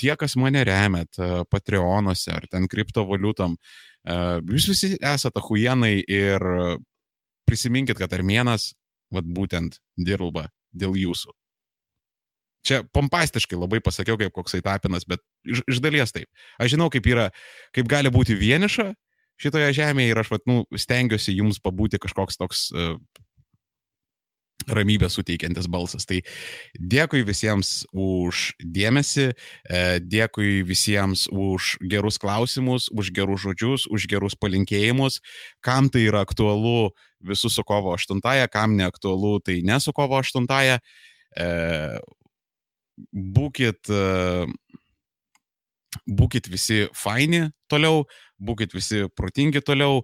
tie, 0.00 0.12
kas 0.20 0.36
mane 0.40 0.64
remet 0.66 1.18
e, 1.18 1.30
Patreonuose 1.50 2.34
ar 2.34 2.48
ten 2.50 2.68
kriptovaliutom, 2.70 3.58
jūs 4.04 4.66
visi 4.68 4.88
esate 5.00 5.40
huienai 5.40 5.94
ir 6.12 6.42
prisiminkit, 7.48 7.96
kad 7.96 8.12
armėnas, 8.12 8.74
vad 9.12 9.28
būtent, 9.28 9.80
dirba 9.96 10.48
dėl 10.72 10.96
jūsų. 10.98 11.32
Čia 12.64 12.80
pompastiškai 12.96 13.58
labai 13.60 13.82
pasakiau, 13.84 14.16
kaip 14.16 14.32
koksai 14.32 14.62
tapinas, 14.64 15.04
bet 15.04 15.20
iš, 15.44 15.60
iš 15.68 15.82
dalies 15.84 16.14
taip. 16.16 16.30
Aš 16.56 16.72
žinau, 16.72 16.88
kaip 16.92 17.04
yra, 17.10 17.28
kaip 17.76 17.90
gali 17.90 18.12
būti 18.12 18.36
vieniša 18.40 18.94
šitoje 19.42 19.72
žemėje 19.76 20.14
ir 20.14 20.20
aš, 20.22 20.30
vat, 20.32 20.44
nu, 20.48 20.62
stengiuosi 20.78 21.34
jums 21.36 21.60
pabūti 21.60 22.00
kažkoks 22.00 22.38
toks 22.40 22.68
uh, 22.72 22.94
ramybę 24.68 25.08
suteikiantis 25.10 25.66
balsas. 25.68 26.06
Tai 26.08 26.20
dėkui 26.78 27.24
visiems 27.26 27.84
už 27.92 28.54
dėmesį, 28.60 29.26
e, 29.32 29.82
dėkui 30.00 30.62
visiems 30.64 31.26
už 31.28 31.76
gerus 31.90 32.18
klausimus, 32.22 32.88
už 32.88 33.12
gerus 33.12 33.44
žodžius, 33.44 33.86
už 33.90 34.08
gerus 34.08 34.38
palinkėjimus. 34.38 35.20
Kam 35.60 35.90
tai 35.92 36.06
yra 36.08 36.24
aktualu 36.24 36.94
visus 37.26 37.56
su 37.56 37.64
kovo 37.66 37.94
8, 37.94 38.20
kam 38.52 38.76
neaktualu, 38.78 39.38
tai 39.44 39.60
ne 39.64 39.80
su 39.80 39.92
kovo 39.92 40.18
8. 40.20 40.46
E, 41.34 41.46
būkit, 43.34 43.90
būkit 46.06 46.50
visi 46.50 46.84
faini 46.94 47.48
toliau, 47.70 48.04
būkit 48.38 48.74
visi 48.74 49.04
protingi 49.16 49.62
toliau, 49.64 50.02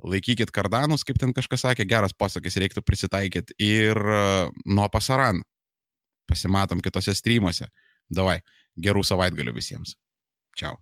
laikykit 0.00 0.52
kardanus, 0.54 1.04
kaip 1.04 1.18
ten 1.20 1.34
kažkas 1.36 1.66
sakė, 1.66 1.84
geras 1.88 2.14
posakis, 2.16 2.56
reiktų 2.60 2.82
prisitaikyti 2.86 3.56
ir 3.60 4.00
nuo 4.64 4.88
pasaran. 4.92 5.42
Pasimatom 6.30 6.80
kitose 6.80 7.12
streamuose. 7.18 7.66
Davai, 8.10 8.38
gerų 8.78 9.02
savaitgalių 9.06 9.54
visiems. 9.56 9.96
Čiau. 10.58 10.78